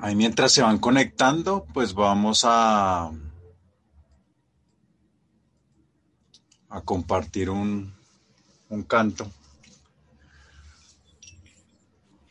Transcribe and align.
Ahí 0.00 0.14
mientras 0.14 0.52
se 0.52 0.62
van 0.62 0.78
conectando, 0.78 1.66
pues 1.72 1.94
vamos 1.94 2.42
a, 2.44 3.10
a 6.68 6.80
compartir 6.84 7.48
un, 7.48 7.94
un 8.68 8.82
canto, 8.82 9.30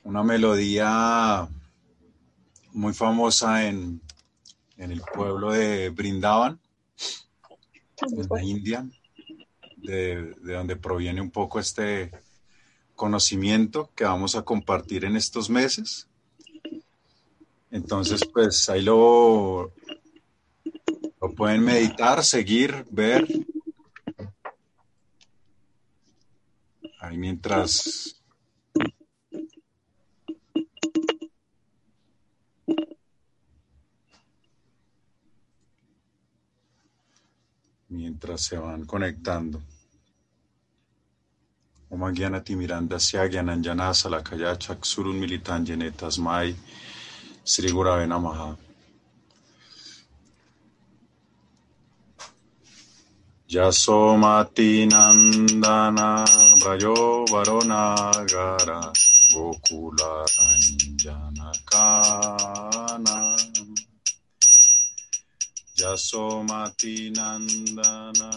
una 0.03 0.21
melodía 0.21 1.47
muy 2.73 2.93
famosa 2.93 3.65
en, 3.65 3.99
en 4.77 4.91
el 4.91 5.01
pueblo 5.01 5.51
de 5.51 5.89
Brindavan, 5.89 6.59
en 8.01 8.27
la 8.29 8.43
India, 8.43 8.87
de, 9.77 10.35
de 10.43 10.53
donde 10.53 10.75
proviene 10.75 11.19
un 11.19 11.31
poco 11.31 11.59
este 11.59 12.11
conocimiento 12.95 13.89
que 13.95 14.03
vamos 14.03 14.35
a 14.35 14.43
compartir 14.43 15.03
en 15.03 15.15
estos 15.15 15.49
meses. 15.49 16.07
Entonces, 17.75 18.21
pues 18.31 18.69
ahí 18.69 18.81
lo, 18.81 19.73
lo 21.21 21.35
pueden 21.35 21.61
meditar, 21.61 22.23
seguir, 22.23 22.85
ver. 22.89 23.27
Ahí 27.01 27.17
mientras... 27.17 28.15
Mientras 37.89 38.41
se 38.41 38.57
van 38.57 38.85
conectando. 38.85 39.61
Om 41.89 42.13
Gyanati 42.13 42.55
Mirandasya 42.55 43.27
Gyananjana 43.27 43.93
Salakaya 43.93 44.57
Chaksurun 44.57 45.19
Militanjane 45.19 45.91
Tasmai 45.91 46.55
Sri 47.45 47.69
Gurave 47.69 48.05
Namaha. 48.07 48.57
Yasomati 53.47 54.87
Nandana 54.89 56.25
Brayo 56.59 57.25
Varonagara 57.29 58.91
Gokula 59.31 60.25
Ranjana 60.35 61.51
Kana 61.69 63.17
Yasomati 65.79 67.13
Nandana 67.13 68.29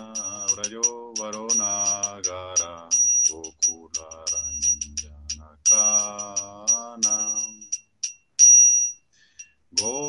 Brayo 0.53 1.15
Varonagara 1.19 1.68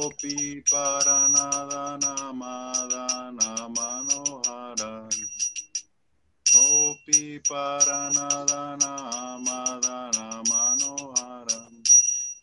Gopi 0.10 0.64
Paranadana 0.66 2.34
Madana 2.34 3.48
Gopi 6.52 7.40
Madana 9.46 10.28
Manohara 10.50 11.62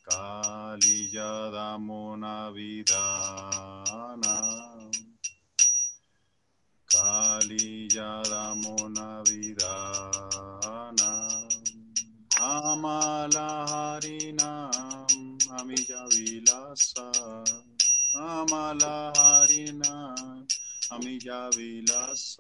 Kali 0.09 1.11
Yadamona 1.13 2.55
Vidana 2.55 4.35
Kali 6.87 7.89
Yadamona 7.89 9.09
Vidana 9.27 11.11
Amala 12.39 13.49
Harinam 13.67 14.96
ಅಮಿಜ 15.57 15.93
ವಿಲಾಸ 16.13 16.93
ಅಮಲಹಾರಿನ 18.27 19.83
ಅಮಿಜ 20.91 21.29
ವಿಲಾಸ 21.57 22.37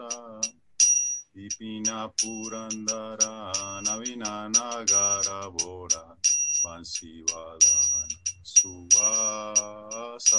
ವಿಪಿನ 1.36 1.90
ಪುರಂದರ 2.20 3.22
ನವೀನ 3.86 4.24
ನಾಗರ 4.54 5.28
ಬೋಡ 5.56 5.92
ಬನ್ಸಿವಾದಾನ 6.62 8.12
ಸುವಾಸ 8.54 10.30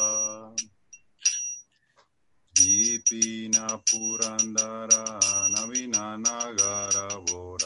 ದೀಪಿನ 2.54 3.58
ಪುರಂದರ 3.90 4.94
ನವೀನ 5.54 5.98
ನಾಗರ 6.24 6.98
ಬೋಡ 7.28 7.64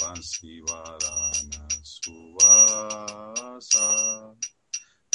ಬನ್ಸಿವಾದಾನ 0.00 1.52
ಸುವಾಸ 1.94 3.72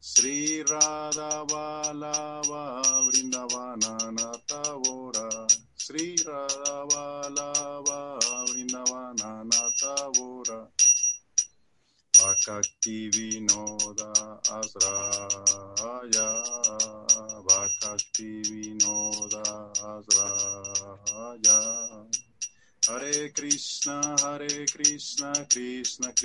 Sri 0.00 0.62
Radha 0.62 1.44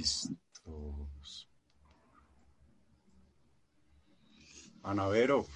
Listos. 0.00 1.46
Anavero, 4.82 5.46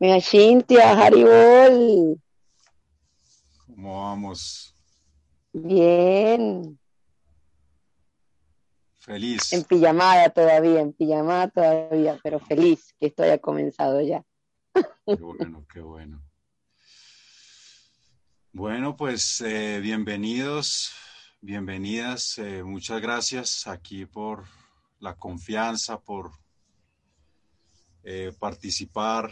Mira, 0.00 0.20
Cintia, 0.20 0.90
Haribol. 0.98 2.20
¿cómo 3.66 4.02
vamos? 4.02 4.74
Bien. 5.52 6.76
Feliz. 8.98 9.52
En 9.52 9.62
pijamada 9.62 10.30
todavía, 10.30 10.80
en 10.80 10.92
pijamada 10.92 11.48
todavía, 11.48 12.18
pero 12.24 12.40
feliz 12.40 12.92
que 12.98 13.06
esto 13.06 13.22
haya 13.22 13.38
comenzado 13.38 14.00
ya. 14.00 14.24
Qué 15.06 15.14
bueno, 15.14 15.64
qué 15.72 15.80
bueno. 15.80 16.20
Bueno, 18.52 18.96
pues 18.96 19.40
eh, 19.40 19.78
bienvenidos, 19.80 20.92
bienvenidas. 21.44 22.38
Eh, 22.38 22.62
muchas 22.62 23.02
gracias 23.02 23.66
aquí 23.66 24.06
por 24.06 24.46
la 24.98 25.14
confianza, 25.14 26.00
por 26.00 26.30
eh, 28.02 28.32
participar 28.38 29.30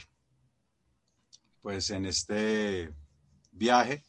pues 1.63 1.89
en 1.89 2.05
este 2.05 2.95
viaje 3.51 4.05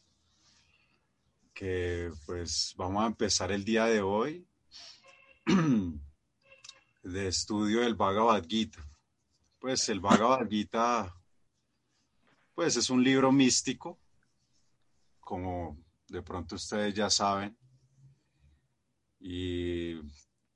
que 1.54 2.10
pues 2.26 2.74
vamos 2.76 3.04
a 3.04 3.06
empezar 3.06 3.50
el 3.50 3.64
día 3.64 3.86
de 3.86 4.02
hoy 4.02 4.46
de 7.02 7.26
estudio 7.26 7.80
del 7.80 7.94
Bhagavad 7.94 8.44
Gita. 8.46 8.86
Pues 9.58 9.88
el 9.88 10.00
Bhagavad 10.00 10.46
Gita 10.46 11.10
pues 12.54 12.76
es 12.76 12.90
un 12.90 13.02
libro 13.02 13.32
místico, 13.32 13.98
como 15.20 15.82
de 16.06 16.20
pronto 16.20 16.56
ustedes 16.56 16.92
ya 16.92 17.08
saben. 17.08 17.56
Y 19.26 20.02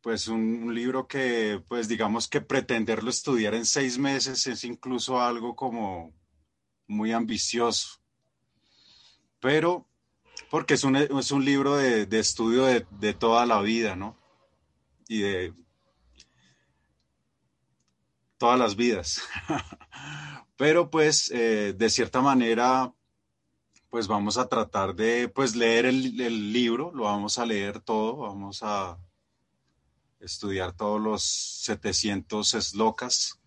pues 0.02 0.28
un, 0.28 0.74
libro 0.74 1.08
que 1.08 1.62
pues 1.68 1.88
digamos 1.88 2.28
que 2.28 2.42
pretenderlo 2.42 3.08
estudiar 3.08 3.54
en 3.54 3.64
seis 3.64 3.96
meses 3.96 4.46
es 4.46 4.62
incluso 4.62 5.22
algo 5.22 5.56
como 5.56 6.12
muy 6.86 7.12
ambicioso. 7.12 7.98
Pero 9.40 9.88
porque 10.50 10.74
es 10.74 10.84
un, 10.84 10.96
es 10.96 11.30
un 11.30 11.46
libro 11.46 11.76
de, 11.76 12.04
de 12.04 12.18
estudio 12.18 12.66
de, 12.66 12.86
de, 12.90 13.14
toda 13.14 13.46
la 13.46 13.62
vida, 13.62 13.96
¿no? 13.96 14.18
Y 15.08 15.20
de 15.22 15.54
todas 18.36 18.58
las 18.58 18.76
vidas. 18.76 19.22
Pero 20.58 20.90
pues 20.90 21.30
eh, 21.30 21.72
de 21.74 21.88
cierta 21.88 22.20
manera, 22.20 22.92
pues 23.90 24.06
vamos 24.06 24.36
a 24.38 24.48
tratar 24.48 24.94
de 24.94 25.28
pues 25.28 25.56
leer 25.56 25.86
el, 25.86 26.52
libro, 26.52 26.92
lo 26.94 27.04
vamos 27.04 27.38
a 27.38 27.46
leer 27.46 27.80
todo, 27.80 28.16
vamos 28.16 28.60
a 28.62 28.98
estudiar 30.20 30.76
todos 30.76 31.00
los 31.00 31.22
700 31.22 32.50
slokas 32.50 33.40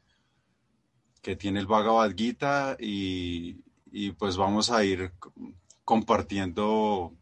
que 1.21 1.35
tiene 1.35 1.59
el 1.59 1.67
Bhagavad 1.67 2.15
Gita 2.15 2.75
y, 2.79 3.63
y 3.91 4.11
pues 4.11 4.37
vamos 4.37 4.71
a 4.71 4.83
ir 4.83 5.13
compartiendo 5.83 7.13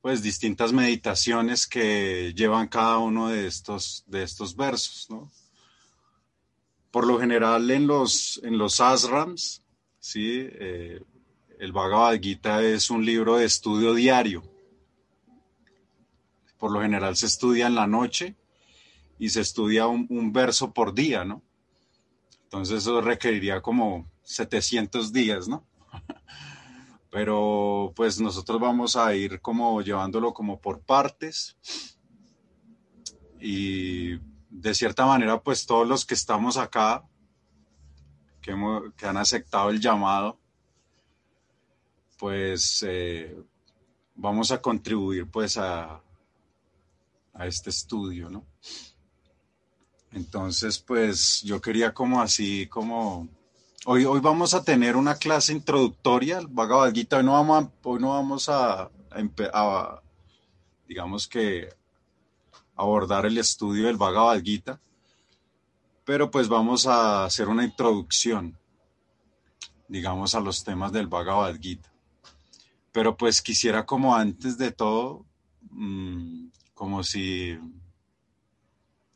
pues 0.00 0.22
distintas 0.22 0.72
meditaciones 0.72 1.66
que 1.66 2.32
llevan 2.34 2.68
cada 2.68 2.98
uno 2.98 3.28
de 3.28 3.46
estos, 3.46 4.04
de 4.06 4.22
estos 4.22 4.54
versos, 4.56 5.10
¿no? 5.10 5.30
Por 6.90 7.06
lo 7.06 7.18
general 7.18 7.70
en 7.70 7.86
los, 7.86 8.40
en 8.42 8.56
los 8.56 8.80
asrams, 8.80 9.62
¿sí? 9.98 10.48
Eh, 10.50 11.02
el 11.58 11.72
Bhagavad 11.72 12.20
Gita 12.20 12.62
es 12.62 12.88
un 12.88 13.04
libro 13.04 13.36
de 13.36 13.44
estudio 13.44 13.94
diario. 13.94 14.42
Por 16.56 16.72
lo 16.72 16.80
general 16.80 17.16
se 17.16 17.26
estudia 17.26 17.66
en 17.66 17.74
la 17.74 17.86
noche 17.86 18.36
y 19.18 19.28
se 19.30 19.40
estudia 19.40 19.86
un, 19.86 20.06
un 20.08 20.32
verso 20.32 20.72
por 20.72 20.94
día, 20.94 21.24
¿no? 21.24 21.42
Entonces 22.44 22.78
eso 22.78 23.00
requeriría 23.00 23.60
como 23.60 24.08
700 24.22 25.12
días, 25.12 25.48
¿no? 25.48 25.64
Pero 27.10 27.92
pues 27.96 28.20
nosotros 28.20 28.60
vamos 28.60 28.96
a 28.96 29.14
ir 29.14 29.40
como 29.40 29.82
llevándolo 29.82 30.32
como 30.32 30.60
por 30.60 30.80
partes 30.80 31.56
y 33.40 34.16
de 34.50 34.74
cierta 34.74 35.06
manera 35.06 35.40
pues 35.42 35.66
todos 35.66 35.88
los 35.88 36.06
que 36.06 36.14
estamos 36.14 36.56
acá, 36.56 37.04
que, 38.40 38.52
hemos, 38.52 38.94
que 38.94 39.06
han 39.06 39.16
aceptado 39.16 39.70
el 39.70 39.80
llamado, 39.80 40.38
pues 42.18 42.84
eh, 42.86 43.36
vamos 44.14 44.50
a 44.50 44.60
contribuir 44.60 45.26
pues 45.30 45.56
a, 45.56 46.00
a 47.34 47.46
este 47.46 47.70
estudio, 47.70 48.28
¿no? 48.28 48.44
Entonces, 50.12 50.78
pues 50.78 51.42
yo 51.42 51.60
quería 51.60 51.92
como 51.92 52.20
así, 52.20 52.66
como 52.66 53.28
Hoy, 53.84 54.04
hoy, 54.04 54.20
vamos 54.20 54.54
a 54.54 54.62
tener 54.62 54.96
una 54.96 55.14
clase 55.14 55.52
introductoria 55.52 56.40
Bhagavad 56.46 56.92
Gita. 56.92 57.18
Hoy 57.18 57.24
no 57.24 57.32
vamos 57.32 57.64
a, 57.64 57.70
hoy 57.84 58.00
no 58.00 58.10
vamos 58.10 58.48
a, 58.48 58.90
digamos 60.86 61.28
que, 61.28 61.68
abordar 62.74 63.24
el 63.24 63.38
estudio 63.38 63.86
del 63.86 63.96
Bhagavad 63.96 64.42
Gita, 64.42 64.80
pero 66.04 66.30
pues 66.30 66.48
vamos 66.48 66.86
a 66.86 67.24
hacer 67.24 67.48
una 67.48 67.64
introducción, 67.64 68.58
digamos, 69.86 70.34
a 70.34 70.40
los 70.40 70.64
temas 70.64 70.92
del 70.92 71.06
Bhagavad 71.06 71.56
Gita. 71.58 71.88
Pero 72.92 73.16
pues 73.16 73.42
quisiera 73.42 73.86
como 73.86 74.14
antes 74.16 74.58
de 74.58 74.72
todo, 74.72 75.26
mmm, 75.70 76.48
como 76.74 77.02
si 77.02 77.58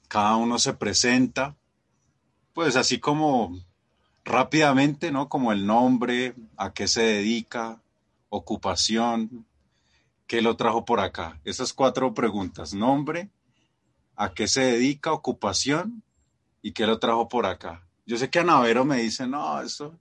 cada 0.08 0.36
uno 0.36 0.58
se 0.58 0.74
presenta, 0.74 1.56
pues 2.52 2.76
así 2.76 2.98
como 2.98 3.58
rápidamente, 4.24 5.10
¿no? 5.10 5.28
Como 5.28 5.52
el 5.52 5.66
nombre, 5.66 6.34
a 6.56 6.72
qué 6.72 6.86
se 6.86 7.02
dedica, 7.02 7.80
ocupación, 8.28 9.46
qué 10.26 10.42
lo 10.42 10.56
trajo 10.56 10.84
por 10.84 11.00
acá. 11.00 11.40
Esas 11.44 11.72
cuatro 11.72 12.14
preguntas, 12.14 12.74
nombre, 12.74 13.30
a 14.16 14.32
qué 14.34 14.48
se 14.48 14.62
dedica, 14.62 15.12
ocupación 15.12 16.02
y 16.62 16.72
qué 16.72 16.86
lo 16.86 16.98
trajo 16.98 17.28
por 17.28 17.46
acá. 17.46 17.86
Yo 18.06 18.16
sé 18.16 18.30
que 18.30 18.38
Anavero 18.38 18.84
me 18.84 18.98
dice, 18.98 19.26
no, 19.26 19.60
eso, 19.60 19.98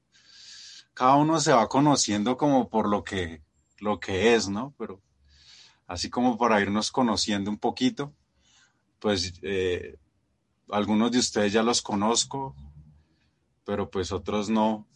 cada 0.93 1.15
uno 1.15 1.39
se 1.39 1.53
va 1.53 1.67
conociendo 1.67 2.37
como 2.37 2.69
por 2.69 2.87
lo 2.89 3.03
que, 3.03 3.41
lo 3.81 3.99
que 3.99 4.33
es, 4.35 4.47
¿no? 4.47 4.73
Pero 4.77 5.01
así 5.87 6.09
como 6.09 6.37
para 6.37 6.61
irnos 6.61 6.91
conociendo 6.91 7.51
un 7.51 7.57
poquito, 7.57 8.13
pues 8.99 9.33
eh, 9.41 9.97
algunos 10.69 11.11
de 11.11 11.19
ustedes 11.19 11.51
ya 11.51 11.63
los 11.63 11.81
conozco, 11.81 12.55
pero 13.65 13.89
pues 13.89 14.11
otros 14.11 14.49
no. 14.49 14.87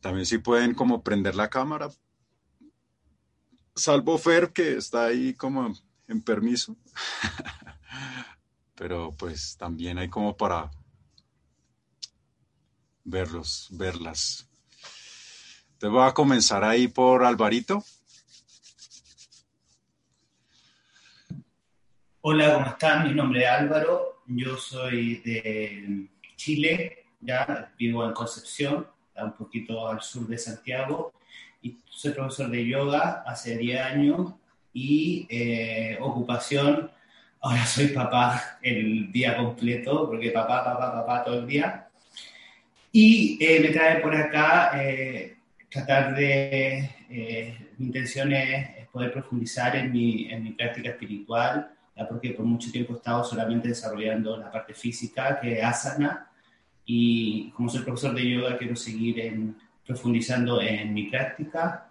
También 0.00 0.24
sí 0.24 0.38
pueden 0.38 0.72
como 0.72 1.02
prender 1.02 1.34
la 1.34 1.50
cámara. 1.50 1.90
Salvo 3.74 4.16
Fer, 4.16 4.52
que 4.52 4.76
está 4.76 5.06
ahí 5.06 5.34
como 5.34 5.74
en 6.08 6.22
permiso. 6.22 6.76
pero 8.76 9.12
pues 9.12 9.56
también 9.58 9.98
hay 9.98 10.08
como 10.08 10.36
para 10.36 10.70
verlos, 13.04 13.68
verlas. 13.72 14.49
Entonces 15.80 15.98
voy 15.98 16.06
a 16.06 16.12
comenzar 16.12 16.62
ahí 16.62 16.88
por 16.88 17.24
Alvarito. 17.24 17.82
Hola, 22.20 22.52
¿cómo 22.52 22.66
están? 22.66 23.08
Mi 23.08 23.14
nombre 23.14 23.44
es 23.44 23.48
Álvaro. 23.48 24.20
Yo 24.26 24.58
soy 24.58 25.22
de 25.24 26.06
Chile, 26.36 27.06
ya 27.22 27.72
vivo 27.78 28.04
en 28.04 28.12
Concepción, 28.12 28.86
un 29.16 29.32
poquito 29.32 29.88
al 29.88 30.02
sur 30.02 30.26
de 30.26 30.36
Santiago, 30.36 31.14
y 31.62 31.78
soy 31.88 32.12
profesor 32.12 32.50
de 32.50 32.66
yoga 32.66 33.24
hace 33.26 33.56
10 33.56 33.80
años 33.80 34.34
y 34.74 35.26
eh, 35.30 35.96
ocupación, 36.02 36.90
ahora 37.40 37.64
soy 37.64 37.86
papá 37.86 38.58
el 38.60 39.10
día 39.10 39.34
completo, 39.34 40.06
porque 40.10 40.30
papá, 40.30 40.62
papá, 40.62 40.92
papá 40.92 41.24
todo 41.24 41.38
el 41.38 41.46
día. 41.46 41.88
Y 42.92 43.38
eh, 43.40 43.60
me 43.60 43.68
trae 43.68 44.00
por 44.00 44.14
acá 44.14 44.72
eh, 44.74 45.29
tratar 45.70 46.14
de, 46.14 46.90
eh, 47.08 47.58
mi 47.78 47.86
intención 47.86 48.32
es, 48.32 48.80
poder 48.90 49.12
profundizar 49.12 49.76
en 49.76 49.92
mi, 49.92 50.28
en 50.30 50.42
mi 50.42 50.50
práctica 50.50 50.90
espiritual, 50.90 51.72
ya 51.96 52.08
porque 52.08 52.30
por 52.30 52.44
mucho 52.44 52.72
tiempo 52.72 52.94
he 52.94 52.96
estado 52.96 53.22
solamente 53.22 53.68
desarrollando 53.68 54.36
la 54.36 54.50
parte 54.50 54.74
física, 54.74 55.38
que 55.40 55.58
es 55.58 55.64
asana, 55.64 56.28
y 56.84 57.50
como 57.50 57.68
soy 57.68 57.82
profesor 57.82 58.14
de 58.16 58.28
yoga 58.28 58.58
quiero 58.58 58.74
seguir 58.74 59.20
en, 59.20 59.56
profundizando 59.86 60.60
en 60.60 60.92
mi 60.92 61.04
práctica. 61.04 61.86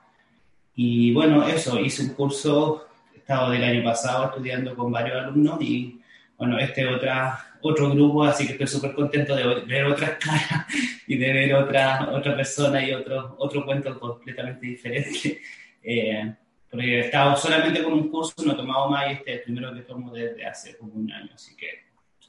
Y 0.75 1.13
bueno, 1.13 1.48
eso, 1.48 1.79
hice 1.79 2.03
un 2.03 2.09
curso, 2.09 2.88
he 3.15 3.19
estado 3.19 3.51
del 3.51 3.63
año 3.63 3.83
pasado 3.83 4.25
estudiando 4.25 4.75
con 4.75 4.91
varios 4.91 5.24
alumnos 5.24 5.62
y 5.62 6.01
bueno, 6.38 6.57
este 6.57 6.88
otra, 6.88 7.49
otro 7.62 7.89
grupo, 7.92 8.24
así 8.24 8.46
que 8.46 8.54
estoy 8.54 8.68
súper 8.68 8.94
contento 8.94 9.36
de 9.36 9.66
ver 9.66 9.86
otras 9.86 10.18
caras 10.18 10.66
y 11.08 11.18
de 11.18 11.34
ver 11.34 11.54
otra, 11.54 12.10
otra 12.12 12.36
persona 12.36 12.84
y 12.84 12.94
otro, 12.94 13.36
otro 13.39 13.66
cuento 13.66 14.00
completamente 14.00 14.66
diferente. 14.68 15.42
Eh, 15.82 16.36
porque 16.70 16.86
he 16.86 17.00
estado 17.00 17.36
solamente 17.36 17.84
con 17.84 17.94
un 17.94 18.10
curso, 18.10 18.34
no 18.46 18.54
he 18.54 18.56
tomado 18.56 18.89
más 18.89 19.10
y 19.10 19.13
este 19.13 19.32
es 19.32 19.38
el 19.38 19.44
primero 19.44 19.74
que 19.74 19.82
tomo 19.82 20.12
desde 20.12 20.46
hace 20.46 20.78
como 20.78 20.94
un 20.94 21.12
año, 21.12 21.32
así 21.34 21.56
que 21.56 21.68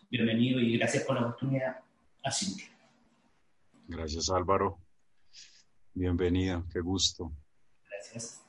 bienvenido 0.09 0.61
y 0.61 0.79
gracias 0.79 1.05
por 1.05 1.17
la 1.17 1.23
oportunidad 1.27 1.81
a 2.23 2.31
Cintia. 2.31 2.69
Gracias 3.87 4.31
Álvaro. 4.31 4.79
Bienvenida, 5.93 6.65
qué 6.73 6.81
gusto. 6.81 7.33
Gracias. 7.89 8.43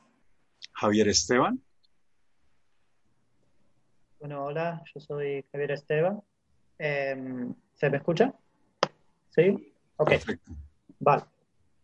Javier 0.71 1.09
Esteban. 1.09 1.61
Bueno, 4.19 4.45
hola, 4.45 4.83
yo 4.93 5.01
soy 5.01 5.43
Javier 5.51 5.71
Esteban. 5.71 6.21
Em, 6.83 7.53
¿Se 7.75 7.91
me 7.91 7.97
escucha? 7.97 8.33
¿Sí? 9.29 9.71
Ok. 9.97 10.09
Perfecto. 10.09 10.51
Vale. 10.99 11.23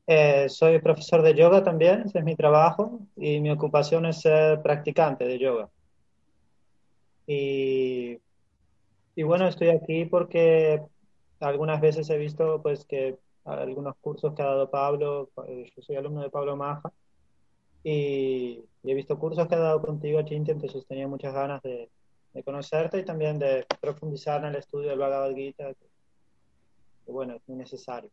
Eh, 0.08 0.50
soy 0.50 0.80
profesor 0.80 1.22
de 1.22 1.36
yoga 1.36 1.64
también, 1.64 2.02
ese 2.02 2.18
es 2.18 2.26
mi 2.26 2.36
trabajo, 2.36 3.02
y 3.16 3.40
mi 3.40 3.52
ocupación 3.52 4.08
es 4.08 4.22
ser 4.22 4.60
practicante 4.64 5.26
de 5.26 5.38
yoga. 5.38 5.70
Y, 7.28 8.18
y 9.16 9.24
bueno, 9.24 9.48
estoy 9.48 9.70
aquí 9.70 10.06
porque 10.06 10.82
algunas 11.42 11.80
veces 11.80 12.10
he 12.10 12.18
visto 12.18 12.64
pues 12.64 12.84
que 12.86 13.20
algunos 13.46 13.96
cursos 13.98 14.34
que 14.34 14.42
ha 14.42 14.46
dado 14.46 14.72
Pablo, 14.72 15.30
eh, 15.48 15.72
yo 15.76 15.82
soy 15.84 15.96
alumno 15.98 16.24
de 16.24 16.32
Pablo 16.32 16.56
Maja, 16.56 16.92
y, 17.84 18.64
he 18.84 18.94
visto 18.96 19.20
cursos 19.20 19.48
que 19.48 19.54
ha 19.54 19.60
dado 19.60 19.80
contigo, 19.82 20.24
Chinti, 20.24 20.52
entonces 20.52 20.88
tenía 20.88 21.08
muchas 21.08 21.36
ganas 21.36 21.62
de, 21.62 21.88
de, 22.38 22.44
conocerte 22.44 23.00
y 23.00 23.06
también 23.06 23.40
de 23.40 23.66
profundizar 23.82 24.42
en 24.42 24.50
el 24.50 24.56
estudio 24.58 24.90
del 24.90 25.00
Bhagavad 25.00 25.34
Gita, 25.34 25.74
que, 25.74 27.12
bueno, 27.12 27.36
es 27.36 27.42
muy 27.48 27.58
necesario. 27.58 28.12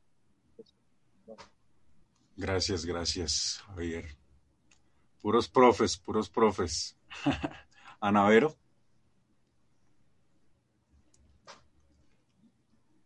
Gracias, 2.36 2.84
gracias, 2.84 3.62
Javier. 3.66 4.04
Puros 5.20 5.48
profes, 5.48 5.96
puros 5.96 6.28
profes. 6.28 6.96
Anavero. 8.00 8.54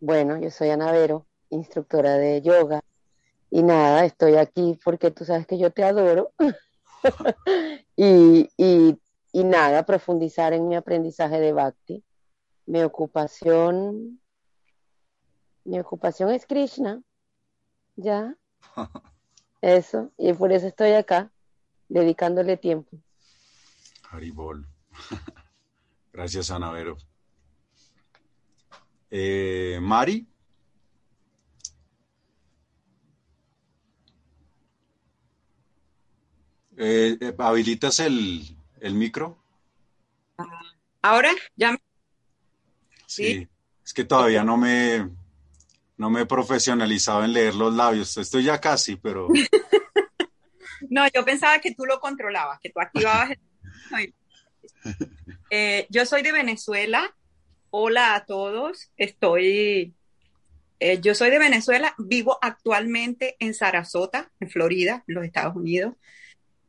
Bueno, 0.00 0.38
yo 0.38 0.50
soy 0.50 0.70
Anavero, 0.70 1.26
instructora 1.50 2.14
de 2.14 2.40
yoga. 2.42 2.80
Y 3.50 3.62
nada, 3.62 4.04
estoy 4.04 4.36
aquí 4.36 4.78
porque 4.84 5.10
tú 5.10 5.24
sabes 5.24 5.46
que 5.46 5.58
yo 5.58 5.70
te 5.70 5.82
adoro. 5.82 6.32
y, 7.96 8.48
y, 8.56 8.98
y 9.32 9.44
nada, 9.44 9.84
profundizar 9.84 10.52
en 10.52 10.68
mi 10.68 10.76
aprendizaje 10.76 11.40
de 11.40 11.52
Bhakti. 11.52 12.04
Mi 12.66 12.82
ocupación, 12.82 14.20
mi 15.64 15.78
ocupación 15.80 16.30
es 16.30 16.46
Krishna. 16.46 17.02
¿Ya? 17.96 18.36
Eso, 19.60 20.12
y 20.16 20.32
por 20.34 20.52
eso 20.52 20.68
estoy 20.68 20.92
acá, 20.92 21.32
dedicándole 21.88 22.56
tiempo. 22.56 22.96
Haribol. 24.08 24.64
Gracias, 26.12 26.50
Anavero. 26.52 26.96
Eh, 29.10 29.78
Mari. 29.80 30.28
Eh, 36.76 37.18
eh, 37.20 37.34
¿Habilitas 37.38 37.98
el, 37.98 38.57
el, 38.80 38.94
micro? 38.94 39.38
Ahora, 41.02 41.30
ya. 41.56 41.72
Me... 41.72 41.78
Sí. 43.06 43.24
sí, 43.24 43.48
es 43.84 43.94
que 43.94 44.04
todavía 44.04 44.44
no 44.44 44.56
me, 44.56 45.08
no 45.96 46.10
me 46.10 46.22
he 46.22 46.26
profesionalizado 46.26 47.24
en 47.24 47.32
leer 47.32 47.54
los 47.54 47.74
labios. 47.74 48.16
Estoy 48.16 48.44
ya 48.44 48.60
casi, 48.60 48.96
pero. 48.96 49.28
no, 50.90 51.06
yo 51.12 51.24
pensaba 51.24 51.58
que 51.58 51.74
tú 51.74 51.84
lo 51.84 52.00
controlabas, 52.00 52.60
que 52.60 52.70
tú 52.70 52.80
activabas. 52.80 53.30
El... 53.98 54.14
eh, 55.50 55.86
yo 55.90 56.06
soy 56.06 56.22
de 56.22 56.32
Venezuela. 56.32 57.14
Hola 57.70 58.14
a 58.14 58.24
todos. 58.24 58.90
Estoy. 58.96 59.94
Eh, 60.80 61.00
yo 61.00 61.14
soy 61.14 61.30
de 61.30 61.38
Venezuela. 61.38 61.94
Vivo 61.98 62.38
actualmente 62.40 63.36
en 63.40 63.52
Sarasota, 63.52 64.30
en 64.38 64.50
Florida, 64.50 65.04
en 65.08 65.14
los 65.14 65.24
Estados 65.24 65.56
Unidos. 65.56 65.94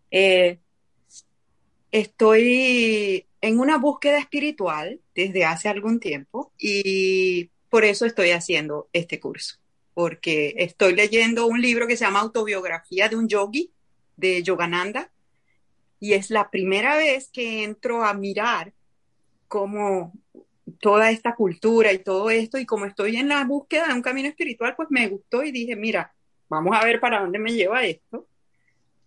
Eh, 0.10 0.60
estoy 1.92 3.26
en 3.42 3.60
una 3.60 3.78
búsqueda 3.78 4.20
espiritual 4.20 5.00
desde 5.16 5.46
hace 5.46 5.70
algún 5.70 6.00
tiempo 6.00 6.52
y 6.58 7.50
por 7.70 7.86
eso 7.86 8.06
estoy 8.06 8.32
haciendo 8.32 8.90
este 8.94 9.20
curso, 9.20 9.58
porque 9.94 10.56
estoy 10.58 10.96
leyendo 10.96 11.48
un 11.48 11.62
libro 11.62 11.88
que 11.88 11.98
se 11.98 12.06
llama 12.06 12.20
Autobiografía 12.20 13.10
de 13.10 13.16
un 13.16 13.28
yogi, 13.28 13.72
de 14.18 14.44
Yogananda, 14.44 15.10
y 16.00 16.14
es 16.14 16.30
la 16.30 16.50
primera 16.50 16.98
vez 16.98 17.30
que 17.32 17.64
entro 17.64 18.04
a 18.04 18.14
mirar 18.14 18.74
cómo 19.48 20.14
toda 20.80 21.12
esta 21.12 21.36
cultura 21.36 21.92
y 21.94 22.00
todo 22.00 22.30
esto, 22.30 22.58
y 22.58 22.66
como 22.66 22.86
estoy 22.86 23.18
en 23.18 23.28
la 23.30 23.44
búsqueda 23.44 23.88
de 23.88 23.94
un 23.94 24.02
camino 24.02 24.30
espiritual, 24.30 24.76
pues 24.76 24.90
me 24.92 25.08
gustó 25.08 25.44
y 25.44 25.52
dije, 25.52 25.76
mira, 25.76 26.14
vamos 26.48 26.76
a 26.76 26.86
ver 26.86 27.00
para 27.00 27.22
dónde 27.22 27.40
me 27.40 27.54
lleva 27.54 27.84
esto. 27.86 28.26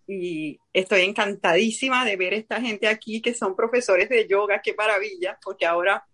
Y 0.07 0.59
estoy 0.73 1.01
encantadísima 1.01 2.03
de 2.03 2.17
ver 2.17 2.33
esta 2.33 2.59
gente 2.59 2.87
aquí 2.87 3.21
que 3.21 3.33
son 3.33 3.55
profesores 3.55 4.09
de 4.09 4.27
yoga, 4.27 4.61
qué 4.61 4.73
maravilla, 4.73 5.39
porque 5.41 5.65
ahora 5.65 6.05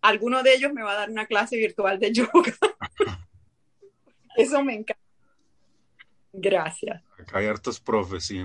alguno 0.00 0.42
de 0.42 0.54
ellos 0.54 0.72
me 0.72 0.82
va 0.82 0.92
a 0.92 0.96
dar 0.96 1.10
una 1.10 1.26
clase 1.26 1.56
virtual 1.56 1.98
de 1.98 2.12
yoga. 2.14 2.54
Eso 4.36 4.62
me 4.64 4.74
encanta. 4.74 5.02
Gracias. 6.32 7.02
Acá 7.18 7.38
hay 7.38 7.46
hartos 7.46 7.78
profes, 7.78 8.24
sí. 8.24 8.44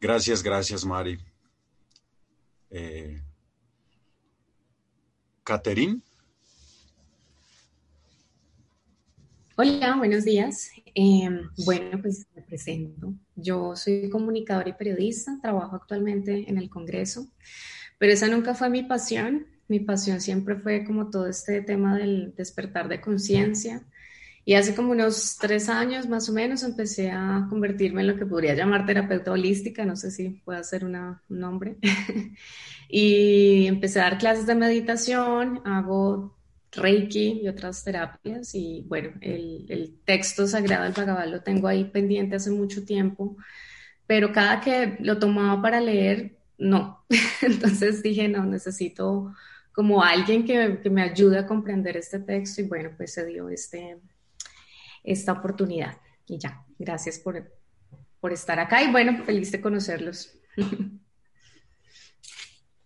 Gracias, 0.00 0.42
gracias, 0.42 0.84
Mari. 0.84 1.18
Eh, 2.70 3.20
Caterín. 5.42 6.02
Hola, 9.60 9.96
buenos 9.96 10.24
días. 10.24 10.70
Eh, 10.94 11.28
bueno, 11.66 12.00
pues 12.00 12.28
me 12.32 12.42
presento. 12.42 13.12
Yo 13.34 13.74
soy 13.74 14.08
comunicadora 14.08 14.68
y 14.68 14.74
periodista, 14.74 15.36
trabajo 15.42 15.74
actualmente 15.74 16.48
en 16.48 16.58
el 16.58 16.70
Congreso. 16.70 17.26
Pero 17.98 18.12
esa 18.12 18.28
nunca 18.28 18.54
fue 18.54 18.70
mi 18.70 18.84
pasión. 18.84 19.48
Mi 19.66 19.80
pasión 19.80 20.20
siempre 20.20 20.54
fue 20.54 20.84
como 20.84 21.10
todo 21.10 21.26
este 21.26 21.60
tema 21.60 21.98
del 21.98 22.36
despertar 22.36 22.86
de 22.86 23.00
conciencia. 23.00 23.82
Y 24.44 24.54
hace 24.54 24.76
como 24.76 24.92
unos 24.92 25.38
tres 25.40 25.68
años 25.68 26.08
más 26.08 26.28
o 26.28 26.32
menos 26.32 26.62
empecé 26.62 27.10
a 27.10 27.48
convertirme 27.50 28.02
en 28.02 28.06
lo 28.06 28.16
que 28.16 28.26
podría 28.26 28.54
llamar 28.54 28.86
terapeuta 28.86 29.32
holística, 29.32 29.84
no 29.84 29.96
sé 29.96 30.12
si 30.12 30.40
puede 30.44 30.62
ser 30.62 30.84
una, 30.84 31.20
un 31.28 31.40
nombre. 31.40 31.78
y 32.88 33.66
empecé 33.66 33.98
a 33.98 34.04
dar 34.04 34.18
clases 34.18 34.46
de 34.46 34.54
meditación, 34.54 35.62
hago 35.64 36.37
Reiki 36.72 37.40
y 37.42 37.48
otras 37.48 37.84
terapias. 37.84 38.54
Y 38.54 38.84
bueno, 38.88 39.10
el, 39.20 39.66
el 39.68 39.98
texto 40.04 40.46
sagrado 40.46 40.84
del 40.84 40.92
Bhagavad 40.92 41.28
lo 41.28 41.42
tengo 41.42 41.68
ahí 41.68 41.84
pendiente 41.84 42.36
hace 42.36 42.50
mucho 42.50 42.84
tiempo, 42.84 43.36
pero 44.06 44.32
cada 44.32 44.60
que 44.60 44.96
lo 45.00 45.18
tomaba 45.18 45.60
para 45.60 45.80
leer, 45.80 46.38
no. 46.58 47.04
Entonces 47.42 48.02
dije, 48.02 48.28
no, 48.28 48.44
necesito 48.44 49.34
como 49.72 50.02
alguien 50.02 50.44
que, 50.44 50.80
que, 50.82 50.90
me 50.90 51.02
ayude 51.02 51.38
a 51.38 51.46
comprender 51.46 51.96
este 51.96 52.18
texto 52.18 52.60
y 52.62 52.64
bueno, 52.64 52.90
pues 52.96 53.12
se 53.12 53.24
dio 53.24 53.48
este, 53.48 53.98
esta 55.04 55.32
oportunidad. 55.32 55.98
Y 56.26 56.36
ya, 56.38 56.64
gracias 56.78 57.18
por, 57.18 57.48
por 58.20 58.32
estar 58.32 58.58
acá 58.58 58.82
y 58.82 58.90
bueno, 58.90 59.24
feliz 59.24 59.52
de 59.52 59.60
conocerlos. 59.60 60.32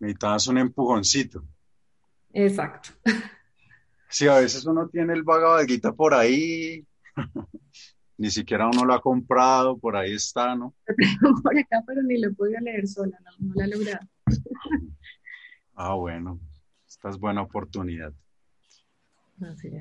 Necesitabas 0.00 0.46
un 0.48 0.58
empujoncito. 0.58 1.44
Exacto. 2.32 2.90
Sí, 4.12 4.28
a 4.28 4.34
veces 4.34 4.66
uno 4.66 4.90
tiene 4.90 5.14
el 5.14 5.22
Bhagavad 5.22 5.64
Gita 5.64 5.90
por 5.94 6.12
ahí, 6.12 6.86
ni 8.18 8.30
siquiera 8.30 8.68
uno 8.68 8.84
lo 8.84 8.92
ha 8.92 9.00
comprado, 9.00 9.78
por 9.78 9.96
ahí 9.96 10.12
está, 10.12 10.54
¿no? 10.54 10.74
Lo 10.86 10.94
tengo 10.94 11.42
por 11.42 11.58
acá, 11.58 11.82
pero 11.86 12.02
ni 12.02 12.18
lo 12.20 12.28
he 12.28 12.34
podido 12.34 12.60
leer 12.60 12.86
sola, 12.86 13.18
no, 13.24 13.30
no 13.48 13.54
lo 13.54 13.62
he 13.62 13.68
logrado. 13.68 14.06
ah, 15.74 15.94
bueno, 15.94 16.38
esta 16.86 17.08
es 17.08 17.18
buena 17.18 17.40
oportunidad. 17.40 18.12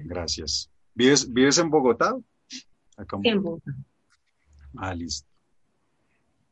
Gracias. 0.06 0.72
¿Vives, 0.96 1.32
¿Vives 1.32 1.58
en 1.58 1.70
Bogotá? 1.70 2.18
Acá 2.96 3.18
en, 3.18 3.34
en 3.34 3.44
Bogotá. 3.44 3.72
Ah, 4.78 4.96
listo. 4.96 5.28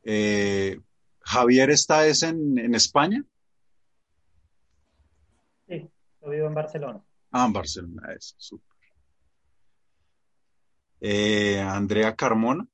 Eh, 0.03 0.77
¿Javier 1.21 1.69
está 1.69 2.05
es 2.07 2.23
en, 2.23 2.57
en 2.59 2.75
España? 2.75 3.23
Sí, 5.65 5.89
yo 6.21 6.29
vivo 6.29 6.47
en 6.47 6.53
Barcelona. 6.53 7.01
Ah, 7.31 7.45
en 7.45 7.53
Barcelona, 7.53 8.13
eso, 8.17 8.35
súper. 8.37 8.75
Eh, 11.01 11.59
Andrea 11.59 12.15
Carmona. 12.15 12.65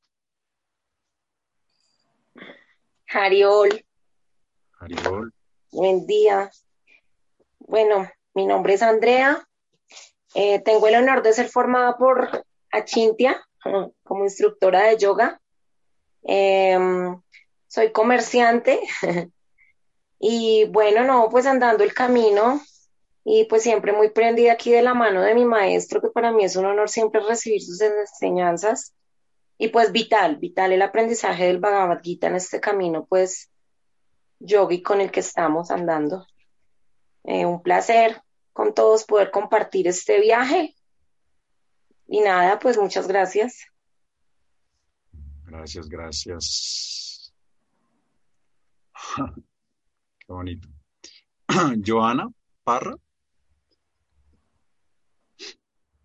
Jariol. 3.06 3.86
Jariol. 4.72 5.34
Buen 5.72 6.08
día. 6.08 6.50
Bueno, 7.60 8.10
mi 8.34 8.46
nombre 8.46 8.76
es 8.76 8.82
Andrea. 8.82 9.46
Eh, 10.34 10.60
tengo 10.62 10.88
el 10.88 10.96
honor 10.96 11.22
de 11.22 11.34
ser 11.34 11.50
formada 11.50 11.98
por 11.98 12.46
Achintia 12.72 13.46
como 14.04 14.24
instructora 14.24 14.84
de 14.84 14.98
yoga. 14.98 15.42
Eh, 16.24 16.80
soy 17.68 17.92
comerciante 17.92 18.80
y 20.20 20.66
bueno, 20.70 21.04
no, 21.04 21.30
pues 21.30 21.46
andando 21.46 21.84
el 21.84 21.94
camino 21.94 22.62
y 23.28 23.46
pues 23.46 23.64
siempre 23.64 23.92
muy 23.92 24.12
prendida 24.12 24.54
aquí 24.54 24.72
de 24.72 24.84
la 24.84 24.94
mano 24.94 25.24
de 25.24 25.34
mi 25.34 25.46
maestro, 25.46 26.00
que 26.00 26.10
para 26.10 26.32
mí 26.32 26.46
es 26.46 26.56
un 26.56 26.66
honor 26.66 26.90
siempre 26.90 27.22
recibir 27.22 27.60
sus 27.60 27.82
enseñanzas. 27.82 28.94
Y 29.58 29.70
pues 29.70 29.92
vital, 29.92 30.38
vital 30.38 30.72
el 30.74 30.84
aprendizaje 30.84 31.46
del 31.46 31.58
Bhagavad 31.60 32.02
Gita 32.04 32.28
en 32.28 32.36
este 32.36 32.60
camino, 32.60 33.08
pues 33.08 33.50
yogi 34.38 34.84
con 34.84 35.02
el 35.02 35.10
que 35.12 35.22
estamos 35.22 35.72
andando. 35.72 36.28
Eh, 37.24 37.48
un 37.48 37.64
placer 37.64 38.22
con 38.54 38.76
todos 38.76 39.06
poder 39.06 39.32
compartir 39.32 39.88
este 39.88 40.22
viaje. 40.22 40.76
Y 42.08 42.22
nada, 42.22 42.60
pues 42.60 42.78
muchas 42.78 43.08
gracias. 43.08 43.66
Gracias, 45.46 45.90
gracias. 45.90 47.34
Qué 50.20 50.28
bonito. 50.28 50.68
Joana 51.84 52.30
Parra. 52.64 52.96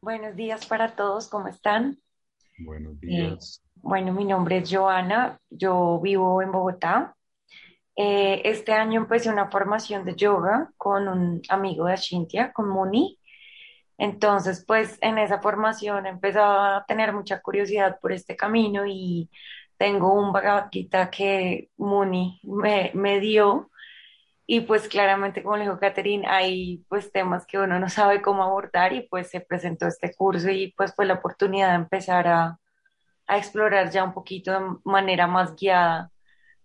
Buenos 0.02 0.34
días 0.34 0.64
para 0.64 0.96
todos, 0.96 1.28
¿cómo 1.28 1.48
están? 1.48 1.98
Buenos 2.58 2.98
días. 3.00 3.60
Eh, 3.62 3.70
bueno, 3.82 4.14
mi 4.14 4.24
nombre 4.24 4.56
es 4.56 4.74
Joana, 4.74 5.38
yo 5.50 6.00
vivo 6.02 6.40
en 6.40 6.50
Bogotá. 6.50 7.14
Eh, 7.94 8.40
este 8.46 8.72
año 8.72 9.02
empecé 9.02 9.28
una 9.28 9.50
formación 9.50 10.06
de 10.06 10.16
yoga 10.16 10.72
con 10.78 11.06
un 11.06 11.42
amigo 11.50 11.84
de 11.84 11.92
Ashintia, 11.92 12.50
con 12.50 12.70
Muni. 12.70 13.18
Entonces, 13.98 14.64
pues 14.66 14.96
en 15.02 15.18
esa 15.18 15.42
formación 15.42 16.06
empecé 16.06 16.38
a 16.40 16.82
tener 16.88 17.12
mucha 17.12 17.42
curiosidad 17.42 17.98
por 18.00 18.12
este 18.12 18.36
camino 18.36 18.86
y 18.86 19.28
tengo 19.76 20.14
un 20.14 20.32
Bhagavad 20.32 20.70
que 21.10 21.68
Muni 21.76 22.40
me, 22.44 22.90
me 22.94 23.20
dio 23.20 23.70
y 24.52 24.62
pues 24.62 24.88
claramente, 24.88 25.44
como 25.44 25.56
le 25.56 25.62
dijo 25.62 25.78
Catherine, 25.78 26.26
hay 26.26 26.84
pues 26.88 27.12
temas 27.12 27.46
que 27.46 27.56
uno 27.56 27.78
no 27.78 27.88
sabe 27.88 28.20
cómo 28.20 28.42
abordar 28.42 28.92
y 28.92 29.02
pues 29.02 29.30
se 29.30 29.40
presentó 29.40 29.86
este 29.86 30.12
curso 30.12 30.50
y 30.50 30.72
pues 30.72 30.92
fue 30.92 31.06
la 31.06 31.14
oportunidad 31.14 31.68
de 31.68 31.76
empezar 31.76 32.26
a, 32.26 32.58
a 33.28 33.38
explorar 33.38 33.92
ya 33.92 34.02
un 34.02 34.12
poquito 34.12 34.50
de 34.50 34.76
manera 34.82 35.28
más 35.28 35.54
guiada 35.54 36.10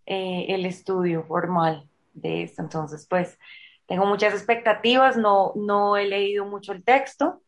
eh, 0.08 0.48
el 0.50 0.65
estudio 0.65 1.25
formal 1.25 1.88
de 2.13 2.42
esto. 2.42 2.63
Entonces, 2.63 3.06
pues 3.08 3.38
tengo 3.86 4.08
muchas 4.08 4.34
expectativas, 4.34 5.15
no, 5.15 5.51
no 5.56 5.96
he 5.96 6.08
leído 6.08 6.44
mucho 6.44 6.72
el 6.72 6.84
texto, 6.84 7.44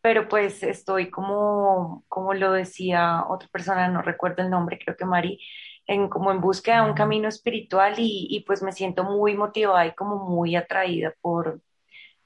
pero 0.00 0.28
pues 0.28 0.62
estoy 0.62 1.10
como, 1.10 2.04
como 2.06 2.32
lo 2.34 2.52
decía 2.52 3.24
otra 3.28 3.48
persona, 3.48 3.88
no 3.88 4.02
recuerdo 4.02 4.44
el 4.44 4.50
nombre, 4.50 4.78
creo 4.78 4.96
que 4.96 5.04
Mari, 5.04 5.40
en, 5.86 6.08
como 6.08 6.30
en 6.30 6.40
búsqueda 6.40 6.82
de 6.82 6.90
un 6.90 6.94
camino 6.94 7.28
espiritual 7.28 7.94
y, 7.98 8.42
pues 8.46 8.62
me 8.62 8.72
siento 8.72 9.04
muy 9.04 9.34
motivada 9.34 9.86
y 9.86 9.94
como 9.94 10.16
muy 10.16 10.56
atraída 10.56 11.14
por, 11.20 11.60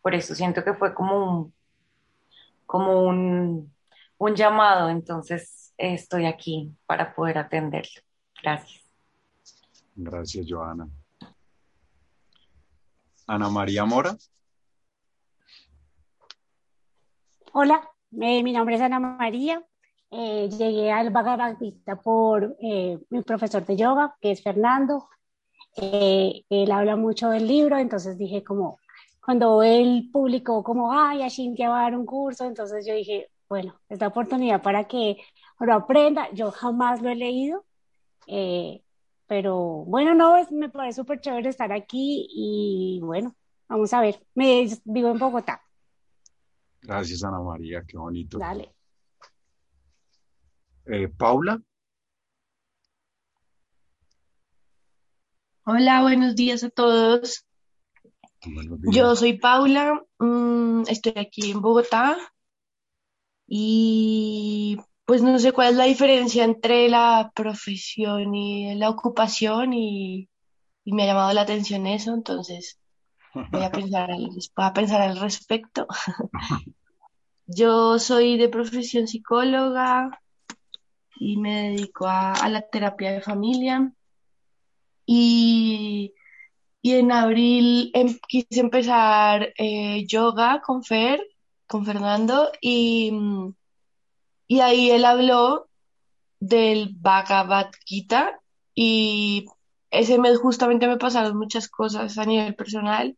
por 0.02 0.14
eso. 0.14 0.34
Siento 0.34 0.64
que 0.64 0.74
fue 0.74 0.94
como 0.94 1.24
un, 1.24 1.54
como 2.66 3.04
un, 3.04 3.72
un 4.18 4.34
llamado, 4.34 4.90
entonces 4.90 5.72
estoy 5.78 6.26
aquí 6.26 6.72
para 6.86 7.14
poder 7.14 7.38
atenderlo. 7.38 8.02
Gracias. 8.42 8.82
Gracias, 9.96 10.46
Joana. 10.48 10.88
Ana 13.26 13.48
María 13.48 13.84
Mora. 13.84 14.16
Hola, 17.52 17.88
mi 18.10 18.52
nombre 18.52 18.74
es 18.74 18.80
Ana 18.80 18.98
María. 18.98 19.64
Eh, 20.16 20.48
llegué 20.48 20.92
al 20.92 21.10
Bhagavad 21.10 21.56
por 22.04 22.56
eh, 22.60 23.00
mi 23.10 23.22
profesor 23.22 23.66
de 23.66 23.76
yoga, 23.76 24.14
que 24.20 24.30
es 24.30 24.42
Fernando. 24.44 25.08
Eh, 25.76 26.44
él 26.48 26.70
habla 26.70 26.94
mucho 26.94 27.30
del 27.30 27.48
libro, 27.48 27.78
entonces 27.78 28.16
dije 28.16 28.44
como, 28.44 28.78
cuando 29.24 29.64
él 29.64 30.10
publicó 30.12 30.62
como, 30.62 30.92
ay, 30.92 31.22
Ashintia 31.22 31.68
va 31.68 31.80
a 31.80 31.82
dar 31.82 31.98
un 31.98 32.06
curso, 32.06 32.44
entonces 32.44 32.86
yo 32.86 32.94
dije, 32.94 33.28
bueno, 33.48 33.74
es 33.88 33.98
la 33.98 34.06
oportunidad 34.06 34.62
para 34.62 34.84
que 34.84 35.16
lo 35.58 35.74
aprenda. 35.74 36.30
Yo 36.32 36.52
jamás 36.52 37.02
lo 37.02 37.08
he 37.08 37.16
leído, 37.16 37.64
pero 39.26 39.84
bueno, 39.84 40.14
no, 40.14 40.36
me 40.52 40.68
parece 40.68 41.00
súper 41.00 41.20
chévere 41.20 41.48
estar 41.48 41.72
aquí 41.72 42.28
y 42.30 43.00
bueno, 43.02 43.34
vamos 43.68 43.92
a 43.92 44.00
ver, 44.00 44.24
me 44.34 44.68
vivo 44.84 45.10
en 45.10 45.18
Bogotá. 45.18 45.60
Gracias, 46.82 47.24
Ana 47.24 47.40
María, 47.40 47.82
qué 47.84 47.96
bonito. 47.96 48.38
Dale. 48.38 48.73
Eh, 50.86 51.08
Paula. 51.08 51.60
Hola, 55.64 56.02
buenos 56.02 56.34
días 56.36 56.62
a 56.62 56.68
todos. 56.68 57.46
Yo 58.92 59.16
soy 59.16 59.38
Paula, 59.38 60.02
mm, 60.18 60.82
estoy 60.88 61.14
aquí 61.16 61.52
en 61.52 61.62
Bogotá 61.62 62.18
y 63.46 64.76
pues 65.06 65.22
no 65.22 65.38
sé 65.38 65.52
cuál 65.52 65.70
es 65.70 65.76
la 65.76 65.84
diferencia 65.84 66.44
entre 66.44 66.90
la 66.90 67.32
profesión 67.34 68.34
y 68.34 68.74
la 68.74 68.90
ocupación 68.90 69.72
y, 69.72 70.28
me 70.84 71.04
ha 71.04 71.06
llamado 71.06 71.32
la 71.32 71.42
atención 71.42 71.86
eso, 71.86 72.12
entonces 72.12 72.78
voy 73.32 73.62
a 73.62 73.70
pensar 73.70 74.10
voy 74.56 74.66
a 74.66 74.72
pensar 74.74 75.00
al 75.00 75.18
respecto. 75.18 75.86
Yo 77.46 77.98
soy 77.98 78.36
de 78.36 78.50
profesión 78.50 79.06
psicóloga, 79.06 80.10
y 81.16 81.36
me 81.36 81.70
dedico 81.70 82.06
a, 82.06 82.48
la 82.48 82.62
terapia 82.62 83.12
de 83.12 83.20
familia. 83.20 83.92
Y, 85.06 86.14
en 86.82 87.12
abril 87.12 87.90
em, 87.94 88.18
quise 88.28 88.60
empezar 88.60 89.54
eh, 89.56 90.04
yoga 90.06 90.60
con 90.60 90.82
Fer, 90.84 91.20
con 91.66 91.84
Fernando, 91.86 92.50
y, 92.60 93.12
y 94.46 94.60
ahí 94.60 94.90
él 94.90 95.04
habló 95.04 95.68
del 96.40 96.94
Bhagavad 96.94 97.70
Gita 97.86 98.40
y 98.74 99.46
ese 99.90 100.18
mes 100.18 100.38
justamente 100.38 100.86
me 100.86 100.98
pasaron 100.98 101.38
muchas 101.38 101.68
cosas 101.68 102.18
a 102.18 102.24
nivel 102.26 102.54
personal 102.54 103.16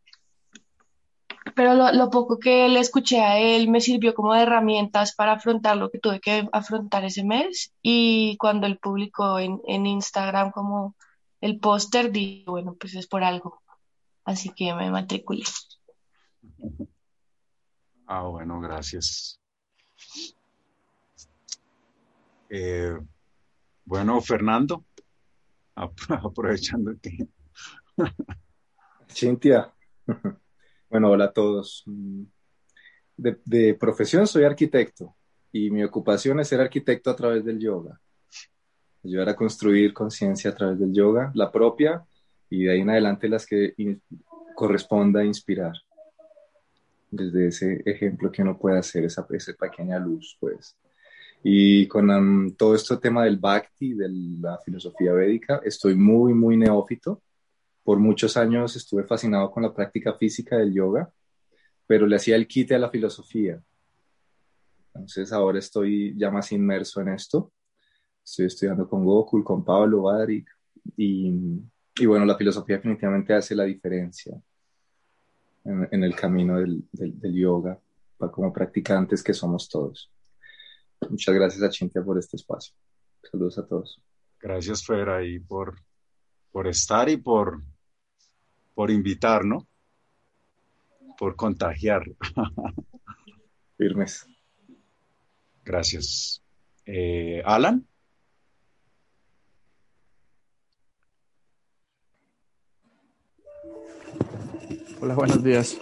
pero 1.57 1.73
lo, 1.73 2.09
poco 2.11 2.37
que 2.37 2.69
le 2.69 2.79
escuché 2.79 3.19
a 3.19 3.39
él 3.39 3.67
me 3.67 3.81
sirvió 3.81 4.13
como 4.13 4.35
de 4.35 4.43
herramientas 4.43 5.15
para 5.15 5.31
afrontar 5.31 5.75
lo 5.75 5.89
que 5.89 5.97
tuve 5.97 6.19
que 6.19 6.47
afrontar 6.51 7.03
ese 7.03 7.23
mes 7.23 7.73
y 7.81 8.37
cuando 8.37 8.67
él 8.67 8.77
publicó 8.77 9.39
en, 9.39 9.59
Instagram 9.65 10.51
como 10.51 10.95
el 11.41 11.59
póster, 11.59 12.11
dije, 12.11 12.43
bueno, 12.45 12.75
pues 12.79 12.93
es 12.93 13.07
por 13.07 13.23
algo. 13.23 13.59
Así 14.23 14.51
que 14.51 14.71
me 14.75 14.91
matriculé. 14.91 15.45
Ah, 18.05 18.21
bueno, 18.21 18.61
gracias. 18.61 19.39
Eh, 22.51 22.95
bueno, 23.83 24.21
Fernando, 24.21 24.85
aprovechando 25.75 26.91
que... 27.01 27.27
Cintia. 29.09 29.73
Bueno, 30.89 31.11
hola 31.11 31.25
a 31.25 31.33
todos. 31.33 31.83
Mm, 31.85 32.23
de, 33.17 33.73
profesión 33.73 34.25
soy 34.25 34.45
arquitecto 34.45 35.15
y 35.51 35.69
mi 35.69 35.83
ocupación 35.83 36.39
es 36.39 36.47
ser 36.47 36.61
arquitecto 36.61 37.09
a 37.09 37.15
través 37.15 37.43
del 37.43 37.59
yoga. 37.59 37.99
Ayudar 39.03 39.29
a 39.29 39.35
construir 39.35 39.93
conciencia 39.93 40.51
a 40.51 40.55
través 40.55 40.79
del 40.79 40.93
yoga, 40.93 41.31
la 41.33 41.51
propia 41.51 42.05
y 42.49 42.63
de 42.63 42.71
ahí 42.71 42.81
en 42.81 42.89
adelante 42.89 43.27
las 43.27 43.45
que 43.45 43.73
corresponda 44.55 45.25
inspirar. 45.25 45.73
Desde 47.11 47.47
ese 47.47 47.83
ejemplo 47.85 48.31
que 48.31 48.41
uno 48.41 48.57
puede 48.57 48.79
hacer, 48.79 49.03
esa, 49.03 49.25
esa 49.29 49.53
pequeña 49.53 49.99
luz, 49.99 50.37
pues. 50.39 50.77
Y 51.43 51.87
con 51.87 52.55
todo 52.55 52.75
este 52.75 52.95
tema 52.97 53.25
del 53.25 53.37
bhakti, 53.37 53.93
de 53.93 54.09
la 54.09 54.57
filosofía 54.59 55.11
védica, 55.11 55.61
estoy 55.65 55.95
muy, 55.95 56.33
muy 56.33 56.55
neófito 56.55 57.21
por 57.87 57.99
muchos 57.99 58.35
años 58.35 58.75
estuve 58.75 59.05
fascinado 59.05 59.49
con 59.49 59.63
la 59.63 59.73
práctica 59.73 60.11
física 60.11 60.57
del 60.57 60.73
yoga, 60.73 61.09
pero 61.85 62.05
le 62.05 62.17
hacía 62.17 62.35
el 62.35 62.45
quite 62.45 62.75
a 62.75 62.79
la 62.79 62.89
filosofía. 62.89 63.63
Entonces 64.87 65.31
ahora 65.31 65.59
estoy 65.59 66.13
ya 66.17 66.29
más 66.29 66.51
inmerso 66.51 66.99
en 66.99 67.07
esto. 67.07 67.53
Estoy 68.21 68.47
estudiando 68.47 68.89
con 68.89 69.05
Gokul, 69.05 69.41
con 69.41 69.63
Pablo 69.63 70.01
Badrik 70.01 70.49
y, 70.97 71.61
y 71.97 72.05
bueno, 72.05 72.25
la 72.25 72.35
filosofía 72.35 72.75
definitivamente 72.75 73.33
hace 73.33 73.55
la 73.55 73.63
diferencia 73.63 74.37
en, 75.63 76.03
el 76.03 76.13
camino 76.13 76.57
del, 76.57 76.83
del, 76.91 77.33
yoga 77.33 77.79
como 78.17 78.51
practicantes 78.51 79.23
que 79.23 79.33
somos 79.33 79.69
todos. 79.69 80.11
Muchas 81.09 81.33
gracias 81.33 81.63
a 81.63 81.69
Chintia 81.69 82.03
por 82.03 82.19
este 82.19 82.35
espacio. 82.35 82.75
Saludos 83.31 83.57
a 83.59 83.65
todos. 83.65 84.01
Gracias, 84.41 84.85
Fer, 84.85 85.07
ahí 85.07 85.39
por, 85.39 85.79
por 86.51 86.67
estar 86.67 87.07
y 87.07 87.15
por 87.15 87.61
por 88.77 88.91
invitar, 88.91 89.43
¿no? 89.43 89.67
Por 91.17 91.35
contagiar. 91.35 92.03
Firmes. 93.75 94.27
Gracias. 95.65 96.43
Eh, 96.85 97.41
Alan. 97.43 97.87
Hola, 105.01 105.15
buenos 105.15 105.43
días. 105.43 105.81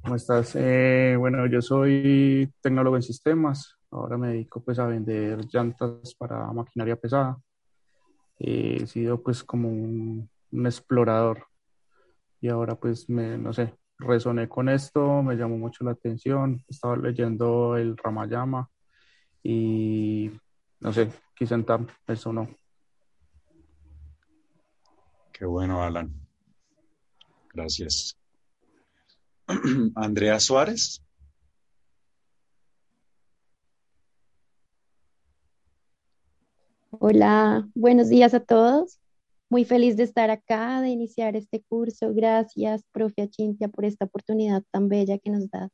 ¿Cómo 0.00 0.16
estás? 0.16 0.56
Eh, 0.56 1.16
bueno, 1.18 1.44
yo 1.48 1.60
soy 1.60 2.50
tecnólogo 2.62 2.96
en 2.96 3.02
sistemas. 3.02 3.76
Ahora 3.90 4.16
me 4.16 4.28
dedico 4.28 4.64
pues 4.64 4.78
a 4.78 4.86
vender 4.86 5.44
llantas 5.52 6.14
para 6.14 6.50
maquinaria 6.50 6.96
pesada. 6.96 7.36
he 8.38 8.86
sido 8.86 9.22
pues 9.22 9.44
como 9.44 9.68
un 9.68 10.31
un 10.52 10.66
explorador. 10.66 11.46
Y 12.40 12.48
ahora 12.48 12.76
pues 12.76 13.08
me, 13.08 13.38
no 13.38 13.52
sé, 13.52 13.74
resoné 13.98 14.48
con 14.48 14.68
esto, 14.68 15.22
me 15.22 15.36
llamó 15.36 15.56
mucho 15.58 15.84
la 15.84 15.92
atención, 15.92 16.64
estaba 16.68 16.96
leyendo 16.96 17.76
el 17.76 17.96
Ramayama 17.96 18.68
y 19.42 20.30
no 20.80 20.92
sé, 20.92 21.10
quise 21.34 21.54
entrar, 21.54 21.86
eso 22.06 22.32
no. 22.32 22.48
Qué 25.32 25.46
bueno, 25.46 25.82
Alan. 25.82 26.12
Gracias. 27.52 28.16
Andrea 29.94 30.38
Suárez. 30.40 31.02
Hola, 36.90 37.68
buenos 37.74 38.08
días 38.08 38.34
a 38.34 38.40
todos. 38.40 39.01
Muy 39.52 39.66
feliz 39.66 39.98
de 39.98 40.04
estar 40.04 40.30
acá, 40.30 40.80
de 40.80 40.88
iniciar 40.88 41.36
este 41.36 41.60
curso. 41.62 42.14
Gracias, 42.14 42.84
profe 42.90 43.20
Achintia, 43.20 43.68
por 43.68 43.84
esta 43.84 44.06
oportunidad 44.06 44.62
tan 44.70 44.88
bella 44.88 45.18
que 45.18 45.28
nos 45.28 45.50
da. 45.50 45.68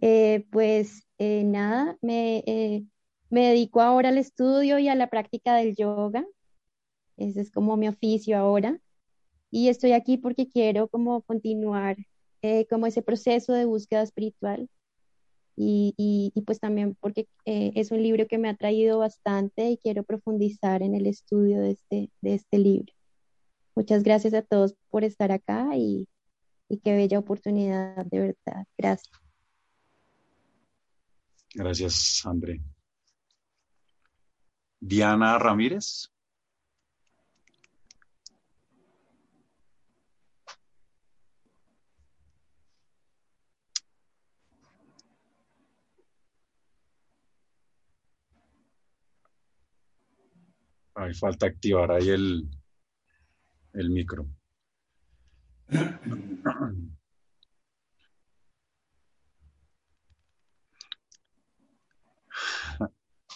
Eh, 0.00 0.46
pues 0.50 1.02
eh, 1.18 1.44
nada, 1.44 1.98
me, 2.00 2.38
eh, 2.46 2.86
me 3.28 3.48
dedico 3.48 3.82
ahora 3.82 4.08
al 4.08 4.16
estudio 4.16 4.78
y 4.78 4.88
a 4.88 4.94
la 4.94 5.08
práctica 5.10 5.56
del 5.56 5.76
yoga. 5.76 6.24
Ese 7.18 7.42
es 7.42 7.50
como 7.50 7.76
mi 7.76 7.86
oficio 7.86 8.38
ahora. 8.38 8.80
Y 9.50 9.68
estoy 9.68 9.92
aquí 9.92 10.16
porque 10.16 10.48
quiero 10.48 10.88
como 10.88 11.20
continuar 11.20 11.98
como 12.70 12.86
ese 12.86 13.02
proceso 13.02 13.52
de 13.52 13.66
búsqueda 13.66 14.00
espiritual. 14.00 14.70
Y, 15.62 16.32
pues 16.46 16.58
también 16.58 16.96
porque 17.00 17.28
es 17.44 17.90
un 17.90 18.02
libro 18.02 18.26
que 18.26 18.38
me 18.38 18.48
ha 18.48 18.56
traído 18.56 18.98
bastante 18.98 19.70
y 19.70 19.76
quiero 19.76 20.04
profundizar 20.04 20.82
en 20.82 20.94
el 20.94 21.06
estudio 21.06 21.60
de 21.60 21.72
este, 21.72 22.10
de 22.22 22.34
este 22.34 22.58
libro. 22.58 22.92
Muchas 23.74 24.02
gracias 24.02 24.32
a 24.34 24.42
todos 24.42 24.74
por 24.88 25.04
estar 25.04 25.32
acá 25.32 25.76
y, 25.76 26.08
y 26.68 26.78
qué 26.78 26.94
bella 26.94 27.18
oportunidad, 27.18 28.06
de 28.06 28.20
verdad. 28.20 28.66
Gracias. 28.78 29.12
Gracias, 31.54 32.22
André. 32.24 32.60
Diana 34.80 35.38
Ramírez. 35.38 36.10
Hay 50.94 51.14
falta 51.14 51.46
activar 51.46 51.90
ahí 51.92 52.08
el, 52.08 52.48
el 53.74 53.90
micro. 53.90 54.26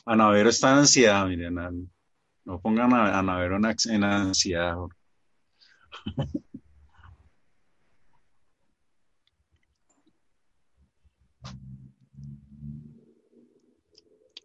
Anavero 0.07 0.49
está 0.51 0.73
en 0.73 0.79
ansiedad, 0.79 1.27
miren. 1.27 1.90
No 2.45 2.61
pongan 2.61 2.93
a 2.93 3.19
Anavero 3.19 3.57
en 3.57 4.05
ansiedad. 4.05 4.77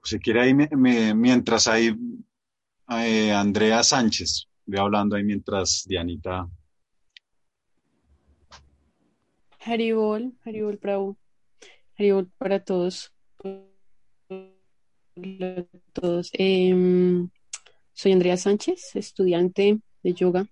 Si 0.09 0.17
quiere 0.17 0.41
ahí, 0.41 0.55
mientras 0.55 1.67
hay 1.67 1.95
eh, 2.91 3.31
Andrea 3.31 3.83
Sánchez, 3.83 4.47
voy 4.65 4.79
hablando 4.79 5.15
ahí 5.15 5.23
mientras 5.23 5.83
Dianita. 5.87 6.47
Haribol, 9.59 10.33
Haribol 10.43 10.77
Bravo, 10.77 11.17
Haribol 11.97 12.29
para 12.37 12.63
todos 12.63 13.13
todos. 15.93 16.29
Em, 16.33 17.29
soy 17.93 18.11
Andrea 18.11 18.37
Sánchez, 18.37 18.95
estudiante 18.95 19.79
de 20.03 20.13
yoga, 20.13 20.47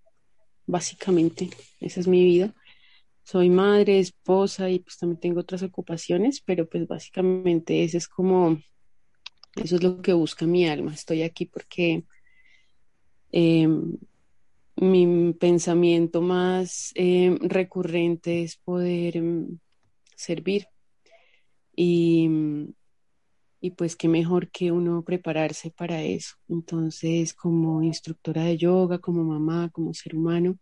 básicamente, 0.65 1.49
esa 1.79 1.99
es 1.99 2.07
mi 2.07 2.23
vida. 2.23 2.53
Soy 3.23 3.49
madre, 3.49 3.99
esposa 3.99 4.69
y 4.69 4.79
pues 4.79 4.97
también 4.97 5.19
tengo 5.19 5.41
otras 5.41 5.63
ocupaciones, 5.63 6.41
pero 6.41 6.67
pues 6.67 6.87
básicamente 6.87 7.83
eso 7.83 7.97
es 7.97 8.07
como, 8.07 8.61
eso 9.55 9.75
es 9.75 9.83
lo 9.83 10.01
que 10.01 10.13
busca 10.13 10.45
mi 10.45 10.67
alma. 10.67 10.93
Estoy 10.93 11.23
aquí 11.23 11.45
porque 11.45 12.05
em, 13.31 13.97
mi 14.75 15.33
pensamiento 15.33 16.21
más 16.21 16.91
em, 16.95 17.37
recurrente 17.41 18.43
es 18.43 18.57
poder 18.57 19.21
servir 20.15 20.67
y 21.75 22.29
y 23.59 23.71
pues 23.71 23.95
qué 23.95 24.07
mejor 24.07 24.49
que 24.49 24.71
uno 24.71 25.03
prepararse 25.03 25.71
para 25.71 26.03
eso. 26.03 26.35
Entonces, 26.47 27.33
como 27.33 27.81
instructora 27.83 28.43
de 28.43 28.57
yoga, 28.57 28.99
como 28.99 29.23
mamá, 29.23 29.69
como 29.71 29.93
ser 29.93 30.15
humano, 30.15 30.57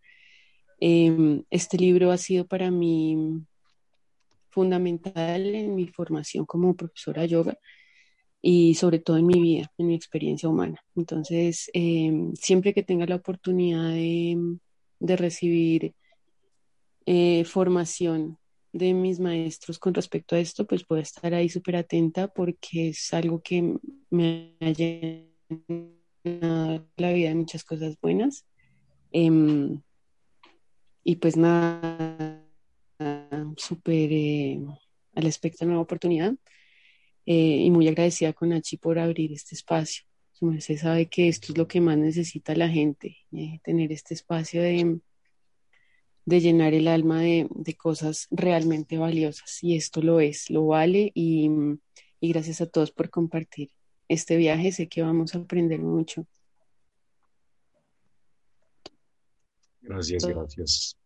em, 0.80 1.44
este 1.50 1.78
libro 1.78 2.10
ha 2.10 2.18
sido 2.18 2.46
para 2.46 2.70
mí 2.70 3.42
fundamental 4.50 5.54
en 5.54 5.74
mi 5.74 5.88
formación 5.88 6.46
como 6.46 6.74
profesora 6.74 7.22
de 7.22 7.28
yoga 7.28 7.58
y 8.42 8.74
sobre 8.74 8.98
todo 8.98 9.16
en 9.18 9.26
mi 9.26 9.40
vida, 9.40 9.72
en 9.78 9.88
mi 9.88 9.94
experiencia 9.94 10.48
humana. 10.48 10.80
Entonces, 10.94 11.70
em, 11.72 12.34
siempre 12.36 12.74
que 12.74 12.82
tenga 12.82 13.06
la 13.06 13.16
oportunidad 13.16 13.90
de, 13.90 14.58
recibir 15.16 15.94
eh, 17.06 17.44
formación 17.44 18.38
de 18.72 18.94
mis 18.94 19.20
maestros 19.20 19.78
con 19.78 19.94
respecto 19.94 20.36
a 20.36 20.38
esto, 20.40 20.66
pues 20.66 20.84
puedo 20.84 21.00
estar 21.02 21.34
ahí 21.34 21.48
súper 21.48 21.76
atenta 21.76 22.28
porque 22.28 22.90
es 22.90 23.12
algo 23.14 23.40
que 23.42 23.76
me 24.10 24.56
ha 24.60 24.70
llenado 24.70 25.26
la 26.96 27.12
vida 27.12 27.28
de 27.30 27.34
muchas 27.34 27.64
cosas 27.64 27.96
buenas. 28.00 28.44
Em, 29.12 29.80
y 31.04 31.16
pues 31.16 31.36
nada, 31.36 32.44
súper 33.56 34.12
eh, 34.12 34.60
al 35.14 35.22
respecto 35.24 35.64
de 35.64 35.66
nueva 35.66 35.82
oportunidad 35.82 36.34
eh, 37.26 37.62
y 37.64 37.70
muy 37.70 37.88
agradecida 37.88 38.32
con 38.32 38.50
Nachi 38.50 38.76
por 38.76 38.98
abrir 38.98 39.32
este 39.32 39.54
espacio. 39.54 40.04
Se 40.60 40.76
sabe 40.76 41.06
que 41.06 41.28
esto 41.28 41.52
es 41.52 41.58
lo 41.58 41.66
que 41.66 41.80
más 41.80 41.98
necesita 41.98 42.54
la 42.54 42.68
gente, 42.68 43.16
eh, 43.32 43.58
tener 43.64 43.90
este 43.90 44.14
espacio 44.14 44.62
de, 44.62 45.00
de 46.26 46.40
llenar 46.40 46.74
el 46.74 46.88
alma 46.88 47.20
de, 47.20 47.48
cosas 47.78 48.26
realmente 48.30 48.98
valiosas. 48.98 49.62
Y 49.62 49.76
esto 49.76 50.02
lo 50.02 50.20
es, 50.20 50.50
lo 50.50 50.66
vale. 50.66 51.10
Y, 51.14 51.50
gracias 52.20 52.60
a 52.60 52.66
todos 52.66 52.90
por 52.90 53.08
compartir 53.08 53.70
este 54.08 54.36
viaje. 54.36 54.72
Sé 54.72 54.88
que 54.88 55.02
vamos 55.02 55.34
a 55.34 55.38
aprender 55.38 55.80
mucho. 55.80 56.26
Gracias, 59.80 60.26
gracias. 60.26 60.96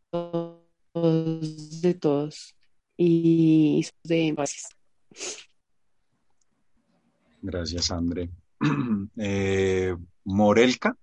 De 1.82 1.94
todos. 1.94 2.56
Y 2.96 3.86
de 4.02 4.32
gracias. 4.32 4.68
Gracias, 7.42 7.90
André. 7.90 8.30
Eh, 9.16 9.96
Morelka. 10.24 10.94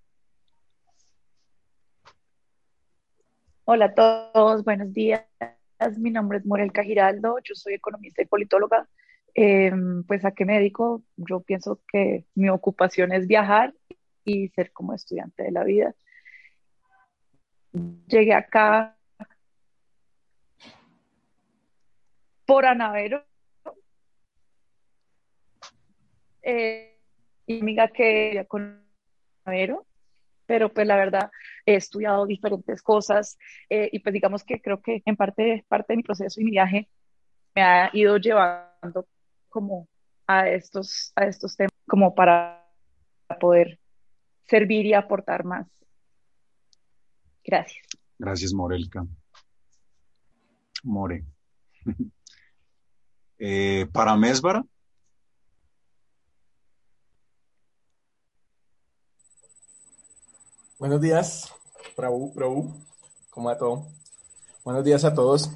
Hola 3.66 3.86
a 3.86 3.94
todos, 3.94 4.64
buenos 4.64 4.94
días. 4.94 5.26
Mi 5.98 6.12
nombre 6.12 6.38
es 6.38 6.46
Morelka 6.46 6.84
Giraldo, 6.84 7.38
yo 7.44 7.54
soy 7.54 7.74
economista 7.74 8.22
y 8.22 8.26
politóloga. 8.26 8.88
Em, 9.34 10.04
pues 10.04 10.24
a 10.26 10.32
qué 10.32 10.46
me 10.46 10.54
dedico? 10.54 11.04
Yo 11.16 11.42
pienso 11.42 11.82
que 11.92 12.26
mi 12.34 12.50
ocupación 12.50 13.12
es 13.12 13.28
viajar 13.28 13.74
y 14.24 14.48
ser 14.50 14.72
como 14.72 14.94
estudiante 14.94 15.44
de 15.44 15.52
la 15.52 15.64
vida. 15.64 15.96
Llegué 18.08 18.34
acá 18.34 18.98
por 22.46 22.66
Anavero. 22.66 23.24
Eh, 26.50 26.98
amiga 27.50 27.90
que 27.90 28.46
con 28.48 28.82
pero 30.46 30.74
pues 30.74 30.88
la 30.88 30.96
verdad 30.96 31.30
he 31.66 31.76
estudiado 31.76 32.26
diferentes 32.26 32.82
cosas 32.82 33.38
eh, 33.70 33.90
y 33.92 34.00
pues 34.00 34.14
digamos 34.14 34.46
que 34.46 34.62
creo 34.62 34.82
que 34.82 35.04
en 35.06 35.18
parte, 35.18 35.66
parte 35.68 35.92
de 35.92 35.98
mi 35.98 36.04
proceso 36.04 36.40
y 36.40 36.46
mi 36.46 36.52
viaje 36.52 36.90
me 37.54 37.64
ha 37.64 37.90
ido 37.92 38.16
llevando 38.16 39.06
como 39.50 39.90
a 40.26 40.48
estos, 40.48 41.12
a 41.18 41.26
estos 41.26 41.58
temas 41.58 41.74
como 41.86 42.16
para 42.16 42.66
poder 43.42 43.78
servir 44.48 44.86
y 44.86 44.94
aportar 44.94 45.44
más. 45.44 45.68
Gracias. 47.44 47.86
Gracias, 48.18 48.54
Morelka. 48.54 49.06
More. 50.84 51.26
eh, 53.38 53.86
para 53.92 54.16
Mesbara. 54.16 54.64
Buenos 60.80 61.02
días. 61.02 61.52
Prabhu, 61.96 62.32
Prabhu, 62.36 62.72
¿cómo 63.32 63.50
va 63.50 63.58
todo? 63.58 63.88
Buenos 64.64 64.84
días 64.84 65.04
a 65.06 65.14
todos. 65.16 65.50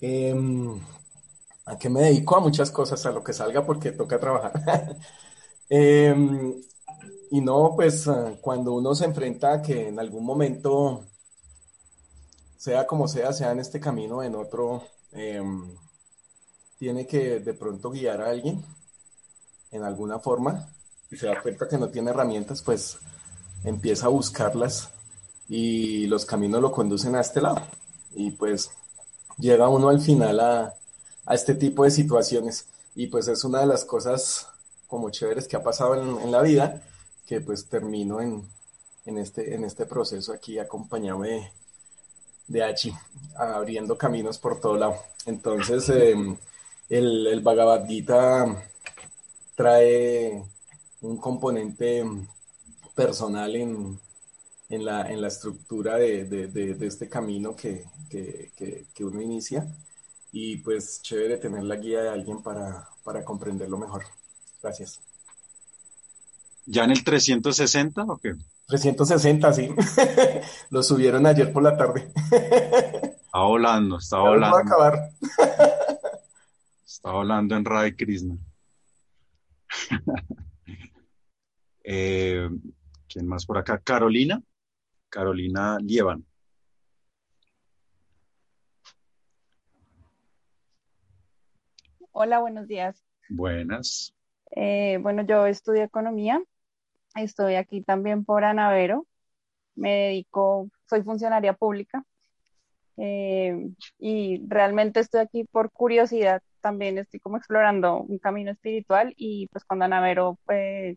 Em, 0.00 0.80
¿A 1.64 1.76
qué 1.76 1.88
me 1.88 2.02
dedico? 2.02 2.36
A 2.36 2.40
muchas 2.40 2.70
cosas, 2.70 3.04
a 3.04 3.10
lo 3.10 3.24
que 3.24 3.32
salga 3.32 3.66
porque 3.66 3.90
toca 3.90 4.20
trabajar. 4.20 4.52
Em, 5.68 6.54
y 7.32 7.40
no, 7.40 7.72
pues 7.74 8.06
ah, 8.06 8.36
cuando 8.40 8.74
uno 8.74 8.94
se 8.94 9.06
enfrenta 9.06 9.54
a 9.54 9.62
que 9.62 9.88
en 9.88 9.98
algún 9.98 10.24
momento, 10.24 11.04
sea 12.56 12.86
como 12.86 13.08
sea, 13.08 13.32
sea 13.32 13.50
en 13.50 13.58
este 13.58 13.80
camino 13.80 14.22
en 14.22 14.36
otro, 14.36 14.84
em, 15.12 15.74
tiene 16.78 17.06
que 17.08 17.40
de 17.40 17.54
pronto 17.54 17.90
guiar 17.90 18.20
a 18.20 18.30
alguien 18.30 18.64
en 19.72 19.82
alguna 19.82 20.20
forma 20.20 20.68
y 21.10 21.16
se 21.16 21.26
da 21.26 21.42
cuenta 21.42 21.66
que 21.68 21.78
no 21.78 21.88
tiene 21.88 22.10
herramientas, 22.10 22.62
pues 22.62 22.98
empieza 23.64 24.06
a 24.06 24.10
buscarlas 24.10 24.90
y 25.48 26.06
los 26.06 26.24
caminos 26.24 26.62
lo 26.62 26.72
conducen 26.72 27.14
a 27.14 27.20
este 27.20 27.40
lado. 27.40 27.60
Y 28.14 28.30
pues 28.32 28.70
llega 29.38 29.68
uno 29.68 29.88
al 29.88 30.00
final 30.00 30.40
a, 30.40 30.74
este 31.30 31.54
tipo 31.54 31.84
de 31.84 31.90
situaciones. 31.90 32.66
Y 32.94 33.06
pues 33.06 33.28
es 33.28 33.44
una 33.44 33.60
de 33.60 33.66
las 33.66 33.84
cosas 33.84 34.48
como 34.88 35.10
chéveres 35.10 35.48
que 35.48 35.56
ha 35.56 35.62
pasado 35.62 35.94
en, 35.94 36.30
la 36.30 36.42
vida, 36.42 36.82
que 37.26 37.40
pues 37.40 37.66
termino 37.66 38.20
en, 38.20 38.46
en, 39.06 39.18
este, 39.18 39.54
en 39.54 39.64
este 39.64 39.86
proceso 39.86 40.32
aquí 40.32 40.58
acompañado 40.58 41.22
de, 41.22 41.50
de 42.48 42.76
abriendo 43.36 43.96
caminos 43.96 44.38
por 44.38 44.60
todo 44.60 44.76
lado. 44.76 44.96
Entonces, 45.24 45.88
eh, 45.88 46.14
el, 46.90 47.26
el 47.26 47.40
Bhagavad 47.40 47.86
Gita 47.86 48.68
trae 49.54 50.42
un 51.00 51.16
componente 51.16 52.04
personal 52.94 53.54
en, 53.56 53.98
en, 54.68 54.84
la, 54.84 55.10
en 55.10 55.20
la 55.20 55.28
estructura 55.28 55.96
de, 55.96 56.24
de, 56.24 56.46
de, 56.48 56.74
de 56.74 56.86
este 56.86 57.08
camino 57.08 57.54
que, 57.56 57.84
que, 58.10 58.50
que, 58.56 58.86
que 58.94 59.04
uno 59.04 59.20
inicia 59.20 59.66
y 60.32 60.56
pues 60.58 61.02
chévere 61.02 61.36
tener 61.38 61.62
la 61.64 61.76
guía 61.76 62.02
de 62.02 62.08
alguien 62.10 62.42
para, 62.42 62.88
para 63.04 63.24
comprenderlo 63.24 63.78
mejor. 63.78 64.04
Gracias. 64.62 65.00
¿Ya 66.66 66.84
en 66.84 66.92
el 66.92 67.02
360 67.04 68.04
o 68.04 68.18
qué? 68.18 68.34
360, 68.68 69.52
sí. 69.52 69.68
Lo 70.70 70.82
subieron 70.82 71.26
ayer 71.26 71.52
por 71.52 71.62
la 71.62 71.76
tarde. 71.76 72.12
Está 73.32 73.40
volando, 73.44 73.96
está 73.98 74.16
Ya 74.18 74.22
volando. 74.22 74.56
puedo 74.58 74.66
acabar. 74.66 75.10
Está 76.86 77.10
volando 77.12 77.56
en 77.56 77.64
Radha 77.64 77.96
Krishna. 77.96 78.36
Eh, 81.84 82.48
¿Quién 83.12 83.28
más 83.28 83.44
por 83.44 83.58
acá? 83.58 83.78
Carolina. 83.78 84.42
Carolina 85.10 85.76
Lieban. 85.82 86.24
Hola, 92.12 92.38
buenos 92.38 92.66
días. 92.68 93.04
Buenas. 93.28 94.14
Eh, 94.52 94.98
bueno, 95.02 95.26
yo 95.26 95.46
estudio 95.46 95.82
economía. 95.82 96.42
Estoy 97.14 97.56
aquí 97.56 97.82
también 97.82 98.24
por 98.24 98.44
Anavero. 98.44 99.06
Me 99.74 99.90
dedico, 99.90 100.70
soy 100.88 101.02
funcionaria 101.02 101.52
pública 101.52 102.04
eh, 102.96 103.72
y 103.98 104.42
realmente 104.48 105.00
estoy 105.00 105.20
aquí 105.20 105.44
por 105.44 105.70
curiosidad. 105.70 106.42
También 106.62 106.96
estoy 106.96 107.20
como 107.20 107.36
explorando 107.36 107.98
un 107.98 108.18
camino 108.18 108.52
espiritual 108.52 109.12
y 109.18 109.48
pues 109.48 109.64
cuando 109.64 109.84
Anavero 109.84 110.38
pues, 110.46 110.96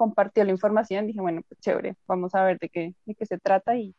compartió 0.00 0.42
la 0.44 0.50
información 0.50 1.06
dije, 1.06 1.20
bueno, 1.20 1.42
pues 1.46 1.60
chévere, 1.60 1.94
vamos 2.06 2.34
a 2.34 2.42
ver 2.42 2.58
de 2.58 2.70
qué, 2.70 2.94
de 3.04 3.14
qué 3.14 3.26
se 3.26 3.36
trata 3.36 3.76
y, 3.76 3.94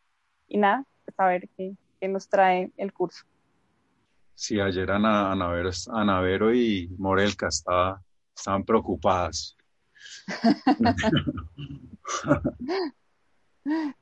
y 0.48 0.58
nada, 0.58 0.84
pues 1.06 1.20
a 1.20 1.28
ver 1.28 1.48
qué, 1.56 1.76
qué 2.00 2.08
nos 2.08 2.28
trae 2.28 2.72
el 2.76 2.92
curso. 2.92 3.24
Sí, 4.34 4.60
ayer 4.60 4.90
Ana, 4.90 5.32
Anavero, 5.32 5.70
Anavero 5.94 6.56
y 6.56 6.90
Morelka 6.98 7.50
estaba, 7.50 8.02
estaban 8.36 8.64
preocupadas. 8.64 9.56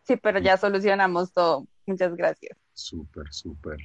Sí, 0.03 0.15
pero 0.15 0.39
ya 0.39 0.55
solucionamos 0.55 1.33
todo. 1.33 1.67
Muchas 1.85 2.15
gracias. 2.15 2.57
Súper, 2.73 3.25
súper. 3.29 3.77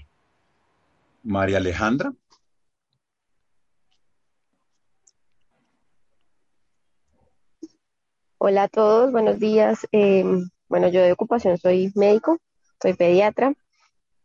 María 1.25 1.57
Alejandra. 1.57 2.13
Hola 8.47 8.65
a 8.65 8.69
todos, 8.69 9.11
buenos 9.11 9.41
días. 9.41 9.89
Eh, 9.91 10.23
bueno, 10.69 10.89
yo 10.89 11.01
de 11.01 11.13
ocupación 11.13 11.57
soy 11.57 11.91
médico, 11.95 12.37
soy 12.79 12.93
pediatra 12.93 13.55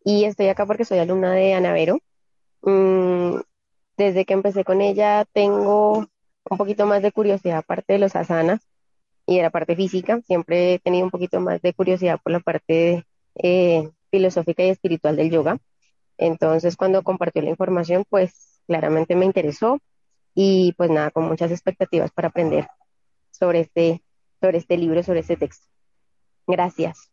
y 0.03 0.25
estoy 0.25 0.49
acá 0.49 0.65
porque 0.65 0.83
soy 0.83 0.99
alumna 0.99 1.31
de 1.31 1.53
Anavero. 1.53 1.99
Mm, 2.61 3.37
desde 3.95 4.25
que 4.25 4.33
empecé 4.33 4.65
con 4.65 4.81
ella 4.81 5.23
tengo 5.31 5.99
un 6.49 6.57
poquito 6.57 6.85
más 6.85 7.01
de 7.01 7.13
curiosidad 7.13 7.59
aparte 7.59 7.93
de 7.93 7.99
los 7.99 8.13
asanas 8.17 8.59
y 9.25 9.37
de 9.37 9.43
la 9.43 9.51
parte 9.51 9.77
física. 9.77 10.19
Siempre 10.27 10.73
he 10.73 10.79
tenido 10.79 11.05
un 11.05 11.11
poquito 11.11 11.39
más 11.39 11.61
de 11.61 11.73
curiosidad 11.73 12.19
por 12.21 12.33
la 12.33 12.41
parte 12.41 13.05
eh, 13.35 13.89
filosófica 14.11 14.63
y 14.65 14.69
espiritual 14.69 15.15
del 15.15 15.31
yoga. 15.31 15.59
Entonces, 16.17 16.75
cuando 16.75 17.03
compartió 17.03 17.41
la 17.41 17.51
información, 17.51 18.03
pues 18.09 18.61
claramente 18.67 19.15
me 19.15 19.23
interesó 19.25 19.79
y 20.35 20.73
pues 20.73 20.89
nada, 20.89 21.09
con 21.09 21.23
muchas 21.23 21.51
expectativas 21.51 22.11
para 22.11 22.27
aprender 22.27 22.67
sobre 23.31 23.61
este, 23.61 24.03
sobre 24.39 24.57
este 24.57 24.77
libro, 24.77 25.03
sobre 25.03 25.19
este 25.19 25.37
texto. 25.37 25.67
Gracias. 26.47 27.11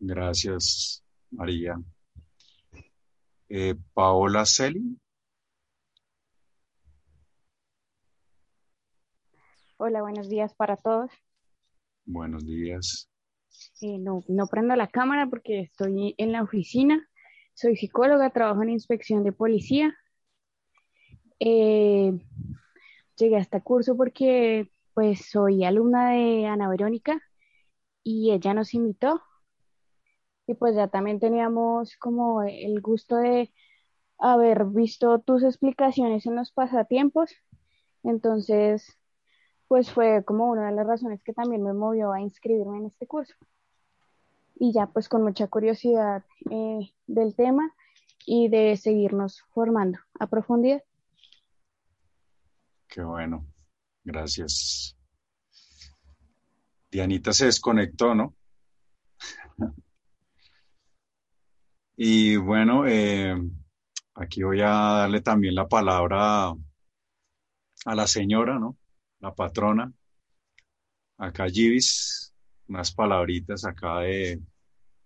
Gracias, 0.00 1.04
María. 1.30 1.76
Eh, 3.48 3.74
Paola 3.94 4.44
Celi. 4.44 4.98
Hola, 9.78 10.02
buenos 10.02 10.28
días 10.28 10.54
para 10.54 10.76
todos. 10.76 11.10
Buenos 12.04 12.44
días. 12.44 13.08
Eh, 13.80 13.98
no, 13.98 14.22
no 14.28 14.46
prendo 14.46 14.74
la 14.76 14.88
cámara 14.88 15.28
porque 15.28 15.60
estoy 15.60 16.14
en 16.18 16.32
la 16.32 16.42
oficina. 16.42 17.08
Soy 17.54 17.76
psicóloga, 17.76 18.30
trabajo 18.30 18.62
en 18.62 18.70
inspección 18.70 19.24
de 19.24 19.32
policía. 19.32 19.96
Eh, 21.40 22.12
llegué 23.16 23.36
a 23.36 23.40
este 23.40 23.60
curso 23.62 23.96
porque 23.96 24.70
pues 24.98 25.30
soy 25.30 25.64
alumna 25.64 26.10
de 26.10 26.46
Ana 26.46 26.68
Verónica 26.68 27.22
y 28.02 28.32
ella 28.32 28.52
nos 28.52 28.74
invitó. 28.74 29.22
Y 30.48 30.54
pues 30.54 30.74
ya 30.74 30.88
también 30.88 31.20
teníamos 31.20 31.96
como 31.98 32.42
el 32.42 32.80
gusto 32.80 33.14
de 33.14 33.52
haber 34.18 34.64
visto 34.64 35.20
tus 35.20 35.44
explicaciones 35.44 36.26
en 36.26 36.34
los 36.34 36.50
pasatiempos. 36.50 37.30
Entonces, 38.02 38.98
pues 39.68 39.88
fue 39.88 40.24
como 40.24 40.50
una 40.50 40.66
de 40.66 40.74
las 40.74 40.84
razones 40.88 41.22
que 41.22 41.32
también 41.32 41.62
me 41.62 41.74
movió 41.74 42.10
a 42.10 42.20
inscribirme 42.20 42.78
en 42.78 42.86
este 42.86 43.06
curso. 43.06 43.36
Y 44.56 44.72
ya 44.72 44.88
pues 44.88 45.08
con 45.08 45.22
mucha 45.22 45.46
curiosidad 45.46 46.24
eh, 46.50 46.90
del 47.06 47.36
tema 47.36 47.72
y 48.26 48.48
de 48.48 48.76
seguirnos 48.76 49.44
formando 49.54 50.00
a 50.18 50.26
profundidad. 50.26 50.82
Qué 52.88 53.04
bueno. 53.04 53.46
Gracias. 54.08 54.96
Dianita 56.90 57.34
se 57.34 57.44
desconectó, 57.44 58.14
¿no? 58.14 58.34
Y 62.00 62.36
bueno, 62.36 62.86
eh, 62.86 63.34
aquí 64.14 64.44
voy 64.44 64.60
a 64.60 64.68
darle 64.68 65.20
también 65.20 65.56
la 65.56 65.66
palabra 65.66 66.50
a 66.50 67.94
la 67.96 68.06
señora, 68.06 68.56
¿no? 68.56 68.78
La 69.18 69.34
patrona. 69.34 69.92
Acá 71.18 71.48
Givis, 71.50 72.32
unas 72.68 72.94
palabritas 72.94 73.64
acá 73.64 73.98
de 73.98 74.40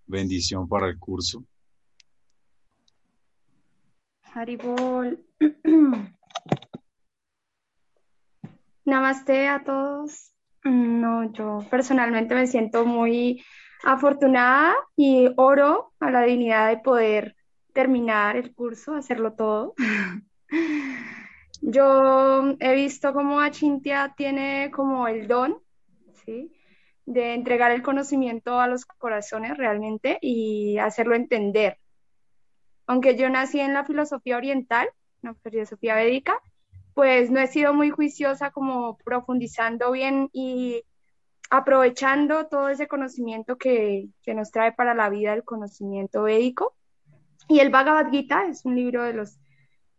bendición 0.06 0.68
para 0.68 0.86
el 0.88 0.98
curso. 0.98 1.42
Haribol. 4.34 5.18
Namaste 8.84 9.48
a 9.48 9.62
todos. 9.64 10.32
No, 10.64 11.32
yo 11.32 11.64
personalmente 11.70 12.34
me 12.34 12.46
siento 12.46 12.84
muy 12.84 13.44
afortunada 13.84 14.74
y 14.96 15.28
oro 15.36 15.92
a 16.00 16.10
la 16.10 16.22
divinidad 16.22 16.68
de 16.68 16.78
poder 16.78 17.36
terminar 17.72 18.36
el 18.36 18.54
curso, 18.54 18.94
hacerlo 18.94 19.34
todo. 19.34 19.74
Yo 21.60 22.56
he 22.58 22.74
visto 22.74 23.12
cómo 23.12 23.40
Achintia 23.40 24.14
tiene 24.16 24.70
como 24.72 25.06
el 25.06 25.28
don, 25.28 25.62
¿sí? 26.24 26.52
de 27.06 27.34
entregar 27.34 27.70
el 27.70 27.82
conocimiento 27.82 28.60
a 28.60 28.66
los 28.66 28.84
corazones 28.84 29.56
realmente 29.56 30.18
y 30.20 30.78
hacerlo 30.78 31.14
entender. 31.14 31.78
Aunque 32.86 33.16
yo 33.16 33.28
nací 33.28 33.60
en 33.60 33.74
la 33.74 33.84
filosofía 33.84 34.36
oriental, 34.36 34.88
la 35.22 35.34
filosofía 35.34 35.94
védica, 35.94 36.38
pues 36.94 37.30
no 37.30 37.40
he 37.40 37.46
sido 37.46 37.74
muy 37.74 37.90
juiciosa 37.90 38.50
como 38.50 38.96
profundizando 38.98 39.92
bien 39.92 40.28
y 40.32 40.84
aprovechando 41.50 42.46
todo 42.46 42.68
ese 42.68 42.88
conocimiento 42.88 43.56
que, 43.56 44.08
que 44.22 44.34
nos 44.34 44.50
trae 44.50 44.72
para 44.72 44.94
la 44.94 45.10
vida 45.10 45.34
el 45.34 45.44
conocimiento 45.44 46.22
védico. 46.22 46.74
Y 47.48 47.60
el 47.60 47.70
Bhagavad 47.70 48.10
Gita 48.10 48.46
es 48.46 48.64
un 48.64 48.76
libro 48.76 49.02
de 49.02 49.12
los, 49.12 49.38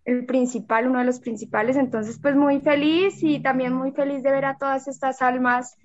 el 0.06 0.26
principal, 0.26 0.88
uno 0.88 1.00
de 1.00 1.06
los 1.06 1.20
principales, 1.20 1.76
entonces 1.76 2.20
pues 2.20 2.36
muy 2.36 2.60
feliz 2.62 3.22
y 3.22 3.42
también 3.42 3.74
muy 3.74 3.92
feliz 3.92 4.24
de 4.24 4.32
ver 4.32 4.46
a 4.46 4.58
todas 4.58 4.88
estas 4.88 5.22
almas 5.22 5.78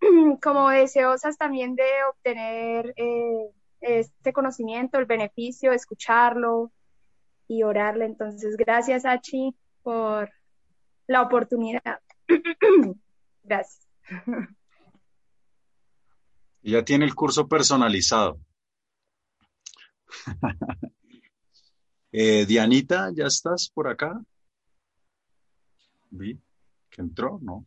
como 0.42 0.68
deseosas 0.70 1.36
también 1.38 1.74
de 1.74 1.84
obtener 2.10 2.94
eh, 2.96 3.50
este 3.80 4.32
conocimiento, 4.32 4.98
el 4.98 5.06
beneficio, 5.06 5.72
escucharlo 5.72 6.72
y 7.46 7.62
orarle. 7.62 8.06
Entonces, 8.06 8.56
gracias, 8.56 9.04
Achi, 9.04 9.54
por 9.82 10.30
la 11.06 11.22
oportunidad. 11.22 12.00
gracias. 13.42 13.88
Ya 16.62 16.84
tiene 16.84 17.04
el 17.04 17.14
curso 17.14 17.46
personalizado. 17.46 18.40
eh, 22.12 22.46
Dianita, 22.46 23.10
¿ya 23.14 23.26
estás 23.26 23.70
por 23.72 23.88
acá? 23.88 24.20
Vi 26.10 26.40
que 26.90 27.02
entró, 27.02 27.38
¿no? 27.42 27.66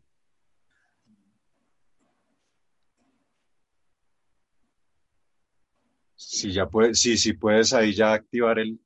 Si 6.15 6.51
ya 6.51 6.67
puedes, 6.67 6.99
sí, 6.99 7.17
sí 7.17 7.33
puedes 7.33 7.73
ahí 7.73 7.93
ya 7.93 8.13
activar 8.13 8.57
el. 8.59 8.79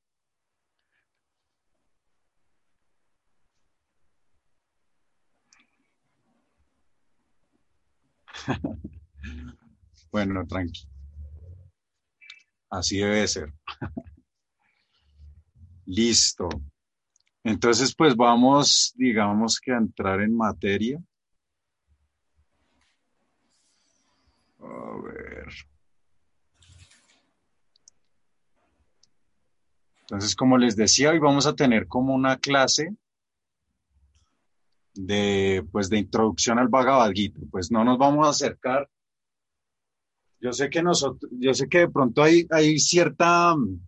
Bueno, 10.11 10.45
tranqui. 10.47 10.87
Así 12.69 12.97
debe 12.97 13.27
ser. 13.27 13.53
Listo. 15.85 16.47
Entonces, 17.43 17.93
pues 17.95 18.15
vamos, 18.15 18.93
digamos 18.95 19.59
que 19.59 19.73
a 19.73 19.77
entrar 19.77 20.21
en 20.21 20.35
materia. 20.35 21.01
A 24.59 25.01
ver. 25.03 25.47
Entonces, 30.01 30.35
como 30.35 30.57
les 30.57 30.75
decía, 30.75 31.09
hoy 31.11 31.19
vamos 31.19 31.47
a 31.47 31.55
tener 31.55 31.87
como 31.87 32.13
una 32.13 32.37
clase 32.37 32.95
de, 34.93 35.65
pues, 35.71 35.89
de 35.89 35.99
introducción 35.99 36.59
al 36.59 36.67
Bhagavad 36.67 37.11
Gita. 37.11 37.39
Pues 37.49 37.71
no 37.71 37.83
nos 37.83 37.97
vamos 37.97 38.25
a 38.25 38.31
acercar. 38.31 38.89
Yo 40.39 40.53
sé 40.53 40.69
que 40.69 40.81
nosotros, 40.81 41.31
yo 41.39 41.53
sé 41.53 41.69
que 41.69 41.79
de 41.79 41.89
pronto 41.89 42.23
hay, 42.23 42.47
hay 42.49 42.79
cierta 42.79 43.55
mm, 43.55 43.79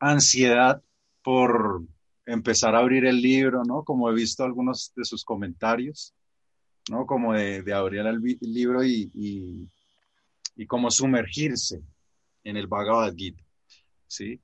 ansiedad 0.00 0.82
por 1.22 1.82
empezar 2.26 2.74
a 2.74 2.80
abrir 2.80 3.06
el 3.06 3.22
libro, 3.22 3.62
¿no? 3.64 3.84
Como 3.84 4.10
he 4.10 4.14
visto 4.14 4.44
algunos 4.44 4.92
de 4.96 5.04
sus 5.04 5.24
comentarios, 5.24 6.14
¿no? 6.90 7.06
Como 7.06 7.32
de, 7.32 7.62
de 7.62 7.72
abrir 7.72 8.00
el, 8.00 8.20
libro 8.40 8.84
y, 8.84 9.10
y, 9.14 9.68
y 10.56 10.66
como 10.66 10.90
sumergirse 10.90 11.80
en 12.42 12.56
el 12.56 12.66
Bhagavad 12.66 13.14
Gita, 13.14 13.42
¿sí? 14.08 14.40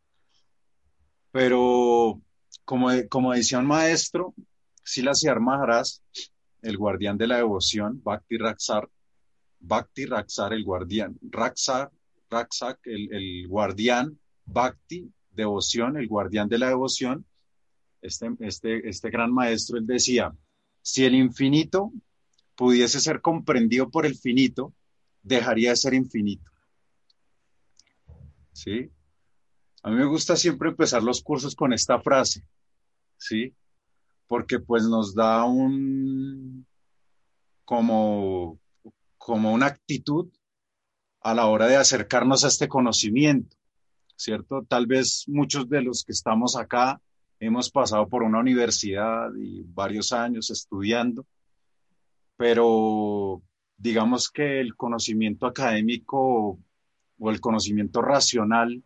Pero 1.32 2.20
como, 2.64 2.88
como 3.08 3.32
decía 3.32 3.58
un 3.58 3.66
maestro, 3.66 4.34
Silas 4.84 5.24
Maharaj, 5.40 5.86
el 6.62 6.76
guardián 6.76 7.18
de 7.18 7.26
la 7.26 7.36
devoción, 7.36 8.00
Bhakti 8.02 8.38
Raksar, 8.38 8.88
Bhakti 9.60 10.06
Raksar, 10.06 10.52
el 10.52 10.64
guardián, 10.64 11.18
Raksar, 11.22 11.90
Raksak, 12.30 12.80
el, 12.84 13.12
el 13.12 13.48
guardián, 13.48 14.18
Bhakti, 14.44 15.12
devoción, 15.30 15.96
el 15.96 16.08
guardián 16.08 16.48
de 16.48 16.58
la 16.58 16.68
devoción, 16.68 17.26
este, 18.00 18.30
este, 18.40 18.88
este 18.88 19.10
gran 19.10 19.32
maestro, 19.32 19.78
él 19.78 19.86
decía, 19.86 20.32
si 20.82 21.04
el 21.04 21.14
infinito 21.14 21.92
pudiese 22.56 23.00
ser 23.00 23.20
comprendido 23.20 23.90
por 23.90 24.06
el 24.06 24.16
finito, 24.16 24.74
dejaría 25.22 25.70
de 25.70 25.76
ser 25.76 25.94
infinito. 25.94 26.50
¿Sí? 28.52 28.90
A 29.82 29.90
mí 29.90 29.96
me 29.96 30.06
gusta 30.06 30.36
siempre 30.36 30.70
empezar 30.70 31.02
los 31.02 31.22
cursos 31.22 31.54
con 31.56 31.72
esta 31.72 32.00
frase, 32.00 32.44
¿sí? 33.16 33.54
Porque 34.32 34.60
pues 34.60 34.84
nos 34.84 35.14
da 35.14 35.44
un, 35.44 36.66
como, 37.66 38.58
como 39.18 39.52
una 39.52 39.66
actitud 39.66 40.30
a 41.20 41.34
la 41.34 41.48
hora 41.48 41.66
de 41.66 41.76
acercarnos 41.76 42.42
a 42.42 42.48
este 42.48 42.66
conocimiento, 42.66 43.54
¿cierto? 44.16 44.64
Tal 44.66 44.86
vez 44.86 45.24
muchos 45.28 45.68
de 45.68 45.82
los 45.82 46.02
que 46.02 46.12
estamos 46.12 46.56
acá 46.56 46.98
hemos 47.40 47.70
pasado 47.70 48.08
por 48.08 48.22
una 48.22 48.40
universidad 48.40 49.28
y 49.38 49.64
varios 49.64 50.14
años 50.14 50.48
estudiando, 50.48 51.26
pero 52.38 53.42
digamos 53.76 54.30
que 54.30 54.60
el 54.60 54.74
conocimiento 54.76 55.44
académico 55.44 56.58
o 57.18 57.30
el 57.30 57.38
conocimiento 57.38 58.00
racional 58.00 58.82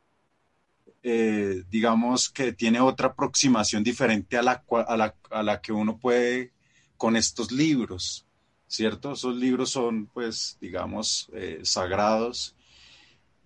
eh, 1.08 1.62
digamos 1.70 2.28
que 2.30 2.52
tiene 2.52 2.80
otra 2.80 3.06
aproximación 3.06 3.84
diferente 3.84 4.36
a 4.36 4.42
la, 4.42 4.64
a, 4.88 4.96
la, 4.96 5.14
a 5.30 5.42
la, 5.44 5.60
que 5.60 5.70
uno 5.70 5.98
puede 5.98 6.50
con 6.96 7.14
estos 7.14 7.52
libros, 7.52 8.26
¿cierto? 8.66 9.12
Esos 9.12 9.36
libros 9.36 9.70
son, 9.70 10.06
pues, 10.06 10.58
digamos, 10.60 11.30
eh, 11.32 11.60
sagrados. 11.62 12.56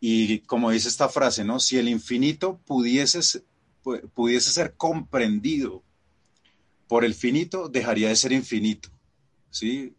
Y 0.00 0.38
como 0.38 0.70
dice 0.70 0.88
esta 0.88 1.10
frase, 1.10 1.44
¿no? 1.44 1.60
Si 1.60 1.76
el 1.76 1.90
infinito 1.90 2.58
pudiese, 2.64 3.44
pudiese 4.14 4.52
ser 4.52 4.74
comprendido 4.78 5.82
por 6.88 7.04
el 7.04 7.12
finito, 7.12 7.68
dejaría 7.68 8.08
de 8.08 8.16
ser 8.16 8.32
infinito, 8.32 8.88
¿sí? 9.50 9.92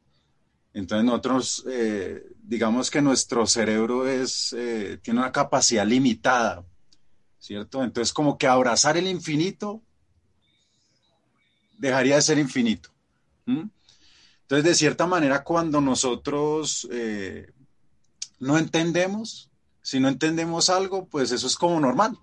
Entonces 0.74 1.06
nosotros, 1.06 1.64
eh, 1.70 2.26
digamos 2.42 2.90
que 2.90 3.04
nuestro 3.04 3.46
cerebro 3.46 4.08
es, 4.08 4.50
tiene 5.04 5.20
una 5.20 5.32
capacidad 5.32 5.86
limitada 5.86 6.66
¿cierto? 7.42 7.84
Entonces 7.84 8.14
como 8.14 8.38
que 8.38 8.48
abrazar 8.48 8.96
el 8.96 9.08
infinito 9.08 9.82
dejaría 11.78 12.16
de 12.16 12.22
ser 12.22 12.38
infinito. 12.38 12.92
Entonces, 13.46 14.64
de 14.64 14.76
cierta 14.76 15.08
manera, 15.08 15.44
cuando 15.44 15.82
nosotros 15.82 16.88
eh, 16.92 17.52
no 18.40 18.58
entendemos, 18.58 19.50
si 19.82 20.00
no 20.00 20.08
entendemos 20.08 20.70
algo, 20.70 21.08
pues 21.08 21.32
eso 21.32 21.48
es 21.48 21.56
como 21.56 21.80
normal. 21.80 22.18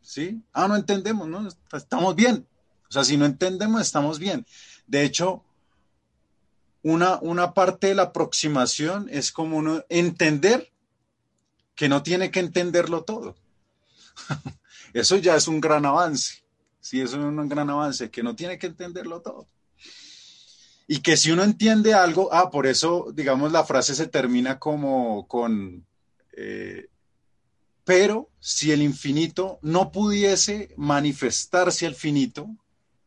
¿Sí? 0.00 0.42
Ah, 0.52 0.66
no 0.66 0.76
entendemos, 0.76 1.28
¿no? 1.28 1.46
Estamos 1.72 2.16
bien. 2.16 2.46
O 2.88 2.92
sea, 2.92 3.04
si 3.04 3.16
no 3.16 3.26
entendemos, 3.26 3.82
estamos 3.82 4.18
bien. 4.18 4.46
De 4.86 5.04
hecho, 5.04 5.44
una, 6.82 7.18
una 7.20 7.52
parte 7.52 7.88
de 7.88 7.96
la 7.96 8.04
aproximación 8.04 9.08
es 9.10 9.30
como 9.30 9.58
uno 9.58 9.84
entender 9.90 10.72
que 11.74 11.88
no 11.88 12.02
tiene 12.02 12.30
que 12.30 12.40
entenderlo 12.40 13.04
todo. 13.04 13.36
Eso 14.92 15.16
ya 15.16 15.36
es 15.36 15.48
un 15.48 15.60
gran 15.60 15.84
avance. 15.86 16.44
Sí, 16.80 17.00
eso 17.00 17.16
es 17.16 17.24
un 17.24 17.48
gran 17.48 17.68
avance, 17.68 18.10
que 18.10 18.22
no 18.22 18.36
tiene 18.36 18.58
que 18.58 18.68
entenderlo 18.68 19.20
todo. 19.20 19.48
Y 20.86 21.00
que 21.00 21.16
si 21.16 21.32
uno 21.32 21.42
entiende 21.42 21.94
algo, 21.94 22.32
ah, 22.32 22.48
por 22.48 22.64
eso, 22.64 23.08
digamos, 23.12 23.50
la 23.50 23.64
frase 23.64 23.96
se 23.96 24.06
termina 24.06 24.60
como 24.60 25.26
con, 25.26 25.84
eh, 26.36 26.86
pero 27.82 28.30
si 28.38 28.70
el 28.70 28.82
infinito 28.82 29.58
no 29.62 29.90
pudiese 29.90 30.72
manifestarse 30.76 31.86
al 31.86 31.96
finito, 31.96 32.44
o 32.44 32.58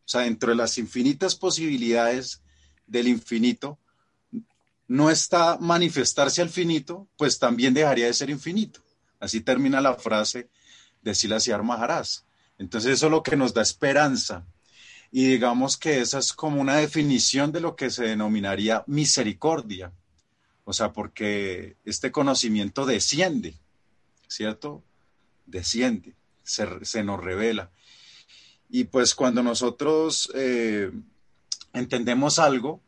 sea, 0.04 0.22
dentro 0.22 0.50
de 0.50 0.58
las 0.58 0.78
infinitas 0.78 1.36
posibilidades 1.36 2.42
del 2.86 3.08
infinito, 3.08 3.80
no 4.88 5.10
está 5.10 5.58
manifestarse 5.58 6.42
al 6.42 6.50
finito, 6.50 7.08
pues 7.16 7.40
también 7.40 7.74
dejaría 7.74 8.08
de 8.08 8.14
ser 8.14 8.30
infinito. 8.30 8.82
Así 9.20 9.40
termina 9.40 9.80
la 9.80 9.96
frase 9.96 10.50
de 11.02 11.16
Silas 11.16 11.48
Maharaj. 11.48 12.08
Entonces 12.58 12.94
eso 12.94 13.06
es 13.08 13.12
lo 13.12 13.24
que 13.24 13.38
nos 13.38 13.54
da 13.54 13.62
esperanza. 13.62 14.46
Y 15.12 15.26
digamos 15.26 15.78
que 15.78 16.02
esa 16.02 16.20
es 16.20 16.34
como 16.34 16.62
una 16.62 16.78
definición 16.78 17.52
de 17.52 17.62
lo 17.62 17.76
que 17.76 17.90
se 17.90 18.04
denominaría 18.04 18.84
misericordia. 18.86 19.92
O 20.66 20.74
sea, 20.74 20.94
porque 20.94 21.78
este 21.84 22.12
conocimiento 22.12 22.86
desciende, 22.86 23.56
¿cierto? 24.28 24.84
Desciende, 25.48 26.14
se, 26.44 27.04
nos 27.04 27.24
revela. 27.24 27.72
Y 28.70 28.84
pues 28.84 29.16
cuando 29.16 29.42
nosotros 29.42 30.30
eh, 30.36 30.92
entendemos 31.74 32.38
algo, 32.38 32.82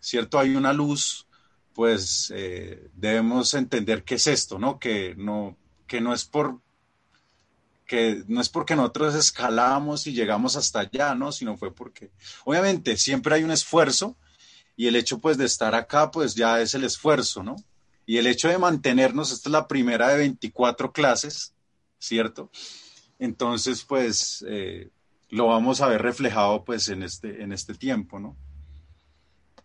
¿cierto? 0.00 0.38
Hay 0.38 0.56
una 0.56 0.72
luz, 0.72 1.26
pues 1.74 2.32
eh, 2.34 2.88
debemos 2.94 3.52
entender 3.52 4.02
qué 4.02 4.14
es 4.14 4.28
esto, 4.28 4.58
¿no? 4.58 4.78
Que 4.78 5.14
no, 5.14 5.58
que 5.86 6.00
no 6.00 6.14
es 6.14 6.24
por 6.24 6.60
que 7.86 8.24
no 8.26 8.40
es 8.40 8.48
porque 8.48 8.76
nosotros 8.76 9.14
escalamos 9.14 10.06
y 10.06 10.12
llegamos 10.12 10.56
hasta 10.56 10.80
allá, 10.80 11.14
¿no? 11.14 11.32
Sino 11.32 11.56
fue 11.56 11.74
porque, 11.74 12.10
obviamente, 12.44 12.96
siempre 12.96 13.36
hay 13.36 13.44
un 13.44 13.50
esfuerzo 13.50 14.16
y 14.76 14.86
el 14.88 14.96
hecho 14.96 15.18
pues 15.18 15.38
de 15.38 15.46
estar 15.46 15.74
acá 15.74 16.10
pues 16.10 16.34
ya 16.34 16.60
es 16.60 16.74
el 16.74 16.84
esfuerzo, 16.84 17.42
¿no? 17.42 17.56
Y 18.04 18.18
el 18.18 18.26
hecho 18.26 18.48
de 18.48 18.58
mantenernos, 18.58 19.32
esta 19.32 19.48
es 19.48 19.52
la 19.52 19.68
primera 19.68 20.08
de 20.08 20.18
24 20.18 20.92
clases, 20.92 21.54
¿cierto? 21.98 22.50
Entonces 23.18 23.84
pues 23.84 24.44
eh, 24.48 24.90
lo 25.30 25.46
vamos 25.46 25.80
a 25.80 25.88
ver 25.88 26.02
reflejado 26.02 26.64
pues 26.64 26.88
en 26.88 27.02
este, 27.02 27.42
en 27.42 27.52
este 27.52 27.74
tiempo, 27.74 28.18
¿no? 28.18 28.36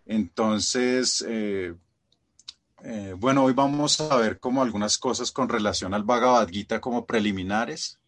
Entonces, 0.06 1.24
eh, 1.28 1.76
eh, 2.84 3.16
bueno, 3.18 3.44
hoy 3.44 3.54
vamos 3.54 4.02
a 4.02 4.16
ver 4.18 4.40
como 4.40 4.62
algunas 4.62 4.98
cosas 4.98 5.32
con 5.32 5.48
relación 5.48 5.94
al 5.94 6.04
Bhagavad 6.04 6.50
Gita 6.50 6.82
como 6.82 7.06
preliminares. 7.06 8.01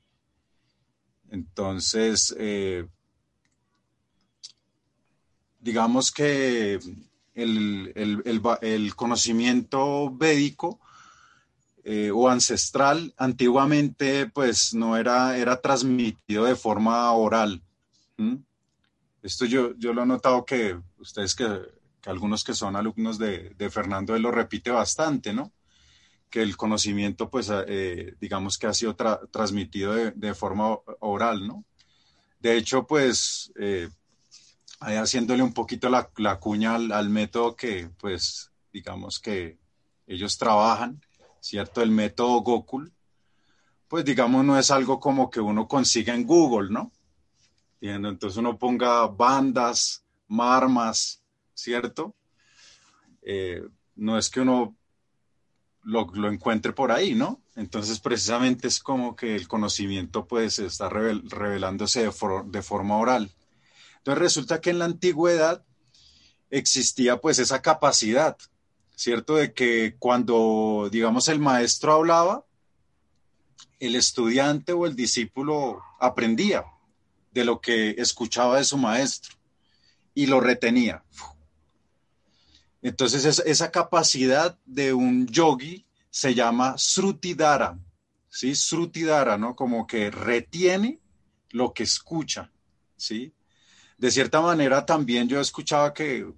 Entonces, 1.34 2.34
eh, 2.38 2.88
digamos 5.60 6.12
que 6.12 6.80
el, 7.34 8.94
conocimiento 8.96 10.16
védico 10.16 10.80
o 12.14 12.30
ancestral 12.30 13.14
antiguamente 13.18 14.28
pues 14.28 14.74
no 14.74 14.96
era, 14.96 15.38
era 15.38 15.60
transmitido 15.60 16.46
de 16.46 16.56
forma 16.56 17.12
oral. 17.12 17.62
Esto 19.22 19.46
yo, 19.46 19.76
yo 19.78 19.94
lo 19.94 20.04
he 20.04 20.06
notado 20.06 20.46
que 20.46 20.80
ustedes 20.98 21.36
que 21.36 21.48
que 22.04 22.10
algunos 22.10 22.44
que 22.44 22.54
son 22.54 22.76
alumnos 22.76 23.18
de, 23.18 23.70
Fernando, 23.72 24.14
él 24.14 24.24
lo 24.24 24.32
repite 24.32 24.70
bastante, 24.70 25.34
¿no? 25.34 25.54
Que 26.34 26.42
el 26.42 26.58
conocimiento, 26.58 27.30
pues, 27.30 27.52
eh, 27.68 28.16
digamos 28.20 28.58
que 28.58 28.66
ha 28.66 28.74
sido 28.74 28.96
transmitido 28.96 29.94
de, 29.94 30.34
forma 30.34 30.80
oral, 31.00 31.48
¿no? 31.48 31.64
De 32.40 32.58
hecho, 32.58 32.88
pues, 32.88 33.54
eh, 33.60 33.88
haciéndole 34.80 35.44
un 35.44 35.54
poquito 35.54 35.92
la, 35.92 36.40
cuña 36.40 36.74
al, 36.74 37.10
método 37.12 37.56
que, 37.56 37.92
pues, 38.00 38.52
digamos 38.72 39.20
que 39.20 39.60
ellos 40.08 40.36
trabajan, 40.40 41.00
¿cierto? 41.40 41.84
El 41.84 41.92
método 41.92 42.42
Gokul, 42.42 42.92
pues, 43.88 44.04
digamos, 44.04 44.44
no 44.44 44.58
es 44.58 44.72
algo 44.72 45.00
como 45.00 45.30
que 45.30 45.40
uno 45.40 45.68
consiga 45.68 46.16
en 46.16 46.26
Google, 46.26 46.72
¿no? 46.72 46.92
Entonces 47.80 48.38
uno 48.38 48.58
ponga 48.58 49.06
bandas, 49.06 50.04
marmas, 50.30 51.22
¿cierto? 51.54 52.16
Eh, 53.22 53.62
no 53.98 54.18
es 54.18 54.32
que 54.32 54.40
uno 54.40 54.76
lo, 55.84 56.30
encuentre 56.30 56.74
por 56.74 56.92
ahí, 56.92 57.16
¿no? 57.16 57.42
Entonces, 57.56 58.00
precisamente 58.00 58.68
es 58.68 58.80
como 58.80 59.16
que 59.16 59.36
el 59.36 59.48
conocimiento 59.48 60.26
pues 60.26 60.60
está 60.60 60.90
revelándose 60.90 62.04
de, 62.04 62.14
de, 62.46 62.62
forma 62.62 62.98
oral. 62.98 63.32
Entonces, 63.98 64.22
resulta 64.22 64.62
que 64.62 64.72
en 64.72 64.80
la 64.80 64.86
antigüedad 64.86 65.64
existía 66.50 67.18
pues 67.18 67.40
esa 67.40 67.62
capacidad, 67.62 68.38
¿cierto? 68.96 69.36
De 69.36 69.54
que 69.54 69.96
cuando, 70.00 70.90
digamos, 70.92 71.28
el 71.28 71.40
maestro 71.40 71.94
hablaba, 71.94 72.46
el 73.80 73.96
estudiante 73.96 74.72
o 74.74 74.86
el 74.86 74.96
discípulo 74.96 75.82
aprendía 76.00 76.64
de 77.32 77.44
lo 77.44 77.60
que 77.60 77.96
escuchaba 77.98 78.58
de 78.58 78.64
su 78.64 78.78
maestro 78.78 79.36
y 80.14 80.28
lo 80.28 80.40
retenía. 80.40 81.04
Entonces 82.84 83.40
esa 83.46 83.72
capacidad 83.72 84.60
de 84.66 84.94
un 84.94 85.26
yogi 85.28 85.86
se 86.10 86.36
llama 86.36 86.76
Srutidara, 86.78 87.80
¿sí? 88.30 88.54
Srutidara, 88.54 89.38
¿no? 89.38 89.56
Como 89.56 89.88
que 89.88 90.12
retiene 90.12 91.00
lo 91.52 91.74
que 91.74 91.84
escucha, 91.84 92.52
¿sí? 92.98 93.34
De 93.98 94.12
cierta 94.12 94.42
manera 94.42 94.86
también 94.86 95.30
yo 95.30 95.40
escuchaba 95.40 95.94
que 95.94 96.30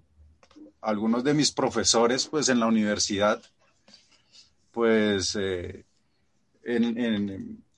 algunos 0.81 1.23
de 1.23 1.33
mis 1.33 1.51
profesores, 1.51 2.27
pues 2.27 2.47
en 2.47 2.59
la 2.59 2.67
universidad, 2.67 3.41
pues 4.71 5.35
eh, 5.39 5.83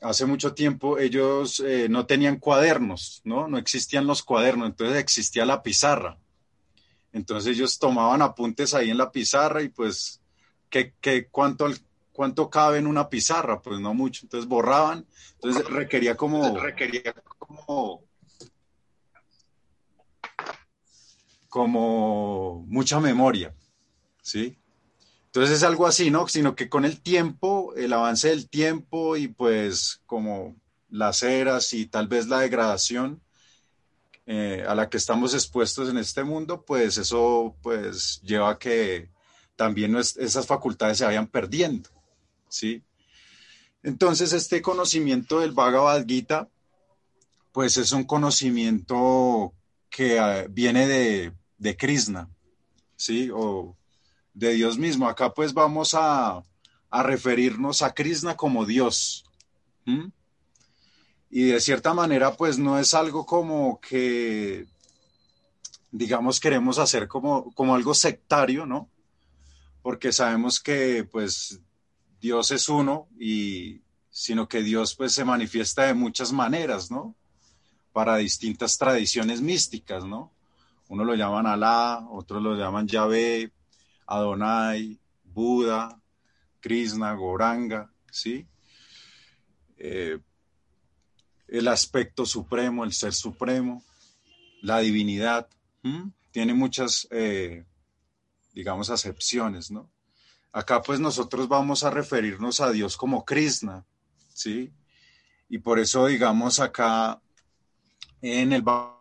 hace 0.02 0.26
mucho 0.26 0.54
tiempo 0.54 0.98
ellos 0.98 1.62
eh, 1.62 1.88
no 1.90 2.06
tenían 2.06 2.38
cuadernos, 2.38 3.22
¿no? 3.24 3.48
No 3.48 3.58
existían 3.58 4.06
los 4.06 4.24
cuadernos, 4.24 4.68
entonces 4.68 4.98
existía 4.98 5.46
la 5.46 5.64
pizarra. 5.64 6.20
Entonces 7.18 7.56
ellos 7.56 7.78
tomaban 7.80 8.22
apuntes 8.22 8.74
ahí 8.74 8.90
en 8.90 8.98
la 8.98 9.12
pizarra 9.12 9.62
y 9.62 9.70
pues, 9.70 10.22
¿qué, 10.70 10.94
cuánto, 11.30 11.68
¿cuánto 12.12 12.50
cabe 12.50 12.78
en 12.78 12.88
una 12.88 13.10
pizarra? 13.10 13.62
Pues 13.62 13.80
no 13.80 13.94
mucho. 13.94 14.22
Entonces 14.24 14.48
borraban. 14.48 15.06
Entonces 15.34 15.66
requería 15.66 16.16
como... 16.16 16.58
Requería 16.58 17.14
como 17.38 18.08
como 21.50 22.66
mucha 22.68 23.00
memoria, 23.00 23.56
¿sí? 24.22 24.60
Entonces 25.28 25.58
es 25.58 25.64
algo 25.64 25.88
así, 25.88 26.12
¿no? 26.12 26.28
Sino 26.28 26.56
que 26.56 26.70
con 26.70 26.86
el 26.86 27.02
tiempo, 27.02 27.74
el 27.76 27.94
avance 27.94 28.30
del 28.30 28.48
tiempo 28.48 29.18
y 29.18 29.28
pues 29.28 30.02
como 30.06 30.56
las 30.90 31.24
eras 31.24 31.74
y 31.74 31.88
tal 31.88 32.08
vez 32.08 32.28
la 32.28 32.42
degradación, 32.42 33.22
eh, 34.30 34.66
a 34.68 34.76
la 34.76 34.90
que 34.90 34.98
estamos 34.98 35.34
expuestos 35.34 35.90
en 35.90 35.98
este 35.98 36.22
mundo, 36.26 36.66
pues 36.66 36.98
eso 36.98 37.56
pues 37.62 38.22
lleva 38.22 38.50
a 38.50 38.60
que 38.60 39.10
también 39.56 39.96
esas 39.96 40.46
facultades 40.46 40.98
se 40.98 41.06
vayan 41.06 41.28
perdiendo, 41.28 41.90
¿sí? 42.50 42.84
Entonces 43.84 44.34
este 44.34 44.62
conocimiento 44.62 45.40
del 45.40 45.54
Bhagavad 45.54 46.06
Gita, 46.06 46.50
pues 47.54 47.78
es 47.78 47.94
un 47.94 48.04
conocimiento 48.04 49.54
que 49.90 50.18
eh, 50.18 50.48
viene 50.50 50.88
de, 50.88 51.32
de, 51.58 51.78
Krishna, 51.78 52.30
¿sí? 52.98 53.30
O 53.34 53.78
de 54.34 54.52
Dios 54.56 54.78
mismo. 54.78 55.08
Acá 55.08 55.34
pues 55.34 55.54
vamos 55.54 55.96
a, 55.98 56.44
referirnos 56.92 57.82
a 57.82 57.94
Krishna 57.94 58.36
como 58.36 58.66
Dios 58.66 59.24
y 61.30 61.46
de 61.46 61.60
cierta 61.60 61.94
manera 61.94 62.36
pues 62.36 62.58
no 62.58 62.80
es 62.80 62.94
algo 62.94 63.26
como 63.26 63.80
que 63.82 64.66
digamos 65.92 66.40
queremos 66.40 66.80
hacer 66.80 67.08
como, 67.08 67.52
como 67.54 67.76
algo 67.76 67.94
sectario, 67.94 68.66
¿no? 68.66 68.90
Porque 69.82 70.12
sabemos 70.12 70.60
que 70.60 71.04
pues 71.12 71.60
Dios 72.20 72.52
es 72.52 72.70
uno 72.70 73.08
y 73.20 73.82
sino 74.10 74.48
que 74.48 74.64
Dios 74.64 74.96
pues 74.96 75.14
se 75.14 75.26
manifiesta 75.26 75.84
de 75.84 75.94
muchas 75.94 76.32
maneras, 76.32 76.92
¿no? 76.92 77.16
Para 77.94 78.18
distintas 78.18 78.78
tradiciones 78.78 79.42
místicas, 79.42 80.06
¿no? 80.06 80.34
Uno 80.88 81.04
lo 81.04 81.16
llaman 81.16 81.46
Alá, 81.46 82.06
otros 82.10 82.42
lo 82.42 82.56
llaman 82.56 82.88
Yahvé, 82.88 83.52
Adonai, 84.06 85.00
Buda, 85.24 86.02
Krishna, 86.60 87.14
Goranga, 87.14 87.92
¿sí? 88.12 88.48
Eh, 89.78 90.20
el 91.48 91.68
aspecto 91.68 92.26
supremo, 92.26 92.84
el 92.84 92.94
ser 92.94 93.14
supremo, 93.14 93.84
la 94.62 94.80
divinidad. 94.80 95.48
Tiene 96.32 96.54
muchas, 96.54 97.08
eh, 97.12 97.64
digamos, 98.54 98.90
acepciones, 98.90 99.72
¿no? 99.72 99.90
Acá 100.52 100.82
pues 100.82 101.00
nosotros 101.00 101.48
vamos 101.48 101.84
a 101.84 101.90
referirnos 101.90 102.60
a 102.60 102.72
Dios 102.72 102.98
como 102.98 103.24
Krishna, 103.24 103.86
¿sí? 104.34 104.74
Y 105.50 105.60
por 105.60 105.80
eso, 105.80 106.08
digamos, 106.08 106.60
acá 106.60 107.22
en 108.22 108.52
el 108.52 108.64
Bhagavad 108.64 108.98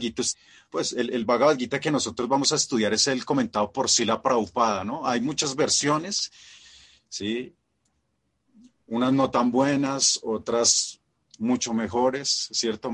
Gita, 0.00 0.22
pues 0.70 0.92
el, 0.92 1.10
el 1.12 1.24
Bhagavad 1.24 1.56
que 1.56 1.90
nosotros 1.90 2.28
vamos 2.28 2.52
a 2.52 2.56
estudiar 2.56 2.92
es 2.92 3.06
el 3.08 3.24
comentado 3.24 3.72
por 3.72 3.90
Sila 3.90 4.22
Prabhupada, 4.22 4.84
¿no? 4.84 5.06
Hay 5.06 5.20
muchas 5.20 5.56
versiones, 5.56 6.30
¿sí? 7.08 7.56
Unas 8.92 9.10
no 9.14 9.30
tan 9.30 9.50
buenas, 9.50 10.20
otras 10.22 11.00
mucho 11.38 11.72
mejores, 11.72 12.48
¿cierto? 12.52 12.92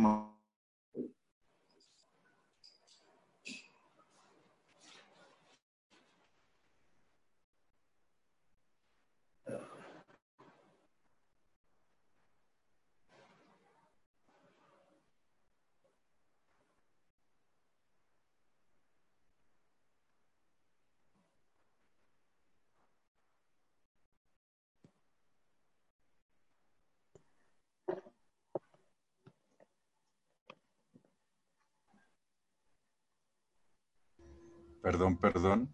Perdón, 34.88 35.18
perdón. 35.18 35.68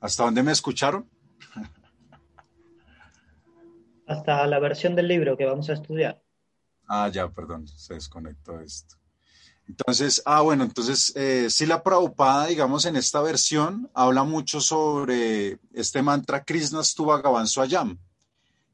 ¿Hasta 0.00 0.24
dónde 0.24 0.42
me 0.42 0.50
escucharon? 0.50 1.06
Hasta 4.06 4.46
la 4.46 4.58
versión 4.58 4.96
del 4.96 5.08
libro 5.08 5.36
que 5.36 5.44
vamos 5.44 5.68
a 5.68 5.74
estudiar. 5.74 6.22
Ah, 6.88 7.10
ya, 7.12 7.28
perdón, 7.28 7.68
se 7.68 7.92
desconectó 7.92 8.58
esto. 8.60 8.96
Entonces, 9.68 10.22
ah, 10.24 10.40
bueno, 10.40 10.64
entonces, 10.64 11.14
eh, 11.14 11.50
sí 11.50 11.66
la 11.66 11.82
Prabhupada, 11.82 12.46
digamos, 12.46 12.86
en 12.86 12.96
esta 12.96 13.20
versión, 13.20 13.90
habla 13.92 14.24
mucho 14.24 14.62
sobre 14.62 15.58
este 15.74 16.00
mantra 16.00 16.42
Krishna 16.42 16.82
Stuva 16.82 17.20
Gavan 17.20 17.46
Swayam. 17.46 17.98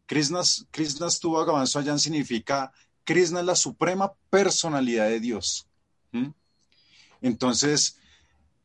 Krishna, 0.07 0.43
Krishna 0.71 1.11
Stuva 1.11 1.45
Gavan 1.45 1.67
Swayam 1.67 1.99
significa 1.99 2.73
Krishna 3.03 3.41
es 3.41 3.47
la 3.47 3.57
suprema 3.57 4.13
personalidad 4.31 5.09
de 5.09 5.19
Dios. 5.19 5.67
¿Mm? 6.13 6.29
Entonces, 7.21 7.99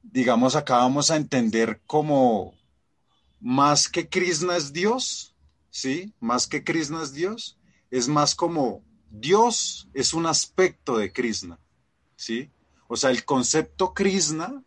digamos, 0.03 0.55
acá 0.55 0.77
vamos 0.77 1.11
a 1.11 1.15
entender 1.15 1.81
como 1.87 2.53
más 3.39 3.89
que 3.89 4.07
Krishna 4.07 4.57
es 4.57 4.71
Dios, 4.73 5.35
¿sí? 5.69 6.13
Más 6.19 6.47
que 6.47 6.63
Krishna 6.63 7.03
es 7.03 7.13
Dios, 7.13 7.57
es 7.89 8.07
más 8.07 8.35
como 8.35 8.83
Dios 9.09 9.89
es 9.93 10.13
un 10.13 10.25
aspecto 10.25 10.97
de 10.97 11.11
Krishna. 11.11 11.59
¿sí? 12.21 12.51
O 12.87 12.95
sea, 12.95 13.09
el 13.09 13.25
concepto 13.25 13.93
Krishna 13.93 14.63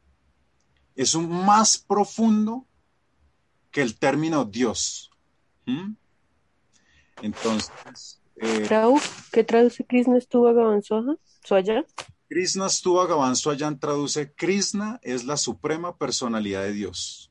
es 0.96 1.14
un 1.14 1.28
más 1.28 1.78
profundo 1.78 2.66
que 3.70 3.80
el 3.80 3.96
término 3.96 4.44
Dios. 4.44 5.10
Entonces... 7.22 8.20
Eh, 8.36 8.68
¿qué 9.30 9.44
traduce 9.44 9.84
Krishna 9.84 10.18
estuvo 10.18 10.52
Soya? 11.44 11.84
Krishna 12.34 12.66
estuvo 12.66 13.36
Soyan 13.36 13.78
traduce 13.78 14.32
Krishna 14.32 14.98
es 15.04 15.22
la 15.22 15.36
suprema 15.36 15.96
personalidad 15.96 16.64
de 16.64 16.72
Dios. 16.72 17.30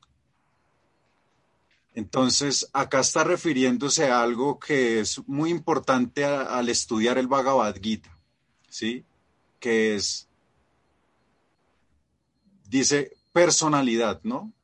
Entonces, 1.92 2.70
acá 2.72 3.00
está 3.00 3.22
refiriéndose 3.22 4.10
a 4.10 4.22
algo 4.22 4.58
que 4.58 5.00
es 5.00 5.20
muy 5.28 5.50
importante 5.50 6.24
al 6.24 6.70
estudiar 6.70 7.18
el 7.18 7.26
Bhagavad 7.26 7.76
Gita, 7.82 8.18
¿sí? 8.70 9.04
que 9.60 9.94
es, 9.94 10.26
dice 12.70 13.14
personalidad, 13.34 14.22
¿no? 14.22 14.54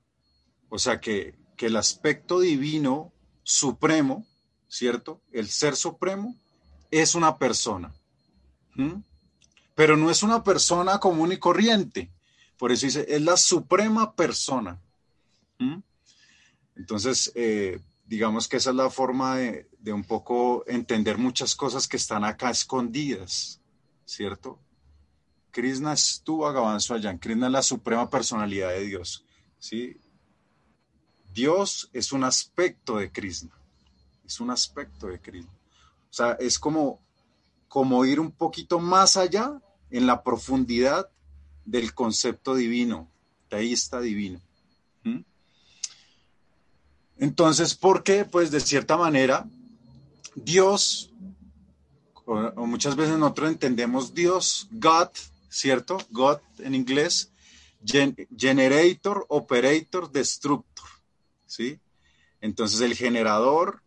O 0.70 0.78
sea 0.78 1.03
que, 1.03 1.34
el 1.59 1.76
aspecto 1.76 2.41
divino 2.41 3.12
supremo, 3.43 4.24
¿cierto? 4.68 5.20
El 5.32 5.51
ser 5.51 5.76
supremo 5.76 6.34
es 6.91 7.14
una 7.14 7.36
persona. 7.36 7.93
Pero 9.80 9.96
no 9.96 10.10
es 10.10 10.22
una 10.22 10.44
persona 10.44 11.00
común 11.00 11.32
y 11.32 11.38
corriente. 11.38 12.10
Por 12.58 12.70
eso 12.70 12.84
dice, 12.84 13.06
es 13.08 13.22
la 13.22 13.38
suprema 13.38 14.14
persona. 14.14 14.78
Entonces, 16.76 17.32
eh, 17.34 17.80
digamos 18.04 18.46
que 18.46 18.58
esa 18.58 18.68
es 18.68 18.76
la 18.76 18.90
forma 18.90 19.38
de, 19.38 19.66
un 19.86 20.04
poco 20.04 20.64
entender 20.66 21.16
muchas 21.16 21.56
cosas 21.56 21.88
que 21.88 21.96
están 21.96 22.26
acá 22.26 22.50
escondidas, 22.50 23.58
¿cierto? 24.04 24.58
Krishna 25.50 25.94
es 25.94 26.20
tu 26.22 26.42
Swayan. 26.78 27.16
Krishna 27.16 27.46
es 27.46 27.52
la 27.52 27.62
suprema 27.62 28.10
personalidad 28.10 28.68
de 28.72 28.84
Dios. 28.84 29.24
¿sí? 29.58 29.98
Dios 31.32 31.88
es 31.94 32.12
un 32.12 32.24
aspecto 32.24 32.98
de 32.98 33.10
Krishna. 33.10 33.56
Es 34.26 34.40
un 34.40 34.50
aspecto 34.50 35.06
de 35.06 35.18
Krishna. 35.18 35.54
O 36.10 36.12
sea, 36.12 36.32
es 36.32 36.58
como, 36.58 37.00
como 37.66 38.04
ir 38.04 38.20
un 38.20 38.30
poquito 38.30 38.78
más 38.78 39.16
allá 39.16 39.58
en 39.91 40.07
la 40.07 40.22
profundidad 40.22 41.09
del 41.64 41.95
concepto 41.95 42.55
divino, 42.55 43.11
teísta 43.49 44.01
divino. 44.01 44.41
Entonces, 47.18 47.74
¿por 47.74 48.03
qué? 48.03 48.24
Pues 48.24 48.51
de 48.51 48.61
cierta 48.61 48.97
manera, 48.97 49.47
Dios, 50.34 51.11
o 52.24 52.66
muchas 52.66 52.97
veces 52.97 53.18
nosotros 53.18 53.51
entendemos 53.51 54.14
Dios, 54.14 54.68
God, 54.70 55.09
¿cierto? 55.51 55.99
God 56.11 56.38
en 56.61 56.74
inglés, 56.74 57.30
generator, 57.84 59.26
operator, 59.28 60.11
destructor, 60.11 60.88
¿sí? 61.47 61.78
Entonces 62.41 62.80
el 62.80 62.95
generador, 62.95 63.82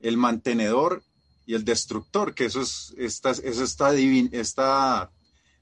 el 0.00 0.16
mantenedor 0.16 1.02
y 1.48 1.54
el 1.54 1.64
destructor, 1.64 2.34
que 2.34 2.44
eso 2.44 2.60
es 2.60 2.94
esta, 2.98 3.30
eso 3.30 3.64
está 3.64 3.90
divin, 3.92 4.28
esta 4.32 5.10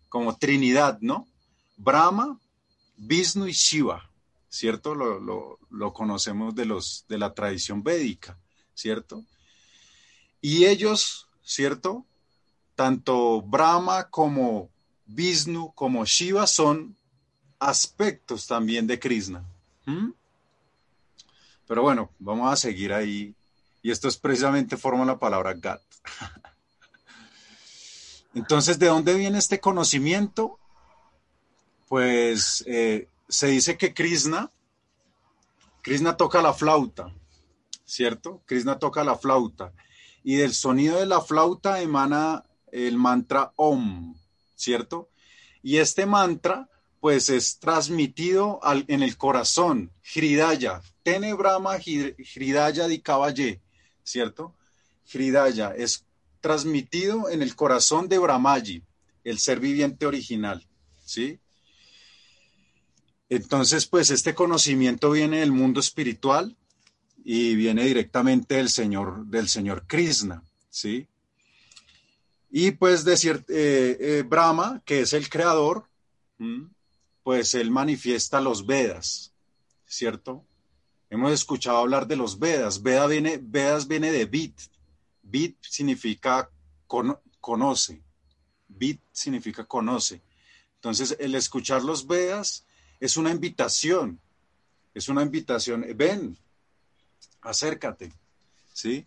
como 0.09 0.37
trinidad, 0.37 0.99
¿no? 1.01 1.29
Brahma, 1.77 2.41
Vishnu 2.97 3.47
y 3.47 3.53
Shiva, 3.53 4.11
¿cierto? 4.49 4.97
Lo, 4.97 5.59
lo, 5.71 5.93
conocemos 5.93 6.57
de, 6.57 6.65
los, 6.65 7.05
de 7.09 7.19
la 7.19 7.33
tradición 7.33 7.85
védica, 7.85 8.37
¿cierto? 8.75 9.25
Y 10.41 10.65
ellos, 10.65 11.29
¿cierto? 11.45 12.05
tanto 12.77 13.41
Brahma 13.43 14.09
como 14.11 14.69
Vishnu 15.07 15.73
como 15.75 16.05
Shiva 16.05 16.47
son 16.47 16.97
aspectos 17.59 18.47
también 18.47 18.87
de 18.87 18.99
Krishna. 18.99 19.45
Pero 21.67 21.83
bueno, 21.83 22.11
vamos 22.19 22.53
a 22.53 22.57
seguir 22.57 22.93
ahí. 22.93 23.35
Y 23.87 23.93
esto 23.93 24.09
es 24.09 24.17
precisamente 24.17 24.77
forma 24.77 25.05
la 25.05 25.17
palabra 25.17 25.55
Gat. 25.55 25.81
Entonces, 28.35 28.81
¿de 28.81 28.89
dónde 28.89 29.15
viene 29.15 29.39
este 29.39 29.61
conocimiento? 29.61 30.59
Pues 31.87 32.65
eh, 32.67 33.09
se 33.29 33.47
dice 33.47 33.79
que 33.79 33.95
Krishna, 33.95 34.51
Krishna 35.83 36.17
toca 36.17 36.43
la 36.43 36.53
flauta, 36.53 37.15
¿cierto? 37.85 38.43
Krishna 38.45 38.81
toca 38.81 39.05
la 39.05 39.17
flauta. 39.17 39.73
Y 40.25 40.35
del 40.35 40.53
sonido 40.53 40.99
de 40.99 41.07
la 41.07 41.21
flauta 41.21 41.81
emana 41.81 42.43
el 42.73 42.97
mantra 42.97 43.53
Om, 43.55 44.17
¿cierto? 44.57 45.11
Y 45.63 45.77
este 45.77 46.07
mantra, 46.07 46.69
pues 46.99 47.29
es 47.29 47.61
transmitido 47.61 48.59
en 48.89 49.05
el 49.05 49.17
corazón, 49.17 49.93
Hridaya, 50.03 50.83
Tenebrama 51.05 51.79
Hridaya 51.79 52.89
di 52.89 52.99
Caballe, 52.99 53.63
¿cierto? 54.07 54.55
Hridaya 55.13 55.75
es 55.77 56.05
transmitido 56.41 57.29
en 57.29 57.43
el 57.43 57.55
corazón 57.57 58.09
de 58.09 58.19
Brahmaji, 58.19 58.83
el 59.25 59.39
ser 59.39 59.59
viviente 59.59 60.07
original, 60.07 60.65
¿sí? 61.05 61.41
Entonces, 63.29 63.87
pues 63.87 64.11
este 64.11 64.35
conocimiento 64.35 65.11
viene 65.11 65.41
del 65.41 65.51
mundo 65.51 65.81
espiritual 65.81 66.57
y 67.25 67.57
viene 67.57 67.85
directamente 67.85 68.55
del 68.55 68.69
Señor, 68.69 69.27
del 69.27 69.49
Señor 69.49 69.85
Krishna, 69.89 70.45
¿sí? 70.71 71.09
Y 72.49 72.71
pues 72.71 73.05
decir, 73.05 73.45
eh, 73.49 73.97
eh, 74.01 74.25
Brahma, 74.25 74.81
que 74.85 75.01
es 75.01 75.13
el 75.13 75.29
creador, 75.29 75.89
pues 77.25 77.55
él 77.55 77.73
manifiesta 77.73 78.41
los 78.41 78.65
Vedas, 78.65 79.33
¿cierto? 79.85 80.45
Hemos 81.09 81.33
escuchado 81.33 81.79
hablar 81.79 82.07
de 82.07 82.17
los 82.17 82.39
Vedas. 82.39 82.83
Veda 82.83 83.07
viene, 83.07 83.39
Vedas 83.41 83.87
viene 83.87 84.11
de 84.11 84.25
Bit. 84.25 84.61
Bit 85.23 85.57
significa 85.63 86.51
conoce. 87.41 88.03
Bit 88.69 89.01
significa 89.13 89.65
conoce. 89.65 90.21
Entonces, 90.77 91.17
el 91.21 91.35
escuchar 91.35 91.85
los 91.85 92.07
Vedas 92.07 92.65
es 93.01 93.17
una 93.17 93.31
invitación. 93.31 94.21
Es 94.95 95.09
una 95.09 95.23
invitación. 95.23 95.85
Ven, 95.95 96.37
acércate, 97.41 98.13
¿sí? 98.73 99.07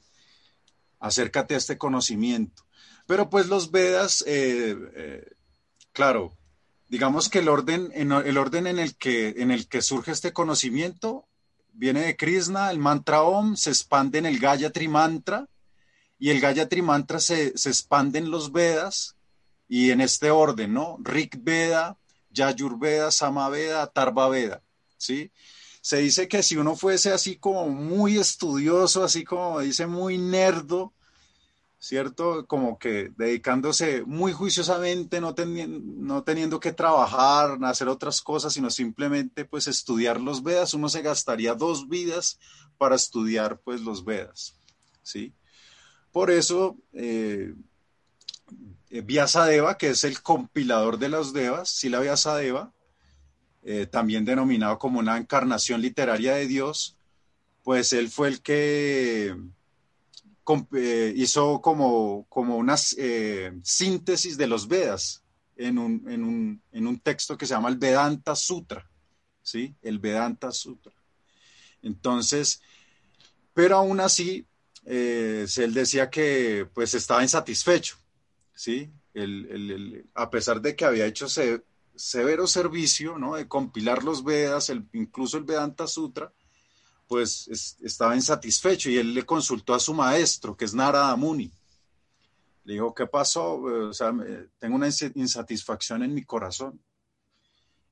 Acércate 0.99 1.55
a 1.55 1.57
este 1.57 1.77
conocimiento. 1.77 2.63
Pero 3.07 3.29
pues 3.29 3.47
los 3.47 3.71
Vedas, 3.71 4.23
eh, 4.27 4.75
eh, 4.95 5.31
claro, 5.91 6.37
digamos 6.87 7.27
que 7.27 7.39
el 7.39 7.49
orden, 7.49 7.91
en, 7.93 8.11
el 8.11 8.37
orden 8.37 8.67
en 8.67 8.79
el, 8.79 8.95
que, 8.95 9.29
en 9.37 9.51
el 9.51 9.67
que 9.67 9.81
surge 9.81 10.11
este 10.11 10.31
conocimiento 10.31 11.28
viene 11.73 12.01
de 12.01 12.15
Krishna, 12.15 12.71
el 12.71 12.79
mantra 12.79 13.23
Om 13.23 13.55
se 13.55 13.69
expande 13.69 14.19
en 14.19 14.25
el 14.25 14.39
Gayatri 14.39 14.87
Mantra 14.87 15.47
y 16.17 16.29
el 16.29 16.39
Gayatri 16.39 16.81
Mantra 16.81 17.19
se, 17.19 17.57
se 17.57 17.69
expande 17.69 18.19
en 18.19 18.31
los 18.31 18.51
Vedas 18.51 19.15
y 19.67 19.91
en 19.91 20.01
este 20.01 20.31
orden, 20.31 20.73
¿no? 20.73 20.97
Rik 21.01 21.37
Veda, 21.41 21.97
Yajur 22.31 22.79
Veda, 22.79 23.11
Sama 23.11 23.49
Veda, 23.49 23.87
Tarva 23.87 24.27
Veda, 24.27 24.61
¿sí? 24.97 25.31
Se 25.81 25.97
dice 25.97 26.27
que 26.27 26.43
si 26.43 26.57
uno 26.57 26.75
fuese 26.75 27.11
así 27.11 27.37
como 27.37 27.69
muy 27.69 28.17
estudioso, 28.17 29.03
así 29.03 29.23
como 29.23 29.59
dice 29.59 29.87
muy 29.87 30.17
nerdo, 30.17 30.93
¿cierto? 31.79 32.45
Como 32.45 32.77
que 32.77 33.11
dedicándose 33.17 34.03
muy 34.05 34.33
juiciosamente, 34.33 35.21
no, 35.21 35.33
no 35.35 36.23
teniendo 36.23 36.59
que 36.59 36.73
trabajar, 36.73 37.57
hacer 37.63 37.87
otras 37.87 38.21
cosas, 38.21 38.53
sino 38.53 38.69
simplemente 38.69 39.45
pues 39.45 39.67
estudiar 39.67 40.19
los 40.19 40.43
Vedas. 40.43 40.73
Uno 40.73 40.89
se 40.89 41.01
gastaría 41.01 41.55
dos 41.55 41.87
vidas 41.87 42.37
para 42.77 42.95
estudiar 42.95 43.59
pues 43.61 43.81
los 43.81 44.03
Vedas, 44.03 44.55
¿sí? 45.01 45.33
Por 46.11 46.31
eso, 46.31 46.77
eh, 46.93 47.53
Vyasadeva, 48.89 49.77
que 49.77 49.91
es 49.91 50.03
el 50.03 50.21
compilador 50.21 50.97
de 50.97 51.09
los 51.09 51.33
Devas, 51.33 51.69
Sila 51.69 51.99
Vyasadeva, 51.99 52.73
eh, 53.63 53.85
también 53.85 54.25
denominado 54.25 54.79
como 54.79 54.99
una 54.99 55.17
encarnación 55.17 55.81
literaria 55.81 56.33
de 56.33 56.47
Dios, 56.47 56.97
pues 57.63 57.93
él 57.93 58.09
fue 58.09 58.29
el 58.29 58.41
que 58.41 59.27
eh, 59.27 59.35
hizo 61.15 61.61
como, 61.61 62.25
como 62.29 62.57
una 62.57 62.75
eh, 62.97 63.51
síntesis 63.63 64.37
de 64.37 64.47
los 64.47 64.67
Vedas 64.67 65.23
en 65.55 65.77
un, 65.77 66.09
en 66.09 66.23
un, 66.23 66.61
en 66.71 66.87
un 66.87 66.99
texto 66.99 67.37
que 67.37 67.45
se 67.45 67.53
llama 67.53 67.69
el 67.69 67.77
Vedanta 67.77 68.35
Sutra, 68.35 68.89
¿sí? 69.41 69.75
El 69.81 69.99
Vedanta 69.99 70.51
Sutra. 70.51 70.93
Entonces, 71.81 72.61
pero 73.53 73.77
aún 73.77 73.99
así, 73.99 74.45
eh, 74.85 75.45
él 75.57 75.73
decía 75.73 76.09
que 76.09 76.67
pues 76.73 76.93
estaba 76.93 77.23
insatisfecho, 77.23 77.97
¿sí? 78.53 78.91
a 80.13 80.29
pesar 80.29 80.61
de 80.61 80.75
que 80.75 80.85
había 80.85 81.05
hecho 81.05 81.27
severo 81.95 82.47
servicio, 82.47 83.17
¿no? 83.17 83.35
De 83.35 83.47
compilar 83.47 84.03
los 84.03 84.23
Vedas, 84.23 84.69
el, 84.69 84.87
incluso 84.93 85.37
el 85.37 85.43
Vedanta 85.43 85.87
Sutra, 85.87 86.31
pues 87.09 87.75
estaba 87.81 88.15
insatisfecho 88.15 88.87
y 88.91 88.97
él 88.97 89.15
le 89.15 89.25
consultó 89.25 89.73
a 89.73 89.79
su 89.79 89.95
maestro, 89.95 90.55
que 90.55 90.65
es 90.65 90.75
Narada 90.75 91.15
Muni. 91.15 91.51
Le 92.65 92.73
dijo, 92.73 92.93
¿qué 92.93 93.07
pasó? 93.07 93.55
O 93.55 93.93
sea, 93.93 94.13
tengo 94.59 94.75
una 94.75 94.89
insatisfacción 95.15 96.03
en 96.03 96.13
mi 96.13 96.23
corazón. 96.23 96.79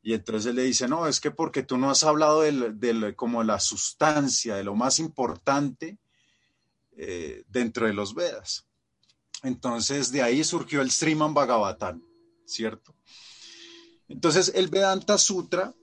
Y 0.04 0.14
entonces 0.14 0.52
él 0.52 0.58
le 0.58 0.64
dice, 0.66 0.88
no, 0.88 1.08
es 1.08 1.20
que 1.20 1.32
porque 1.32 1.64
tú 1.64 1.80
no 1.80 1.90
has 1.90 2.04
hablado 2.04 2.42
de, 2.42 3.16
como 3.16 3.44
la 3.44 3.60
sustancia, 3.60 4.56
de 4.56 4.64
lo 4.64 4.76
más 4.76 5.00
importante 5.00 5.98
eh, 6.96 7.44
dentro 7.48 7.88
de 7.88 7.94
los 7.94 8.14
Vedas. 8.14 8.68
Entonces 9.42 10.12
de 10.12 10.22
ahí 10.22 10.44
surgió 10.44 10.82
el 10.82 10.92
Sriman 10.92 11.34
Bhagavatam, 11.34 12.04
¿cierto? 12.46 12.94
Entonces 14.08 14.52
el 14.54 14.68
Vedanta 14.68 15.18
Sutra, 15.18 15.74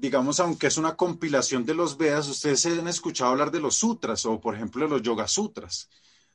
digamos, 0.00 0.38
aunque 0.40 0.68
es 0.68 0.76
una 0.78 0.96
compilación 0.96 1.64
de 1.64 1.74
los 1.74 1.96
Vedas, 1.96 2.28
ustedes 2.28 2.60
se 2.60 2.78
han 2.78 2.88
escuchado 2.88 3.32
hablar 3.32 3.50
de 3.50 3.60
los 3.60 3.76
sutras 3.76 4.24
o 4.26 4.40
por 4.40 4.54
ejemplo 4.54 4.84
de 4.84 4.90
los 4.90 5.02
Yoga 5.02 5.26
Sutras. 5.26 5.88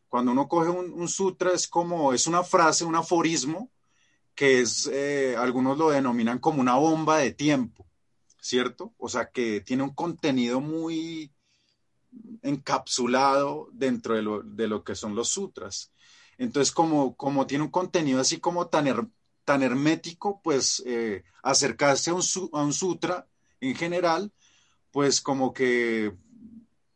Cuando 0.09 0.31
uno 0.31 0.47
coge 0.47 0.69
un, 0.69 1.07
sutra 1.07 1.53
es 1.53 1.67
como, 1.67 2.13
es 2.13 2.27
una 2.27 2.43
frase, 2.43 2.83
un 2.83 2.95
aforismo 2.95 3.71
que 4.35 4.61
es, 4.61 4.89
eh, 4.91 5.35
algunos 5.37 5.77
lo 5.77 5.89
denominan 5.89 6.39
como 6.39 6.61
una 6.61 6.75
bomba 6.75 7.19
de 7.19 7.31
tiempo, 7.31 7.87
¿cierto? 8.41 8.93
O 8.97 9.09
sea, 9.09 9.31
que 9.31 9.61
tiene 9.61 9.83
un 9.83 9.93
contenido 9.93 10.59
muy 10.59 11.31
encapsulado 12.41 13.69
dentro 13.71 14.15
de 14.15 14.67
lo, 14.67 14.83
que 14.83 14.95
son 14.95 15.15
los 15.15 15.29
sutras. 15.29 15.91
Entonces, 16.37 16.71
como, 16.73 17.15
como 17.15 17.47
tiene 17.47 17.63
un 17.63 17.71
contenido 17.71 18.19
así 18.19 18.39
como 18.39 18.67
tan, 18.67 19.11
tan 19.45 19.63
hermético, 19.63 20.41
pues 20.43 20.83
eh, 20.85 21.23
acercarse 21.41 22.11
a 22.11 22.15
un, 22.15 22.23
a 22.53 22.61
un 22.61 22.73
sutra 22.73 23.27
en 23.69 23.75
general, 23.75 24.31
pues 24.91 25.21
como 25.21 25.53
que 25.53 26.13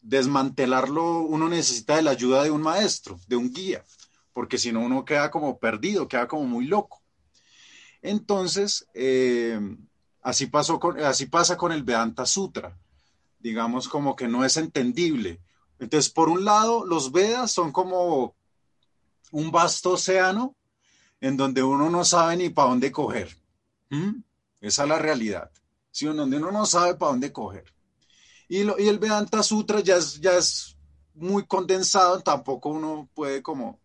desmantelarlo 0.01 1.20
uno 1.20 1.49
necesita 1.49 1.95
de 1.95 2.01
la 2.01 2.11
ayuda 2.11 2.43
de 2.43 2.51
un 2.51 2.61
maestro, 2.61 3.20
de 3.28 3.36
un 3.36 3.51
guía, 3.51 3.84
porque 4.34 4.57
si 4.57 4.72
no 4.72 4.82
uno 4.82 5.05
queda 5.05 5.32
como 5.32 5.59
perdido, 5.59 6.07
queda 6.07 6.28
como 6.28 6.45
muy 6.45 6.65
loco. 6.65 7.01
Entonces, 8.01 8.88
eh, 8.93 9.59
así, 10.22 10.47
pasó 10.47 10.80
con, 10.80 10.99
así 10.99 11.26
pasa 11.26 11.57
con 11.57 11.72
el 11.72 11.84
Vedanta 11.84 12.26
Sutra. 12.26 12.78
Digamos 13.39 13.88
como 13.88 14.15
que 14.15 14.28
no 14.28 14.45
es 14.45 14.57
entendible. 14.57 15.41
Entonces, 15.80 16.11
por 16.11 16.30
un 16.30 16.45
lado, 16.45 16.86
los 16.86 17.11
Vedas 17.11 17.51
son 17.51 17.72
como 17.72 18.36
un 19.32 19.51
vasto 19.51 19.91
océano 19.91 20.55
en 21.20 21.38
donde 21.38 21.63
uno 21.63 21.89
no 21.89 22.05
sabe 22.05 22.38
ni 22.38 22.49
para 22.49 22.70
dónde 22.70 22.91
coger. 22.91 23.36
¿Mm? 23.89 24.22
Esa 24.61 24.84
es 24.84 24.89
la 24.89 24.99
realidad. 24.99 25.51
Donde 26.06 26.38
uno 26.38 26.52
no 26.52 26.66
sabe 26.66 26.95
para 26.95 27.12
dónde 27.12 27.32
coger. 27.32 27.74
Y, 28.48 28.62
y 28.62 28.88
el 28.88 29.00
Vedanta 29.00 29.43
Sutra 29.43 29.80
ya 29.82 29.98
es, 29.98 30.20
ya 30.22 30.38
es 30.38 30.78
muy 31.14 31.45
condensado, 31.45 32.22
tampoco 32.22 32.70
uno 32.70 33.10
puede 33.14 33.41
como 33.41 33.80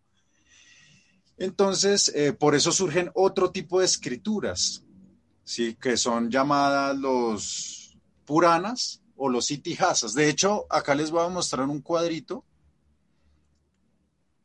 entonces, 1.37 2.11
eh, 2.15 2.33
por 2.33 2.55
eso 2.55 2.71
surgen 2.71 3.11
otro 3.15 3.51
tipo 3.51 3.79
de 3.79 3.85
escrituras, 3.85 4.83
¿sí? 5.43 5.75
que 5.75 5.97
son 5.97 6.29
llamadas 6.29 6.97
los 6.97 7.97
Puranas 8.25 9.01
o 9.15 9.29
los 9.29 9.51
Itihasas. 9.51 10.13
De 10.13 10.29
hecho, 10.29 10.65
acá 10.69 10.95
les 10.95 11.11
voy 11.11 11.25
a 11.25 11.29
mostrar 11.29 11.67
un 11.67 11.81
cuadrito 11.81 12.45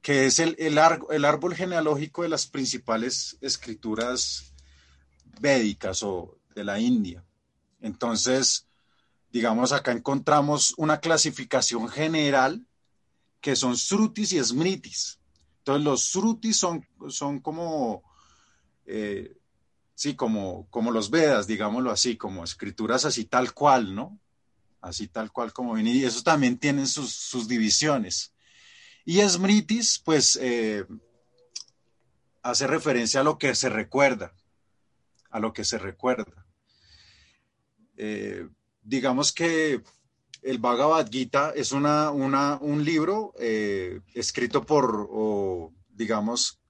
que 0.01 0.27
es 0.27 0.39
el, 0.39 0.57
el, 0.59 0.79
el 1.11 1.25
árbol 1.25 1.55
genealógico 1.55 2.23
de 2.23 2.31
las 2.31 2.47
principales 2.47 3.37
escrituras 3.43 4.55
védicas 5.41 6.03
o 6.03 6.39
de 6.55 6.65
la 6.65 6.81
India. 6.81 7.25
Entonces, 7.81 8.67
digamos, 9.31 9.73
acá 9.73 9.93
encontramos 9.93 10.75
una 10.77 11.01
clasificación 11.01 11.89
general 11.89 12.67
que 13.41 13.57
son 13.57 13.77
Srutis 13.77 14.33
y 14.33 14.43
Smritis. 14.43 15.19
Entonces 15.69 15.85
los 15.85 16.05
srutis 16.05 16.57
son, 16.57 16.87
son 17.11 17.41
como, 17.41 18.03
eh, 18.87 19.37
sí, 19.95 20.17
como, 20.17 20.67
como 20.71 20.91
los 20.91 21.11
Vedas, 21.11 21.47
digámoslo 21.47 21.91
así, 21.91 22.17
como 22.17 22.43
escrituras 22.43 23.05
así 23.05 23.27
tal 23.27 23.53
cual, 23.53 23.95
¿no? 23.95 24.19
Así 24.81 25.09
tal 25.09 25.31
cual 25.31 25.53
como 25.53 25.75
viene. 25.75 25.91
Y 25.91 26.05
eso 26.07 26.23
también 26.23 26.57
tienen 26.57 26.87
sus, 26.87 27.47
divisiones. 27.49 28.33
Y 29.05 29.21
Smritis, 29.21 30.01
pues, 30.03 30.39
eh, 30.41 30.87
hace 32.43 32.67
referencia 32.67 33.21
a 33.21 33.25
lo 33.25 33.37
que 33.37 33.55
se 33.55 33.69
recuerda, 33.69 34.33
a 35.29 35.39
lo 35.39 35.53
que 35.53 35.67
se 35.67 35.77
recuerda. 35.77 36.47
Eh, 38.01 38.49
digamos 38.83 39.33
que 39.33 39.83
el 40.43 40.59
Bhagavad 40.59 41.11
Gita 41.11 41.53
es 41.55 41.73
una, 41.73 42.13
un 42.13 42.85
libro 42.85 43.35
eh, 43.39 44.01
escrito 44.15 44.65
por, 44.65 45.09
o 45.11 45.73
digamos, 45.89 46.61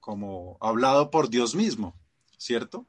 como 0.00 0.58
hablado 0.60 1.10
por 1.10 1.30
Dios 1.30 1.54
mismo, 1.54 1.94
¿cierto? 2.36 2.86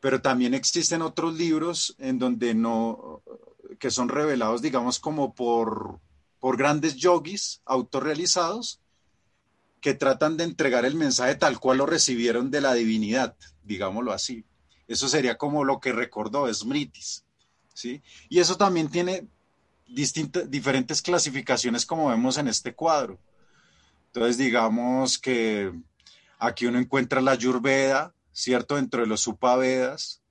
Pero 0.00 0.20
también 0.20 0.52
existen 0.52 1.00
otros 1.00 1.34
libros 1.34 1.96
en 1.98 2.18
donde 2.18 2.54
no, 2.54 3.22
que 3.78 3.90
son 3.90 4.10
revelados, 4.10 4.60
digamos, 4.60 4.98
como 4.98 5.34
por, 5.34 6.00
por 6.38 6.58
grandes 6.58 6.96
yogis 6.96 7.62
autorrealizados 7.64 8.80
que 9.80 9.94
tratan 9.94 10.36
de 10.36 10.44
entregar 10.44 10.84
el 10.84 10.96
mensaje 10.96 11.34
tal 11.34 11.58
cual 11.58 11.78
lo 11.78 11.86
recibieron 11.86 12.50
de 12.50 12.60
la 12.60 12.74
divinidad, 12.74 13.36
digámoslo 13.64 14.12
así. 14.12 14.44
Eso 14.88 15.08
sería 15.08 15.38
como 15.38 15.64
lo 15.64 15.80
que 15.80 15.92
recordó 15.92 16.52
Smritis. 16.52 17.24
¿sí? 17.74 18.02
Y 18.28 18.40
eso 18.40 18.56
también 18.56 18.88
tiene 18.88 19.26
distintas, 19.86 20.50
diferentes 20.50 21.02
clasificaciones 21.02 21.86
como 21.86 22.08
vemos 22.08 22.38
en 22.38 22.48
este 22.48 22.74
cuadro. 22.74 23.18
Entonces, 24.06 24.36
digamos 24.38 25.18
que 25.18 25.72
aquí 26.38 26.66
uno 26.66 26.78
encuentra 26.78 27.20
la 27.20 27.34
Yurveda, 27.34 28.14
¿cierto? 28.32 28.76
Dentro 28.76 29.02
de 29.02 29.06
los 29.06 29.26
Upavedas. 29.26 30.22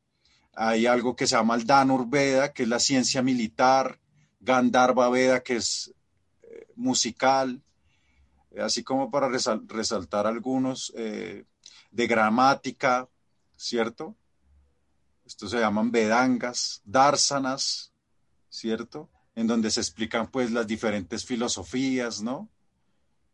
Hay 0.53 0.85
algo 0.85 1.15
que 1.15 1.27
se 1.27 1.35
llama 1.35 1.55
el 1.55 1.65
Danurveda, 1.65 2.53
que 2.53 2.63
es 2.63 2.69
la 2.69 2.79
ciencia 2.79 3.21
militar, 3.21 3.99
Gandharva 4.41 5.09
Veda, 5.09 5.41
que 5.41 5.55
es 5.55 5.93
eh, 6.43 6.67
musical, 6.75 7.61
así 8.59 8.83
como 8.83 9.09
para 9.09 9.29
resaltar 9.29 10.27
algunos 10.27 10.91
eh, 10.95 11.45
de 11.91 12.07
gramática, 12.07 13.07
¿cierto? 13.55 14.15
Estos 15.31 15.51
se 15.51 15.59
llaman 15.61 15.91
Vedangas, 15.91 16.81
Darsanas, 16.83 17.93
¿cierto? 18.49 19.09
En 19.33 19.47
donde 19.47 19.71
se 19.71 19.79
explican 19.79 20.29
pues 20.29 20.51
las 20.51 20.67
diferentes 20.67 21.23
filosofías, 21.23 22.21
¿no? 22.21 22.49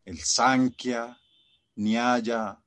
El 0.04 0.20
Sankhya, 0.20 1.18
Nyaya. 1.74 2.60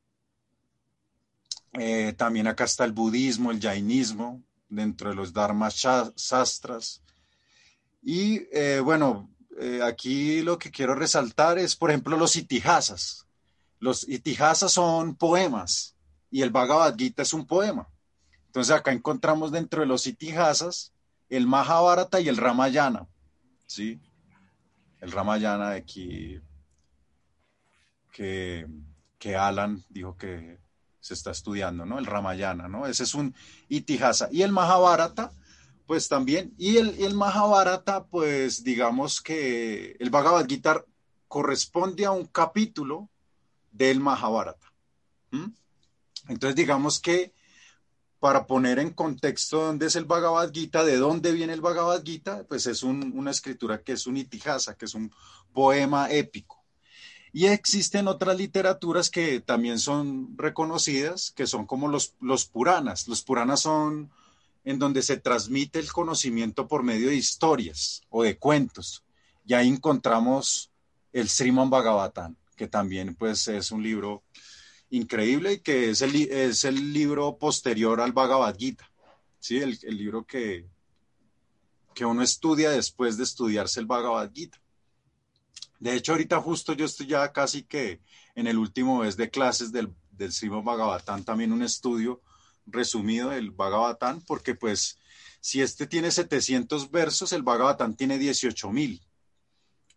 Eh, 1.80 2.14
también 2.18 2.48
acá 2.48 2.66
está 2.66 2.84
el 2.84 2.92
budismo, 2.92 3.52
el 3.52 3.62
jainismo, 3.62 4.44
dentro 4.68 5.12
de 5.12 5.16
los 5.16 5.32
Dharma 5.32 5.72
Sastras. 5.72 7.02
Y 8.02 8.42
eh, 8.52 8.82
bueno, 8.84 9.30
eh, 9.58 9.80
aquí 9.82 10.42
lo 10.42 10.60
que 10.60 10.72
quiero 10.72 10.94
resaltar 10.94 11.58
es, 11.58 11.78
por 11.78 11.90
ejemplo, 11.90 12.18
los 12.18 12.36
itihasas. 12.36 13.26
Los 13.80 14.06
itihasas 14.10 14.74
son 14.74 15.16
poemas 15.16 15.96
y 16.30 16.42
el 16.42 16.50
Bhagavad 16.50 16.98
Gita 16.98 17.22
es 17.22 17.32
un 17.32 17.48
poema. 17.48 17.88
Entonces 18.52 18.76
acá 18.76 18.92
encontramos 18.92 19.54
dentro 19.54 19.80
de 19.80 19.88
los 19.88 20.08
itihasas 20.08 20.92
el 21.30 21.48
Mahabharata 21.48 22.20
y 22.20 22.28
el 22.28 22.36
Ramayana, 22.36 23.08
¿sí? 23.66 23.98
El 25.00 25.14
Ramayana 25.14 25.70
de 25.70 25.78
aquí 25.78 26.42
que, 28.12 28.68
que 29.18 29.38
Alan 29.38 29.82
dijo 29.88 30.18
que 30.18 30.60
se 31.00 31.14
está 31.14 31.32
estudiando, 31.32 31.86
¿no? 31.86 31.98
El 31.98 32.06
Ramayana, 32.06 32.68
¿no? 32.68 32.88
Ese 32.88 33.04
es 33.04 33.16
un 33.16 33.34
itihasa. 33.70 34.28
Y 34.34 34.42
el 34.42 34.52
Mahabharata, 34.52 35.32
pues 35.88 36.10
también. 36.10 36.54
Y 36.58 36.76
el, 36.76 37.02
el 37.02 37.16
Mahabharata, 37.16 38.04
pues 38.04 38.66
digamos 38.66 39.22
que 39.22 39.96
el 39.98 40.10
Bhagavad 40.10 40.46
Gita 40.46 40.84
corresponde 41.30 42.04
a 42.04 42.12
un 42.12 42.26
capítulo 42.26 43.10
del 43.72 44.02
Mahabharata. 44.02 44.74
Entonces 46.28 46.58
digamos 46.58 47.00
que 47.00 47.32
para 48.22 48.46
poner 48.46 48.78
en 48.78 48.92
contexto 48.92 49.66
dónde 49.66 49.88
es 49.88 49.96
el 49.96 50.06
Bhagavad 50.06 50.52
Gita, 50.54 50.84
de 50.84 50.98
dónde 50.98 51.32
viene 51.32 51.54
el 51.54 51.62
Bhagavad 51.62 52.04
Gita, 52.04 52.46
pues 52.48 52.68
es 52.68 52.84
una 52.84 53.32
escritura 53.32 53.82
que 53.82 53.94
es 53.94 54.06
un 54.06 54.16
itihasa, 54.16 54.76
que 54.76 54.86
es 54.86 54.94
un 54.94 55.12
poema 55.54 56.08
épico. 56.12 56.64
Y 57.34 57.48
existen 57.48 58.08
otras 58.08 58.38
literaturas 58.38 59.10
que 59.10 59.40
también 59.40 59.80
son 59.80 60.38
reconocidas, 60.38 61.32
que 61.32 61.48
son 61.48 61.66
como 61.66 61.88
los, 61.88 62.14
los 62.22 62.46
Puranas. 62.46 63.08
Los 63.08 63.24
Puranas 63.24 63.62
son 63.62 64.12
en 64.66 64.78
donde 64.78 65.02
se 65.02 65.18
transmite 65.18 65.80
el 65.80 65.92
conocimiento 65.92 66.68
por 66.68 66.84
medio 66.84 67.08
de 67.08 67.16
historias 67.16 68.04
o 68.12 68.22
de 68.22 68.38
cuentos. 68.38 69.04
Y 69.48 69.56
ahí 69.56 69.68
encontramos 69.68 70.70
el 71.12 71.28
Sriman 71.28 71.72
Bhagavatam, 71.72 72.36
que 72.56 72.68
también 72.68 73.16
pues 73.16 73.48
es 73.48 73.72
un 73.72 73.82
libro 73.82 74.22
increíble 74.92 75.54
y 75.54 75.60
que 75.60 75.90
es 75.90 76.02
el, 76.02 76.16
es 76.16 76.64
el 76.66 76.94
libro 76.94 77.38
posterior 77.38 78.00
al 78.00 78.12
Bhagavad 78.12 78.56
Gita, 78.58 78.90
¿sí? 79.40 79.58
el, 79.58 79.80
el 79.84 79.98
libro 79.98 80.26
que, 80.26 80.68
que 81.96 82.06
uno 82.06 82.22
estudia 82.22 82.72
después 82.72 83.18
de 83.18 83.24
estudiarse 83.24 83.80
el 83.80 83.86
Bhagavad 83.86 84.32
Gita. 84.34 84.62
De 85.80 85.96
hecho, 85.96 86.12
ahorita 86.12 86.40
justo 86.42 86.74
yo 86.74 86.86
estoy 86.86 87.08
ya 87.08 87.32
casi 87.32 87.64
que 87.64 88.02
en 88.36 88.48
el 88.48 88.58
último 88.58 89.00
mes 89.00 89.18
de 89.18 89.30
clases 89.30 89.72
del, 89.72 89.94
del 90.12 90.32
Srimad 90.32 90.62
Bhagavatam, 90.62 91.24
también 91.24 91.52
un 91.52 91.64
estudio 91.64 92.22
resumido 92.68 93.30
del 93.30 93.52
Bhagavatam, 93.52 94.22
porque 94.22 94.56
pues 94.56 95.00
si 95.40 95.62
este 95.62 95.88
tiene 95.88 96.12
700 96.12 96.92
versos, 96.92 97.34
el 97.34 97.42
Bhagavatam 97.42 97.96
tiene 97.96 98.20
18.000. 98.20 99.02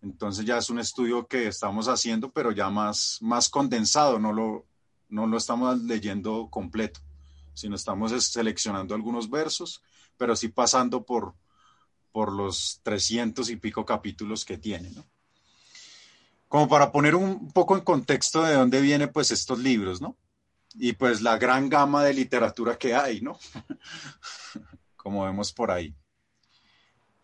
Entonces 0.02 0.44
ya 0.44 0.58
es 0.58 0.70
un 0.70 0.78
estudio 0.78 1.26
que 1.26 1.48
estamos 1.48 1.88
haciendo, 1.88 2.30
pero 2.30 2.52
ya 2.52 2.70
más, 2.70 3.18
más 3.20 3.48
condensado, 3.48 4.18
no 4.18 4.32
lo, 4.32 4.66
no 5.08 5.26
lo 5.26 5.36
estamos 5.36 5.82
leyendo 5.82 6.48
completo, 6.50 7.00
sino 7.54 7.76
estamos 7.76 8.12
seleccionando 8.24 8.94
algunos 8.94 9.30
versos, 9.30 9.82
pero 10.16 10.36
sí 10.36 10.48
pasando 10.48 11.04
por, 11.04 11.34
por 12.12 12.32
los 12.32 12.80
300 12.82 13.50
y 13.50 13.56
pico 13.56 13.84
capítulos 13.84 14.44
que 14.44 14.58
tiene, 14.58 14.90
como 16.48 16.68
para 16.68 16.92
poner 16.92 17.14
un 17.14 17.50
poco 17.52 17.76
en 17.76 17.82
contexto 17.82 18.42
de 18.42 18.54
dónde 18.54 18.80
vienen 18.80 19.12
pues 19.12 19.30
estos 19.30 19.58
libros, 19.58 20.00
¿no? 20.00 20.16
Y 20.74 20.92
pues 20.92 21.20
la 21.20 21.38
gran 21.38 21.68
gama 21.68 22.04
de 22.04 22.14
literatura 22.14 22.76
que 22.76 22.94
hay, 22.94 23.20
¿no? 23.20 23.38
como 24.96 25.24
vemos 25.24 25.52
por 25.52 25.70
ahí. 25.70 25.94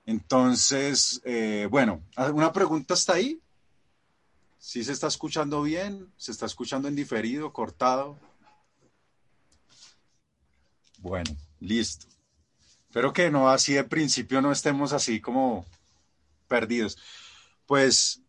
Entonces, 0.06 1.20
eh, 1.24 1.68
bueno, 1.70 2.02
¿una 2.32 2.52
pregunta 2.52 2.94
está 2.94 3.14
ahí? 3.14 3.40
¿Sí 4.60 4.84
se 4.84 4.92
está 4.92 5.06
escuchando 5.06 5.62
bien? 5.62 6.12
¿Se 6.18 6.30
está 6.30 6.44
escuchando 6.44 6.86
en 6.86 6.94
diferido, 6.94 7.50
cortado? 7.50 8.18
Bueno, 10.98 11.34
listo. 11.60 12.06
Espero 12.86 13.10
que 13.14 13.30
no 13.30 13.48
así 13.48 13.72
de 13.72 13.84
principio 13.84 14.42
no 14.42 14.52
estemos 14.52 14.92
así 14.92 15.18
como 15.18 15.64
perdidos. 16.46 16.98
Pues 17.64 18.20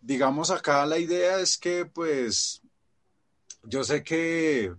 digamos 0.00 0.50
acá 0.50 0.84
la 0.84 0.98
idea 0.98 1.38
es 1.38 1.56
que 1.56 1.86
pues 1.86 2.60
yo 3.62 3.84
sé 3.84 4.02
que 4.02 4.74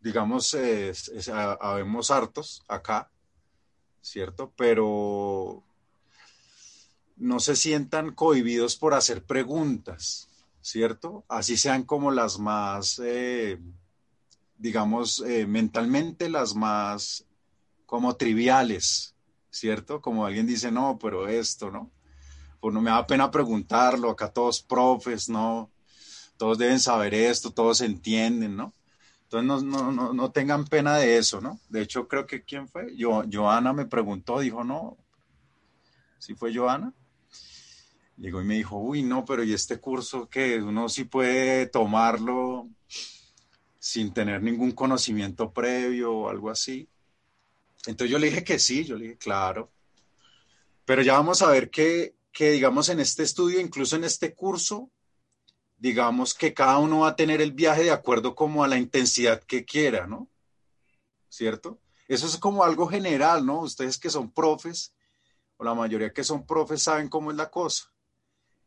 digamos 0.00 0.56
habemos 1.60 2.10
hartos 2.10 2.64
acá, 2.66 3.10
¿cierto? 4.00 4.54
Pero 4.56 5.62
no 7.22 7.40
se 7.40 7.56
sientan 7.56 8.14
cohibidos 8.14 8.76
por 8.76 8.94
hacer 8.94 9.24
preguntas, 9.24 10.28
¿cierto? 10.60 11.24
Así 11.28 11.56
sean 11.56 11.84
como 11.84 12.10
las 12.10 12.38
más, 12.38 13.00
eh, 13.04 13.58
digamos, 14.58 15.22
eh, 15.26 15.46
mentalmente 15.46 16.28
las 16.28 16.54
más 16.54 17.24
como 17.86 18.16
triviales, 18.16 19.14
¿cierto? 19.50 20.00
Como 20.00 20.26
alguien 20.26 20.46
dice, 20.46 20.70
no, 20.70 20.98
pero 21.00 21.28
esto, 21.28 21.70
¿no? 21.70 21.90
pues 22.62 22.72
no 22.72 22.80
me 22.80 22.92
da 22.92 23.04
pena 23.04 23.28
preguntarlo, 23.28 24.08
acá 24.08 24.28
todos 24.28 24.62
profes, 24.62 25.28
¿no? 25.28 25.68
Todos 26.36 26.58
deben 26.58 26.78
saber 26.78 27.12
esto, 27.12 27.50
todos 27.50 27.80
entienden, 27.80 28.54
¿no? 28.54 28.72
Entonces 29.24 29.64
no, 29.64 29.90
no, 29.90 30.12
no, 30.14 30.30
tengan 30.30 30.64
pena 30.66 30.96
de 30.96 31.18
eso, 31.18 31.40
¿no? 31.40 31.58
De 31.68 31.82
hecho, 31.82 32.06
creo 32.06 32.24
que 32.24 32.44
quién 32.44 32.68
fue, 32.68 32.96
Yo, 32.96 33.24
Joana 33.30 33.72
me 33.72 33.86
preguntó, 33.86 34.38
dijo, 34.38 34.62
no, 34.62 34.96
¿sí 36.18 36.36
fue 36.36 36.54
Joana? 36.54 36.94
Y 38.22 38.30
me 38.30 38.54
dijo, 38.54 38.78
uy, 38.78 39.02
no, 39.02 39.24
pero 39.24 39.42
¿y 39.42 39.52
este 39.52 39.80
curso 39.80 40.28
que 40.28 40.62
uno 40.62 40.88
sí 40.88 41.04
puede 41.04 41.66
tomarlo 41.66 42.68
sin 43.78 44.14
tener 44.14 44.42
ningún 44.42 44.72
conocimiento 44.72 45.52
previo 45.52 46.12
o 46.12 46.28
algo 46.28 46.48
así? 46.48 46.88
Entonces 47.86 48.10
yo 48.10 48.18
le 48.18 48.28
dije 48.28 48.44
que 48.44 48.58
sí, 48.58 48.84
yo 48.84 48.96
le 48.96 49.04
dije, 49.04 49.18
claro. 49.18 49.72
Pero 50.84 51.02
ya 51.02 51.14
vamos 51.14 51.42
a 51.42 51.50
ver 51.50 51.68
que 51.68 52.14
que 52.32 52.50
digamos 52.50 52.88
en 52.88 52.98
este 52.98 53.22
estudio, 53.22 53.60
incluso 53.60 53.96
en 53.96 54.04
este 54.04 54.34
curso, 54.34 54.90
digamos 55.76 56.34
que 56.34 56.54
cada 56.54 56.78
uno 56.78 57.00
va 57.00 57.08
a 57.08 57.16
tener 57.16 57.40
el 57.40 57.52
viaje 57.52 57.84
de 57.84 57.90
acuerdo 57.90 58.34
como 58.34 58.64
a 58.64 58.68
la 58.68 58.78
intensidad 58.78 59.42
que 59.42 59.64
quiera, 59.64 60.06
¿no? 60.06 60.28
¿Cierto? 61.28 61.78
Eso 62.08 62.26
es 62.26 62.38
como 62.38 62.64
algo 62.64 62.86
general, 62.86 63.44
¿no? 63.44 63.60
Ustedes 63.60 63.98
que 63.98 64.10
son 64.10 64.32
profes, 64.32 64.94
o 65.56 65.64
la 65.64 65.74
mayoría 65.74 66.12
que 66.12 66.24
son 66.24 66.46
profes 66.46 66.82
saben 66.82 67.08
cómo 67.08 67.30
es 67.30 67.36
la 67.36 67.50
cosa. 67.50 67.91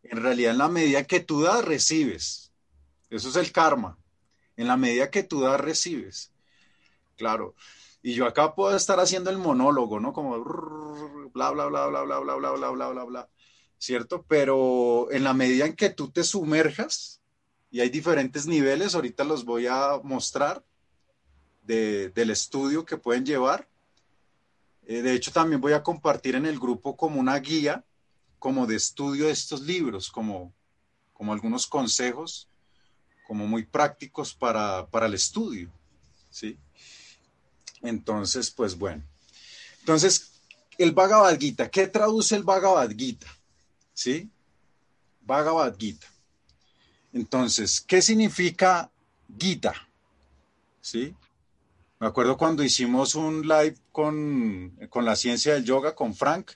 En 0.06 0.22
realidad, 0.22 0.52
en 0.52 0.58
la 0.58 0.70
medida 0.70 1.04
que 1.04 1.20
tú 1.20 1.42
das, 1.42 1.64
recibes. 1.64 2.52
Eso 3.10 3.30
es 3.30 3.36
el 3.36 3.52
karma. 3.52 3.98
En 4.58 4.68
la 4.68 4.78
medida 4.78 5.10
que 5.10 5.24
tú 5.24 5.42
das, 5.42 5.60
recibes. 5.60 6.32
Claro. 7.18 7.56
Y 8.02 8.14
yo 8.14 8.26
acá 8.26 8.56
puedo 8.56 8.76
estar 8.76 9.00
haciendo 9.00 9.30
el 9.30 9.38
monólogo, 9.38 10.00
¿no? 10.00 10.14
Como 10.14 10.44
bla, 11.34 11.52
bla, 11.52 11.66
bla, 11.66 11.88
bla, 11.88 12.04
bla, 12.04 12.20
bla, 12.20 12.36
bla, 12.36 12.52
bla, 12.52 12.70
bla, 12.70 12.90
bla, 12.90 13.04
bla. 13.04 13.30
¿cierto? 13.78 14.26
Pero 14.28 15.12
en 15.12 15.24
la 15.24 15.34
medida 15.34 15.66
en 15.66 15.76
que 15.76 15.90
tú 15.90 16.10
te 16.10 16.24
sumerjas, 16.24 17.22
y 17.70 17.82
hay 17.82 17.90
diferentes 17.90 18.48
niveles, 18.48 18.96
ahorita 18.96 19.24
los 19.24 19.46
voy 19.46 19.68
a 19.68 20.00
mostrar 20.04 20.64
del 21.64 22.30
estudio 22.30 22.86
que 22.86 22.98
pueden 22.98 23.26
llevar. 23.26 23.68
Eh, 24.88 25.02
de 25.02 25.14
hecho, 25.14 25.32
también 25.32 25.62
voy 25.62 25.74
a 25.74 25.84
compartir 25.84 26.36
en 26.36 26.46
el 26.46 26.60
grupo 26.60 26.96
como 26.96 27.20
una 27.20 27.38
guía, 27.40 27.84
como 28.40 28.68
de 28.68 28.76
estudio 28.76 29.26
de 29.26 29.32
estos 29.32 29.62
libros, 29.62 30.10
como, 30.12 30.54
como 31.14 31.34
algunos 31.34 31.68
consejos, 31.68 32.48
como 33.28 33.48
muy 33.48 33.66
prácticos 33.66 34.34
para, 34.34 34.88
para 34.88 35.08
el 35.08 35.14
estudio, 35.14 35.72
¿sí? 36.30 36.58
Entonces, 37.82 38.52
pues 38.52 38.78
bueno. 38.78 39.04
Entonces, 39.80 40.32
el 40.78 40.92
Bhagavad 40.92 41.40
Gita, 41.40 41.70
¿qué 41.70 41.88
traduce 41.88 42.36
el 42.36 42.44
Bhagavad 42.44 42.90
Gita? 42.90 43.28
¿sí? 43.96 44.30
Bhagavad 45.22 45.76
Gita. 45.76 46.06
Entonces, 47.14 47.82
¿qué 47.82 48.02
significa 48.02 48.92
Gita? 49.40 49.74
¿Sí? 50.82 51.16
Me 52.00 52.08
acuerdo 52.08 52.38
cuando 52.38 52.62
hicimos 52.62 53.16
un 53.16 53.42
live 53.48 53.78
con, 53.92 54.78
la 54.94 55.16
ciencia 55.16 55.54
del 55.54 55.64
yoga 55.64 55.96
con 55.96 56.14
Frank. 56.14 56.52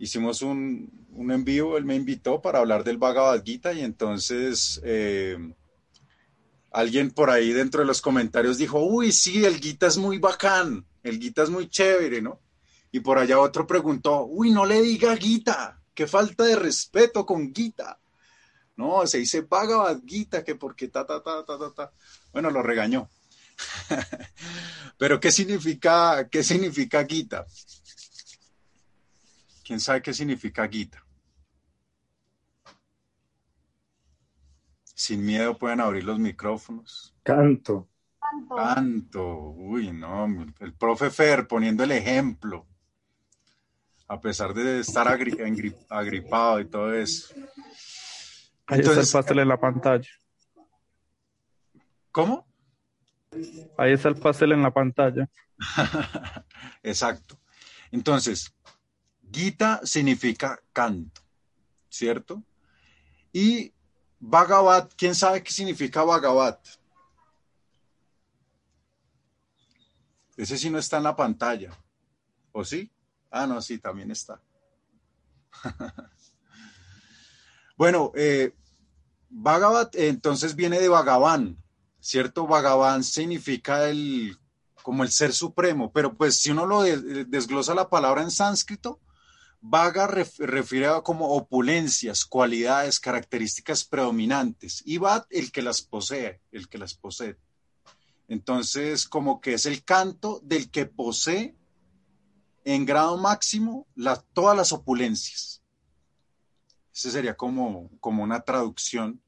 Hicimos 0.00 0.40
un, 0.40 0.90
un 1.12 1.30
en 1.30 1.46
él 1.46 1.84
me 1.84 1.94
invitó 1.94 2.40
para 2.40 2.60
hablar 2.60 2.84
del 2.84 2.96
Bhagavad 2.96 3.44
Gita 3.44 3.74
y 3.74 3.82
entonces 3.82 4.80
eh, 4.82 5.36
alguien 6.70 7.10
por 7.10 7.28
ahí 7.28 7.52
dentro 7.52 7.82
de 7.82 7.86
los 7.86 8.00
comentarios 8.00 8.56
dijo, 8.56 8.80
uy, 8.80 9.12
sí, 9.12 9.44
el 9.44 9.60
Gita 9.60 9.88
es 9.88 9.98
muy 9.98 10.16
bacán, 10.16 10.86
el 11.02 11.20
Gita 11.20 11.42
es 11.42 11.50
muy 11.50 11.68
chévere, 11.68 12.22
¿no? 12.22 12.40
Y 12.90 13.00
por 13.00 13.18
allá 13.18 13.38
otro 13.38 13.66
preguntó, 13.66 14.24
uy, 14.24 14.50
no 14.50 14.64
le 14.64 14.80
diga 14.80 15.14
Gita, 15.18 15.82
qué 15.92 16.06
falta 16.06 16.44
de 16.44 16.56
respeto 16.56 17.26
con 17.26 17.54
Gita. 17.54 18.00
No, 18.76 19.06
se 19.06 19.18
dice 19.18 19.42
Bhagavad 19.42 20.00
Gita, 20.06 20.42
que 20.42 20.54
porque 20.54 20.88
ta, 20.88 21.04
ta, 21.04 21.22
ta, 21.22 21.44
ta, 21.44 21.58
ta, 21.58 21.74
ta. 21.74 21.92
Bueno, 22.32 22.50
lo 22.50 22.62
regañó. 22.62 23.10
Pero 24.96 25.20
¿qué 25.20 25.30
significa, 25.30 26.26
qué 26.30 26.42
significa 26.42 27.04
Gita? 27.04 27.44
¿Quién 29.70 29.78
sabe 29.78 30.02
qué 30.02 30.12
significa 30.12 30.66
Gita? 30.66 31.00
Sin 34.82 35.24
miedo 35.24 35.56
pueden 35.56 35.80
abrir 35.80 36.02
los 36.02 36.18
micrófonos. 36.18 37.14
Canto. 37.22 37.88
Canto. 38.48 39.50
Uy, 39.50 39.92
no, 39.92 40.26
el 40.58 40.74
profe 40.74 41.08
Fer 41.08 41.46
poniendo 41.46 41.84
el 41.84 41.92
ejemplo 41.92 42.66
a 44.08 44.20
pesar 44.20 44.54
de 44.54 44.80
estar 44.80 45.06
agripado 45.06 46.58
y 46.58 46.68
todo 46.68 46.92
eso. 46.92 47.32
Ahí 48.66 48.80
está 48.80 49.00
el 49.00 49.06
pastel 49.06 49.38
en 49.38 49.48
la 49.48 49.60
pantalla. 49.60 50.10
¿Cómo? 52.10 52.44
Ahí 53.78 53.92
está 53.92 54.08
el 54.08 54.16
pastel 54.16 54.50
en 54.50 54.64
la 54.64 54.72
pantalla. 54.72 55.30
Exacto. 56.82 57.38
Entonces, 57.92 58.54
Gita 59.32 59.80
significa 59.84 60.60
canto, 60.72 61.20
¿cierto? 61.88 62.42
Y 63.32 63.72
Bhagavat, 64.18 64.92
¿quién 64.96 65.14
sabe 65.14 65.42
qué 65.42 65.52
significa 65.52 66.02
Bhagavat? 66.02 66.58
Ese 70.36 70.56
sí 70.58 70.70
no 70.70 70.78
está 70.78 70.96
en 70.96 71.04
la 71.04 71.16
pantalla, 71.16 71.70
¿o 72.52 72.64
sí? 72.64 72.90
Ah, 73.30 73.46
no, 73.46 73.60
sí, 73.60 73.78
también 73.78 74.10
está. 74.10 74.40
bueno, 77.76 78.12
eh, 78.14 78.54
Bhagavat 79.28 79.94
entonces 79.96 80.56
viene 80.56 80.80
de 80.80 80.88
Bhagavan, 80.88 81.56
¿cierto? 82.00 82.46
Bhagavan 82.46 83.04
significa 83.04 83.88
el, 83.88 84.36
como 84.82 85.04
el 85.04 85.10
ser 85.10 85.32
supremo, 85.32 85.92
pero 85.92 86.14
pues 86.14 86.40
si 86.40 86.50
uno 86.50 86.66
lo 86.66 86.82
desglosa 86.82 87.74
la 87.74 87.88
palabra 87.88 88.22
en 88.22 88.30
sánscrito, 88.30 88.98
Vaga 89.62 90.06
refiere 90.06 90.86
a 90.86 91.02
como 91.02 91.34
opulencias, 91.34 92.24
cualidades, 92.24 92.98
características 92.98 93.84
predominantes. 93.84 94.82
Y 94.86 94.96
Vat, 94.96 95.26
el 95.30 95.52
que 95.52 95.60
las 95.60 95.82
posee, 95.82 96.40
el 96.50 96.68
que 96.68 96.78
las 96.78 96.94
posee. 96.94 97.36
Entonces, 98.26 99.06
como 99.06 99.40
que 99.40 99.54
es 99.54 99.66
el 99.66 99.84
canto 99.84 100.40
del 100.42 100.70
que 100.70 100.86
posee 100.86 101.54
en 102.64 102.86
grado 102.86 103.18
máximo 103.18 103.86
todas 104.32 104.56
las 104.56 104.72
opulencias. 104.72 105.62
Ese 106.94 107.10
sería 107.10 107.36
como, 107.36 107.90
como 108.00 108.22
una 108.22 108.40
traducción, 108.40 109.22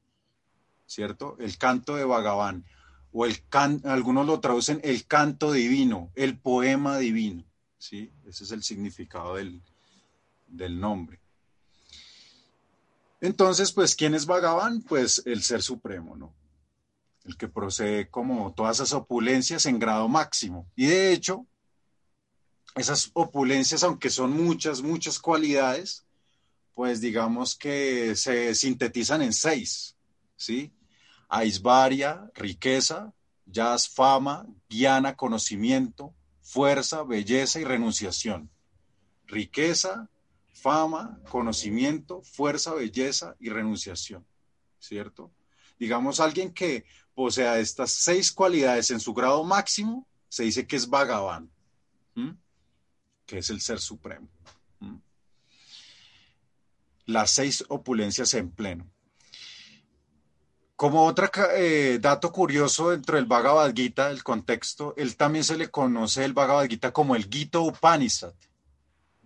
¿cierto? 0.86 1.36
El 1.40 1.58
canto 1.58 1.96
de 1.96 2.04
Bhagavan. 2.04 2.64
O 3.12 3.26
el 3.26 3.46
can, 3.48 3.82
algunos 3.84 4.26
lo 4.26 4.40
traducen 4.40 4.80
el 4.82 5.06
canto 5.06 5.52
divino, 5.52 6.10
el 6.14 6.38
poema 6.38 6.96
divino. 6.96 7.44
¿sí? 7.76 8.10
Ese 8.24 8.44
es 8.44 8.52
el 8.52 8.62
significado 8.62 9.34
del, 9.34 9.62
del 10.52 10.78
nombre. 10.78 11.20
Entonces, 13.20 13.72
pues, 13.72 13.94
¿quién 13.94 14.14
es 14.14 14.26
Bhagavan? 14.26 14.82
Pues 14.82 15.22
el 15.26 15.42
Ser 15.42 15.62
Supremo, 15.62 16.16
¿no? 16.16 16.34
El 17.24 17.36
que 17.36 17.48
procede 17.48 18.10
como 18.10 18.52
todas 18.52 18.78
esas 18.78 18.92
opulencias 18.92 19.66
en 19.66 19.78
grado 19.78 20.08
máximo. 20.08 20.68
Y 20.74 20.86
de 20.86 21.12
hecho, 21.12 21.46
esas 22.74 23.10
opulencias, 23.12 23.84
aunque 23.84 24.10
son 24.10 24.32
muchas, 24.32 24.82
muchas 24.82 25.18
cualidades, 25.18 26.04
pues 26.74 27.00
digamos 27.00 27.54
que 27.54 28.16
se 28.16 28.54
sintetizan 28.54 29.22
en 29.22 29.32
seis, 29.32 29.94
¿sí? 30.36 30.72
Aisvaria, 31.28 32.30
riqueza, 32.34 33.12
jazz, 33.46 33.88
fama, 33.88 34.46
guiana, 34.68 35.14
conocimiento, 35.14 36.14
fuerza, 36.40 37.02
belleza 37.02 37.60
y 37.60 37.64
renunciación. 37.64 38.50
Riqueza, 39.26 40.10
fama, 40.52 41.18
conocimiento, 41.28 42.22
fuerza, 42.22 42.74
belleza 42.74 43.34
y 43.40 43.48
renunciación, 43.48 44.26
¿cierto? 44.78 45.32
Digamos, 45.78 46.20
alguien 46.20 46.52
que 46.52 46.84
posea 47.14 47.58
estas 47.58 47.90
seis 47.92 48.30
cualidades 48.30 48.90
en 48.90 49.00
su 49.00 49.12
grado 49.14 49.42
máximo, 49.44 50.06
se 50.28 50.44
dice 50.44 50.66
que 50.66 50.76
es 50.76 50.88
Bhagavan, 50.88 51.50
que 53.26 53.38
es 53.38 53.50
el 53.50 53.60
ser 53.60 53.80
supremo. 53.80 54.28
Las 57.06 57.30
seis 57.32 57.64
opulencias 57.68 58.32
en 58.34 58.50
pleno. 58.50 58.90
Como 60.76 61.04
otro 61.04 61.30
eh, 61.54 61.98
dato 62.00 62.32
curioso 62.32 62.90
dentro 62.90 63.16
del 63.16 63.26
Bhagavad 63.26 63.72
Gita, 63.74 64.10
el 64.10 64.24
contexto, 64.24 64.94
él 64.96 65.16
también 65.16 65.44
se 65.44 65.56
le 65.56 65.70
conoce 65.70 66.24
el 66.24 66.32
Bhagavad 66.32 66.68
Gita 66.68 66.92
como 66.92 67.14
el 67.14 67.28
Gita 67.28 67.60
Upanishad. 67.60 68.34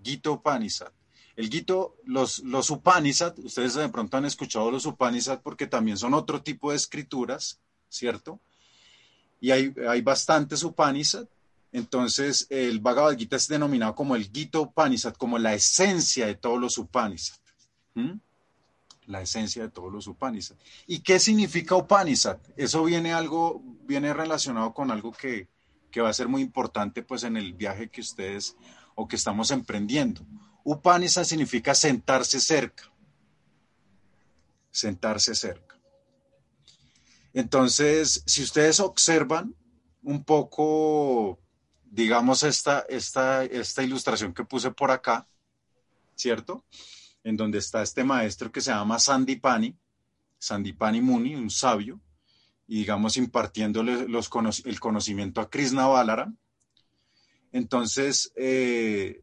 Gita 0.03 0.31
Upanishad. 0.31 0.93
El 1.37 1.51
Gito, 1.51 1.97
los, 2.05 2.39
los 2.41 2.71
Upanishad, 2.71 3.39
ustedes 3.39 3.75
de 3.75 3.89
pronto 3.91 4.17
han 4.17 4.25
escuchado 4.25 4.71
los 4.71 4.87
Upanishad 4.87 5.43
porque 5.43 5.67
también 5.67 5.99
son 5.99 6.15
otro 6.15 6.43
tipo 6.43 6.71
de 6.71 6.77
escrituras, 6.77 7.61
¿cierto? 7.91 8.41
Y 9.39 9.51
hay, 9.51 9.75
hay 9.87 10.01
bastantes 10.01 10.65
Upanishad. 10.65 11.27
Entonces, 11.73 12.47
el 12.49 12.81
Bhagavad 12.81 13.19
Gita 13.19 13.37
es 13.37 13.49
denominado 13.49 13.95
como 13.95 14.17
el 14.17 14.31
Gita 14.33 14.61
Upanishad, 14.61 15.15
como 15.15 15.37
la 15.39 15.53
esencia 15.53 16.27
de 16.27 16.37
todos 16.37 16.59
los 16.59 16.79
Upanishad. 16.79 17.37
La 19.07 19.21
esencia 19.21 19.63
de 19.65 19.69
todos 19.69 19.93
los 19.93 20.07
Upanishad. 20.07 20.57
¿Y 20.87 21.01
qué 21.01 21.19
significa 21.19 21.77
Upanishad? 21.77 22.39
Eso 22.57 22.83
viene 22.85 23.13
algo, 23.13 23.63
viene 23.83 24.15
relacionado 24.15 24.73
con 24.73 24.91
algo 24.91 25.13
que, 25.13 25.49
que 25.91 26.01
va 26.01 26.09
a 26.09 26.15
ser 26.15 26.29
muy 26.29 26.41
importante 26.41 27.03
pues 27.03 27.25
en 27.25 27.37
el 27.37 27.53
viaje 27.53 27.91
que 27.91 28.01
ustedes 28.01 28.57
o 28.95 29.07
que 29.07 29.17
estamos 29.17 29.51
emprendiendo. 29.51 30.23
Upanisa 30.69 31.25
significa 31.25 31.77
sentarse 31.77 32.41
cerca. 32.41 32.91
Sentarse 34.69 35.33
cerca. 35.37 35.79
Entonces, 37.33 38.25
si 38.27 38.43
ustedes 38.43 38.81
observan 38.81 39.55
un 40.03 40.25
poco, 40.25 41.39
digamos, 41.85 42.43
esta, 42.43 42.85
esta, 42.89 43.45
esta 43.45 43.85
ilustración 43.85 44.35
que 44.35 44.43
puse 44.43 44.73
por 44.73 44.91
acá, 44.91 45.29
¿cierto? 46.17 46.65
En 47.23 47.37
donde 47.37 47.59
está 47.59 47.83
este 47.83 48.03
maestro 48.03 48.51
que 48.51 48.61
se 48.61 48.73
llama 48.73 48.99
Sandipani, 48.99 49.79
Sandipani 50.37 51.01
Muni, 51.01 51.37
un 51.37 51.49
sabio, 51.49 52.01
y 52.67 52.79
digamos 52.79 53.17
impartiéndole 53.17 54.09
los, 54.09 54.29
el 54.65 54.81
conocimiento 54.81 55.41
a 55.41 55.49
Krishna 55.49 55.87
Balara. 55.87 56.33
Entonces, 57.53 58.33
eh, 58.35 59.23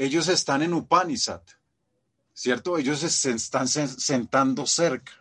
ellos 0.00 0.28
están 0.28 0.62
en 0.62 0.72
Upanishad, 0.72 1.42
¿cierto? 2.32 2.78
Ellos 2.78 3.00
se 3.00 3.32
están 3.32 3.68
sentando 3.68 4.64
cerca. 4.64 5.12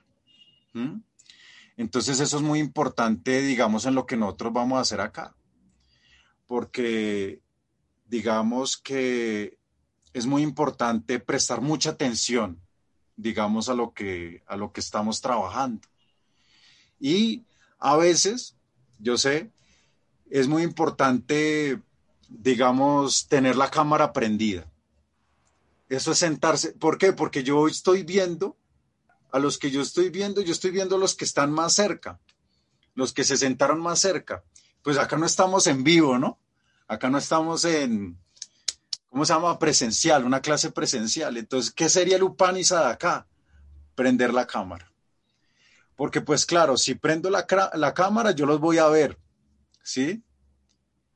Entonces 1.76 2.22
eso 2.22 2.38
es 2.38 2.44
muy 2.44 2.60
importante, 2.60 3.42
digamos, 3.42 3.86
en 3.86 3.96
lo 3.96 4.06
que 4.06 4.16
nosotros 4.16 4.54
vamos 4.54 4.78
a 4.78 4.82
hacer 4.82 5.02
acá. 5.02 5.36
Porque 6.48 7.42
digamos 8.08 8.78
que 8.78 9.58
es 10.14 10.26
muy 10.26 10.44
importante 10.44 11.20
prestar 11.20 11.60
mucha 11.60 11.90
atención, 11.90 12.58
digamos, 13.18 13.68
a 13.68 13.74
lo 13.74 13.94
que, 13.94 14.44
a 14.48 14.56
lo 14.56 14.72
que 14.72 14.80
estamos 14.80 15.20
trabajando. 15.20 15.90
Y 17.02 17.44
a 17.80 17.98
veces, 17.98 18.56
yo 18.98 19.18
sé, 19.18 19.52
es 20.30 20.48
muy 20.48 20.64
importante 20.64 21.82
digamos, 22.30 23.28
tener 23.28 23.56
la 23.56 23.70
cámara 23.70 24.14
prendida. 24.14 24.69
Eso 25.90 26.12
es 26.12 26.20
sentarse. 26.20 26.74
¿Por 26.74 26.98
qué? 26.98 27.14
Porque 27.14 27.44
yo 27.44 27.68
estoy 27.68 28.04
viendo, 28.04 28.58
a 29.32 29.40
los 29.40 29.58
que 29.58 29.72
yo 29.72 29.82
estoy 29.82 30.10
viendo, 30.10 30.42
yo 30.42 30.52
estoy 30.52 30.72
viendo 30.72 30.98
los 30.98 31.16
que 31.16 31.26
están 31.26 31.52
más 31.52 31.74
cerca, 31.74 32.20
los 32.96 33.14
que 33.14 33.24
se 33.24 33.38
sentaron 33.38 33.80
más 33.80 34.00
cerca. 34.00 34.44
Pues 34.84 34.98
acá 34.98 35.18
no 35.18 35.26
estamos 35.26 35.68
en 35.68 35.84
vivo, 35.84 36.18
¿no? 36.18 36.40
Acá 36.88 37.10
no 37.10 37.18
estamos 37.18 37.66
en, 37.66 38.18
¿cómo 39.10 39.26
se 39.26 39.34
llama? 39.34 39.60
Presencial, 39.60 40.26
una 40.26 40.42
clase 40.42 40.72
presencial. 40.72 41.38
Entonces, 41.38 41.72
¿qué 41.72 41.90
sería 41.90 42.16
el 42.16 42.24
Upanishad 42.24 42.88
acá? 42.88 43.28
Prender 43.96 44.34
la 44.34 44.48
cámara. 44.48 44.92
Porque 45.96 46.22
pues 46.22 46.46
claro, 46.46 46.78
si 46.78 46.96
prendo 46.96 47.30
la, 47.30 47.46
la 47.74 47.94
cámara, 47.94 48.32
yo 48.32 48.46
los 48.46 48.60
voy 48.60 48.78
a 48.78 48.88
ver, 48.88 49.20
¿sí? 49.84 50.24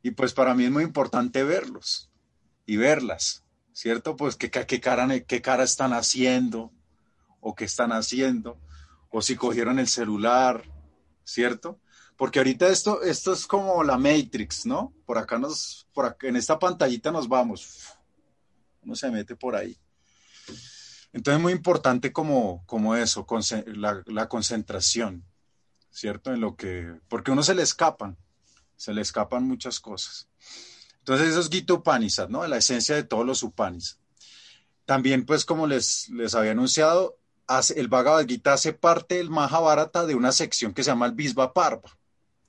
Y 0.01 0.11
pues 0.11 0.33
para 0.33 0.53
mí 0.53 0.65
es 0.65 0.71
muy 0.71 0.83
importante 0.83 1.43
verlos 1.43 2.11
y 2.65 2.75
verlas, 2.75 3.42
¿cierto? 3.73 4.15
Pues 4.15 4.35
qué, 4.35 4.49
qué, 4.49 4.79
cara, 4.79 5.07
qué 5.21 5.41
cara 5.41 5.63
están 5.63 5.93
haciendo 5.93 6.71
o 7.41 7.55
qué 7.55 7.65
están 7.65 7.91
haciendo, 7.91 8.57
o 9.09 9.21
si 9.21 9.35
cogieron 9.35 9.77
el 9.77 9.89
celular, 9.89 10.63
¿cierto? 11.25 11.79
Porque 12.15 12.39
ahorita 12.39 12.69
esto, 12.69 13.01
esto 13.01 13.33
es 13.33 13.45
como 13.45 13.83
la 13.83 13.97
Matrix, 13.97 14.65
¿no? 14.65 14.93
Por 15.05 15.17
acá 15.17 15.37
nos, 15.37 15.87
por 15.93 16.05
acá, 16.05 16.27
en 16.27 16.37
esta 16.37 16.57
pantallita 16.57 17.11
nos 17.11 17.27
vamos. 17.27 17.97
Uno 18.81 18.95
se 18.95 19.11
mete 19.11 19.35
por 19.35 19.55
ahí. 19.55 19.77
Entonces 21.11 21.37
es 21.37 21.41
muy 21.41 21.51
importante 21.51 22.13
como, 22.13 22.63
como 22.65 22.95
eso, 22.95 23.27
la, 23.65 24.01
la, 24.05 24.29
concentración, 24.29 25.25
¿cierto? 25.91 26.33
En 26.33 26.39
lo 26.39 26.55
que, 26.55 26.97
porque 27.09 27.31
uno 27.31 27.43
se 27.43 27.55
le 27.55 27.63
escapan 27.63 28.17
se 28.75 28.93
le 28.93 29.01
escapan 29.01 29.47
muchas 29.47 29.79
cosas. 29.79 30.27
Entonces 31.03 31.29
eso 31.29 31.41
es 31.41 31.49
Gita 31.49 31.73
Upanishad, 31.73 32.29
¿no? 32.29 32.47
La 32.47 32.57
esencia 32.57 32.95
de 32.95 33.03
todos 33.03 33.25
los 33.25 33.43
Upanishads. 33.43 33.99
También, 34.85 35.25
pues, 35.25 35.43
como 35.43 35.67
les, 35.67 36.07
les 36.09 36.33
había 36.33 36.51
anunciado, 36.51 37.17
el 37.75 37.89
Bhagavad 37.89 38.25
Gita 38.25 38.53
hace 38.53 38.71
parte 38.71 39.15
del 39.15 39.29
Mahabharata 39.29 40.05
de 40.05 40.15
una 40.15 40.31
sección 40.31 40.73
que 40.73 40.81
se 40.81 40.91
llama 40.91 41.05
el 41.05 41.11
Bisva 41.11 41.53
Parva, 41.53 41.89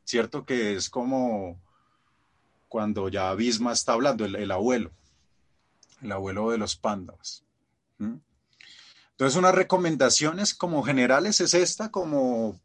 ¿cierto? 0.04 0.44
Que 0.44 0.76
es 0.76 0.88
como 0.88 1.60
cuando 2.68 3.08
ya 3.08 3.34
Bhisma 3.34 3.72
está 3.72 3.92
hablando, 3.92 4.24
el, 4.24 4.50
abuelo, 4.50 4.92
el 6.00 6.12
abuelo 6.12 6.50
de 6.50 6.58
los 6.58 6.76
Pándavas. 6.76 7.44
Entonces, 7.98 9.36
unas 9.36 9.54
recomendaciones 9.54 10.54
como 10.54 10.82
generales 10.82 11.40
es 11.40 11.54
esta, 11.54 11.90
como 11.90 12.58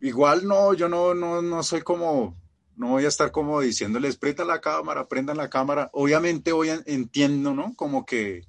igual 0.00 0.46
no, 0.46 0.74
yo 0.74 0.88
no, 0.88 1.14
no, 1.14 1.40
no 1.40 1.62
soy 1.62 1.82
como, 1.82 2.39
no 2.80 2.88
voy 2.88 3.04
a 3.04 3.08
estar 3.08 3.30
como 3.30 3.60
diciéndoles, 3.60 4.16
prenda 4.16 4.42
la 4.46 4.62
cámara, 4.62 5.06
prendan 5.06 5.36
la 5.36 5.50
cámara. 5.50 5.90
Obviamente 5.92 6.52
hoy 6.52 6.70
entiendo, 6.86 7.52
¿no? 7.52 7.74
Como 7.76 8.06
que 8.06 8.48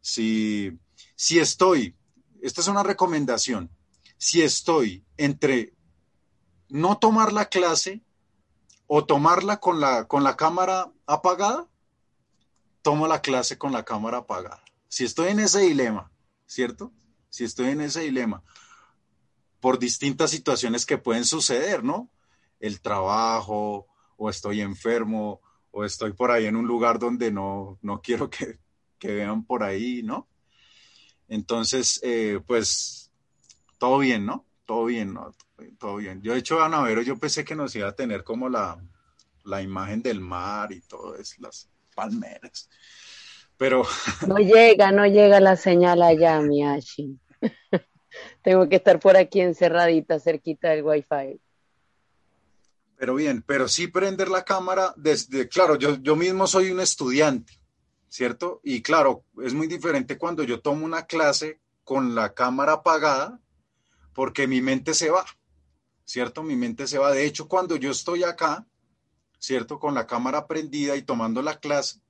si, 0.00 0.78
si 1.16 1.40
estoy, 1.40 1.96
esta 2.40 2.60
es 2.60 2.68
una 2.68 2.84
recomendación, 2.84 3.70
si 4.18 4.42
estoy 4.42 5.04
entre 5.16 5.74
no 6.68 6.98
tomar 6.98 7.32
la 7.32 7.46
clase 7.46 8.02
o 8.86 9.04
tomarla 9.04 9.58
con 9.58 9.80
la, 9.80 10.06
con 10.06 10.22
la 10.22 10.36
cámara 10.36 10.92
apagada, 11.06 11.68
tomo 12.82 13.08
la 13.08 13.20
clase 13.20 13.58
con 13.58 13.72
la 13.72 13.84
cámara 13.84 14.18
apagada. 14.18 14.62
Si 14.86 15.02
estoy 15.02 15.30
en 15.30 15.40
ese 15.40 15.58
dilema, 15.58 16.12
¿cierto? 16.46 16.92
si 17.30 17.42
estoy 17.42 17.70
en 17.70 17.80
ese 17.80 18.02
dilema, 18.02 18.44
por 19.58 19.80
distintas 19.80 20.30
situaciones 20.30 20.86
que 20.86 20.98
pueden 20.98 21.24
suceder, 21.24 21.82
¿no? 21.82 22.08
El 22.62 22.80
trabajo, 22.80 23.86
o 24.16 24.30
estoy 24.30 24.62
enfermo, 24.62 25.42
o 25.70 25.84
estoy 25.84 26.14
por 26.14 26.30
ahí 26.30 26.46
en 26.46 26.56
un 26.56 26.66
lugar 26.66 26.98
donde 26.98 27.30
no, 27.30 27.78
no 27.82 28.00
quiero 28.00 28.30
que, 28.30 28.58
que 28.98 29.12
vean 29.12 29.44
por 29.44 29.62
ahí, 29.62 30.02
¿no? 30.02 30.28
Entonces, 31.28 32.00
eh, 32.02 32.40
pues, 32.46 33.10
todo 33.78 33.98
bien, 33.98 34.24
¿no? 34.24 34.46
Todo 34.64 34.84
bien, 34.84 35.12
¿no? 35.12 35.34
Todo 35.78 35.96
bien. 35.96 36.22
Yo, 36.22 36.32
de 36.32 36.38
hecho, 36.38 36.62
a 36.62 36.68
Navero, 36.68 37.02
yo 37.02 37.18
pensé 37.18 37.44
que 37.44 37.56
nos 37.56 37.74
iba 37.74 37.88
a 37.88 37.96
tener 37.96 38.22
como 38.22 38.48
la, 38.48 38.80
la 39.44 39.62
imagen 39.62 40.02
del 40.02 40.20
mar 40.20 40.72
y 40.72 40.80
todo 40.82 41.16
eso, 41.16 41.36
las 41.40 41.68
palmeras. 41.94 42.68
Pero. 43.56 43.82
No 44.26 44.36
llega, 44.38 44.92
no 44.92 45.06
llega 45.06 45.40
la 45.40 45.56
señal 45.56 46.02
allá, 46.02 46.40
Miyashi. 46.40 47.18
Tengo 48.42 48.68
que 48.68 48.76
estar 48.76 49.00
por 49.00 49.16
aquí 49.16 49.40
encerradita, 49.40 50.20
cerquita 50.20 50.70
del 50.70 50.84
Wi-Fi. 50.84 51.40
Pero 53.02 53.16
bien, 53.16 53.42
pero 53.44 53.66
sí 53.66 53.88
prender 53.88 54.28
la 54.28 54.44
cámara 54.44 54.94
desde, 54.96 55.48
claro, 55.48 55.74
yo, 55.74 55.96
yo 55.96 56.14
mismo 56.14 56.46
soy 56.46 56.70
un 56.70 56.78
estudiante, 56.78 57.60
¿cierto? 58.08 58.60
Y 58.62 58.80
claro, 58.80 59.24
es 59.42 59.54
muy 59.54 59.66
diferente 59.66 60.16
cuando 60.16 60.44
yo 60.44 60.60
tomo 60.60 60.84
una 60.84 61.06
clase 61.06 61.60
con 61.82 62.14
la 62.14 62.32
cámara 62.32 62.74
apagada, 62.74 63.40
porque 64.14 64.46
mi 64.46 64.60
mente 64.60 64.94
se 64.94 65.10
va, 65.10 65.24
¿cierto? 66.04 66.44
Mi 66.44 66.54
mente 66.54 66.86
se 66.86 66.98
va. 66.98 67.10
De 67.10 67.26
hecho, 67.26 67.48
cuando 67.48 67.74
yo 67.74 67.90
estoy 67.90 68.22
acá, 68.22 68.68
¿cierto? 69.40 69.80
Con 69.80 69.94
la 69.94 70.06
cámara 70.06 70.46
prendida 70.46 70.94
y 70.94 71.02
tomando 71.02 71.42
la 71.42 71.58
clase, 71.58 72.00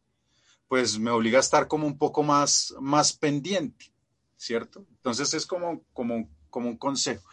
pues 0.68 0.98
me 0.98 1.10
obliga 1.10 1.38
a 1.38 1.40
estar 1.40 1.68
como 1.68 1.86
un 1.86 1.96
poco 1.96 2.22
más, 2.22 2.74
más 2.80 3.14
pendiente, 3.14 3.94
¿cierto? 4.36 4.84
Entonces 4.90 5.32
es 5.32 5.46
como, 5.46 5.84
como, 5.94 6.28
como 6.50 6.68
un 6.68 6.76
consejo. 6.76 7.26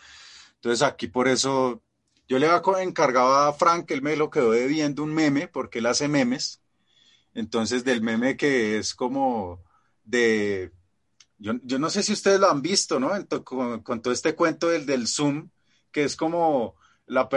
Entonces 0.55 0.81
aquí 0.81 1.07
por 1.07 1.27
eso 1.27 1.83
yo 2.29 2.37
le 2.37 2.47
encargaba 2.83 3.47
a 3.47 3.53
Frank, 3.53 3.89
él 3.89 4.03
me 4.03 4.15
lo 4.15 4.29
quedó 4.29 4.51
debiendo 4.51 5.03
un 5.03 5.13
meme, 5.13 5.47
porque 5.47 5.79
él 5.79 5.87
hace 5.87 6.07
memes. 6.07 6.61
Entonces 7.33 7.83
del 7.83 8.03
meme 8.03 8.37
que 8.37 8.77
es 8.77 8.93
como 8.93 9.63
de, 10.03 10.71
yo, 11.39 11.53
no 11.79 11.89
sé 11.89 12.03
si 12.03 12.13
ustedes 12.13 12.39
lo 12.39 12.49
han 12.49 12.61
visto, 12.61 12.99
¿no? 12.99 13.09
con, 13.43 14.01
todo 14.01 14.13
este 14.13 14.35
cuento 14.35 14.69
del, 14.69 14.85
del 14.85 15.07
Zoom, 15.07 15.49
que 15.91 16.03
es 16.03 16.15
como 16.15 16.75
la, 17.07 17.27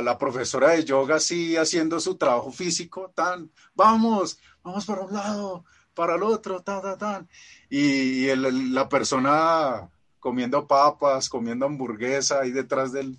la, 0.00 0.18
profesora 0.18 0.70
de 0.70 0.84
yoga 0.84 1.16
así 1.16 1.56
haciendo 1.56 2.00
su 2.00 2.16
trabajo 2.16 2.50
físico, 2.50 3.12
tan, 3.14 3.50
vamos, 3.74 4.38
vamos 4.62 4.86
para 4.86 5.02
un 5.02 5.12
lado, 5.12 5.64
para 5.92 6.14
el 6.14 6.22
otro, 6.22 6.62
ta, 6.62 6.80
ta, 6.80 6.96
tan. 6.96 7.28
Y, 7.68 8.34
la 8.34 8.88
persona 8.88 9.90
comiendo 10.18 10.66
papas, 10.66 11.28
comiendo 11.28 11.66
hamburguesa 11.66 12.40
ahí 12.40 12.50
detrás 12.50 12.92
del, 12.92 13.18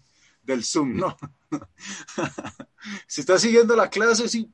del 0.50 0.64
Zoom, 0.64 0.98
¿no? 0.98 1.16
si 3.08 3.22
está 3.22 3.38
siguiendo 3.38 3.76
la 3.76 3.90
clase, 3.90 4.28
sí. 4.28 4.52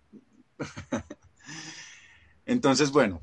Entonces, 2.45 2.91
bueno, 2.91 3.21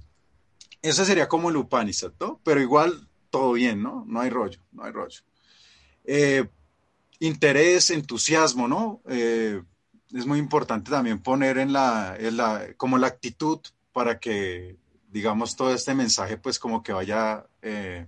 eso 0.81 1.05
sería 1.05 1.29
como 1.29 1.51
el 1.51 1.57
Upanishad, 1.57 2.13
¿no? 2.19 2.41
Pero 2.43 2.61
igual 2.61 3.09
todo 3.31 3.53
bien, 3.53 3.83
¿no? 3.83 4.05
No 4.07 4.21
hay 4.21 4.31
rollo, 4.31 4.61
no 4.73 4.85
hay 4.85 4.93
rollo. 4.93 5.21
Eh, 6.05 6.49
interés, 7.21 7.91
entusiasmo, 7.91 8.67
¿no? 8.67 9.01
Eh, 9.09 9.63
es 10.13 10.27
muy 10.27 10.39
importante 10.39 10.91
también 10.91 11.23
poner 11.23 11.59
en 11.59 11.73
la, 11.73 12.17
como 12.77 12.99
la 12.99 13.07
actitud 13.07 13.61
para 13.93 14.19
que, 14.19 14.77
digamos, 15.09 15.57
todo 15.57 15.73
este 15.73 15.95
mensaje, 15.95 16.37
pues 16.37 16.59
como 16.59 16.83
que 16.83 16.93
vaya, 16.93 17.47
eh, 17.63 18.07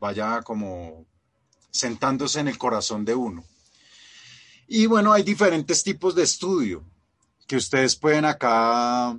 vaya 0.00 0.42
como 0.42 1.06
sentándose 1.72 2.38
en 2.38 2.46
el 2.46 2.58
corazón 2.58 3.04
de 3.04 3.16
uno. 3.16 3.44
Y 4.68 4.86
bueno, 4.86 5.12
hay 5.12 5.24
diferentes 5.24 5.82
tipos 5.82 6.14
de 6.14 6.22
estudio 6.22 6.84
que 7.48 7.56
ustedes 7.56 7.96
pueden 7.96 8.24
acá 8.24 9.18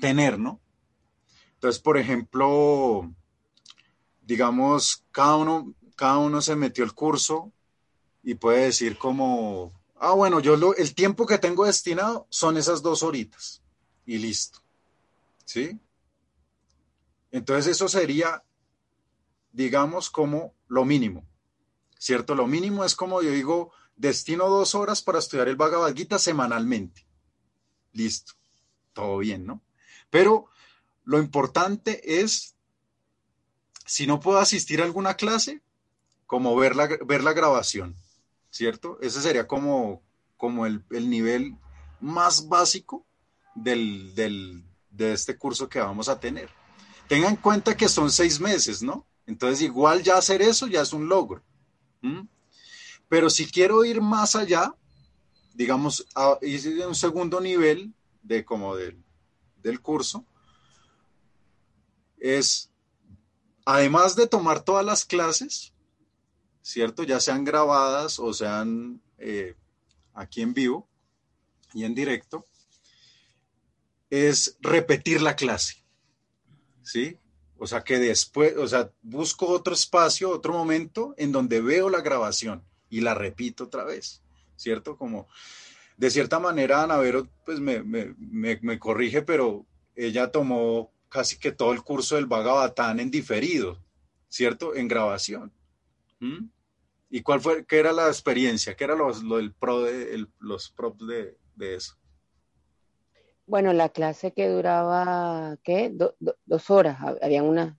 tener, 0.00 0.38
¿no? 0.38 0.60
Entonces, 1.54 1.80
por 1.80 1.96
ejemplo, 1.96 3.10
digamos, 4.20 5.02
cada 5.10 5.36
uno, 5.36 5.74
cada 5.96 6.18
uno 6.18 6.42
se 6.42 6.56
metió 6.56 6.84
el 6.84 6.92
curso 6.92 7.52
y 8.22 8.34
puede 8.34 8.64
decir 8.64 8.98
como, 8.98 9.72
ah, 9.98 10.12
bueno, 10.12 10.40
yo 10.40 10.56
lo, 10.56 10.74
el 10.76 10.94
tiempo 10.94 11.26
que 11.26 11.38
tengo 11.38 11.64
destinado 11.64 12.26
son 12.28 12.56
esas 12.56 12.82
dos 12.82 13.02
horitas 13.02 13.62
y 14.04 14.18
listo. 14.18 14.60
¿Sí? 15.44 15.78
Entonces 17.30 17.72
eso 17.72 17.88
sería, 17.88 18.42
digamos, 19.52 20.10
como 20.10 20.54
lo 20.68 20.84
mínimo, 20.84 21.24
¿cierto? 21.98 22.34
Lo 22.34 22.46
mínimo 22.46 22.84
es 22.84 22.94
como 22.94 23.22
yo 23.22 23.30
digo, 23.30 23.72
destino 23.96 24.48
dos 24.48 24.74
horas 24.74 25.02
para 25.02 25.18
estudiar 25.18 25.48
el 25.48 25.56
Bhagavad 25.56 25.94
Gita 25.94 26.18
semanalmente. 26.18 27.06
Listo, 27.92 28.32
todo 28.92 29.18
bien, 29.18 29.46
¿no? 29.46 29.62
Pero 30.10 30.48
lo 31.04 31.18
importante 31.18 32.20
es, 32.22 32.54
si 33.86 34.06
no 34.06 34.20
puedo 34.20 34.38
asistir 34.38 34.80
a 34.80 34.84
alguna 34.84 35.14
clase, 35.14 35.62
como 36.26 36.56
ver 36.56 36.76
la, 36.76 36.88
ver 37.04 37.22
la 37.22 37.32
grabación. 37.32 37.96
¿cierto? 38.54 38.98
Ese 39.00 39.20
sería 39.20 39.48
como, 39.48 40.00
como 40.36 40.64
el, 40.64 40.84
nivel 40.90 41.56
más 42.00 42.48
básico 42.48 43.04
del, 43.56 44.14
de 44.90 45.12
este 45.12 45.36
curso 45.36 45.68
que 45.68 45.80
vamos 45.80 46.08
a 46.08 46.20
tener. 46.20 46.48
Tengan 47.08 47.30
en 47.30 47.36
cuenta 47.36 47.76
que 47.76 47.88
son 47.88 48.12
seis 48.12 48.38
meses, 48.38 48.80
¿no? 48.80 49.04
Entonces 49.26 49.60
igual 49.62 50.04
ya 50.04 50.18
hacer 50.18 50.40
eso 50.40 50.68
ya 50.68 50.82
es 50.82 50.92
un 50.92 51.08
logro. 51.08 51.42
Pero 53.08 53.30
si 53.30 53.50
quiero 53.50 53.84
ir 53.84 54.00
más 54.00 54.36
allá, 54.36 54.74
digamos, 55.54 56.06
a, 56.14 56.38
un 56.86 56.94
segundo 56.94 57.40
nivel 57.40 57.94
de 58.22 58.44
como 58.44 58.76
del, 58.76 59.02
del 59.62 59.80
curso, 59.80 60.26
es, 62.18 62.70
además 63.64 64.16
de 64.16 64.26
tomar 64.26 64.62
todas 64.64 64.84
las 64.84 65.04
clases, 65.04 65.72
¿cierto? 66.62 67.02
Ya 67.02 67.20
sean 67.20 67.44
grabadas 67.44 68.18
o 68.18 68.32
sean 68.32 69.02
eh, 69.18 69.54
aquí 70.14 70.40
en 70.40 70.54
vivo 70.54 70.88
y 71.72 71.84
en 71.84 71.94
directo, 71.94 72.46
es 74.10 74.56
repetir 74.60 75.20
la 75.20 75.36
clase, 75.36 75.84
¿sí? 76.82 77.18
O 77.64 77.66
sea, 77.66 77.82
que 77.82 77.98
después, 77.98 78.58
o 78.58 78.68
sea, 78.68 78.90
busco 79.00 79.46
otro 79.48 79.72
espacio, 79.72 80.28
otro 80.28 80.52
momento 80.52 81.14
en 81.16 81.32
donde 81.32 81.62
veo 81.62 81.88
la 81.88 82.02
grabación 82.02 82.62
y 82.90 83.00
la 83.00 83.14
repito 83.14 83.64
otra 83.64 83.84
vez, 83.84 84.20
¿cierto? 84.54 84.98
Como, 84.98 85.26
de 85.96 86.10
cierta 86.10 86.38
manera, 86.38 86.82
Ana 86.82 86.98
Vero, 86.98 87.26
pues 87.46 87.60
me, 87.60 87.82
me, 87.82 88.78
corrige, 88.78 89.22
pero 89.22 89.64
ella 89.96 90.30
tomó 90.30 90.92
casi 91.08 91.38
que 91.38 91.52
todo 91.52 91.72
el 91.72 91.82
curso 91.82 92.16
del 92.16 92.26
Bhagavatán 92.26 93.00
en 93.00 93.10
diferido, 93.10 93.82
¿cierto? 94.28 94.74
En 94.74 94.86
grabación. 94.86 95.50
¿Mm? 96.20 96.48
¿Y 97.08 97.22
cuál 97.22 97.40
fue, 97.40 97.64
qué 97.64 97.78
era 97.78 97.94
la 97.94 98.08
experiencia? 98.08 98.76
¿Qué 98.76 98.84
era 98.84 98.94
lo, 98.94 99.10
del 99.38 99.54
pro 99.54 99.84
de, 99.84 100.26
los 100.38 100.68
props 100.68 101.06
de, 101.06 101.74
eso? 101.74 101.96
Bueno, 103.46 103.72
la 103.72 103.90
clase 103.90 104.32
que 104.32 104.48
duraba, 104.48 105.56
¿qué? 105.62 105.92
dos 106.46 106.70
horas. 106.70 106.98
Había 107.22 107.42
una, 107.42 107.78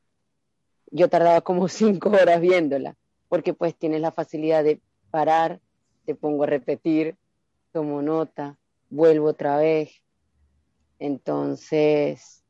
yo 0.91 1.09
tardaba 1.09 1.41
como 1.41 1.67
cinco 1.69 2.09
horas 2.11 2.41
viéndola, 2.41 2.95
porque 3.29 3.53
pues 3.53 3.75
tienes 3.77 4.01
la 4.01 4.11
facilidad 4.11 4.63
de 4.63 4.81
parar, 5.11 5.61
te 6.05 6.15
pongo 6.15 6.43
a 6.43 6.47
repetir, 6.47 7.17
tomo 7.73 8.01
nota, 8.01 8.57
vuelvo 8.89 9.29
otra 9.29 9.57
vez. 9.57 9.91
Entonces, 10.99 12.43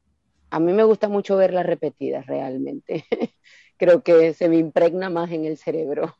a 0.51 0.59
mí 0.59 0.73
me 0.73 0.83
gusta 0.83 1.09
mucho 1.09 1.37
verlas 1.37 1.65
repetidas 1.65 2.25
realmente. 2.27 3.05
Creo 3.77 4.03
que 4.03 4.33
se 4.33 4.49
me 4.49 4.57
impregna 4.57 5.09
más 5.09 5.31
en 5.31 5.45
el 5.45 5.57
cerebro. 5.57 6.15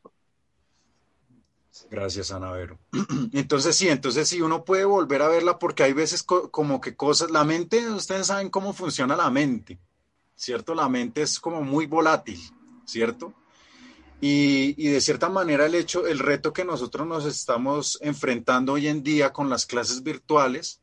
Gracias, 1.89 2.31
Ana 2.31 2.51
Vero. 2.51 2.79
Entonces 3.33 3.75
sí, 3.75 3.89
entonces 3.89 4.29
sí, 4.29 4.41
uno 4.41 4.63
puede 4.63 4.85
volver 4.85 5.21
a 5.21 5.27
verla 5.27 5.59
porque 5.59 5.83
hay 5.83 5.93
veces 5.93 6.23
como 6.23 6.81
que 6.81 6.95
cosas, 6.95 7.31
la 7.31 7.43
mente, 7.43 7.89
ustedes 7.89 8.27
saben 8.27 8.49
cómo 8.49 8.73
funciona 8.73 9.15
la 9.15 9.29
mente, 9.29 9.79
¿cierto? 10.35 10.73
La 10.73 10.89
mente 10.89 11.21
es 11.21 11.39
como 11.39 11.61
muy 11.61 11.85
volátil, 11.85 12.39
¿cierto? 12.85 13.33
Y, 14.21 14.73
y, 14.77 14.89
de 14.89 15.01
cierta 15.01 15.27
manera 15.29 15.65
el 15.65 15.75
hecho, 15.75 16.07
el 16.07 16.19
reto 16.19 16.53
que 16.53 16.63
nosotros 16.63 17.05
nos 17.05 17.25
estamos 17.25 17.99
enfrentando 18.01 18.73
hoy 18.73 18.87
en 18.87 19.03
día 19.03 19.33
con 19.33 19.49
las 19.49 19.65
clases 19.65 20.01
virtuales, 20.01 20.81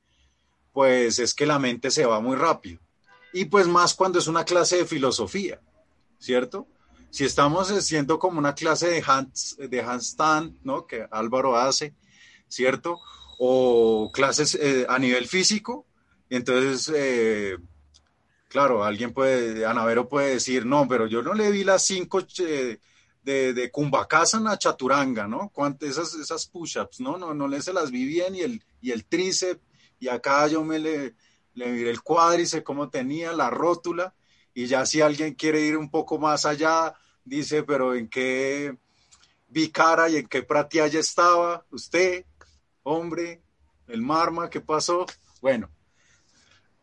pues 0.73 1.19
es 1.19 1.35
que 1.35 1.47
la 1.47 1.59
mente 1.59 1.91
se 1.91 2.05
va 2.05 2.21
muy 2.21 2.37
rápido. 2.37 2.81
Y 3.33 3.47
pues 3.47 3.67
más 3.67 3.95
cuando 3.95 4.19
es 4.19 4.27
una 4.27 4.45
clase 4.45 4.77
de 4.77 4.85
filosofía, 4.85 5.61
¿cierto? 6.19 6.67
Si 7.13 7.27
estamos 7.27 7.71
haciendo 7.71 8.19
como 8.19 8.39
una 8.39 8.55
clase 8.55 8.89
de, 8.89 9.69
de 9.69 9.83
handstand, 9.83 10.57
¿no? 10.65 10.87
Que 10.87 11.07
Álvaro 11.11 11.59
hace, 11.59 11.95
¿cierto? 12.49 12.99
O 13.39 14.11
clases 14.15 14.55
eh, 14.55 14.87
a 14.89 14.99
nivel 14.99 15.29
físico, 15.29 15.87
entonces, 16.31 16.91
eh, 16.97 17.59
claro, 18.49 18.83
alguien 18.83 19.13
puede, 19.13 19.67
Anavero 19.67 20.09
puede 20.09 20.31
decir, 20.31 20.65
no, 20.65 20.89
pero 20.89 21.07
yo 21.07 21.21
no 21.23 21.35
le 21.35 21.51
vi 21.51 21.65
las 21.65 21.85
cinco 21.85 22.21
eh, 22.39 22.79
de, 23.23 23.53
de 23.53 23.71
Kumbakasan 23.71 24.49
a 24.49 24.57
Chaturanga, 24.57 25.29
¿no? 25.29 25.51
¿Cuántas, 25.53 25.91
esas, 25.91 26.15
esas 26.15 26.47
push-ups, 26.47 27.01
¿no? 27.01 27.19
No, 27.19 27.35
no 27.35 27.47
le 27.47 27.61
se 27.61 27.75
las 27.75 27.91
vi 27.91 28.07
bien 28.07 28.35
y 28.35 28.41
el, 28.41 28.65
y 28.81 28.93
el 28.93 29.05
tríceps, 29.05 29.61
y 30.01 30.09
acá 30.09 30.47
yo 30.47 30.65
me 30.65 30.79
le, 30.79 31.15
le 31.53 31.69
miré 31.69 31.91
el 31.91 32.01
cuádriceps, 32.01 32.65
cómo 32.65 32.89
tenía, 32.89 33.35
la 33.35 33.51
rótula, 33.51 34.15
y 34.55 34.65
ya 34.65 34.87
si 34.87 35.03
alguien 35.03 35.35
quiere 35.35 35.61
ir 35.61 35.77
un 35.77 35.91
poco 35.91 36.19
más 36.19 36.47
allá, 36.47 36.95
dice, 37.25 37.63
pero 37.63 37.95
¿en 37.95 38.09
qué 38.09 38.77
vi 39.49 39.71
cara 39.71 40.09
y 40.09 40.17
en 40.17 40.27
qué 40.27 40.47
ya 40.71 41.01
estaba? 41.01 41.65
¿Usted, 41.71 42.25
hombre? 42.83 43.43
¿El 43.87 44.03
marma? 44.03 44.49
¿Qué 44.49 44.61
pasó? 44.61 45.07
Bueno, 45.41 45.71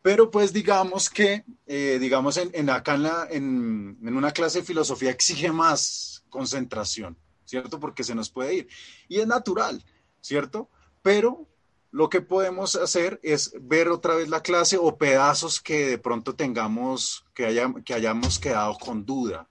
pero 0.01 0.31
pues 0.31 0.53
digamos 0.53 1.09
que, 1.09 1.43
eh, 1.65 1.97
digamos, 1.99 2.37
en, 2.37 2.51
en 2.53 2.69
acá 2.69 2.95
en, 2.95 3.03
la, 3.03 3.27
en, 3.29 3.97
en, 4.01 4.15
una 4.15 4.31
clase 4.31 4.59
de 4.59 4.65
filosofía 4.65 5.11
exige 5.11 5.51
más 5.51 6.23
concentración, 6.29 7.17
¿cierto? 7.45 7.79
Porque 7.79 8.03
se 8.03 8.15
nos 8.15 8.29
puede 8.29 8.53
ir. 8.55 8.67
Y 9.07 9.19
es 9.19 9.27
natural, 9.27 9.83
¿cierto? 10.21 10.69
Pero 11.01 11.47
lo 11.91 12.09
que 12.09 12.21
podemos 12.21 12.75
hacer 12.75 13.19
es 13.23 13.51
ver 13.61 13.89
otra 13.89 14.15
vez 14.15 14.29
la 14.29 14.41
clase 14.41 14.77
o 14.77 14.97
pedazos 14.97 15.59
que 15.59 15.87
de 15.87 15.97
pronto 15.97 16.35
tengamos, 16.35 17.25
que, 17.33 17.45
haya, 17.45 17.73
que 17.83 17.93
hayamos 17.93 18.39
quedado 18.39 18.77
con 18.77 19.05
duda, 19.05 19.49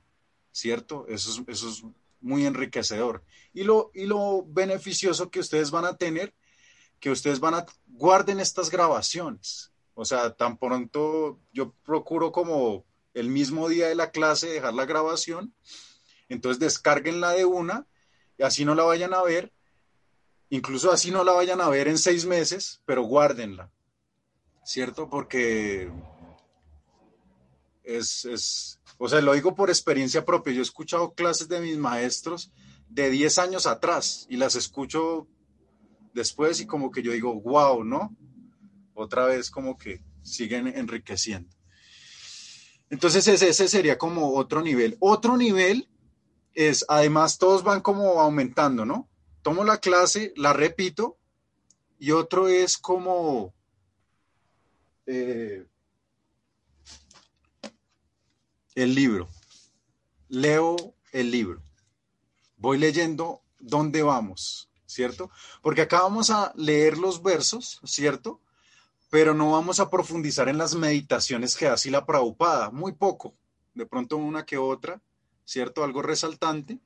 ¿cierto? 0.58 1.06
Eso 1.08 1.30
es, 1.30 1.48
eso 1.48 1.68
es 1.68 1.84
muy 2.20 2.44
enriquecedor. 2.44 3.22
Y 3.52 3.62
lo, 3.62 3.90
y 3.94 4.06
lo 4.06 4.44
beneficioso 4.44 5.30
que 5.30 5.40
ustedes 5.40 5.70
van 5.70 5.84
a 5.84 5.96
tener, 5.96 6.34
que 6.98 7.10
ustedes 7.10 7.38
van 7.38 7.54
a, 7.54 7.66
guarden 7.86 8.40
estas 8.40 8.70
grabaciones, 8.70 9.72
o 9.94 10.04
sea, 10.04 10.34
tan 10.34 10.58
pronto 10.58 11.38
yo 11.52 11.72
procuro 11.84 12.32
como 12.32 12.84
el 13.14 13.28
mismo 13.28 13.68
día 13.68 13.88
de 13.88 13.94
la 13.94 14.10
clase 14.10 14.48
dejar 14.48 14.74
la 14.74 14.84
grabación, 14.84 15.54
entonces 16.28 16.58
descarguenla 16.58 17.32
de 17.32 17.44
una 17.44 17.86
y 18.36 18.42
así 18.42 18.64
no 18.64 18.74
la 18.74 18.82
vayan 18.82 19.14
a 19.14 19.22
ver, 19.22 19.52
incluso 20.50 20.90
así 20.90 21.12
no 21.12 21.22
la 21.22 21.32
vayan 21.32 21.60
a 21.60 21.68
ver 21.68 21.86
en 21.86 21.98
seis 21.98 22.26
meses, 22.26 22.80
pero 22.84 23.02
guárdenla, 23.02 23.70
¿cierto? 24.64 25.08
Porque 25.08 25.90
es, 27.88 28.24
es, 28.24 28.80
o 28.98 29.08
sea, 29.08 29.20
lo 29.20 29.34
digo 29.34 29.54
por 29.54 29.70
experiencia 29.70 30.24
propia, 30.24 30.52
yo 30.52 30.60
he 30.60 30.62
escuchado 30.62 31.14
clases 31.14 31.48
de 31.48 31.60
mis 31.60 31.78
maestros 31.78 32.52
de 32.88 33.10
10 33.10 33.38
años 33.38 33.66
atrás 33.66 34.26
y 34.28 34.36
las 34.36 34.54
escucho 34.54 35.26
después 36.14 36.60
y 36.60 36.66
como 36.66 36.90
que 36.90 37.02
yo 37.02 37.12
digo, 37.12 37.40
wow, 37.40 37.82
¿no? 37.84 38.16
otra 38.98 39.26
vez 39.26 39.50
como 39.50 39.78
que 39.78 40.02
siguen 40.22 40.66
enriqueciendo. 40.66 41.48
Entonces 42.90 43.26
ese, 43.28 43.48
ese 43.48 43.68
sería 43.68 43.98
como 43.98 44.34
otro 44.34 44.62
nivel. 44.62 44.96
Otro 44.98 45.36
nivel 45.36 45.88
es, 46.54 46.84
además 46.88 47.38
todos 47.38 47.62
van 47.62 47.80
como 47.80 48.20
aumentando, 48.20 48.84
¿no? 48.84 49.08
Tomo 49.42 49.64
la 49.64 49.78
clase, 49.78 50.32
la 50.36 50.52
repito, 50.52 51.16
y 51.98 52.10
otro 52.12 52.48
es 52.48 52.76
como... 52.76 53.54
Eh, 55.06 55.64
el 58.82 58.94
libro. 58.94 59.28
Leo 60.28 60.76
el 61.12 61.30
libro. 61.30 61.62
Voy 62.56 62.78
leyendo 62.78 63.42
dónde 63.58 64.02
vamos, 64.02 64.68
¿cierto? 64.86 65.30
Porque 65.62 65.82
acá 65.82 66.02
vamos 66.02 66.30
a 66.30 66.52
leer 66.56 66.98
los 66.98 67.22
versos, 67.22 67.80
¿cierto? 67.84 68.40
pero 69.10 69.34
no 69.34 69.52
vamos 69.52 69.80
a 69.80 69.90
profundizar 69.90 70.48
en 70.48 70.58
las 70.58 70.74
meditaciones 70.74 71.56
que 71.56 71.66
hace 71.66 71.90
la 71.90 72.04
Prabhupada, 72.04 72.70
muy 72.70 72.92
poco, 72.92 73.34
de 73.74 73.86
pronto 73.86 74.16
una 74.16 74.44
que 74.44 74.58
otra, 74.58 75.00
¿cierto? 75.44 75.82
Algo 75.82 76.02
resaltante, 76.02 76.78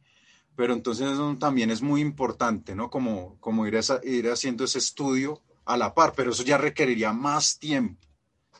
pero 0.55 0.73
entonces 0.73 1.09
también 1.39 1.71
es 1.71 1.83
muy 1.83 2.01
importante, 2.01 2.77
¿no? 2.77 2.91
Como, 2.91 3.39
como 3.41 3.67
ir, 3.67 3.79
ir 4.05 4.31
haciendo 4.31 4.65
ese 4.65 4.79
estudio 4.79 5.43
a 5.65 5.77
la 5.77 5.95
par, 5.95 6.13
pero 6.15 6.31
eso 6.31 6.45
ya 6.45 6.59
requeriría 6.59 7.13
más 7.13 7.59
tiempo, 7.59 8.07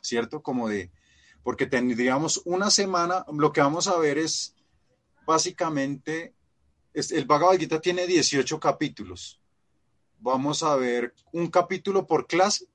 ¿cierto? 0.01 0.43
Como 0.43 0.69
de, 0.69 0.91
porque 1.43 1.67
tendríamos 1.67 2.43
una 2.45 2.71
semana, 2.71 3.25
lo 3.33 3.53
que 3.53 3.61
vamos 3.61 3.89
a 3.89 3.99
ver 3.99 4.19
es 4.19 4.55
básicamente, 5.27 6.35
el 6.95 7.25
Bhagavad 7.25 7.59
Gita 7.59 7.81
tiene 7.81 8.07
18 8.07 8.61
capítulos. 8.61 9.41
Vamos 10.19 10.63
a 10.63 10.77
ver 10.77 11.15
un 11.33 11.49
capítulo 11.49 12.07
por 12.07 12.27
clase 12.27 12.67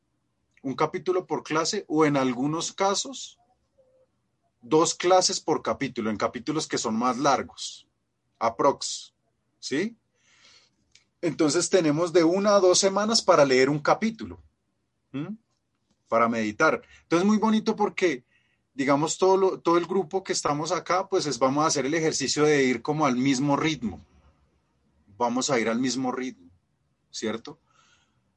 un 0.68 0.76
capítulo 0.76 1.26
por 1.26 1.44
clase 1.44 1.86
o 1.88 2.06
en 2.06 2.18
algunos 2.18 2.74
casos 2.74 3.40
dos 4.62 4.96
clases 4.96 5.40
por 5.40 5.62
capítulo, 5.62 6.10
en 6.10 6.18
capítulos 6.18 6.68
que 6.68 6.78
son 6.78 6.94
más 6.94 7.18
largos, 7.18 7.88
aprox, 8.38 9.14
¿sí? 9.60 9.96
Entonces 11.22 11.70
tenemos 11.70 12.12
de 12.12 12.26
una 12.26 12.56
a 12.56 12.60
dos 12.60 12.80
semanas 12.80 13.22
para 13.22 13.46
leer 13.46 13.70
un 13.70 13.80
capítulo, 13.80 14.44
para 16.10 16.28
meditar. 16.28 16.82
Entonces 17.04 17.26
muy 17.26 17.38
bonito 17.38 17.76
porque, 17.76 18.26
digamos, 18.78 19.18
todo, 19.18 19.60
todo 19.60 19.80
el 19.80 19.88
grupo 19.88 20.24
que 20.24 20.34
estamos 20.34 20.72
acá, 20.72 21.08
pues 21.10 21.26
es, 21.26 21.40
vamos 21.40 21.64
a 21.64 21.68
hacer 21.68 21.88
el 21.88 21.96
ejercicio 21.96 22.44
de 22.44 22.64
ir 22.64 22.84
como 22.84 23.08
al 23.08 23.18
mismo 23.18 23.58
ritmo. 23.58 24.00
Vamos 25.18 25.50
a 25.50 25.60
ir 25.60 25.68
al 25.68 25.80
mismo 25.80 26.12
ritmo, 26.12 26.52
¿cierto? 27.10 27.60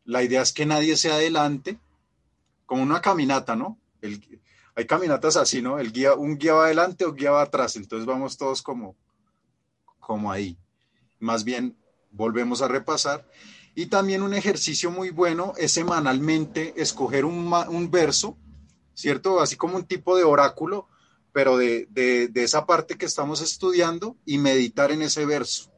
La 0.06 0.22
idea 0.22 0.40
es 0.40 0.54
que 0.54 0.64
nadie 0.64 0.96
se 0.96 1.12
adelante, 1.12 1.78
como 2.64 2.82
una 2.82 3.02
caminata, 3.02 3.54
¿no? 3.54 3.78
hay 4.74 4.86
caminatas 4.86 5.36
así, 5.36 5.60
¿no? 5.60 5.78
El 5.78 5.92
guía, 5.92 6.14
un 6.14 6.38
guía 6.38 6.54
va 6.54 6.64
adelante 6.64 7.04
o 7.04 7.12
guía 7.12 7.32
va 7.32 7.42
atrás, 7.42 7.76
entonces 7.76 8.06
vamos 8.06 8.38
todos 8.38 8.62
como, 8.62 8.96
como 9.98 10.32
ahí. 10.32 10.56
Más 11.18 11.44
bien, 11.44 11.76
volvemos 12.12 12.62
a 12.62 12.68
repasar. 12.68 13.28
Y 13.74 13.86
también 13.86 14.22
un 14.22 14.32
ejercicio 14.32 14.90
muy 14.90 15.10
bueno 15.10 15.52
es 15.58 15.72
semanalmente 15.72 16.72
escoger 16.80 17.26
un, 17.26 17.52
un 17.68 17.90
verso, 17.90 18.38
¿cierto? 19.00 19.40
Así 19.40 19.56
como 19.56 19.76
un 19.76 19.86
tipo 19.86 20.16
de 20.16 20.24
oráculo, 20.24 20.88
pero 21.32 21.56
de, 21.56 21.86
de, 21.90 22.30
esa 22.42 22.66
parte 22.66 22.98
que 22.98 23.06
estamos 23.06 23.40
estudiando 23.40 24.16
y 24.24 24.38
meditar 24.38 24.92
en 24.92 25.02
ese 25.02 25.24
verso. 25.24 25.70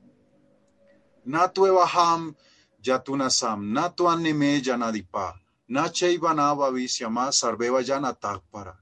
Natu 1.24 1.66
evaham 1.66 2.34
yatunasam, 2.80 3.72
natu 3.72 4.08
anime 4.08 4.60
yanadipa, 4.60 5.40
Nache 5.68 6.18
llama 6.18 7.32
Sarveva 7.32 7.80
para. 8.50 8.78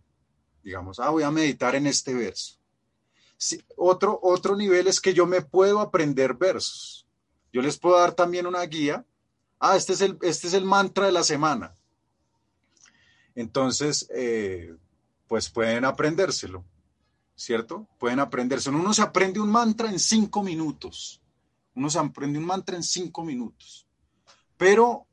Digamos, 0.62 0.98
ah, 0.98 1.10
voy 1.10 1.23
a 1.23 1.31
meditar 1.31 1.74
en 1.74 1.86
este 1.86 2.14
verso. 2.14 2.59
otro, 3.77 4.19
otro 4.23 4.56
nivel 4.56 4.86
es 4.86 5.01
que 5.01 5.14
yo 5.14 5.27
me 5.27 5.40
puedo 5.40 5.81
aprender 5.81 6.35
versos. 6.35 7.06
Yo 7.52 7.62
les 7.62 7.78
puedo 7.78 7.98
dar 7.98 8.12
también 8.14 8.47
una 8.47 8.62
guía. 8.62 9.06
Ah, 9.60 9.77
este 9.77 9.93
es 9.93 10.01
el, 10.01 10.19
este 10.23 10.48
es 10.48 10.55
el 10.55 10.64
mantra 10.64 11.06
de 11.06 11.12
la 11.12 11.23
semana. 11.23 11.77
Entonces, 13.40 14.06
eh, 14.14 14.74
pues 15.26 15.48
pueden 15.48 15.84
aprendérselo, 15.84 16.64
¿cierto? 17.34 17.88
Pueden 17.98 18.20
aprendérselo. 18.20 18.78
Uno 18.78 18.92
se 18.92 19.02
aprende 19.02 19.40
un 19.40 19.50
mantra 19.50 19.90
en 19.90 19.98
cinco 19.98 20.42
minutos. 20.42 21.22
Uno 21.74 21.88
se 21.88 21.98
aprende 21.98 22.38
un 22.38 22.44
mantra 22.44 22.76
en 22.76 22.82
cinco 22.82 23.24
minutos. 23.24 23.86
Pero 24.56 25.06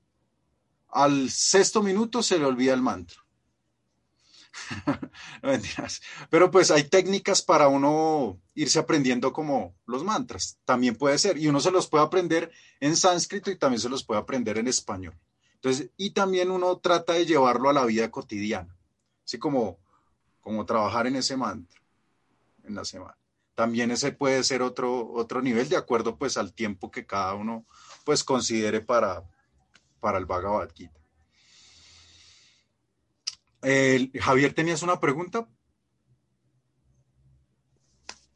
al 0.89 1.29
sexto 1.29 1.81
minuto 1.81 2.21
se 2.21 2.37
le 2.37 2.45
olvida 2.45 2.73
el 2.73 2.81
mantra. 2.81 3.17
Pero 6.29 6.51
pues 6.51 6.71
hay 6.71 6.83
técnicas 6.83 7.41
para 7.41 7.69
uno 7.69 8.41
irse 8.55 8.79
aprendiendo 8.79 9.31
como 9.31 9.75
los 9.85 10.03
mantras. 10.03 10.59
También 10.65 10.97
puede 10.97 11.17
ser. 11.17 11.37
Y 11.37 11.47
uno 11.47 11.61
se 11.61 11.71
los 11.71 11.87
puede 11.87 12.03
aprender 12.03 12.51
en 12.81 12.97
sánscrito 12.97 13.51
y 13.51 13.57
también 13.57 13.79
se 13.79 13.89
los 13.89 14.03
puede 14.03 14.19
aprender 14.19 14.57
en 14.57 14.67
español. 14.67 15.17
Entonces, 15.57 15.89
y 15.97 16.11
también 16.11 16.51
uno 16.51 16.77
trata 16.77 17.13
de 17.13 17.25
llevarlo 17.25 17.69
a 17.69 17.73
la 17.73 17.85
vida 17.85 18.09
cotidiana. 18.11 18.75
Así 19.25 19.39
como, 19.39 19.79
como 20.41 20.65
trabajar 20.65 21.07
en 21.07 21.15
ese 21.15 21.35
mantra 21.35 21.81
en 22.63 22.75
la 22.75 22.85
semana. 22.85 23.17
También 23.55 23.89
ese 23.89 24.11
puede 24.11 24.43
ser 24.43 24.61
otro, 24.61 25.11
otro 25.13 25.41
nivel 25.41 25.67
de 25.67 25.77
acuerdo 25.77 26.17
pues 26.17 26.37
al 26.37 26.53
tiempo 26.53 26.91
que 26.91 27.07
cada 27.07 27.33
uno 27.33 27.65
pues 28.05 28.23
considere 28.23 28.81
para, 28.81 29.23
para 29.99 30.19
el 30.19 30.25
Bhagavad 30.25 30.69
Gita. 30.75 30.99
Javier, 34.21 34.53
¿tenías 34.53 34.83
una 34.83 34.99
pregunta? 34.99 35.47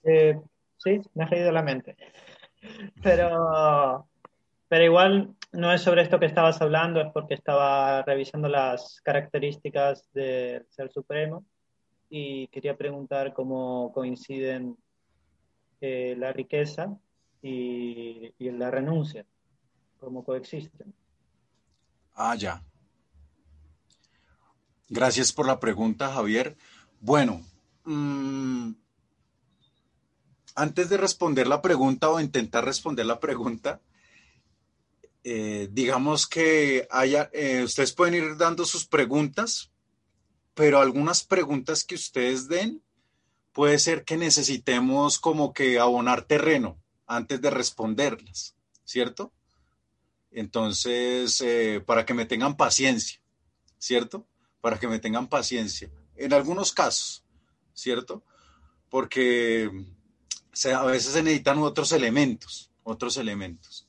Eh, 0.03 0.41
sí, 0.77 1.01
me 1.13 1.25
ha 1.25 1.29
caído 1.29 1.51
la 1.51 1.61
mente. 1.61 1.95
Pero, 3.01 4.09
pero 4.67 4.83
igual 4.83 5.35
no 5.53 5.73
es 5.73 5.81
sobre 5.81 6.01
esto 6.01 6.19
que 6.19 6.25
estabas 6.25 6.61
hablando, 6.61 7.01
es 7.01 7.11
porque 7.13 7.33
estaba 7.33 8.01
revisando 8.03 8.47
las 8.47 9.01
características 9.03 10.07
del 10.13 10.65
Ser 10.69 10.91
Supremo 10.91 11.45
y 12.09 12.47
quería 12.47 12.77
preguntar 12.77 13.33
cómo 13.33 13.91
coinciden 13.93 14.77
eh, 15.81 16.15
la 16.17 16.31
riqueza 16.31 16.95
y, 17.41 18.33
la 18.39 18.69
renuncia, 18.71 19.25
cómo 19.99 20.23
coexisten. 20.23 20.93
Ah, 22.15 22.35
ya. 22.35 22.61
Gracias 24.89 25.31
por 25.31 25.47
la 25.47 25.59
pregunta, 25.59 26.11
Javier. 26.11 26.55
Bueno, 26.99 27.41
mm, 27.85 28.71
antes 30.55 30.89
de 30.89 30.97
responder 30.97 31.47
la 31.47 31.61
pregunta 31.61 32.09
o 32.09 32.19
intentar 32.19 32.65
responder 32.65 33.05
la 33.05 33.19
pregunta, 33.19 33.79
eh, 35.23 35.69
digamos 35.71 36.27
que 36.27 36.87
haya, 36.89 37.29
eh, 37.33 37.63
ustedes 37.63 37.93
pueden 37.93 38.15
ir 38.15 38.37
dando 38.37 38.65
sus 38.65 38.85
preguntas, 38.85 39.71
pero 40.55 40.79
algunas 40.79 41.23
preguntas 41.23 41.83
que 41.83 41.95
ustedes 41.95 42.47
den 42.47 42.81
puede 43.51 43.77
ser 43.79 44.03
que 44.03 44.17
necesitemos 44.17 45.19
como 45.19 45.53
que 45.53 45.79
abonar 45.79 46.23
terreno 46.23 46.81
antes 47.05 47.39
de 47.41 47.49
responderlas, 47.51 48.55
¿cierto? 48.83 49.31
Entonces, 50.31 51.39
eh, 51.41 51.83
para 51.85 52.05
que 52.05 52.13
me 52.13 52.25
tengan 52.25 52.57
paciencia, 52.57 53.21
¿cierto? 53.77 54.25
Para 54.61 54.79
que 54.79 54.87
me 54.87 54.99
tengan 54.99 55.27
paciencia. 55.27 55.91
En 56.15 56.33
algunos 56.33 56.71
casos, 56.71 57.23
¿cierto? 57.73 58.23
Porque 58.89 59.69
a 60.73 60.85
veces 60.85 61.13
se 61.13 61.23
necesitan 61.23 61.59
otros 61.59 61.91
elementos, 61.91 62.71
otros 62.83 63.17
elementos. 63.17 63.87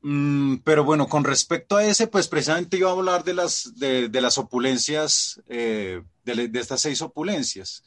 Mm, 0.00 0.58
pero 0.58 0.84
bueno, 0.84 1.08
con 1.08 1.24
respecto 1.24 1.76
a 1.76 1.84
ese, 1.84 2.06
pues 2.06 2.28
precisamente 2.28 2.76
iba 2.76 2.88
a 2.90 2.92
hablar 2.92 3.24
de 3.24 3.34
las, 3.34 3.74
de, 3.76 4.08
las 4.20 4.38
opulencias, 4.38 5.42
eh, 5.48 6.02
de, 6.24 6.50
estas 6.54 6.80
seis 6.82 7.02
opulencias. 7.02 7.84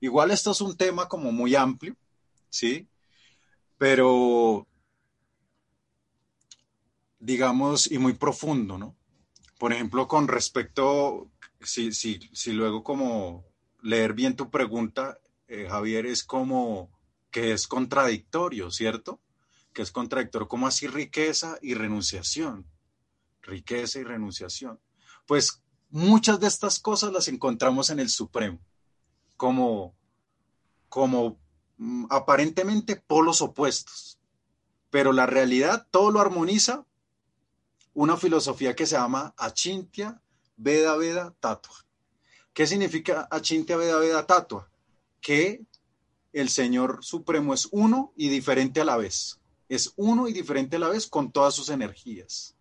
Igual 0.00 0.30
esto 0.30 0.52
es 0.52 0.60
un 0.60 0.76
tema 0.76 1.08
como 1.08 1.32
muy 1.32 1.56
amplio, 1.56 1.96
¿sí? 2.48 2.88
Pero, 3.76 4.66
digamos, 7.18 7.90
y 7.90 7.98
muy 7.98 8.14
profundo, 8.14 8.78
¿no? 8.78 8.96
Por 9.58 9.72
ejemplo, 9.72 10.06
con 10.06 10.28
respecto, 10.28 11.28
si, 11.60 11.92
si, 11.92 12.20
si 12.32 12.52
luego 12.52 12.84
como 12.84 13.44
leer 13.82 14.12
bien 14.14 14.36
tu 14.36 14.50
pregunta, 14.50 15.18
eh, 15.48 15.66
Javier, 15.68 16.06
es 16.06 16.22
como 16.22 16.90
que 17.30 17.52
es 17.52 17.66
contradictorio, 17.66 18.70
¿cierto? 18.70 19.20
Que 19.78 19.82
es 19.82 19.92
contradictorio, 19.92 20.48
como 20.48 20.66
así 20.66 20.88
riqueza 20.88 21.56
y 21.62 21.74
renunciación? 21.74 22.66
Riqueza 23.42 24.00
y 24.00 24.02
renunciación. 24.02 24.80
Pues 25.24 25.62
muchas 25.88 26.40
de 26.40 26.48
estas 26.48 26.80
cosas 26.80 27.12
las 27.12 27.28
encontramos 27.28 27.88
en 27.90 28.00
el 28.00 28.08
Supremo, 28.08 28.58
como, 29.36 29.94
como 30.88 31.38
mm, 31.76 32.06
aparentemente 32.10 32.96
polos 32.96 33.40
opuestos, 33.40 34.18
pero 34.90 35.12
la 35.12 35.26
realidad 35.26 35.86
todo 35.92 36.10
lo 36.10 36.20
armoniza 36.20 36.84
una 37.94 38.16
filosofía 38.16 38.74
que 38.74 38.84
se 38.84 38.96
llama 38.96 39.32
Achintya 39.38 40.20
Veda 40.56 40.96
Veda 40.96 41.36
Tatua. 41.38 41.86
¿Qué 42.52 42.66
significa 42.66 43.28
Achintya 43.30 43.76
Veda 43.76 44.00
Veda 44.00 44.26
Tatua? 44.26 44.68
Que 45.20 45.64
el 46.32 46.48
Señor 46.48 47.04
Supremo 47.04 47.54
es 47.54 47.68
uno 47.70 48.12
y 48.16 48.28
diferente 48.28 48.80
a 48.80 48.84
la 48.84 48.96
vez. 48.96 49.37
Es 49.68 49.92
uno 49.96 50.28
y 50.28 50.32
diferente 50.32 50.76
a 50.76 50.78
la 50.78 50.88
vez 50.88 51.06
con 51.06 51.30
todas 51.30 51.54
sus 51.54 51.68
energías. 51.68 52.54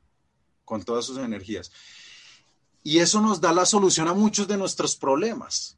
Con 0.65 0.83
todas 0.83 1.05
sus 1.05 1.17
energías. 1.17 1.71
Y 2.83 2.99
eso 2.99 3.21
nos 3.21 3.41
da 3.41 3.53
la 3.53 3.65
solución 3.65 4.07
a 4.07 4.13
muchos 4.13 4.47
de 4.47 4.57
nuestros 4.57 4.95
problemas. 4.95 5.77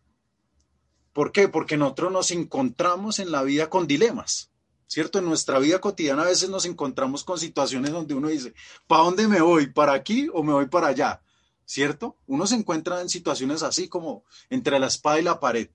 ¿Por 1.14 1.32
qué? 1.32 1.48
Porque 1.48 1.78
nosotros 1.78 2.12
nos 2.12 2.32
encontramos 2.32 3.20
en 3.20 3.32
la 3.32 3.44
vida 3.44 3.70
con 3.70 3.88
dilemas. 3.88 4.52
¿Cierto? 4.88 5.20
En 5.20 5.26
nuestra 5.26 5.60
vida 5.60 5.80
cotidiana 5.80 6.24
a 6.24 6.28
veces 6.28 6.50
nos 6.50 6.66
encontramos 6.66 7.24
con 7.24 7.38
situaciones 7.38 7.92
donde 7.92 8.16
uno 8.16 8.28
dice, 8.28 8.54
¿para 8.88 9.04
dónde 9.04 9.28
me 9.28 9.40
voy? 9.40 9.68
¿Para 9.68 9.94
aquí 9.94 10.30
o 10.34 10.42
me 10.42 10.54
voy 10.54 10.68
para 10.68 10.88
allá? 10.88 11.22
¿Cierto? 11.66 12.18
Uno 12.26 12.48
se 12.48 12.56
encuentra 12.56 13.00
en 13.02 13.10
situaciones 13.10 13.62
así 13.62 13.88
como 13.88 14.24
entre 14.50 14.80
la 14.80 14.88
espada 14.88 15.20
y 15.20 15.24
la 15.24 15.40
pared. 15.40 15.70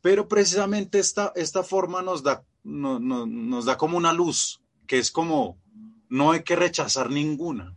Pero 0.00 0.26
precisamente 0.26 0.98
esta, 0.98 1.32
esta 1.36 1.62
forma 1.62 2.02
nos 2.02 2.22
da, 2.22 2.44
nos 2.64 3.64
da 3.64 3.76
como 3.76 3.96
una 3.96 4.12
luz, 4.12 4.60
que 4.86 4.98
es 4.98 5.10
como, 5.10 5.58
no 6.08 6.32
hay 6.32 6.42
que 6.42 6.56
rechazar 6.56 7.10
ninguna. 7.10 7.76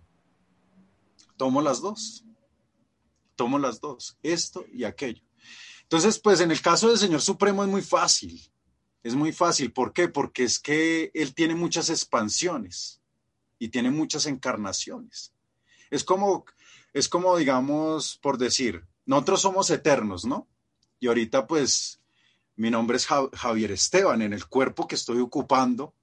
Tomo 1.38 1.62
las 1.62 1.82
dos. 1.82 2.26
Tomo 3.36 3.58
las 3.58 3.82
dos, 3.82 4.18
esto 4.22 4.66
y 4.72 4.84
aquello. 4.84 5.24
Entonces, 5.84 6.20
pues 6.20 6.40
en 6.40 6.52
el 6.52 6.62
caso 6.62 6.90
del 6.90 6.98
Señor 6.98 7.22
Supremo 7.22 7.64
es 7.64 7.70
muy 7.70 7.82
fácil. 7.82 8.42
Es 9.04 9.16
muy 9.16 9.34
fácil. 9.34 9.74
¿Por 9.74 9.92
qué? 9.94 10.08
Porque 10.08 10.44
es 10.44 10.60
que 10.60 11.12
Él 11.14 11.34
tiene 11.36 11.56
muchas 11.56 11.90
expansiones 11.90 13.02
y 13.60 13.70
tiene 13.70 13.92
muchas 13.92 14.26
encarnaciones. 14.26 15.34
Es 15.92 16.04
como, 16.04 16.46
es 16.94 17.10
como, 17.10 17.38
digamos, 17.38 18.18
por 18.22 18.38
decir, 18.38 18.86
nosotros 19.06 19.42
somos 19.42 19.70
eternos, 19.70 20.26
¿no? 20.26 20.48
Y 21.00 21.08
ahorita, 21.08 21.48
pues, 21.48 22.00
mi 22.56 22.70
nombre 22.70 22.98
es 22.98 23.08
Javier 23.08 23.72
Esteban, 23.72 24.22
en 24.22 24.34
el 24.34 24.46
cuerpo 24.48 24.88
que 24.88 24.96
estoy 24.96 25.20
ocupando 25.20 25.94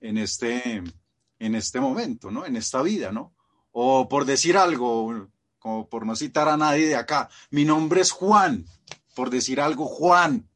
en 0.00 0.18
este, 0.18 0.82
en 1.38 1.54
este 1.54 1.80
momento, 1.80 2.30
¿no? 2.30 2.44
En 2.44 2.56
esta 2.56 2.82
vida, 2.82 3.12
¿no? 3.12 3.34
O 3.72 4.08
por 4.08 4.24
decir 4.24 4.56
algo, 4.56 5.28
como 5.58 5.88
por 5.88 6.06
no 6.06 6.16
citar 6.16 6.48
a 6.48 6.56
nadie 6.56 6.88
de 6.88 6.96
acá, 6.96 7.28
mi 7.50 7.64
nombre 7.64 8.00
es 8.00 8.10
Juan, 8.10 8.64
por 9.14 9.30
decir 9.30 9.60
algo, 9.60 9.86
Juan, 9.86 10.48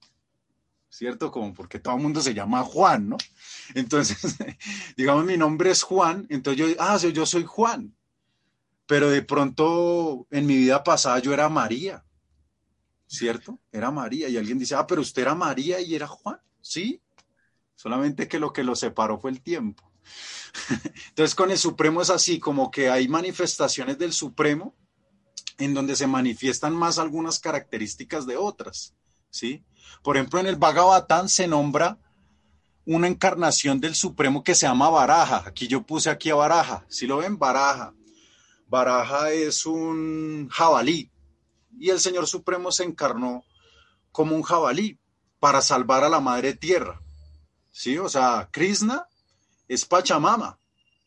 ¿cierto? 0.89 1.31
Como 1.31 1.55
porque 1.55 1.79
todo 1.79 1.97
el 1.97 2.03
mundo 2.03 2.21
se 2.21 2.35
llama 2.35 2.65
Juan, 2.65 3.09
¿no? 3.09 3.17
Entonces, 3.75 4.37
digamos, 4.97 5.25
mi 5.25 5.37
nombre 5.37 5.71
es 5.71 5.83
Juan, 5.83 6.27
entonces 6.29 6.67
yo, 6.67 6.75
ah, 6.79 6.97
yo 6.99 7.27
soy 7.27 7.45
Juan, 7.45 7.95
pero 8.87 9.11
de 9.11 9.23
pronto 9.23 10.27
en 10.31 10.47
mi 10.47 10.57
vida 10.57 10.83
pasada 10.83 11.19
yo 11.21 11.33
era 11.33 11.49
María, 11.49 12.05
¿cierto? 13.15 13.59
Era 13.73 13.91
María. 13.91 14.29
Y 14.29 14.37
alguien 14.37 14.59
dice, 14.59 14.75
ah, 14.75 14.87
pero 14.87 15.01
usted 15.01 15.23
era 15.23 15.35
María 15.35 15.81
y 15.81 15.95
era 15.95 16.07
Juan. 16.07 16.41
Sí, 16.61 17.01
solamente 17.75 18.29
que 18.29 18.39
lo 18.39 18.53
que 18.53 18.65
lo 18.65 18.75
separó 18.75 19.19
fue 19.19 19.31
el 19.31 19.41
tiempo. 19.41 19.91
Entonces 21.09 21.35
con 21.35 21.51
el 21.51 21.59
Supremo 21.59 22.03
es 22.03 22.11
así, 22.11 22.39
como 22.39 22.71
que 22.71 22.91
hay 22.91 23.09
manifestaciones 23.09 23.99
del 23.99 24.13
Supremo 24.13 24.75
en 25.59 25.75
donde 25.75 25.97
se 25.97 26.07
manifiestan 26.07 26.75
más 26.75 26.99
algunas 26.99 27.39
características 27.39 28.27
de 28.27 28.37
otras, 28.37 28.95
¿sí? 29.31 29.65
Por 30.03 30.17
ejemplo, 30.17 30.41
en 30.41 30.47
el 30.47 30.57
Bhagavatam 30.57 31.29
se 31.29 31.47
nombra 31.47 31.99
una 32.87 33.07
encarnación 33.07 33.81
del 33.81 33.95
Supremo 33.95 34.43
que 34.43 34.55
se 34.55 34.67
llama 34.67 34.91
Baraja. 34.91 35.45
Aquí 35.47 35.69
yo 35.69 35.83
puse 35.83 36.11
aquí 36.11 36.31
a 36.31 36.35
Baraja. 36.35 36.85
Si 36.89 37.07
lo 37.07 37.19
ven, 37.19 37.39
Baraja. 37.39 37.95
Baraja 38.67 39.31
es 39.31 39.67
un 39.67 40.49
jabalí, 40.51 41.11
y 41.79 41.91
el 41.91 42.01
Señor 42.01 42.27
Supremo 42.27 42.73
se 42.73 42.85
encarnó 42.85 43.45
como 44.13 44.37
un 44.37 44.43
jabalí 44.43 44.99
para 45.41 45.61
salvar 45.61 46.05
a 46.05 46.09
la 46.09 46.21
madre 46.21 46.55
tierra. 46.55 47.01
¿Sí? 47.71 47.99
O 47.99 48.09
sea, 48.09 48.49
Krishna 48.53 49.07
es 49.67 49.85
Pachamama, 49.85 50.59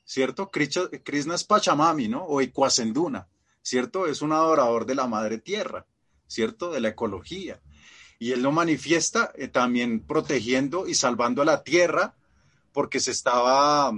¿cierto? 0.03 0.49
Krishna 0.49 1.35
es 1.35 1.43
Pachamami, 1.43 2.07
¿no? 2.07 2.25
O 2.25 2.41
Icuasenduna, 2.41 3.27
¿cierto? 3.61 4.05
Es 4.05 4.21
un 4.21 4.33
adorador 4.33 4.85
de 4.85 4.95
la 4.95 5.07
madre 5.07 5.37
tierra, 5.37 5.85
¿cierto? 6.27 6.71
De 6.71 6.81
la 6.81 6.89
ecología. 6.89 7.61
Y 8.19 8.31
él 8.31 8.41
lo 8.41 8.51
manifiesta 8.51 9.31
eh, 9.35 9.47
también 9.47 10.05
protegiendo 10.05 10.87
y 10.87 10.95
salvando 10.95 11.41
a 11.41 11.45
la 11.45 11.63
tierra 11.63 12.15
porque 12.73 12.99
se 12.99 13.11
estaba, 13.11 13.91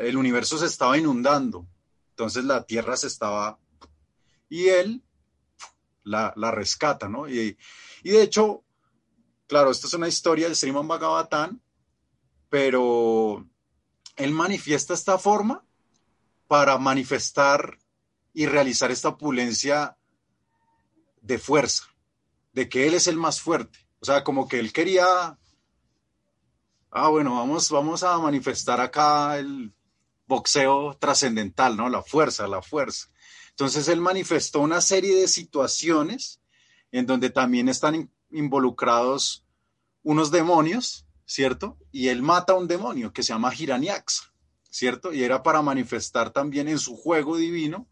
el 0.00 0.16
universo 0.16 0.56
se 0.58 0.66
estaba 0.66 0.96
inundando. 0.96 1.66
Entonces 2.10 2.44
la 2.44 2.64
tierra 2.64 2.96
se 2.96 3.06
estaba... 3.06 3.58
Y 4.48 4.68
él 4.68 5.02
la, 6.04 6.50
rescata, 6.50 7.08
¿no? 7.08 7.28
Y, 7.28 7.56
de 8.02 8.22
hecho, 8.22 8.64
claro, 9.46 9.70
esta 9.70 9.86
es 9.86 9.94
una 9.94 10.08
historia 10.08 10.46
del 10.46 10.56
Sriman 10.56 10.88
Bhagavatam, 10.88 11.60
pero 12.48 13.46
él 14.16 14.30
manifiesta 14.32 14.94
esta 14.94 15.18
forma 15.18 15.64
para 16.46 16.76
manifestar 16.78 17.78
y 18.34 18.46
realizar 18.46 18.90
esta 18.90 19.08
opulencia 19.08 19.96
de 21.20 21.38
fuerza, 21.38 21.84
de 22.52 22.68
que 22.68 22.86
él 22.86 22.94
es 22.94 23.06
el 23.06 23.16
más 23.16 23.40
fuerte. 23.40 23.78
O 24.00 24.04
sea, 24.04 24.24
como 24.24 24.48
que 24.48 24.58
él 24.58 24.72
quería, 24.72 25.38
ah, 26.90 27.08
bueno, 27.08 27.36
vamos, 27.36 27.70
vamos 27.70 28.02
a 28.02 28.18
manifestar 28.18 28.80
acá 28.80 29.38
el 29.38 29.72
boxeo 30.26 30.96
trascendental, 30.98 31.76
¿no? 31.76 31.88
La 31.88 32.02
fuerza, 32.02 32.48
la 32.48 32.62
fuerza. 32.62 33.11
Entonces 33.62 33.86
él 33.86 34.00
manifestó 34.00 34.58
una 34.58 34.80
serie 34.80 35.14
de 35.14 35.28
situaciones 35.28 36.40
en 36.90 37.06
donde 37.06 37.30
también 37.30 37.68
están 37.68 38.10
involucrados 38.32 39.44
unos 40.02 40.32
demonios, 40.32 41.06
¿cierto? 41.26 41.78
Y 41.92 42.08
él 42.08 42.22
mata 42.22 42.54
a 42.54 42.56
un 42.56 42.66
demonio 42.66 43.12
que 43.12 43.22
se 43.22 43.32
llama 43.32 43.54
Hiranyaksa, 43.54 44.34
¿cierto? 44.68 45.12
Y 45.12 45.22
era 45.22 45.44
para 45.44 45.62
manifestar 45.62 46.32
también 46.32 46.66
en 46.66 46.80
su 46.80 46.96
juego 46.96 47.36
divino 47.36 47.88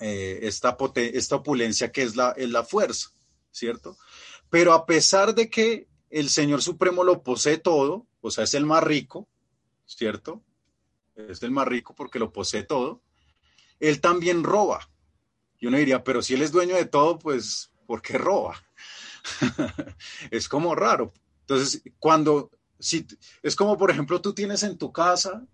eh, 0.00 0.40
esta, 0.42 0.76
esta 0.96 1.36
opulencia 1.36 1.92
que 1.92 2.02
es 2.02 2.16
la, 2.16 2.32
es 2.32 2.50
la 2.50 2.64
fuerza, 2.64 3.10
¿cierto? 3.52 3.96
Pero 4.50 4.72
a 4.72 4.84
pesar 4.84 5.36
de 5.36 5.48
que 5.48 5.86
el 6.10 6.28
Señor 6.28 6.60
Supremo 6.60 7.04
lo 7.04 7.22
posee 7.22 7.58
todo, 7.58 8.08
o 8.20 8.32
sea, 8.32 8.42
es 8.42 8.54
el 8.54 8.66
más 8.66 8.82
rico, 8.82 9.28
¿cierto? 9.86 10.42
Es 11.14 11.40
el 11.44 11.52
más 11.52 11.68
rico 11.68 11.94
porque 11.94 12.18
lo 12.18 12.32
posee 12.32 12.64
todo 12.64 13.00
él 13.88 14.00
también 14.00 14.44
roba. 14.44 14.88
Y 15.58 15.66
uno 15.66 15.78
diría, 15.78 16.04
pero 16.04 16.22
si 16.22 16.34
él 16.34 16.42
es 16.42 16.52
dueño 16.52 16.76
de 16.76 16.84
todo, 16.86 17.18
pues 17.18 17.70
¿Por 17.86 18.02
qué 18.02 18.18
roba? 18.18 18.62
es 20.30 20.48
como 20.48 20.74
raro. 20.74 21.12
Entonces, 21.40 21.82
cuando, 21.98 22.50
si, 22.78 23.06
es 23.42 23.56
como, 23.56 23.76
por 23.76 23.90
ejemplo, 23.90 24.20
tú 24.20 24.32
tienes 24.32 24.62
en 24.62 24.78
tu 24.78 24.92
casa, 24.92 25.46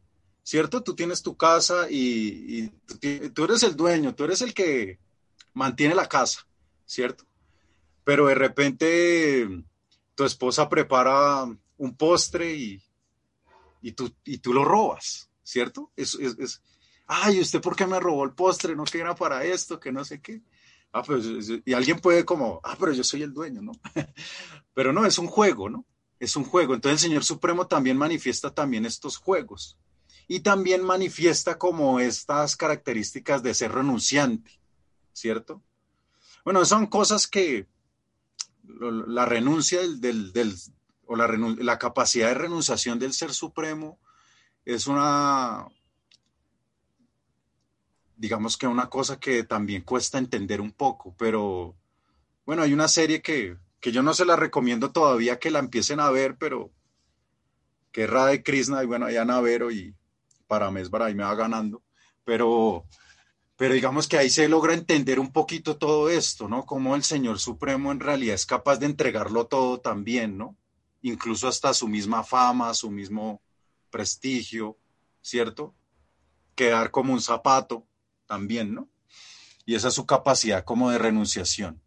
¿cierto? 0.42 0.82
Tú 0.82 0.94
tienes 0.94 1.22
tu 1.22 1.36
casa 1.36 1.86
y, 1.90 2.68
tú, 3.34 3.44
eres 3.44 3.62
el 3.62 3.76
dueño, 3.76 4.14
tú 4.14 4.24
eres 4.24 4.42
el 4.42 4.54
que 4.54 4.98
mantiene 5.52 5.94
la 5.94 6.08
casa, 6.08 6.46
¿cierto? 6.84 7.24
Pero 8.04 8.26
de 8.26 8.34
repente 8.34 9.48
tu 10.14 10.24
esposa 10.24 10.68
prepara 10.68 11.44
un 11.76 11.96
postre 11.96 12.54
y, 12.54 12.82
y, 13.82 13.92
tú, 13.92 14.14
y 14.24 14.38
tú 14.38 14.52
lo 14.52 14.64
robas, 14.64 15.30
¿cierto? 15.42 15.90
Es, 15.96 16.16
ay, 17.12 17.40
¿usted 17.40 17.60
por 17.60 17.74
qué 17.74 17.86
me 17.86 17.98
robó 17.98 18.24
el 18.24 18.32
postre? 18.32 18.76
No 18.76 18.84
que 18.84 19.00
era 19.00 19.16
para 19.16 19.44
esto, 19.44 19.80
que 19.80 19.90
no 19.90 20.04
sé 20.04 20.20
qué. 20.20 20.42
Ah, 20.92 21.02
pues, 21.02 21.24
y 21.64 21.72
alguien 21.72 21.98
puede 21.98 22.24
como, 22.24 22.60
ah, 22.62 22.76
pero 22.78 22.92
yo 22.92 23.02
soy 23.02 23.22
el 23.22 23.34
dueño, 23.34 23.60
¿no? 23.60 23.72
pero 24.74 24.92
no, 24.92 25.04
es 25.04 25.18
un 25.18 25.26
juego, 25.26 25.68
¿no? 25.68 25.84
Es 26.20 26.36
un 26.36 26.44
juego. 26.44 26.72
Entonces 26.72 27.02
el 27.02 27.08
Señor 27.10 27.24
Supremo 27.24 27.66
también 27.66 27.96
manifiesta 27.96 28.54
también 28.54 28.86
estos 28.86 29.16
juegos. 29.16 29.76
Y 30.28 30.40
también 30.40 30.84
manifiesta 30.84 31.58
como 31.58 31.98
estas 31.98 32.56
características 32.56 33.42
de 33.42 33.54
ser 33.54 33.72
renunciante, 33.72 34.60
¿cierto? 35.12 35.64
Bueno, 36.44 36.64
son 36.64 36.86
cosas 36.86 37.26
que 37.26 37.66
la 38.62 39.24
renuncia 39.24 39.80
del, 39.80 40.32
del, 40.32 40.54
o 41.06 41.16
la, 41.16 41.26
la 41.26 41.78
capacidad 41.78 42.28
de 42.28 42.34
renunciación 42.34 43.00
del 43.00 43.12
Ser 43.12 43.34
Supremo 43.34 43.98
es 44.64 44.86
una, 44.86 45.66
digamos 48.20 48.58
que 48.58 48.66
una 48.66 48.90
cosa 48.90 49.18
que 49.18 49.44
también 49.44 49.80
cuesta 49.80 50.18
entender 50.18 50.60
un 50.60 50.72
poco, 50.72 51.14
pero 51.16 51.74
bueno, 52.44 52.62
hay 52.62 52.74
una 52.74 52.86
serie 52.86 53.22
que, 53.22 53.56
que 53.80 53.92
yo 53.92 54.02
no 54.02 54.12
se 54.12 54.26
la 54.26 54.36
recomiendo 54.36 54.92
todavía 54.92 55.38
que 55.38 55.50
la 55.50 55.58
empiecen 55.58 56.00
a 56.00 56.10
ver, 56.10 56.36
pero 56.36 56.70
que 57.90 58.04
es 58.04 58.10
de 58.10 58.42
Krishna 58.42 58.82
y 58.82 58.86
bueno, 58.86 59.06
hay 59.06 59.14
Navero 59.24 59.70
y 59.70 59.94
para 60.46 60.70
Mesbar 60.70 61.02
ahí 61.02 61.14
me 61.14 61.24
va 61.24 61.34
ganando, 61.34 61.82
pero, 62.22 62.84
pero 63.56 63.72
digamos 63.72 64.06
que 64.06 64.18
ahí 64.18 64.28
se 64.28 64.50
logra 64.50 64.74
entender 64.74 65.18
un 65.18 65.32
poquito 65.32 65.78
todo 65.78 66.10
esto, 66.10 66.46
¿no? 66.46 66.66
Cómo 66.66 66.96
el 66.96 67.04
Señor 67.04 67.38
Supremo 67.38 67.90
en 67.90 68.00
realidad 68.00 68.34
es 68.34 68.44
capaz 68.44 68.76
de 68.76 68.84
entregarlo 68.86 69.46
todo 69.46 69.80
también, 69.80 70.36
¿no? 70.36 70.58
Incluso 71.00 71.48
hasta 71.48 71.72
su 71.72 71.88
misma 71.88 72.22
fama, 72.22 72.74
su 72.74 72.90
mismo 72.90 73.40
prestigio, 73.88 74.76
¿cierto? 75.22 75.74
Quedar 76.54 76.90
como 76.90 77.14
un 77.14 77.22
zapato 77.22 77.86
también, 78.30 78.72
¿no? 78.72 78.88
Y 79.66 79.74
esa 79.74 79.88
es 79.88 79.94
su 79.94 80.06
capacidad 80.06 80.64
como 80.64 80.88
de 80.92 80.98
renunciación. 80.98 81.82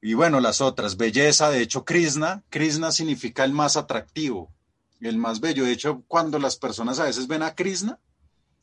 Y 0.00 0.14
bueno, 0.14 0.40
las 0.40 0.60
otras, 0.60 0.96
belleza, 0.96 1.50
de 1.50 1.62
hecho, 1.62 1.84
Krishna, 1.84 2.42
Krishna 2.50 2.90
significa 2.90 3.44
el 3.44 3.52
más 3.52 3.76
atractivo, 3.76 4.52
el 5.00 5.18
más 5.18 5.38
bello. 5.38 5.64
De 5.64 5.70
hecho, 5.70 6.02
cuando 6.08 6.40
las 6.40 6.56
personas 6.56 6.98
a 6.98 7.04
veces 7.04 7.28
ven 7.28 7.44
a 7.44 7.54
Krishna, 7.54 8.00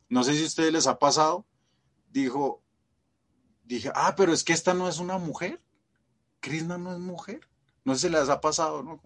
no 0.10 0.26
sé 0.26 0.34
si 0.34 0.44
a 0.44 0.48
ustedes 0.48 0.74
les 0.74 0.88
ha 0.88 1.00
pasado, 1.00 1.46
dijo, 2.10 2.62
dije, 3.64 3.94
ah, 3.96 4.14
pero 4.18 4.34
es 4.34 4.44
que 4.44 4.52
esta 4.52 4.74
no 4.74 4.90
es 4.90 5.00
una 5.00 5.18
mujer. 5.18 5.64
Krishna 6.42 6.78
no 6.78 6.92
es 6.92 7.00
mujer. 7.00 7.40
No 7.86 7.96
sé 7.96 8.08
si 8.08 8.14
les 8.14 8.28
ha 8.28 8.42
pasado, 8.42 8.84
¿no? 8.84 9.02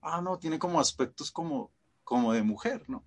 ah, 0.00 0.22
no, 0.22 0.38
tiene 0.38 0.58
como 0.58 0.80
aspectos 0.80 1.30
como, 1.30 1.70
como 2.02 2.32
de 2.32 2.42
mujer, 2.42 2.82
¿no? 2.88 3.04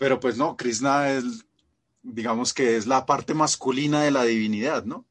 Pero 0.00 0.18
pues 0.18 0.38
no, 0.38 0.56
Krishna 0.56 1.10
es, 1.10 1.44
digamos 2.00 2.54
que 2.54 2.78
es 2.78 2.86
la 2.86 3.04
parte 3.04 3.34
masculina 3.34 4.00
de 4.00 4.10
la 4.10 4.24
divinidad, 4.24 4.86
¿no? 4.86 5.06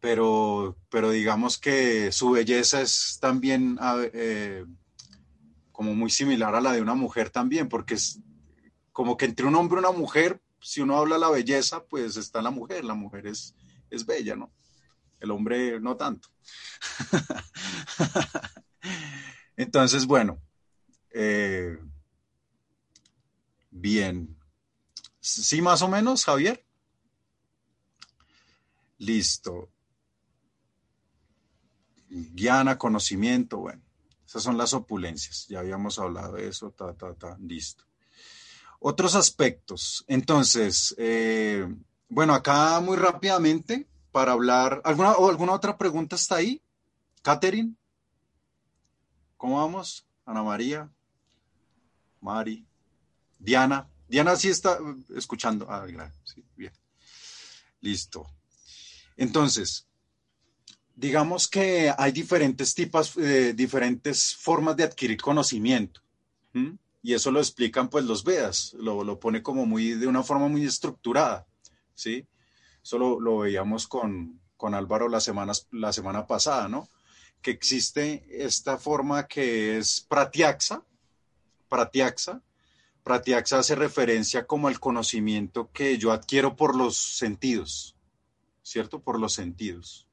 Pero, 0.00 0.76
pero 0.90 1.08
digamos 1.08 1.56
que 1.56 2.12
su 2.12 2.32
belleza 2.32 2.82
es 2.82 3.16
también 3.22 3.78
eh, 4.12 4.66
como 5.72 5.94
muy 5.94 6.10
similar 6.10 6.54
a 6.54 6.60
la 6.60 6.72
de 6.72 6.82
una 6.82 6.94
mujer 6.94 7.30
también, 7.30 7.70
porque 7.70 7.94
es 7.94 8.20
como 8.92 9.16
que 9.16 9.24
entre 9.24 9.46
un 9.46 9.54
hombre 9.54 9.78
y 9.78 9.80
una 9.86 9.92
mujer, 9.92 10.42
si 10.60 10.82
uno 10.82 10.98
habla 10.98 11.14
de 11.14 11.22
la 11.22 11.30
belleza, 11.30 11.82
pues 11.86 12.18
está 12.18 12.42
la 12.42 12.50
mujer, 12.50 12.84
la 12.84 12.92
mujer 12.92 13.26
es, 13.26 13.54
es 13.88 14.04
bella, 14.04 14.36
¿no? 14.36 14.52
El 15.20 15.30
hombre 15.30 15.80
no 15.80 15.96
tanto. 15.96 16.28
Entonces, 19.56 20.04
bueno, 20.04 20.38
eh, 21.14 21.78
Bien. 23.78 24.34
¿Sí 25.20 25.60
más 25.60 25.82
o 25.82 25.88
menos, 25.88 26.24
Javier? 26.24 26.64
Listo. 28.96 29.68
Guiana, 32.08 32.78
conocimiento, 32.78 33.58
bueno. 33.58 33.82
Esas 34.26 34.42
son 34.42 34.56
las 34.56 34.72
opulencias. 34.72 35.46
Ya 35.48 35.60
habíamos 35.60 35.98
hablado 35.98 36.36
de 36.36 36.48
eso, 36.48 36.70
ta, 36.70 36.94
ta, 36.94 37.12
ta, 37.14 37.36
listo. 37.38 37.84
Otros 38.80 39.14
aspectos. 39.14 40.04
Entonces, 40.08 40.94
eh, 40.96 41.68
bueno, 42.08 42.34
acá 42.34 42.80
muy 42.80 42.96
rápidamente 42.96 43.86
para 44.10 44.32
hablar. 44.32 44.80
¿Alguna, 44.84 45.12
o 45.12 45.28
alguna 45.28 45.52
otra 45.52 45.76
pregunta 45.76 46.16
está 46.16 46.36
ahí? 46.36 46.62
Catherine. 47.22 47.74
¿Cómo 49.36 49.58
vamos? 49.58 50.06
Ana 50.24 50.42
María. 50.42 50.90
Mari. 52.20 52.66
Diana. 53.38 53.88
Diana 54.08 54.36
sí 54.36 54.48
está 54.48 54.78
escuchando. 55.14 55.66
Ah, 55.68 55.86
sí, 56.24 56.44
bien. 56.56 56.72
Listo. 57.80 58.26
Entonces, 59.16 59.86
digamos 60.96 61.46
que 61.46 61.92
hay 61.96 62.12
diferentes 62.12 62.74
tipos, 62.74 63.16
eh, 63.18 63.52
diferentes 63.54 64.34
formas 64.34 64.76
de 64.76 64.84
adquirir 64.84 65.20
conocimiento. 65.20 66.00
Y 67.02 67.12
eso 67.12 67.30
lo 67.30 67.38
explican 67.38 67.90
pues 67.90 68.06
los 68.06 68.24
Vedas, 68.24 68.74
lo, 68.78 69.04
lo, 69.04 69.20
pone 69.20 69.42
como 69.42 69.66
muy, 69.66 69.90
de 69.90 70.06
una 70.06 70.22
forma 70.22 70.48
muy 70.48 70.64
estructurada, 70.64 71.46
¿sí? 71.94 72.26
Eso 72.82 72.98
lo, 72.98 73.38
veíamos 73.38 73.86
con, 73.86 74.40
con 74.56 74.74
Álvaro 74.74 75.06
la, 75.08 75.20
la 75.72 75.92
semana 75.92 76.26
pasada, 76.26 76.66
¿no? 76.66 76.88
Que 77.42 77.50
existe 77.50 78.24
esta 78.30 78.78
forma 78.78 79.26
que 79.26 79.76
es 79.76 80.00
pratiaxa, 80.08 80.82
pratiaxa, 81.68 82.42
Pratyaksha 83.06 83.60
hace 83.60 83.76
referencia 83.76 84.48
como 84.48 84.66
al 84.66 84.80
conocimiento 84.80 85.70
que 85.72 85.96
yo 85.96 86.10
adquiero 86.10 86.56
por 86.56 86.74
los 86.74 86.96
sentidos, 86.96 87.94
¿cierto? 88.64 89.00
Por 89.00 89.20
los 89.20 89.32
sentidos. 89.32 90.08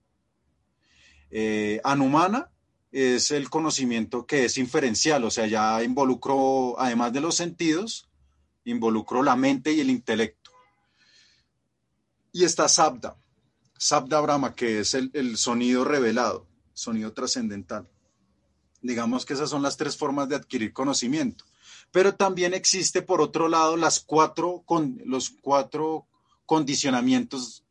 Eh, 1.31 1.81
anumana 1.83 2.51
es 2.91 3.31
el 3.31 3.49
conocimiento 3.49 4.27
que 4.27 4.45
es 4.45 4.59
inferencial, 4.59 5.23
o 5.23 5.31
sea, 5.31 5.47
ya 5.47 5.81
involucro, 5.81 6.79
además 6.79 7.11
de 7.13 7.21
los 7.21 7.33
sentidos, 7.33 8.11
involucro 8.63 9.23
la 9.23 9.35
mente 9.35 9.73
y 9.73 9.79
el 9.79 9.89
intelecto. 9.89 10.51
Y 12.31 12.43
está 12.43 12.69
Sabda, 12.69 13.17
Sabda 13.75 14.21
Brahma, 14.21 14.53
que 14.53 14.81
es 14.81 14.93
el 14.93 15.37
sonido 15.37 15.83
revelado, 15.83 16.45
sonido 16.73 17.11
trascendental. 17.11 17.89
Digamos 18.83 19.25
que 19.25 19.33
esas 19.33 19.49
son 19.49 19.63
las 19.63 19.77
tres 19.77 19.97
formas 19.97 20.29
de 20.29 20.35
adquirir 20.35 20.73
conocimiento 20.73 21.43
pero 21.91 22.15
también 22.15 22.53
existe 22.53 23.01
por 23.01 23.21
otro 23.21 23.47
lado 23.47 23.77
las 23.77 23.99
cuatro, 23.99 24.63
con, 24.65 25.01
los 25.05 25.29
cuatro 25.29 26.07
condicionamientos 26.45 27.63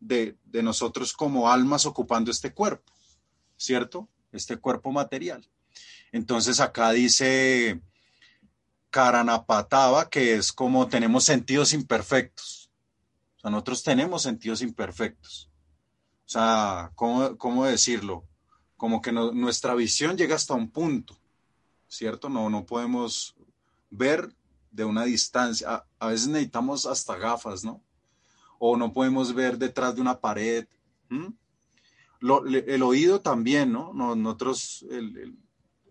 de, 0.00 0.36
nosotros 0.52 1.12
como 1.12 1.50
almas 1.50 1.86
ocupando 1.86 2.30
este 2.30 2.52
cuerpo, 2.52 2.92
¿cierto? 3.56 4.08
Este 4.32 4.56
cuerpo 4.56 4.90
material. 4.90 5.46
Entonces 6.12 6.60
acá 6.60 6.90
dice 6.92 7.80
Karanapatava, 8.90 10.08
que 10.08 10.34
es 10.34 10.52
como 10.52 10.88
tenemos 10.88 11.24
sentidos 11.24 11.72
imperfectos. 11.72 12.70
O 13.36 13.40
sea, 13.40 13.50
nosotros 13.50 13.82
tenemos 13.82 14.22
sentidos 14.22 14.62
imperfectos. 14.62 15.50
O 16.26 16.28
sea, 16.28 16.90
¿cómo, 16.94 17.64
decirlo? 17.64 18.24
Como 18.76 19.00
que 19.00 19.12
nuestra 19.12 19.74
visión 19.74 20.16
llega 20.16 20.34
hasta 20.34 20.54
un 20.54 20.70
punto, 20.70 21.16
¿cierto? 21.86 22.28
No, 22.28 22.50
no 22.50 22.66
podemos 22.66 23.35
ver 23.90 24.34
de 24.70 24.84
una 24.84 25.04
distancia. 25.04 25.84
A, 25.98 26.08
veces 26.08 26.28
necesitamos 26.28 26.86
hasta 26.86 27.16
gafas, 27.16 27.64
¿no? 27.64 27.82
O 28.58 28.76
no 28.76 28.92
podemos 28.92 29.34
ver 29.34 29.58
detrás 29.58 29.94
de 29.94 30.00
una 30.00 30.20
pared. 30.20 30.66
el 32.20 32.82
oído 32.82 33.20
también, 33.20 33.72
¿no? 33.72 33.92
Nosotros 33.92 34.84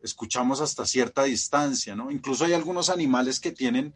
escuchamos 0.02 0.62
hasta 0.62 0.86
cierta 0.86 1.24
distancia, 1.24 1.96
¿no? 1.96 2.12
Incluso 2.12 2.46
hay 2.46 2.54
algunos 2.54 2.90
animales 2.90 3.40
que 3.40 3.52
tienen 3.52 3.96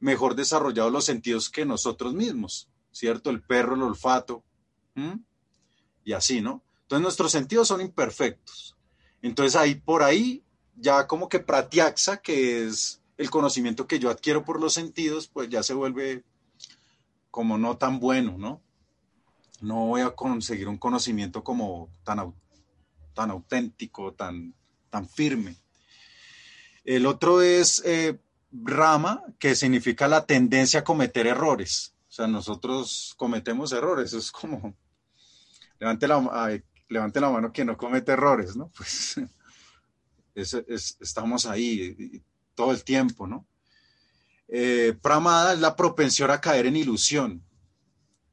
mejor 0.00 0.34
desarrollados 0.34 0.92
los 0.92 1.04
sentidos 1.04 1.48
que 1.48 1.64
nosotros 1.64 2.12
mismos, 2.12 2.68
¿cierto? 2.90 3.30
El 3.30 3.42
perro, 3.42 3.76
el 3.76 3.82
olfato, 3.82 4.44
y 6.04 6.12
así, 6.12 6.40
¿no? 6.40 6.64
Entonces 6.82 7.02
nuestros 7.02 7.32
sentidos 7.32 7.68
son 7.68 7.80
imperfectos. 7.80 8.76
Entonces 9.22 9.54
ahí 9.54 9.76
por 9.76 10.02
ahí 10.02 10.44
ya 10.74 11.06
como 11.06 11.28
que 11.28 11.38
pratiaxa, 11.38 12.16
que 12.20 12.66
es 12.66 13.01
el 13.16 13.30
conocimiento 13.30 13.86
que 13.86 13.98
yo 13.98 14.10
adquiero 14.10 14.44
por 14.44 14.60
los 14.60 14.74
sentidos, 14.74 15.28
pues 15.28 15.48
ya 15.48 15.62
se 15.62 15.74
vuelve 15.74 16.24
como 17.30 17.58
no 17.58 17.76
tan 17.76 18.00
bueno, 18.00 18.36
¿no? 18.38 18.62
no 19.62 19.86
voy 19.86 20.02
a 20.02 20.10
conseguir 20.10 20.68
un 20.68 20.76
conocimiento 20.76 21.42
como 21.42 21.88
tan, 22.04 22.34
tan 23.14 23.30
auténtico, 23.30 24.12
tan, 24.12 24.54
tan 24.90 25.08
firme. 25.08 25.56
El 26.84 27.06
otro 27.06 27.40
es 27.42 27.80
eh, 27.84 28.18
rama, 28.50 29.22
que 29.38 29.54
significa 29.54 30.08
la 30.08 30.26
tendencia 30.26 30.80
a 30.80 30.84
cometer 30.84 31.28
errores. 31.28 31.94
O 32.08 32.12
sea, 32.12 32.26
nosotros 32.26 33.14
cometemos 33.16 33.72
errores, 33.72 34.12
es 34.12 34.32
como, 34.32 34.74
levante 35.78 36.08
la, 36.08 36.60
levante 36.88 37.20
la 37.20 37.30
mano 37.30 37.52
quien 37.52 37.68
no 37.68 37.76
comete 37.76 38.12
errores, 38.12 38.56
¿no? 38.56 38.70
Pues 38.76 39.16
estamos 40.98 41.46
ahí 41.46 42.20
todo 42.54 42.72
el 42.72 42.84
tiempo, 42.84 43.26
¿no? 43.26 43.46
Eh, 44.48 44.94
pramada 45.00 45.54
es 45.54 45.60
la 45.60 45.74
propensión 45.74 46.30
a 46.30 46.40
caer 46.40 46.66
en 46.66 46.76
ilusión. 46.76 47.42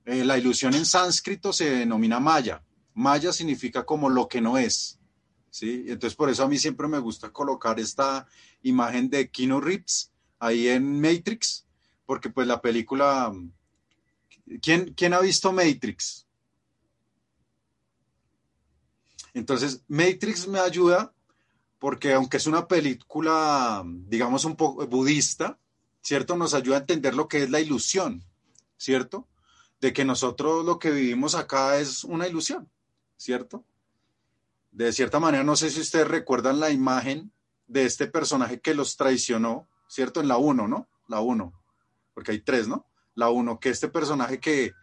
Eh, 0.06 0.26
la 0.26 0.38
ilusión 0.38 0.74
en 0.74 0.86
sánscrito 0.86 1.54
se 1.54 1.70
denomina 1.70 2.20
maya. 2.20 2.64
Maya 2.94 3.32
significa 3.32 3.86
como 3.86 4.10
lo 4.10 4.28
que 4.28 4.42
no 4.42 4.58
es. 4.58 5.00
¿sí? 5.50 5.86
Entonces, 5.88 6.16
por 6.16 6.30
eso 6.30 6.44
a 6.44 6.48
mí 6.48 6.58
siempre 6.58 6.88
me 6.88 7.00
gusta 7.00 7.32
colocar 7.32 7.80
esta 7.80 8.28
imagen 8.62 9.10
de 9.10 9.30
Kino 9.30 9.62
Reeves 9.62 10.12
ahí 10.40 10.68
en 10.68 11.00
Matrix, 11.00 11.66
porque 12.06 12.30
pues 12.30 12.48
la 12.48 12.62
película... 12.62 13.34
¿Quién, 14.62 14.94
quién 14.96 15.14
ha 15.14 15.20
visto 15.20 15.54
Matrix? 15.54 16.26
Entonces, 19.34 19.84
Matrix 19.88 20.48
me 20.48 20.60
ayuda 20.60 21.14
porque 21.80 22.14
aunque 22.14 22.38
es 22.38 22.46
una 22.46 22.68
película, 22.68 23.84
digamos, 23.86 24.46
un 24.46 24.56
poco 24.56 24.86
budista, 24.86 25.58
¿cierto? 26.02 26.36
Nos 26.36 26.54
ayuda 26.54 26.78
a 26.78 26.80
entender 26.82 27.16
lo 27.16 27.28
que 27.28 27.44
es 27.44 27.50
la 27.50 27.62
ilusión, 27.62 28.24
¿cierto? 28.78 29.28
De 29.80 29.94
que 29.94 30.04
nosotros 30.04 30.66
lo 30.66 30.78
que 30.78 30.92
vivimos 30.92 31.36
acá 31.36 31.80
es 31.80 32.04
una 32.04 32.28
ilusión, 32.28 32.70
¿cierto? 33.16 33.64
De 34.72 34.92
cierta 34.92 35.20
manera, 35.20 35.44
no 35.44 35.56
sé 35.56 35.70
si 35.70 35.80
ustedes 35.80 36.08
recuerdan 36.08 36.60
la 36.60 36.70
imagen 36.70 37.32
de 37.68 37.86
este 37.86 38.08
personaje 38.08 38.60
que 38.60 38.74
los 38.74 38.98
traicionó, 38.98 39.68
¿cierto? 39.88 40.20
En 40.20 40.28
la 40.28 40.38
1, 40.38 40.68
¿no? 40.68 40.88
La 41.08 41.22
1, 41.22 41.54
porque 42.14 42.34
hay 42.34 42.42
tres, 42.42 42.68
¿no? 42.68 42.86
La 43.16 43.30
1, 43.30 43.60
que 43.60 43.70
este 43.70 43.88
personaje 43.88 44.40
que 44.40 44.74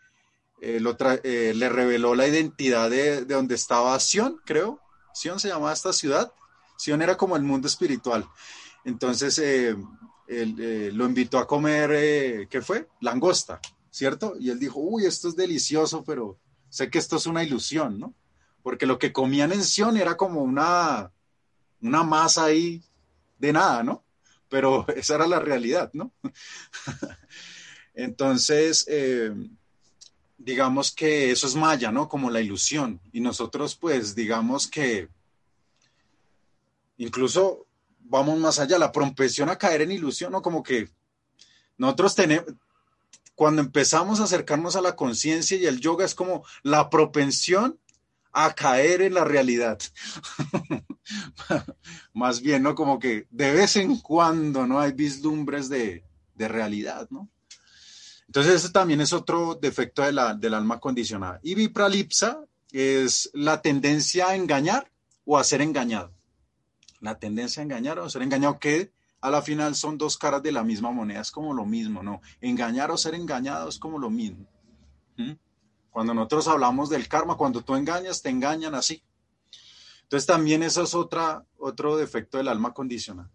eh, 0.63 0.81
eh, 1.25 1.53
le 1.55 1.69
reveló 1.69 2.15
la 2.15 2.27
identidad 2.27 2.89
de, 2.89 3.25
de 3.27 3.35
donde 3.35 3.55
estaba 3.55 3.99
Sion, 4.01 4.41
creo. 4.47 4.81
Sion 5.13 5.39
se 5.39 5.49
llamaba 5.49 5.73
esta 5.73 5.93
ciudad. 5.93 6.33
Sion 6.77 7.03
era 7.03 7.17
como 7.17 7.37
el 7.37 7.43
mundo 7.43 7.69
espiritual. 7.69 8.27
Entonces, 8.85 9.39
eh, 9.39 9.77
él, 10.29 10.97
lo 10.97 11.07
invitó 11.07 11.39
a 11.39 11.47
comer, 11.47 12.49
¿qué 12.49 12.63
fue? 12.63 12.89
Langosta, 13.01 13.61
¿cierto? 13.91 14.35
Y 14.39 14.51
él 14.51 14.59
dijo, 14.59 14.81
uy, 14.81 15.07
esto 15.07 15.29
es 15.29 15.37
delicioso, 15.37 16.05
pero 16.05 16.39
sé 16.69 16.91
que 16.91 16.99
esto 16.99 17.17
es 17.17 17.27
una 17.27 17.43
ilusión, 17.43 17.99
¿no? 17.99 18.15
Porque 18.63 18.87
lo 18.87 18.99
que 18.99 19.13
comían 19.13 19.53
en 19.53 19.65
Sion 19.65 19.97
era 19.97 20.17
como 20.17 20.43
una, 20.43 21.13
una 21.81 22.03
masa 22.03 22.45
ahí 22.45 22.83
de 23.39 23.53
nada, 23.53 23.83
¿no? 23.83 24.05
Pero 24.49 24.87
esa 24.97 25.17
era 25.17 25.27
la 25.27 25.41
realidad, 25.41 25.91
¿no? 25.93 26.13
Entonces, 27.95 28.87
digamos 30.37 30.93
que 30.93 31.31
eso 31.31 31.47
es 31.47 31.55
maya, 31.55 31.91
¿no? 31.91 32.09
Como 32.09 32.31
la 32.31 32.41
ilusión. 32.41 33.01
Y 33.13 33.21
nosotros, 33.21 33.75
pues, 33.75 34.15
digamos 34.15 34.67
que 34.67 35.09
incluso 36.97 37.67
vamos 37.99 38.39
más 38.39 38.59
allá, 38.59 38.79
la 38.79 38.93
propensión 38.93 39.49
a 39.49 39.59
caer 39.59 39.83
en 39.83 39.93
ilusión, 39.93 40.33
¿no? 40.33 40.43
Como 40.43 40.63
que 40.63 40.89
nosotros 41.77 42.15
tenemos, 42.15 42.47
cuando 43.35 43.63
empezamos 43.63 44.21
a 44.21 44.25
acercarnos 44.25 44.77
a 44.77 44.81
la 44.81 44.97
conciencia 44.97 45.57
y 45.57 45.67
el 45.67 45.81
yoga 45.81 46.05
es 46.05 46.15
como 46.15 46.45
la 46.63 46.89
propensión 46.89 47.79
a 48.33 48.55
caer 48.55 49.03
en 49.03 49.15
la 49.15 49.25
realidad. 49.25 49.79
más 52.13 52.41
bien, 52.41 52.63
¿no? 52.63 52.75
Como 52.75 52.99
que 52.99 53.27
de 53.31 53.53
vez 53.53 53.77
en 53.77 53.99
cuando, 53.99 54.67
¿no? 54.67 54.81
Hay 54.81 54.93
vislumbres 54.93 55.69
de, 55.69 56.05
de 56.35 56.49
realidad, 56.49 57.09
¿no? 57.11 57.31
Entonces, 58.27 58.55
ese 58.55 58.71
también 58.71 59.01
es 59.01 59.13
otro 59.13 59.55
defecto 59.55 60.03
de 60.03 60.13
la, 60.13 60.35
del 60.35 60.55
alma 60.55 60.81
condicionada. 60.81 61.41
Y 61.43 61.55
vipralipsa 61.55 62.45
es 62.73 63.31
la 63.33 63.63
tendencia 63.63 64.29
a 64.29 64.37
engañar 64.37 64.91
o 65.25 65.39
a 65.39 65.45
ser 65.45 65.63
engañado. 65.63 66.13
La 67.07 67.21
tendencia 67.21 67.61
a 67.61 67.65
engañar 67.65 68.01
o 68.01 68.11
ser 68.11 68.23
engañado, 68.23 68.59
que 68.59 68.91
a 69.21 69.31
la 69.31 69.41
final 69.43 69.77
son 69.77 69.97
dos 69.97 70.19
caras 70.19 70.43
de 70.43 70.51
la 70.51 70.65
misma 70.65 70.91
moneda, 70.91 71.21
es 71.21 71.31
como 71.31 71.55
lo 71.55 71.65
mismo, 71.65 72.03
¿no? 72.03 72.21
Engañar 72.41 72.91
o 72.91 72.99
ser 72.99 73.15
engañado 73.15 73.69
es 73.69 73.79
como 73.79 74.01
lo 74.01 74.11
mismo. 74.11 74.45
Cuando 75.91 76.15
nosotros 76.15 76.49
hablamos 76.49 76.91
del 76.91 77.07
karma, 77.07 77.37
cuando 77.37 77.63
tú 77.63 77.77
engañas, 77.77 78.23
te 78.23 78.29
engañan 78.29 78.75
así. 78.75 79.05
Entonces 80.03 80.27
también 80.27 80.65
eso 80.65 80.83
es 80.83 80.95
otra, 80.95 81.45
otro 81.59 81.97
defecto 81.97 82.39
del 82.39 82.49
alma 82.49 82.75
condicionada. 82.75 83.31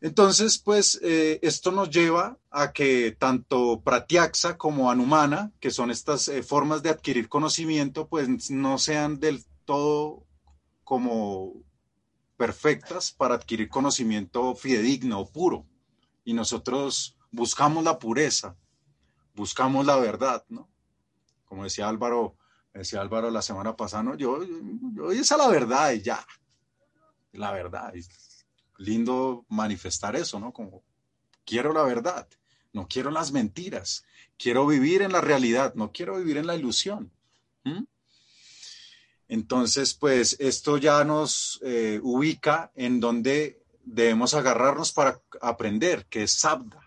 Entonces, 0.00 0.58
pues 0.58 1.00
eh, 1.02 1.40
esto 1.42 1.72
nos 1.72 1.90
lleva 1.90 2.38
a 2.50 2.72
que 2.72 3.16
tanto 3.18 3.82
Pratyaksa 3.82 4.56
como 4.56 4.92
Anumana, 4.92 5.50
que 5.58 5.72
son 5.72 5.90
estas 5.90 6.28
eh, 6.28 6.44
formas 6.44 6.84
de 6.84 6.90
adquirir 6.90 7.28
conocimiento, 7.28 8.06
pues 8.06 8.48
no 8.48 8.78
sean 8.78 9.18
del 9.18 9.44
todo 9.64 10.24
como 10.84 11.52
perfectas 12.40 13.12
para 13.12 13.34
adquirir 13.34 13.68
conocimiento 13.68 14.54
fidedigno 14.54 15.26
puro. 15.26 15.66
Y 16.24 16.32
nosotros 16.32 17.18
buscamos 17.30 17.84
la 17.84 17.98
pureza, 17.98 18.56
buscamos 19.34 19.84
la 19.84 19.96
verdad, 19.96 20.42
¿no? 20.48 20.70
Como 21.44 21.64
decía 21.64 21.86
Álvaro, 21.86 22.38
decía 22.72 23.02
Álvaro 23.02 23.30
la 23.30 23.42
semana 23.42 23.76
pasada, 23.76 24.04
¿no? 24.04 24.14
Yo, 24.14 24.42
yo, 24.42 25.12
yo 25.12 25.34
a 25.34 25.36
la 25.36 25.48
verdad 25.48 25.92
y 25.92 26.00
ya, 26.00 26.26
la 27.32 27.52
verdad. 27.52 27.92
Y, 27.94 28.00
lindo 28.82 29.44
manifestar 29.50 30.16
eso, 30.16 30.40
¿no? 30.40 30.50
Como 30.50 30.82
quiero 31.44 31.74
la 31.74 31.82
verdad, 31.82 32.26
no 32.72 32.88
quiero 32.88 33.10
las 33.10 33.32
mentiras, 33.32 34.06
quiero 34.38 34.66
vivir 34.66 35.02
en 35.02 35.12
la 35.12 35.20
realidad, 35.20 35.74
no 35.74 35.92
quiero 35.92 36.16
vivir 36.16 36.38
en 36.38 36.46
la 36.46 36.56
ilusión. 36.56 37.12
Entonces, 39.30 39.94
pues 39.94 40.34
esto 40.40 40.76
ya 40.76 41.04
nos 41.04 41.60
eh, 41.62 42.00
ubica 42.02 42.72
en 42.74 42.98
donde 42.98 43.62
debemos 43.84 44.34
agarrarnos 44.34 44.90
para 44.90 45.20
aprender, 45.40 46.06
que 46.06 46.24
es 46.24 46.32
Sabda. 46.32 46.80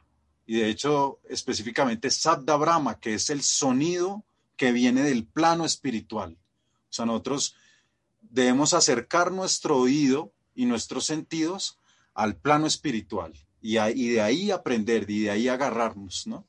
Y 0.46 0.58
de 0.58 0.68
hecho, 0.68 1.22
específicamente 1.30 2.12
Sabda 2.12 2.58
Brahma, 2.58 3.00
que 3.00 3.14
es 3.14 3.30
el 3.30 3.44
sonido 3.44 4.26
que 4.58 4.74
viene 4.74 5.04
del 5.04 5.26
plano 5.26 5.64
espiritual. 5.64 6.38
O 6.90 6.94
sea, 6.94 7.06
nosotros 7.06 7.56
debemos 8.20 8.74
acercar 8.74 9.32
nuestro 9.32 9.78
oído 9.78 10.34
y 10.54 10.66
nuestros 10.66 11.06
sentidos 11.06 11.80
al 12.14 12.36
plano 12.36 12.68
espiritual 12.68 13.32
y, 13.62 13.76
de 14.10 14.22
ahí 14.22 14.52
aprender, 14.52 15.10
y 15.10 15.22
de 15.22 15.32
ahí 15.32 15.48
agarrarnos, 15.48 16.28
¿no? 16.28 16.46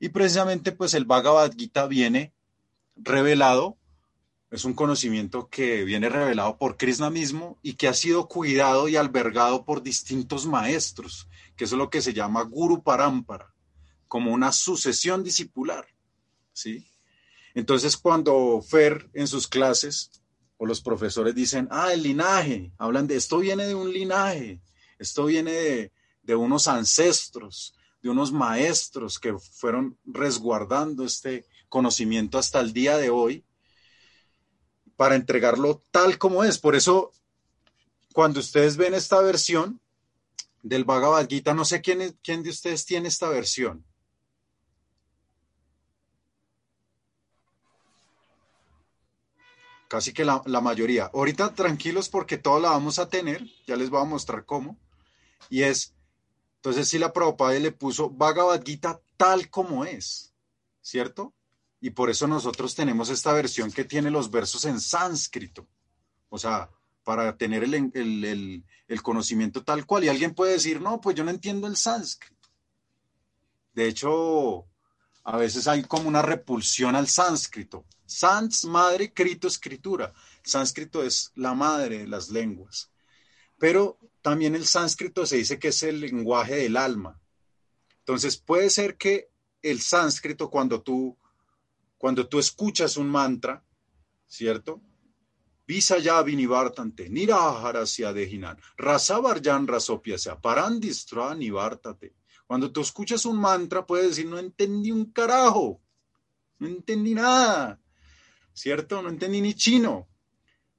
Y 0.00 0.08
precisamente 0.08 0.72
pues 0.72 0.92
el 0.94 1.04
Bhagavad 1.04 1.52
Gita 1.56 1.86
viene 1.86 2.32
revelado, 2.96 3.76
es 4.50 4.64
un 4.64 4.74
conocimiento 4.74 5.48
que 5.48 5.84
viene 5.84 6.08
revelado 6.08 6.58
por 6.58 6.76
Krishna 6.76 7.08
mismo 7.08 7.58
y 7.62 7.74
que 7.74 7.86
ha 7.86 7.94
sido 7.94 8.26
cuidado 8.26 8.88
y 8.88 8.96
albergado 8.96 9.64
por 9.64 9.82
distintos 9.82 10.44
maestros, 10.44 11.28
que 11.56 11.64
es 11.64 11.72
lo 11.72 11.88
que 11.88 12.02
se 12.02 12.12
llama 12.12 12.42
Guru 12.42 12.82
Parampara, 12.82 13.54
como 14.08 14.32
una 14.32 14.50
sucesión 14.50 15.22
discipular, 15.22 15.86
¿sí? 16.52 16.84
Entonces 17.54 17.96
cuando 17.96 18.60
Fer 18.60 19.08
en 19.14 19.28
sus 19.28 19.46
clases 19.46 20.10
o 20.56 20.66
los 20.66 20.82
profesores 20.82 21.34
dicen, 21.34 21.68
ah, 21.70 21.92
el 21.92 22.02
linaje, 22.02 22.72
hablan 22.76 23.06
de 23.06 23.16
esto 23.16 23.38
viene 23.38 23.66
de 23.66 23.74
un 23.76 23.92
linaje, 23.92 24.60
esto 24.98 25.26
viene 25.26 25.92
de, 26.22 26.34
unos 26.34 26.66
ancestros, 26.66 27.74
de 28.02 28.10
unos 28.10 28.32
maestros 28.32 29.18
que 29.18 29.36
fueron 29.38 29.96
resguardando 30.04 31.04
este 31.04 31.46
conocimiento 31.68 32.36
hasta 32.36 32.60
el 32.60 32.72
día 32.72 32.96
de 32.98 33.10
hoy 33.10 33.44
para 35.00 35.14
entregarlo 35.14 35.82
tal 35.90 36.18
como 36.18 36.44
es. 36.44 36.58
Por 36.58 36.76
eso, 36.76 37.10
cuando 38.12 38.38
ustedes 38.38 38.76
ven 38.76 38.92
esta 38.92 39.18
versión 39.22 39.80
del 40.62 40.84
Bhagavad 40.84 41.26
no 41.54 41.64
sé 41.64 41.80
quién, 41.80 42.18
quién 42.22 42.42
de 42.42 42.50
ustedes 42.50 42.84
tiene 42.84 43.08
esta 43.08 43.30
versión. 43.30 43.82
Casi 49.88 50.12
que 50.12 50.26
la, 50.26 50.42
mayoría. 50.60 51.10
Ahorita 51.14 51.54
tranquilos 51.54 52.10
porque 52.10 52.36
todo 52.36 52.60
la 52.60 52.68
vamos 52.68 52.98
a 52.98 53.08
tener, 53.08 53.42
ya 53.66 53.76
les 53.76 53.88
voy 53.88 54.02
a 54.02 54.04
mostrar 54.04 54.44
cómo. 54.44 54.76
Y 55.48 55.62
es, 55.62 55.94
entonces 56.56 56.88
si 56.88 56.98
la 56.98 57.14
Prabhupada 57.14 57.58
le 57.58 57.72
puso 57.72 58.10
Bhagavad 58.10 58.62
tal 59.16 59.48
como 59.48 59.86
es, 59.86 60.34
¿cierto? 60.82 61.32
Y 61.80 61.90
por 61.90 62.10
eso 62.10 62.26
nosotros 62.26 62.74
tenemos 62.74 63.08
esta 63.08 63.32
versión 63.32 63.72
que 63.72 63.84
tiene 63.84 64.10
los 64.10 64.30
versos 64.30 64.64
en 64.66 64.80
sánscrito. 64.80 65.66
O 66.28 66.38
sea, 66.38 66.70
para 67.02 67.36
tener 67.36 67.64
el, 67.64 68.64
el, 68.86 69.02
conocimiento 69.02 69.64
tal 69.64 69.86
cual. 69.86 70.04
Y 70.04 70.08
alguien 70.08 70.34
puede 70.34 70.52
decir, 70.52 70.80
no, 70.80 71.00
pues 71.00 71.16
yo 71.16 71.24
no 71.24 71.30
entiendo 71.30 71.66
el 71.66 71.76
sánscrito. 71.76 72.48
De 73.72 73.88
hecho, 73.88 74.66
a 75.24 75.36
veces 75.36 75.66
hay 75.66 75.82
como 75.82 76.08
una 76.08 76.22
repulsión 76.22 76.94
al 76.94 77.08
sánscrito. 77.08 77.86
Sans, 78.04 78.64
madre, 78.64 79.12
crito, 79.12 79.48
escritura. 79.48 80.12
Sánscrito 80.42 81.02
es 81.02 81.32
la 81.34 81.54
madre 81.54 81.98
de 81.98 82.08
las 82.08 82.28
lenguas. 82.28 82.90
Pero 83.58 83.98
también 84.22 84.54
el 84.54 84.66
sánscrito 84.66 85.24
se 85.26 85.36
dice 85.36 85.58
que 85.58 85.68
es 85.68 85.82
el 85.82 86.00
lenguaje 86.00 86.56
del 86.56 86.76
alma. 86.76 87.20
Entonces 88.00 88.36
puede 88.36 88.70
ser 88.70 88.96
que 88.96 89.30
el 89.62 89.80
sánscrito 89.80 90.50
cuando 90.50 90.82
tú 90.82 91.16
cuando 92.00 92.26
tú 92.26 92.38
escuchas 92.38 92.96
un 92.96 93.10
mantra, 93.10 93.62
¿cierto? 94.26 94.80
Visaya 95.66 96.22
vinivartante, 96.22 97.10
niraharasya 97.10 98.14
dejinan, 98.14 98.58
rasavarjan 98.78 99.66
rasopiasya, 99.66 100.40
parandistra 100.40 101.34
nivartate. 101.34 102.14
Cuando 102.46 102.72
tú 102.72 102.80
escuchas 102.80 103.26
un 103.26 103.38
mantra, 103.38 103.84
puedes 103.86 104.08
decir, 104.08 104.26
no 104.26 104.38
entendí 104.38 104.90
un 104.90 105.12
carajo, 105.12 105.82
no 106.58 106.68
entendí 106.68 107.12
nada, 107.12 107.78
¿cierto? 108.54 109.02
No 109.02 109.10
entendí 109.10 109.42
ni 109.42 109.52
chino. 109.52 110.08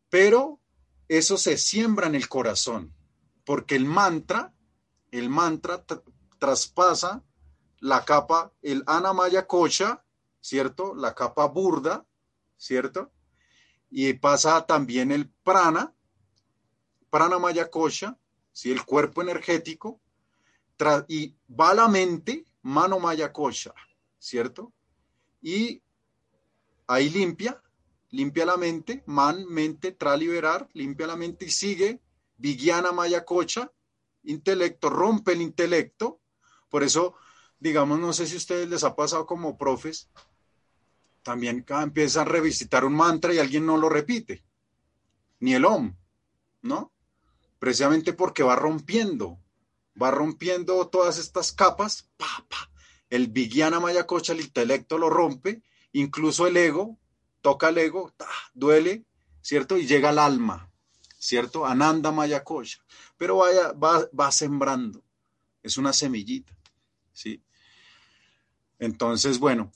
Pero 0.10 0.60
eso 1.07 1.38
se 1.38 1.56
siembra 1.56 2.07
en 2.07 2.15
el 2.15 2.27
corazón, 2.27 2.95
porque 3.45 3.76
el 3.76 3.85
mantra, 3.85 4.56
el 5.11 5.30
mantra 5.30 5.85
traspasa 6.39 7.23
la 7.80 8.03
capa, 8.06 8.52
el 8.64 8.84
anamaya 8.88 9.45
kocha, 9.45 10.03
¿cierto? 10.41 10.93
La 10.95 11.15
capa 11.15 11.45
burda, 11.47 12.05
¿cierto? 12.57 13.11
Y 13.89 14.13
pasa 14.13 14.65
también 14.65 15.11
el 15.11 15.30
prana, 15.30 15.93
prana 17.09 17.39
maya 17.39 17.72
kosha. 17.72 18.18
El 18.65 18.84
cuerpo 18.85 19.22
energético, 19.22 20.01
y 21.07 21.34
va 21.47 21.73
la 21.73 21.88
mente, 21.88 22.45
mano 22.61 22.99
maya 22.99 23.31
kosha, 23.31 23.73
¿cierto? 24.19 24.73
Y 25.41 25.81
ahí 26.85 27.09
limpia, 27.09 27.63
limpia 28.09 28.45
la 28.45 28.57
mente, 28.57 29.03
man, 29.05 29.45
mente, 29.47 29.93
tra 29.93 30.18
liberar, 30.18 30.68
limpia 30.73 31.07
la 31.07 31.15
mente 31.15 31.45
y 31.45 31.49
sigue, 31.49 32.01
vigiana 32.35 32.91
maya 32.91 33.23
kocha, 33.23 33.72
intelecto, 34.23 34.89
rompe 34.89 35.31
el 35.31 35.41
intelecto, 35.41 36.19
por 36.69 36.84
eso, 36.84 37.15
digamos, 37.57 37.99
no 37.99 38.11
sé 38.11 38.27
si 38.27 38.35
a 38.35 38.38
ustedes 38.38 38.68
les 38.68 38.84
ha 38.84 38.97
pasado 38.97 39.26
como 39.26 39.57
profes, 39.57 40.09
también 41.23 41.65
empiezan 41.69 42.27
a 42.27 42.31
revisitar 42.31 42.85
un 42.85 42.93
mantra 42.93 43.34
y 43.34 43.39
alguien 43.39 43.65
no 43.65 43.77
lo 43.77 43.89
repite, 43.89 44.43
ni 45.39 45.53
el 45.53 45.65
OM, 45.65 45.95
¿no? 46.61 46.91
Precisamente 47.60 48.14
porque 48.14 48.43
va 48.43 48.56
rompiendo, 48.56 49.39
va 50.02 50.11
rompiendo 50.11 50.88
todas 50.88 51.18
estas 51.18 51.52
capas, 51.52 52.10
pa, 52.18 52.45
pa. 52.49 52.72
el 53.10 53.27
Vigiana 53.27 53.80
Mayacocha, 53.80 54.34
el 54.34 54.41
intelecto 54.41 54.98
lo 54.98 55.10
rompe, 55.10 55.61
incluso 55.91 56.48
el 56.48 56.57
ego, 56.57 56.98
toca 57.41 57.69
el 57.69 57.77
ego, 57.77 58.14
duele, 58.53 59.06
¿cierto? 59.41 59.77
Y 59.77 59.85
llega 59.85 60.10
al 60.10 60.19
alma, 60.19 60.72
¿cierto? 61.18 61.65
Ananda 61.65 62.11
Mayacocha, 62.11 62.84
pero 63.18 63.38
vaya, 63.38 63.73
va, 63.73 64.07
va 64.18 64.31
sembrando, 64.31 65.03
es 65.61 65.77
una 65.77 65.93
semillita, 65.93 66.56
¿sí? 67.14 67.43
Entonces, 68.80 69.38
bueno, 69.38 69.72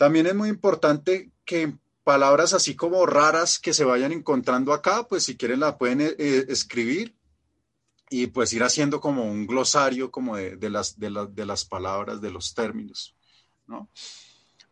también 0.00 0.26
es 0.26 0.34
muy 0.34 0.48
importante 0.48 1.30
que 1.44 1.76
palabras 2.04 2.54
así 2.54 2.74
como 2.74 3.04
raras 3.04 3.58
que 3.58 3.74
se 3.74 3.84
vayan 3.84 4.12
encontrando 4.12 4.72
acá, 4.72 5.06
pues 5.06 5.24
si 5.24 5.36
quieren 5.36 5.60
la 5.60 5.76
pueden 5.76 6.00
eh, 6.00 6.14
eh, 6.18 6.46
escribir 6.48 7.14
y 8.08 8.28
pues 8.28 8.54
ir 8.54 8.62
haciendo 8.62 8.98
como 8.98 9.24
un 9.24 9.46
glosario 9.46 10.10
como 10.10 10.38
de, 10.38 10.70
las, 10.70 10.98
de, 10.98 11.10
las 11.10 11.66
palabras, 11.66 12.22
de 12.22 12.30
los 12.30 12.54
términos, 12.54 13.14
¿no? 13.66 13.90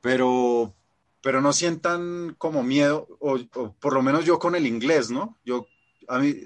Pero, 0.01 0.75
pero 1.21 1.43
no 1.43 1.53
sientan 1.53 2.35
como 2.39 2.63
miedo, 2.63 3.07
o, 3.21 3.39
por 3.79 3.93
lo 3.93 4.01
menos 4.01 4.25
yo 4.25 4.39
con 4.39 4.55
el 4.55 4.67
inglés, 4.67 5.11
¿no? 5.11 5.37
Yo, 5.45 5.67
a 6.09 6.21
mí, 6.21 6.37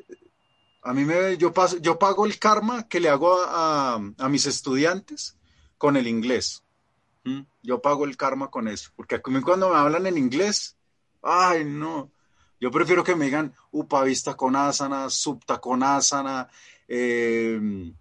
a 0.83 0.93
mí 0.93 1.05
me, 1.05 1.37
yo, 1.37 1.53
paso, 1.55 1.79
yo 1.79 2.01
pago 2.01 2.27
el 2.27 2.41
karma 2.41 2.89
que 2.89 2.99
le 2.99 3.11
hago 3.11 3.45
a, 3.45 3.95
a 3.95 4.29
mis 4.29 4.47
estudiantes 4.47 5.39
con 5.79 5.97
el 5.97 6.09
inglés. 6.09 6.65
Yo 7.63 7.81
pago 7.81 8.05
el 8.05 8.17
karma 8.17 8.51
con 8.51 8.69
eso, 8.69 8.91
porque 8.97 9.17
a 9.17 9.31
mí 9.31 9.41
cuando 9.41 9.71
me 9.71 9.77
hablan 9.77 10.07
en 10.07 10.19
inglés, 10.19 10.77
ay, 11.23 11.65
no, 11.65 12.11
yo 12.61 12.71
prefiero 12.71 13.05
que 13.05 13.17
me 13.17 13.27
digan 13.27 13.55
upavista 13.71 14.35
con 14.35 14.57
asana, 14.57 15.09
subta 15.11 15.61
con 15.61 15.83
asana, 15.83 16.49
eh, 16.87 17.93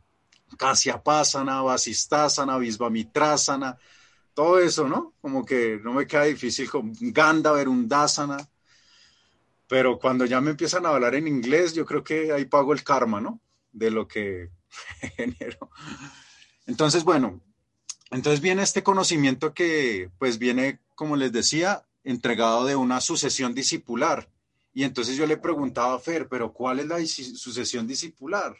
vasistasana, 0.58 2.58
visvamitrasana, 2.58 3.78
todo 4.34 4.60
eso, 4.60 4.88
¿no? 4.88 5.14
Como 5.22 5.46
que 5.46 5.80
no 5.84 5.94
me 5.94 6.08
queda 6.08 6.24
difícil 6.24 6.70
con 6.70 6.94
ganda, 7.00 7.52
verundasana, 7.52 8.38
pero 9.68 9.98
cuando 9.98 10.26
ya 10.26 10.42
me 10.42 10.52
empiezan 10.52 10.86
a 10.86 10.90
hablar 10.90 11.16
en 11.16 11.28
inglés, 11.28 11.74
yo 11.74 11.86
creo 11.86 12.04
que 12.04 12.32
ahí 12.32 12.46
pago 12.46 12.74
el 12.74 12.84
karma, 12.84 13.22
¿no? 13.22 13.42
De 13.72 13.90
lo 13.90 14.08
que 14.08 14.50
genero. 15.18 15.70
Entonces, 16.66 17.04
bueno, 17.04 17.42
entonces 18.12 18.42
viene 18.42 18.62
este 18.62 18.84
conocimiento 18.84 19.54
que 19.54 20.12
pues 20.20 20.38
viene, 20.38 20.82
como 20.96 21.16
les 21.16 21.32
decía, 21.32 21.86
entregado 22.04 22.66
de 22.66 22.76
una 22.76 23.00
sucesión 23.00 23.56
discipular. 23.56 24.30
Y 24.74 24.84
entonces 24.84 25.16
yo 25.16 25.26
le 25.26 25.38
preguntaba 25.38 25.96
a 25.96 26.00
Fer, 26.00 26.28
pero 26.28 26.52
¿cuál 26.52 26.80
es 26.80 26.88
la 26.88 27.00
sucesión 27.06 27.88
discipular? 27.88 28.58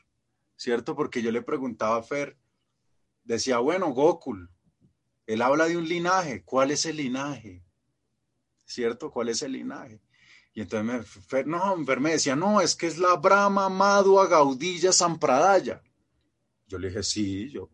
¿Cierto? 0.56 0.96
Porque 0.96 1.22
yo 1.22 1.32
le 1.32 1.42
preguntaba 1.42 1.98
a 1.98 2.04
Fer, 2.04 2.38
decía, 3.26 3.58
bueno, 3.58 3.94
Gokul, 3.94 4.50
él 5.28 5.42
habla 5.42 5.66
de 5.66 5.78
un 5.78 5.88
linaje, 5.88 6.44
¿cuál 6.44 6.72
es 6.72 6.86
el 6.86 6.98
linaje? 6.98 7.62
¿Cierto? 8.66 9.12
¿Cuál 9.12 9.30
es 9.30 9.42
el 9.42 9.52
linaje? 9.52 10.00
Y 10.54 10.62
entonces 10.62 10.86
me, 10.86 11.04
Fer, 11.04 11.46
no, 11.46 11.86
Fer 11.86 12.00
me 12.00 12.12
decía, 12.12 12.38
no, 12.38 12.62
es 12.62 12.76
que 12.76 12.88
es 12.88 12.98
la 12.98 13.16
Brahma, 13.16 13.68
Madhua, 13.68 14.28
Gaudilla, 14.28 14.94
Sampradaya. 14.94 15.82
Yo 16.68 16.78
le 16.78 16.88
dije, 16.88 17.04
sí, 17.04 17.50
yo 17.50 17.70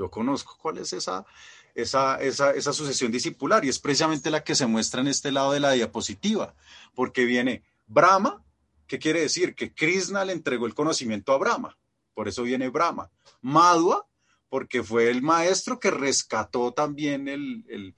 yo 0.00 0.10
conozco 0.10 0.56
cuál 0.60 0.78
es 0.78 0.94
esa, 0.94 1.26
esa, 1.74 2.16
esa, 2.22 2.52
esa 2.52 2.72
sucesión 2.72 3.12
discipular 3.12 3.64
y 3.64 3.68
es 3.68 3.78
precisamente 3.78 4.30
la 4.30 4.42
que 4.42 4.54
se 4.54 4.66
muestra 4.66 5.02
en 5.02 5.08
este 5.08 5.30
lado 5.30 5.52
de 5.52 5.60
la 5.60 5.72
diapositiva, 5.72 6.54
porque 6.94 7.26
viene 7.26 7.62
Brahma, 7.86 8.42
¿qué 8.86 8.98
quiere 8.98 9.20
decir? 9.20 9.54
Que 9.54 9.74
Krishna 9.74 10.24
le 10.24 10.32
entregó 10.32 10.64
el 10.64 10.74
conocimiento 10.74 11.32
a 11.32 11.38
Brahma, 11.38 11.76
por 12.14 12.28
eso 12.28 12.44
viene 12.44 12.70
Brahma. 12.70 13.10
Madhua, 13.42 14.06
porque 14.48 14.82
fue 14.82 15.10
el 15.10 15.20
maestro 15.20 15.78
que 15.78 15.90
rescató 15.90 16.72
también 16.72 17.28
el, 17.28 17.66
el 17.68 17.94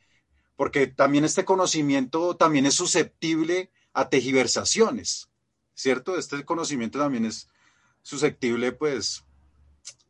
porque 0.57 0.89
también 0.89 1.25
este 1.25 1.45
conocimiento 1.45 2.37
también 2.37 2.67
es 2.67 2.75
susceptible 2.75 3.71
a 3.93 4.09
tejiversaciones, 4.09 5.29
¿cierto? 5.75 6.19
Este 6.19 6.45
conocimiento 6.45 6.99
también 6.99 7.27
es 7.27 7.49
susceptible, 8.03 8.73
pues, 8.73 9.25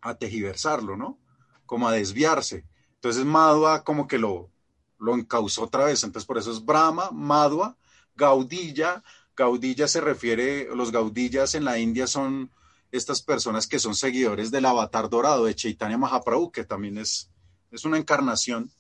a 0.00 0.14
tejiversarlo, 0.16 0.96
¿no? 0.96 1.18
Como 1.66 1.88
a 1.88 1.92
desviarse. 1.92 2.64
Entonces 2.94 3.24
Madua 3.24 3.84
como 3.84 4.06
que 4.06 4.18
lo, 4.18 4.50
lo 4.98 5.14
encauzó 5.14 5.64
otra 5.64 5.84
vez. 5.84 6.02
Entonces 6.04 6.26
por 6.26 6.38
eso 6.38 6.52
es 6.52 6.64
Brahma, 6.64 7.10
Madua, 7.10 7.76
Gaudilla. 8.14 9.02
Gaudilla 9.36 9.88
se 9.88 10.00
refiere, 10.00 10.68
los 10.74 10.92
Gaudillas 10.92 11.54
en 11.54 11.64
la 11.64 11.78
India 11.78 12.06
son 12.06 12.50
estas 12.92 13.22
personas 13.22 13.66
que 13.66 13.78
son 13.78 13.94
seguidores 13.94 14.50
del 14.50 14.66
avatar 14.66 15.08
dorado 15.08 15.46
de 15.46 15.54
Chaitanya 15.54 15.96
Mahaprabhu, 15.96 16.52
que 16.52 16.64
también 16.64 16.98
es, 16.98 17.30
es 17.70 17.84
una 17.84 17.96
encarnación 17.96 18.70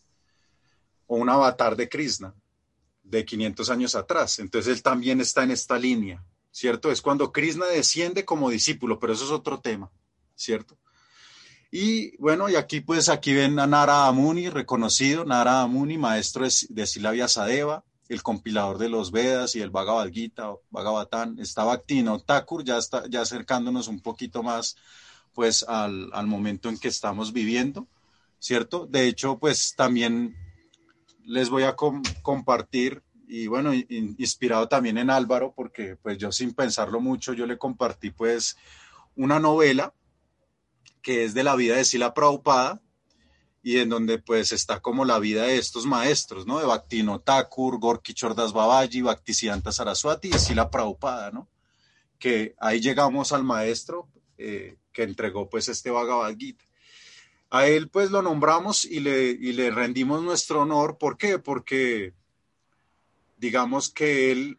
o 1.06 1.16
un 1.16 1.30
avatar 1.30 1.76
de 1.76 1.88
Krishna 1.88 2.34
de 3.02 3.24
500 3.24 3.70
años 3.70 3.94
atrás. 3.94 4.38
Entonces 4.38 4.72
él 4.76 4.82
también 4.82 5.20
está 5.20 5.42
en 5.42 5.50
esta 5.50 5.78
línea, 5.78 6.22
¿cierto? 6.50 6.92
Es 6.92 7.00
cuando 7.00 7.32
Krishna 7.32 7.66
desciende 7.66 8.24
como 8.24 8.50
discípulo, 8.50 8.98
pero 8.98 9.14
eso 9.14 9.24
es 9.24 9.30
otro 9.30 9.60
tema, 9.60 9.90
¿cierto? 10.34 10.76
Y 11.74 12.14
bueno, 12.18 12.50
y 12.50 12.56
aquí 12.56 12.82
pues 12.82 13.08
aquí 13.08 13.32
ven 13.32 13.58
a 13.58 13.66
Nara 13.66 14.06
Amuni, 14.06 14.50
reconocido, 14.50 15.24
Nara 15.24 15.62
Amuni, 15.62 15.96
maestro 15.96 16.46
de, 16.68 16.86
Silavia 16.86 17.28
Sadeva, 17.28 17.82
el 18.10 18.22
compilador 18.22 18.76
de 18.76 18.90
los 18.90 19.10
Vedas 19.10 19.56
y 19.56 19.62
el 19.62 19.70
Bhagavad 19.70 20.10
Gita, 20.10 20.52
Bhagavatam. 20.68 21.38
Está 21.38 21.64
Bhaktino 21.64 22.20
Thakur, 22.20 22.62
ya, 22.62 22.76
está, 22.76 23.04
ya 23.08 23.22
acercándonos 23.22 23.88
un 23.88 24.00
poquito 24.00 24.42
más 24.42 24.76
pues 25.32 25.62
al, 25.66 26.10
al 26.12 26.26
momento 26.26 26.68
en 26.68 26.76
que 26.76 26.88
estamos 26.88 27.32
viviendo, 27.32 27.88
¿cierto? 28.38 28.86
De 28.86 29.08
hecho, 29.08 29.38
pues 29.38 29.72
también 29.74 30.36
les 31.24 31.48
voy 31.48 31.62
a 31.62 31.74
compartir 32.20 33.02
y 33.26 33.46
bueno, 33.46 33.72
inspirado 33.72 34.68
también 34.68 34.98
en 34.98 35.08
Álvaro, 35.08 35.54
porque 35.56 35.96
pues 35.96 36.18
yo 36.18 36.30
sin 36.32 36.52
pensarlo 36.52 37.00
mucho, 37.00 37.32
yo 37.32 37.46
le 37.46 37.56
compartí 37.56 38.10
pues 38.10 38.58
una 39.16 39.40
novela 39.40 39.94
que 41.02 41.24
es 41.24 41.34
de 41.34 41.44
la 41.44 41.56
vida 41.56 41.76
de 41.76 41.84
Sila 41.84 42.14
Prabhupada 42.14 42.80
y 43.62 43.78
en 43.78 43.88
donde 43.88 44.18
pues 44.18 44.52
está 44.52 44.80
como 44.80 45.04
la 45.04 45.18
vida 45.18 45.44
de 45.44 45.56
estos 45.56 45.86
maestros, 45.86 46.46
¿no? 46.46 46.58
De 46.58 46.66
Bhaktino 46.66 47.20
Thakur, 47.20 47.78
Gorky 47.78 48.12
Chordas 48.12 48.52
Babaji, 48.52 49.02
Bhaktisiddhanta 49.02 49.70
Saraswati 49.70 50.28
y 50.28 50.38
Sila 50.38 50.70
Prabhupada, 50.70 51.30
¿no? 51.30 51.48
Que 52.18 52.54
ahí 52.58 52.80
llegamos 52.80 53.32
al 53.32 53.44
maestro 53.44 54.08
eh, 54.38 54.78
que 54.92 55.04
entregó 55.04 55.48
pues 55.48 55.68
este 55.68 55.90
Bhagavad 55.90 56.36
Gita. 56.36 56.64
a 57.50 57.66
él 57.66 57.88
pues 57.88 58.10
lo 58.10 58.22
nombramos 58.22 58.84
y 58.84 59.00
le, 59.00 59.30
y 59.30 59.52
le 59.52 59.70
rendimos 59.70 60.22
nuestro 60.22 60.62
honor. 60.62 60.98
¿Por 60.98 61.16
qué? 61.16 61.38
Porque 61.38 62.14
digamos 63.36 63.90
que 63.90 64.32
él, 64.32 64.58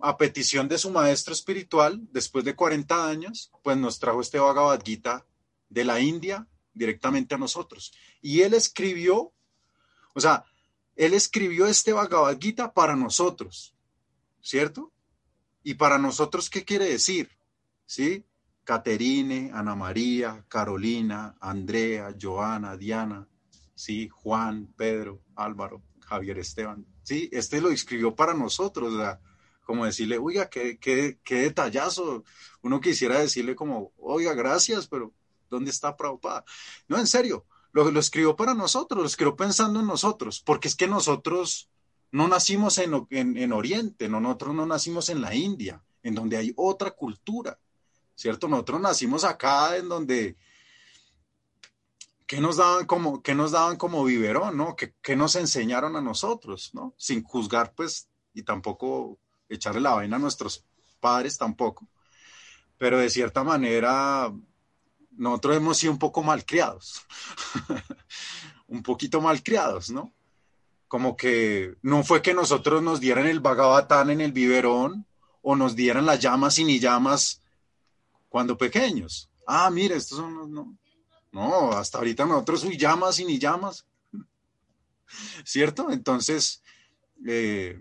a 0.00 0.16
petición 0.16 0.68
de 0.68 0.78
su 0.78 0.90
maestro 0.90 1.32
espiritual, 1.32 2.00
después 2.12 2.44
de 2.44 2.54
40 2.54 3.08
años, 3.08 3.50
pues 3.62 3.76
nos 3.76 3.98
trajo 3.98 4.20
este 4.20 4.38
Bhagavad 4.38 4.82
Gita 4.84 5.26
de 5.68 5.84
la 5.84 6.00
India 6.00 6.46
directamente 6.72 7.34
a 7.34 7.38
nosotros. 7.38 7.92
Y 8.20 8.42
él 8.42 8.54
escribió, 8.54 9.32
o 10.14 10.20
sea, 10.20 10.44
él 10.96 11.14
escribió 11.14 11.66
este 11.66 11.92
Bhagavad 11.92 12.38
Gita 12.40 12.72
para 12.72 12.96
nosotros, 12.96 13.74
¿cierto? 14.40 14.92
Y 15.62 15.74
para 15.74 15.98
nosotros, 15.98 16.50
¿qué 16.50 16.64
quiere 16.64 16.88
decir? 16.88 17.30
¿Sí? 17.86 18.24
Caterine, 18.64 19.50
Ana 19.52 19.74
María, 19.74 20.44
Carolina, 20.48 21.36
Andrea, 21.40 22.14
Joana, 22.20 22.76
Diana, 22.76 23.28
sí, 23.74 24.08
Juan, 24.08 24.72
Pedro, 24.76 25.22
Álvaro, 25.34 25.82
Javier 26.00 26.38
Esteban. 26.38 26.86
Sí, 27.02 27.28
este 27.32 27.60
lo 27.60 27.70
escribió 27.70 28.14
para 28.14 28.34
nosotros, 28.34 28.94
como 29.64 29.84
decirle, 29.84 30.18
oiga, 30.18 30.48
qué, 30.48 30.78
qué, 30.78 31.18
qué 31.24 31.36
detallazo. 31.36 32.24
Uno 32.62 32.80
quisiera 32.80 33.18
decirle 33.18 33.54
como, 33.54 33.92
oiga, 33.98 34.34
gracias, 34.34 34.86
pero 34.86 35.12
¿dónde 35.50 35.70
está 35.70 35.96
Prabhupada? 35.96 36.44
No, 36.86 36.98
en 36.98 37.06
serio, 37.06 37.44
lo, 37.72 37.88
escribió 37.98 38.36
para 38.36 38.54
nosotros, 38.54 39.00
lo 39.00 39.06
escribió 39.06 39.34
pensando 39.34 39.80
en 39.80 39.86
nosotros, 39.86 40.40
porque 40.40 40.68
es 40.68 40.76
que 40.76 40.86
nosotros 40.86 41.68
no 42.12 42.28
nacimos 42.28 42.78
en, 42.78 43.06
en, 43.10 43.36
en 43.36 43.52
Oriente, 43.52 44.08
no, 44.08 44.20
nosotros 44.20 44.54
no 44.54 44.66
nacimos 44.66 45.08
en 45.08 45.20
la 45.20 45.34
India, 45.34 45.82
en 46.02 46.14
donde 46.14 46.36
hay 46.36 46.52
otra 46.56 46.92
cultura 46.92 47.58
¿cierto? 48.14 48.48
Nosotros 48.48 48.80
nacimos 48.80 49.24
acá 49.24 49.76
en 49.76 49.88
donde, 49.88 50.36
¿qué 52.26 52.40
nos 52.40 52.56
daban 52.56 52.86
como, 52.86 53.22
qué 53.22 53.34
nos 53.34 53.52
daban 53.52 53.76
como 53.76 54.04
biberón, 54.04 54.56
¿no? 54.56 54.76
¿Qué, 54.76 54.94
¿Qué, 55.02 55.16
nos 55.16 55.36
enseñaron 55.36 55.96
a 55.96 56.00
nosotros, 56.00 56.70
¿no? 56.74 56.94
Sin 56.96 57.22
juzgar, 57.22 57.74
pues, 57.74 58.08
y 58.32 58.42
tampoco 58.42 59.18
echarle 59.56 59.80
la 59.80 59.94
vaina 59.94 60.16
a 60.16 60.18
nuestros 60.18 60.64
padres 61.00 61.38
tampoco. 61.38 61.86
Pero 62.78 62.98
de 62.98 63.10
cierta 63.10 63.44
manera, 63.44 64.32
nosotros 65.12 65.56
hemos 65.56 65.78
sido 65.78 65.92
un 65.92 65.98
poco 65.98 66.22
malcriados, 66.22 67.02
un 68.68 68.82
poquito 68.82 69.20
malcriados, 69.20 69.90
¿no? 69.90 70.12
Como 70.88 71.16
que 71.16 71.76
no 71.82 72.02
fue 72.04 72.22
que 72.22 72.34
nosotros 72.34 72.82
nos 72.82 73.00
dieran 73.00 73.26
el 73.26 73.40
bagabatán 73.40 74.10
en 74.10 74.20
el 74.20 74.32
biberón 74.32 75.06
o 75.42 75.56
nos 75.56 75.76
dieran 75.76 76.06
las 76.06 76.20
llamas 76.20 76.58
y 76.58 76.64
ni 76.64 76.78
llamas 76.78 77.42
cuando 78.28 78.56
pequeños. 78.56 79.30
Ah, 79.46 79.70
mire, 79.70 79.96
estos 79.96 80.18
son 80.18 80.52
no, 80.52 80.76
no, 81.32 81.72
hasta 81.72 81.98
ahorita 81.98 82.24
nosotros 82.26 82.64
ni 82.64 82.76
llamas 82.76 83.18
y 83.18 83.24
ni 83.24 83.38
llamas. 83.38 83.86
¿Cierto? 85.44 85.90
Entonces, 85.90 86.62
eh, 87.26 87.80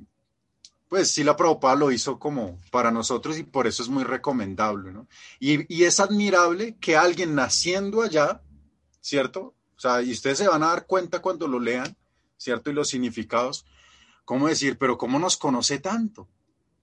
pues 0.93 1.09
sí, 1.09 1.23
la 1.23 1.35
Prabhupada 1.35 1.75
lo 1.75 1.91
hizo 1.91 2.19
como 2.19 2.61
para 2.69 2.91
nosotros 2.91 3.39
y 3.39 3.43
por 3.43 3.65
eso 3.65 3.81
es 3.81 3.89
muy 3.89 4.03
recomendable, 4.03 4.91
¿no? 4.91 5.07
Y, 5.39 5.65
y, 5.75 5.85
es 5.85 5.99
admirable 5.99 6.77
que 6.79 6.95
alguien 6.95 7.33
naciendo 7.33 8.03
allá, 8.03 8.43
¿cierto? 9.01 9.55
O 9.75 9.79
sea, 9.79 10.03
y 10.03 10.11
ustedes 10.11 10.37
se 10.37 10.47
van 10.47 10.61
a 10.61 10.67
dar 10.67 10.85
cuenta 10.85 11.19
cuando 11.19 11.47
lo 11.47 11.59
lean, 11.59 11.97
¿cierto? 12.37 12.69
Y 12.69 12.73
los 12.73 12.89
significados, 12.89 13.65
¿cómo 14.23 14.47
decir? 14.47 14.77
Pero 14.77 14.99
¿cómo 14.99 15.17
nos 15.17 15.35
conoce 15.35 15.79
tanto? 15.79 16.29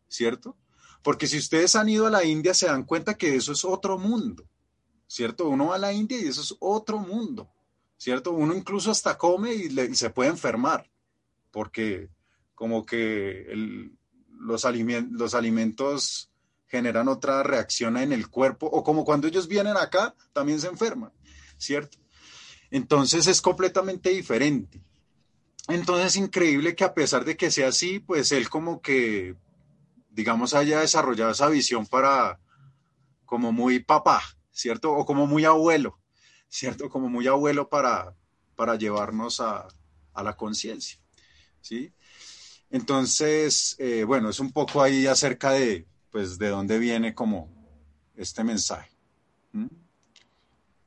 ¿Cierto? 0.08 0.56
Porque 1.04 1.28
si 1.28 1.38
ustedes 1.38 1.76
han 1.76 1.88
ido 1.88 2.08
a 2.08 2.10
la 2.10 2.24
India, 2.24 2.52
se 2.52 2.66
dan 2.66 2.82
cuenta 2.82 3.14
que 3.14 3.36
eso 3.36 3.52
es 3.52 3.64
otro 3.64 3.96
mundo, 3.96 4.44
¿cierto? 5.06 5.48
Uno 5.48 5.68
va 5.68 5.76
a 5.76 5.78
la 5.78 5.92
India 5.92 6.18
y 6.18 6.26
eso 6.26 6.40
es 6.40 6.56
otro 6.58 6.98
mundo, 6.98 7.48
¿cierto? 7.96 8.32
Uno 8.32 8.56
incluso 8.56 8.90
hasta 8.90 9.16
come 9.16 9.54
y, 9.54 9.94
se 9.94 10.10
puede 10.10 10.30
enfermar, 10.30 10.90
porque 11.52 12.10
como 12.56 12.84
que 12.84 13.88
los, 14.40 14.66
los 15.10 15.34
alimentos 15.34 16.30
generan 16.66 17.08
otra 17.08 17.42
reacción 17.42 17.96
en 17.96 18.12
el 18.12 18.28
cuerpo, 18.28 18.66
o 18.66 18.82
como 18.82 19.04
cuando 19.04 19.26
ellos 19.26 19.48
vienen 19.48 19.76
acá, 19.76 20.14
también 20.32 20.60
se 20.60 20.68
enferman, 20.68 21.12
¿cierto? 21.56 21.98
Entonces 22.70 23.26
es 23.26 23.40
completamente 23.40 24.10
diferente. 24.10 24.80
Entonces 25.68 26.06
es 26.06 26.16
increíble 26.16 26.74
que 26.74 26.84
a 26.84 26.94
pesar 26.94 27.24
de 27.24 27.36
que 27.36 27.50
sea 27.50 27.68
así, 27.68 27.98
pues 28.00 28.32
él 28.32 28.48
como 28.48 28.80
que 28.80 29.36
digamos, 30.10 30.54
haya 30.54 30.80
desarrollado 30.80 31.30
esa 31.30 31.48
visión 31.48 31.86
para, 31.86 32.40
como 33.24 33.52
muy 33.52 33.78
papá, 33.78 34.22
¿cierto? 34.50 34.92
O 34.92 35.06
como 35.06 35.26
muy 35.26 35.44
abuelo, 35.44 35.98
¿cierto? 36.48 36.88
Como 36.90 37.08
muy 37.08 37.26
abuelo 37.26 37.68
para, 37.68 38.14
para 38.56 38.74
llevarnos 38.76 39.40
a, 39.40 39.68
a 40.12 40.22
la 40.22 40.36
conciencia, 40.36 40.98
¿sí? 41.60 41.92
Entonces, 42.70 43.74
eh, 43.78 44.05
bueno, 44.05 44.30
es 44.30 44.38
un 44.38 44.52
poco 44.52 44.80
ahí 44.80 45.06
acerca 45.06 45.52
de, 45.52 45.86
pues, 46.10 46.38
de 46.38 46.48
dónde 46.48 46.78
viene 46.78 47.14
como 47.14 47.48
este 48.16 48.44
mensaje. 48.44 48.90
¿Mm? 49.52 49.66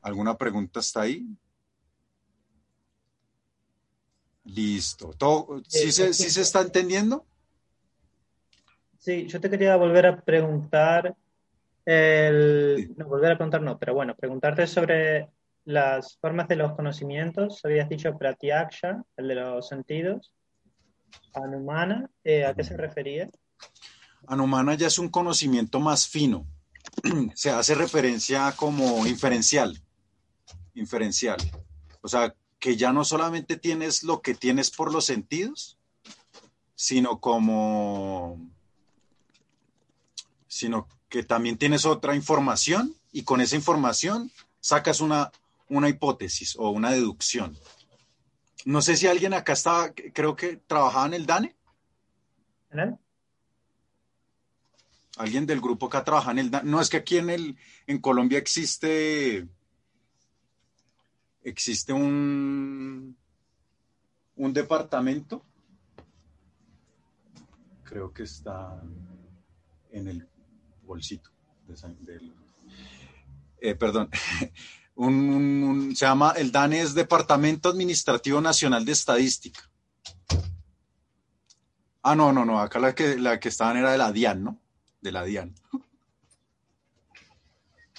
¿Alguna 0.01 0.37
pregunta 0.37 0.79
hasta 0.79 1.01
ahí? 1.01 1.25
Listo. 4.45 5.13
¿Todo, 5.17 5.61
¿sí, 5.67 5.91
se, 5.91 6.13
¿Sí 6.13 6.29
se 6.29 6.41
está 6.41 6.61
entendiendo? 6.61 7.25
Sí, 8.97 9.27
yo 9.27 9.39
te 9.41 9.49
quería 9.49 9.75
volver 9.75 10.05
a 10.05 10.21
preguntar, 10.21 11.15
el, 11.85 12.93
no, 12.95 13.07
volver 13.07 13.33
a 13.33 13.35
preguntar 13.35 13.61
no, 13.61 13.77
pero 13.77 13.93
bueno, 13.93 14.15
preguntarte 14.15 14.65
sobre 14.67 15.29
las 15.65 16.17
formas 16.17 16.47
de 16.47 16.55
los 16.55 16.73
conocimientos. 16.73 17.63
Habías 17.65 17.89
dicho 17.89 18.17
pratyaksha, 18.17 19.03
el 19.17 19.27
de 19.27 19.35
los 19.35 19.67
sentidos. 19.67 20.33
Anumana, 21.33 22.09
eh, 22.23 22.45
¿a 22.45 22.53
qué 22.53 22.63
se 22.63 22.77
refería? 22.77 23.29
Anumana 24.27 24.75
ya 24.75 24.87
es 24.87 24.99
un 24.99 25.09
conocimiento 25.09 25.79
más 25.79 26.07
fino. 26.07 26.45
se 27.35 27.49
hace 27.49 27.75
referencia 27.75 28.51
como 28.55 29.05
inferencial. 29.07 29.81
Inferencial. 30.75 31.37
O 32.01 32.07
sea, 32.07 32.35
que 32.59 32.77
ya 32.77 32.93
no 32.93 33.03
solamente 33.03 33.57
tienes 33.57 34.03
lo 34.03 34.21
que 34.21 34.35
tienes 34.35 34.71
por 34.71 34.91
los 34.91 35.05
sentidos, 35.05 35.77
sino 36.75 37.19
como 37.19 38.39
sino 40.47 40.87
que 41.09 41.23
también 41.23 41.57
tienes 41.57 41.85
otra 41.85 42.15
información 42.15 42.95
y 43.11 43.23
con 43.23 43.41
esa 43.41 43.55
información 43.55 44.31
sacas 44.59 45.01
una, 45.01 45.31
una 45.67 45.89
hipótesis 45.89 46.55
o 46.57 46.69
una 46.69 46.91
deducción. 46.91 47.57
No 48.65 48.81
sé 48.81 48.95
si 48.95 49.07
alguien 49.07 49.33
acá 49.33 49.53
estaba, 49.53 49.93
creo 49.93 50.35
que 50.35 50.57
trabajaba 50.57 51.05
en 51.07 51.13
el 51.13 51.25
DANE. 51.25 51.55
¿En 52.71 52.79
él? 52.79 52.97
Alguien 55.17 55.45
del 55.45 55.61
grupo 55.61 55.87
acá 55.87 56.03
trabaja 56.03 56.31
en 56.31 56.39
el 56.39 56.51
DANE. 56.51 56.69
No, 56.69 56.81
es 56.81 56.89
que 56.89 56.97
aquí 56.97 57.17
en, 57.17 57.29
el, 57.29 57.57
en 57.87 57.99
Colombia 57.99 58.37
existe, 58.37 59.47
existe 61.43 61.93
un, 61.93 63.17
un 64.35 64.53
departamento. 64.53 65.45
Creo 67.83 68.13
que 68.13 68.23
está 68.23 68.81
en 69.91 70.07
el 70.07 70.27
bolsito. 70.83 71.29
Eh, 73.61 73.75
perdón. 73.75 74.09
Un, 74.95 75.93
se 75.95 76.05
llama, 76.05 76.33
el 76.37 76.51
DANE 76.51 76.81
es 76.81 76.93
Departamento 76.93 77.69
Administrativo 77.69 78.39
Nacional 78.41 78.85
de 78.85 78.91
Estadística. 78.91 79.69
Ah, 82.03 82.15
no, 82.15 82.33
no, 82.33 82.45
no, 82.45 82.59
acá 82.59 82.79
la 82.79 82.93
que, 82.93 83.17
la 83.17 83.39
que 83.39 83.49
estaban 83.49 83.77
era 83.77 83.91
de 83.91 83.97
la 83.97 84.11
DIAN, 84.11 84.43
¿no? 84.43 84.59
De 85.01 85.11
la 85.11 85.23
DIAN. 85.23 85.55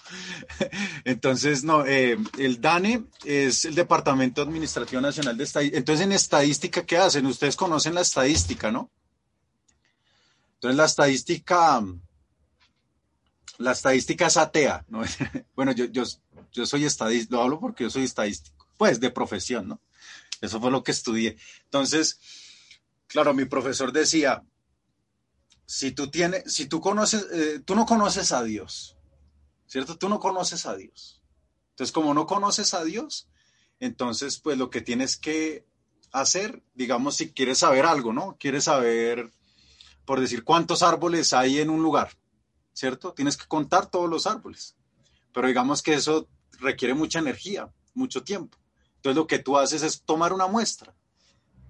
Entonces, 1.04 1.64
no, 1.64 1.84
eh, 1.86 2.16
el 2.38 2.60
DANE 2.60 3.04
es 3.24 3.64
el 3.64 3.74
Departamento 3.74 4.42
Administrativo 4.42 5.00
Nacional 5.00 5.36
de 5.36 5.44
Estadística. 5.44 5.78
Entonces, 5.78 6.06
en 6.06 6.12
estadística, 6.12 6.84
¿qué 6.84 6.98
hacen? 6.98 7.26
Ustedes 7.26 7.56
conocen 7.56 7.94
la 7.94 8.02
estadística, 8.02 8.70
¿no? 8.70 8.90
Entonces, 10.54 10.76
la 10.76 10.84
estadística 10.84 11.82
la 13.58 13.72
estadística 13.72 14.26
es 14.26 14.36
atea, 14.36 14.84
¿no? 14.88 15.02
bueno, 15.54 15.72
yo, 15.72 16.04
yo 16.54 16.66
soy 16.66 16.84
estadístico, 16.84 17.36
lo 17.36 17.42
hablo 17.42 17.60
porque 17.60 17.84
yo 17.84 17.90
soy 17.90 18.04
estadístico, 18.04 18.66
pues 18.78 19.00
de 19.00 19.10
profesión, 19.10 19.68
¿no? 19.68 19.80
Eso 20.40 20.60
fue 20.60 20.70
lo 20.70 20.82
que 20.82 20.92
estudié. 20.92 21.36
Entonces, 21.64 22.18
claro, 23.06 23.34
mi 23.34 23.44
profesor 23.44 23.92
decía, 23.92 24.42
si 25.66 25.92
tú 25.92 26.10
tienes, 26.10 26.52
si 26.52 26.66
tú 26.66 26.80
conoces, 26.80 27.26
eh, 27.32 27.60
tú 27.64 27.74
no 27.74 27.86
conoces 27.86 28.32
a 28.32 28.42
Dios, 28.42 28.96
¿cierto? 29.66 29.98
Tú 29.98 30.08
no 30.08 30.18
conoces 30.18 30.66
a 30.66 30.74
Dios. 30.74 31.20
Entonces, 31.70 31.92
como 31.92 32.14
no 32.14 32.26
conoces 32.26 32.72
a 32.74 32.84
Dios, 32.84 33.28
entonces, 33.80 34.38
pues 34.38 34.56
lo 34.56 34.70
que 34.70 34.80
tienes 34.80 35.16
que 35.16 35.66
hacer, 36.12 36.62
digamos, 36.74 37.16
si 37.16 37.32
quieres 37.32 37.58
saber 37.58 37.84
algo, 37.84 38.12
¿no? 38.12 38.36
Quieres 38.38 38.64
saber, 38.64 39.32
por 40.04 40.20
decir, 40.20 40.44
cuántos 40.44 40.82
árboles 40.82 41.32
hay 41.32 41.58
en 41.58 41.70
un 41.70 41.82
lugar. 41.82 42.16
¿cierto? 42.74 43.12
Tienes 43.14 43.36
que 43.36 43.46
contar 43.46 43.86
todos 43.86 44.10
los 44.10 44.26
árboles. 44.26 44.76
Pero 45.32 45.48
digamos 45.48 45.82
que 45.82 45.94
eso 45.94 46.28
requiere 46.60 46.94
mucha 46.94 47.18
energía, 47.18 47.70
mucho 47.94 48.22
tiempo. 48.22 48.58
Entonces 48.96 49.16
lo 49.16 49.26
que 49.26 49.38
tú 49.38 49.58
haces 49.58 49.82
es 49.82 50.02
tomar 50.02 50.32
una 50.32 50.46
muestra. 50.46 50.94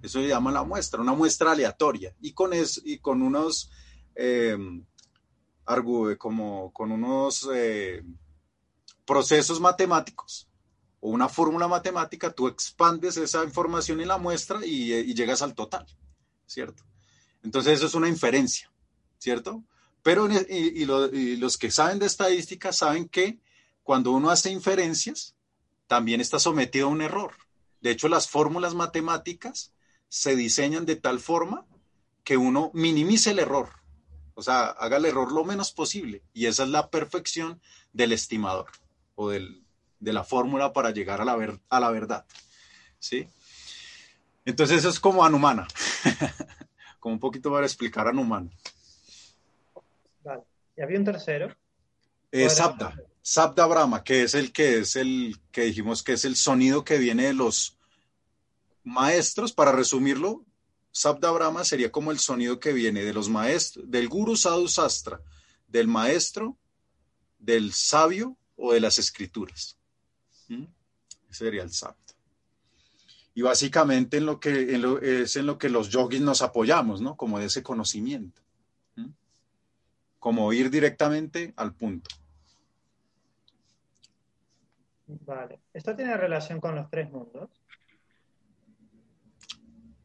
Eso 0.02 0.20
se 0.20 0.28
llama 0.28 0.52
la 0.52 0.62
muestra, 0.62 1.01
una 1.01 1.15
muestra 1.15 1.52
aleatoria. 1.52 2.15
Y 2.20 2.32
con, 2.32 2.52
es, 2.52 2.81
y 2.85 2.98
con 2.98 3.23
unos, 3.23 3.70
eh, 4.15 4.56
como, 6.19 6.73
con 6.73 6.93
unos 6.93 7.48
eh, 7.55 8.05
procesos 9.05 9.61
matemáticos 9.61 10.48
o 11.01 11.11
una 11.11 11.28
fórmula 11.28 11.69
matemática, 11.69 12.32
tú 12.32 12.48
expandes 12.48 13.16
esa 13.16 13.44
información 13.44 14.01
en 14.01 14.09
la 14.09 14.19
muestra 14.19 14.65
y, 14.65 14.93
y 14.93 15.15
llegas 15.15 15.43
al 15.43 15.55
total, 15.55 15.86
¿cierto? 16.47 16.85
Entonces 17.43 17.74
eso 17.74 17.86
es 17.86 17.94
una 17.94 18.09
inferencia, 18.09 18.73
¿cierto? 19.19 19.65
Pero 20.05 20.28
y, 20.31 20.85
los 20.85 21.56
que 21.56 21.70
saben 21.70 21.98
de 21.98 22.05
estadística 22.05 22.74
saben 22.74 23.09
que 23.09 23.40
cuando 23.85 24.11
uno 24.11 24.31
hace 24.31 24.51
inferencias, 24.51 25.36
también 25.86 26.20
está 26.20 26.40
sometido 26.40 26.89
a 26.89 26.90
un 26.90 27.02
error. 27.02 27.35
De 27.81 27.90
hecho, 27.90 28.09
las 28.09 28.28
fórmulas 28.28 28.74
matemáticas 28.74 29.73
se 30.09 30.35
diseñan 30.35 30.86
de 30.86 30.97
tal 30.97 31.20
forma 31.20 31.66
que 32.24 32.36
uno 32.36 32.70
minimice 32.74 33.31
el 33.31 33.39
error, 33.39 33.69
o 34.35 34.43
sea, 34.43 34.69
haga 34.69 34.97
el 34.97 35.05
error 35.05 35.32
lo 35.32 35.44
menos 35.44 35.73
posible. 35.73 36.23
Y 36.32 36.47
esa 36.47 36.65
es 36.65 36.70
la 36.70 36.90
perfección 36.90 37.61
del 37.93 38.12
estimador 38.12 38.70
o 39.15 39.31
del, 39.31 39.65
de 40.01 40.12
la 40.12 40.24
fórmula 40.24 40.73
para 40.73 40.90
llegar 40.90 41.20
a 41.20 41.24
la, 41.24 41.36
ver, 41.36 41.61
a 41.69 41.81
la 41.81 41.90
verdad. 41.90 42.27
¿Sí? 42.98 43.28
Entonces 44.44 44.78
eso 44.78 44.89
es 44.89 44.98
como 44.98 45.24
Anumana, 45.24 45.66
como 47.01 47.15
un 47.15 47.20
poquito 47.20 47.51
para 47.51 47.66
explicar 47.66 48.09
Anumana. 48.09 48.51
Vale. 50.23 50.43
¿Y 50.77 50.82
había 50.82 50.98
un 50.98 51.05
tercero? 51.05 51.55
Eh, 52.32 52.48
Sabda, 52.51 52.97
Sabda 53.27 53.65
Brahma, 53.65 54.05
que 54.05 54.23
es 54.23 54.35
el 54.35 54.53
que 54.53 54.81
es 54.81 54.97
el 54.97 55.41
que 55.51 55.63
dijimos 55.63 56.03
que 56.03 56.13
es 56.13 56.27
el 56.27 56.37
sonido 56.37 56.85
que 56.85 56.99
viene 56.99 57.25
de 57.25 57.33
los 57.33 57.79
maestros. 58.83 59.55
Para 59.55 59.73
resumirlo, 59.73 60.45
Sabda 60.93 61.31
Brahma 61.31 61.65
sería 61.65 61.91
como 61.91 62.11
el 62.11 62.19
sonido 62.19 62.61
que 62.61 62.75
viene 62.75 63.03
de 63.03 63.15
los 63.15 63.31
maestros, 63.31 63.91
del 63.91 64.11
Guru 64.11 64.37
Sadhu 64.37 64.69
Sastra, 64.69 65.23
del 65.67 65.89
maestro, 65.89 66.59
del 67.39 67.73
sabio 67.73 68.37
o 68.57 68.75
de 68.75 68.81
las 68.81 68.99
escrituras. 68.99 69.79
¿Mm? 70.49 70.65
Ese 71.31 71.45
sería 71.47 71.63
el 71.63 71.73
Sabda. 71.73 71.97
Y 73.35 73.41
básicamente 73.41 74.19
en 74.19 74.27
lo 74.27 74.39
que 74.39 75.23
es 75.23 75.37
en 75.37 75.47
lo 75.47 75.57
que 75.57 75.71
los 75.71 75.89
yogis 75.89 76.21
nos 76.21 76.43
apoyamos, 76.43 77.01
¿no? 77.01 77.17
Como 77.17 77.39
de 77.39 77.47
ese 77.47 77.63
conocimiento 77.63 78.45
como 80.25 80.51
ir 80.55 80.71
directamente 80.71 81.53
al 81.55 81.75
punto. 81.75 82.09
Vale. 85.06 85.60
¿Esto 85.72 85.94
tiene 85.94 86.16
relación 86.16 86.60
con 86.60 86.74
los 86.74 86.89
tres 86.90 87.10
mundos? 87.10 87.51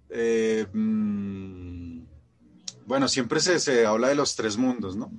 Eh, 0.09 0.65
mm, 0.71 2.03
bueno, 2.85 3.07
siempre 3.07 3.39
se, 3.39 3.59
se, 3.59 3.85
habla 3.85 4.09
de 4.09 4.15
los 4.15 4.35
tres 4.35 4.57
mundos, 4.57 4.95
¿no? 4.95 5.11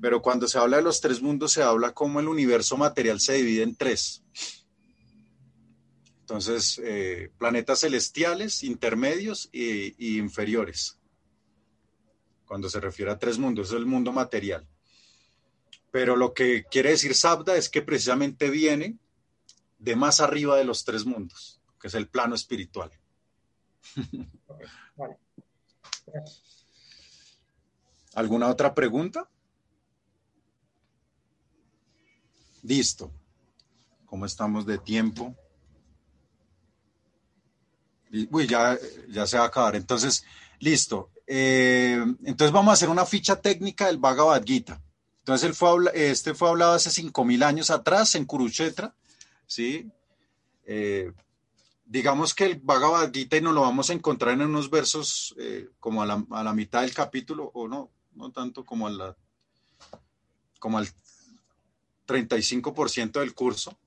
Pero 0.00 0.20
cuando 0.20 0.46
se 0.46 0.58
habla 0.58 0.78
de 0.78 0.82
los 0.82 1.00
tres 1.00 1.22
mundos 1.22 1.52
se 1.52 1.62
habla 1.62 1.92
como 1.92 2.20
el 2.20 2.28
universo 2.28 2.76
material 2.76 3.20
se 3.20 3.34
divide 3.34 3.62
en 3.62 3.76
tres. 3.76 4.24
Entonces, 6.20 6.80
eh, 6.84 7.30
planetas 7.38 7.80
celestiales, 7.80 8.62
intermedios 8.62 9.48
y 9.52 10.18
inferiores 10.18 10.98
cuando 12.52 12.68
se 12.68 12.80
refiere 12.80 13.10
a 13.10 13.18
tres 13.18 13.38
mundos, 13.38 13.68
es 13.70 13.76
el 13.76 13.86
mundo 13.86 14.12
material. 14.12 14.68
Pero 15.92 16.16
lo 16.16 16.34
que 16.34 16.64
quiere 16.64 16.90
decir 16.90 17.14
Sabda 17.14 17.56
es 17.56 17.68
que 17.68 17.82
precisamente 17.82 18.50
viene 18.50 18.98
de 19.78 19.94
más 19.94 20.20
arriba 20.20 20.56
de 20.56 20.64
los 20.64 20.84
tres 20.84 21.04
mundos, 21.04 21.60
que 21.80 21.86
es 21.86 21.94
el 21.94 22.08
plano 22.08 22.34
espiritual. 22.34 22.90
¿Alguna 28.14 28.48
otra 28.48 28.74
pregunta? 28.74 29.28
Listo. 32.62 33.12
¿Cómo 34.06 34.24
estamos 34.26 34.64
de 34.66 34.78
tiempo? 34.78 35.36
Uy, 38.30 38.46
ya, 38.46 38.78
ya 39.08 39.26
se 39.26 39.36
va 39.36 39.44
a 39.44 39.48
acabar. 39.48 39.76
Entonces, 39.76 40.24
listo. 40.58 41.10
Eh, 41.26 42.02
entonces 42.24 42.52
vamos 42.52 42.70
a 42.70 42.74
hacer 42.74 42.88
una 42.88 43.04
ficha 43.04 43.40
técnica 43.40 43.86
del 43.86 43.98
Bhagavad 43.98 44.42
Gita. 44.44 44.80
Entonces 45.22 45.48
él 45.48 45.54
fue, 45.54 45.70
este 45.94 46.34
fue 46.34 46.48
hablado 46.48 46.72
hace 46.72 46.90
5.000 46.90 47.44
años 47.44 47.70
atrás 47.70 48.16
en 48.16 48.24
Kurukshetra, 48.24 48.92
¿sí? 49.46 49.88
Eh, 50.64 51.12
digamos 51.84 52.34
que 52.34 52.46
el 52.46 52.58
Bhagavad 52.58 53.12
Gita 53.12 53.36
y 53.36 53.40
nos 53.40 53.54
lo 53.54 53.60
vamos 53.60 53.88
a 53.88 53.92
encontrar 53.92 54.34
en 54.34 54.42
unos 54.42 54.68
versos 54.68 55.32
eh, 55.38 55.68
como 55.78 56.02
a 56.02 56.06
la, 56.06 56.52
mitad 56.52 56.80
del 56.80 56.92
capítulo, 56.92 57.52
o 57.54 57.68
no, 57.68 57.92
no 58.14 58.32
tanto 58.32 58.64
como, 58.64 58.88
a 58.88 58.90
la, 58.90 59.16
como 60.58 60.78
al 60.78 60.88
35% 62.08 63.20
del 63.20 63.32
curso, 63.32 63.78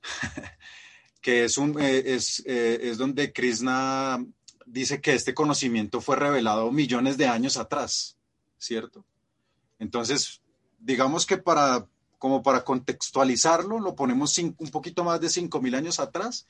que 1.20 1.42
es, 1.42 1.58
un, 1.58 1.80
es, 1.80 2.38
es 2.46 2.98
donde 2.98 3.32
Krishna 3.32 4.24
dice 4.64 5.00
que 5.00 5.14
este 5.14 5.34
conocimiento 5.34 6.00
fue 6.00 6.14
revelado 6.14 6.70
millones 6.70 7.16
de 7.16 7.26
años 7.26 7.56
atrás, 7.56 8.16
¿cierto? 8.58 9.04
Entonces, 9.80 10.40
digamos 10.84 11.24
que 11.26 11.38
para, 11.38 11.86
como 12.18 12.42
para 12.42 12.62
contextualizarlo, 12.62 13.80
lo 13.80 13.96
ponemos 13.96 14.36
un 14.38 14.70
poquito 14.70 15.02
más 15.02 15.20
de 15.20 15.28
5.000 15.28 15.76
años 15.76 15.98
atrás, 15.98 16.46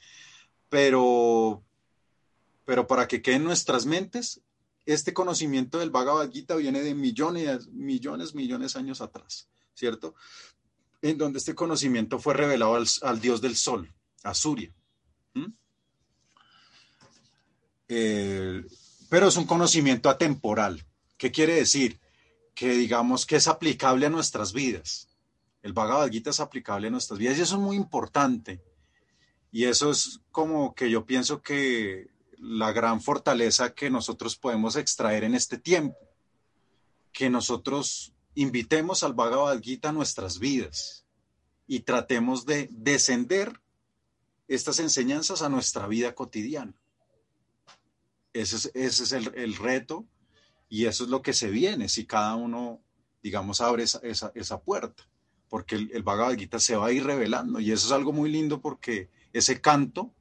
pero, 0.68 1.62
pero 2.64 2.86
para 2.86 3.06
que 3.06 3.22
quede 3.22 3.36
en 3.36 3.44
nuestras 3.44 3.86
mentes, 3.86 4.40
este 4.86 5.14
conocimiento 5.14 5.78
del 5.78 5.90
Bhagavad 5.90 6.30
Gita 6.30 6.56
viene 6.56 6.82
de 6.82 6.94
millones, 6.94 7.68
millones, 7.68 8.34
millones 8.34 8.74
de 8.74 8.80
años 8.80 9.00
atrás, 9.00 9.48
¿cierto? 9.74 10.14
En 11.00 11.16
donde 11.16 11.38
este 11.38 11.54
conocimiento 11.54 12.18
fue 12.18 12.34
revelado 12.34 12.76
al, 13.02 13.20
dios 13.20 13.40
del 13.40 13.56
sol, 13.56 13.90
a 14.24 14.34
Surya. 14.34 14.72
Eh, 17.86 18.64
pero 19.08 19.28
es 19.28 19.36
un 19.36 19.44
conocimiento 19.44 20.10
atemporal. 20.10 20.84
¿Qué 21.16 21.30
quiere 21.30 21.54
decir? 21.54 22.00
Que 22.54 22.70
digamos 22.70 23.26
que 23.26 23.36
es 23.36 23.48
aplicable 23.48 24.06
a 24.06 24.10
nuestras 24.10 24.52
vidas. 24.52 25.08
El 25.62 25.72
Bhagavad 25.72 26.10
Gita 26.10 26.30
es 26.30 26.40
aplicable 26.40 26.88
a 26.88 26.90
nuestras 26.90 27.18
vidas 27.18 27.38
y 27.38 27.42
eso 27.42 27.56
es 27.56 27.60
muy 27.60 27.76
importante. 27.76 28.62
Y 29.50 29.64
eso 29.64 29.90
es 29.90 30.20
como 30.30 30.74
que 30.74 30.90
yo 30.90 31.06
pienso 31.06 31.40
que 31.40 32.08
la 32.38 32.72
gran 32.72 33.00
fortaleza 33.00 33.74
que 33.74 33.88
nosotros 33.90 34.36
podemos 34.36 34.76
extraer 34.76 35.24
en 35.24 35.34
este 35.34 35.58
tiempo. 35.58 35.96
Que 37.12 37.30
nosotros 37.30 38.12
invitemos 38.34 39.02
al 39.02 39.14
Bhagavad 39.14 39.60
Gita 39.60 39.90
a 39.90 39.92
nuestras 39.92 40.38
vidas 40.38 41.04
y 41.66 41.80
tratemos 41.80 42.44
de 42.44 42.68
descender 42.70 43.60
estas 44.48 44.78
enseñanzas 44.78 45.42
a 45.42 45.48
nuestra 45.48 45.86
vida 45.86 46.14
cotidiana. 46.14 46.74
Ese 48.32 48.70
es, 48.74 49.12
el, 49.12 49.56
reto 49.56 50.04
y 50.74 50.86
eso 50.86 51.04
es 51.04 51.10
lo 51.10 51.22
que 51.22 51.32
se 51.32 51.50
viene 51.50 51.88
si 51.88 52.04
cada 52.04 52.34
uno, 52.34 52.82
digamos, 53.22 53.60
abre 53.60 53.84
esa, 53.84 54.60
puerta, 54.60 55.08
porque 55.48 55.76
el, 55.76 55.92
el 55.92 56.60
se 56.60 56.74
va 56.74 56.86
a 56.86 56.90
ir 56.92 57.04
revelando 57.04 57.60
y 57.60 57.70
eso 57.70 57.86
es 57.86 57.92
algo 57.92 58.12
muy 58.12 58.28
lindo 58.28 58.60
porque 58.60 59.08
ese 59.32 59.60
canto 59.60 60.12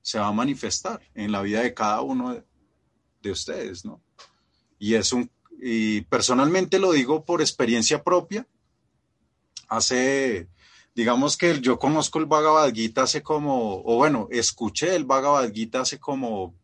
se 0.00 0.18
va 0.18 0.28
a 0.28 0.32
manifestar 0.32 1.02
en 1.14 1.32
la 1.32 1.42
vida 1.42 1.60
de 1.60 1.74
cada 1.74 2.00
uno 2.00 2.42
de, 3.20 3.30
ustedes, 3.30 3.84
¿no? 3.84 4.00
Y 4.78 4.94
es 4.94 5.12
un, 5.12 5.30
y 5.60 6.00
personalmente 6.00 6.78
lo 6.78 6.92
digo 6.92 7.26
por 7.26 7.42
experiencia 7.42 8.02
propia, 8.02 8.46
hace, 9.68 10.48
digamos 10.94 11.36
que 11.36 11.60
yo 11.60 11.78
conozco 11.78 12.18
el 12.18 12.24
Bhagavad 12.24 12.72
Gita 12.72 13.02
hace 13.02 13.22
como, 13.22 13.82
o 13.84 13.96
bueno, 13.96 14.28
escuché 14.30 14.96
el 14.96 15.04
Bhagavad 15.04 15.52
Gita 15.52 15.82
hace 15.82 16.00
como 16.00 16.54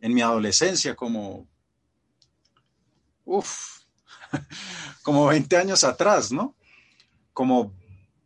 en 0.00 0.14
mi 0.14 0.20
adolescencia, 0.20 0.96
como, 0.96 1.46
uff, 3.28 3.80
como 5.02 5.26
20 5.26 5.56
años 5.56 5.84
atrás, 5.84 6.32
¿no? 6.32 6.54
Como 7.32 7.72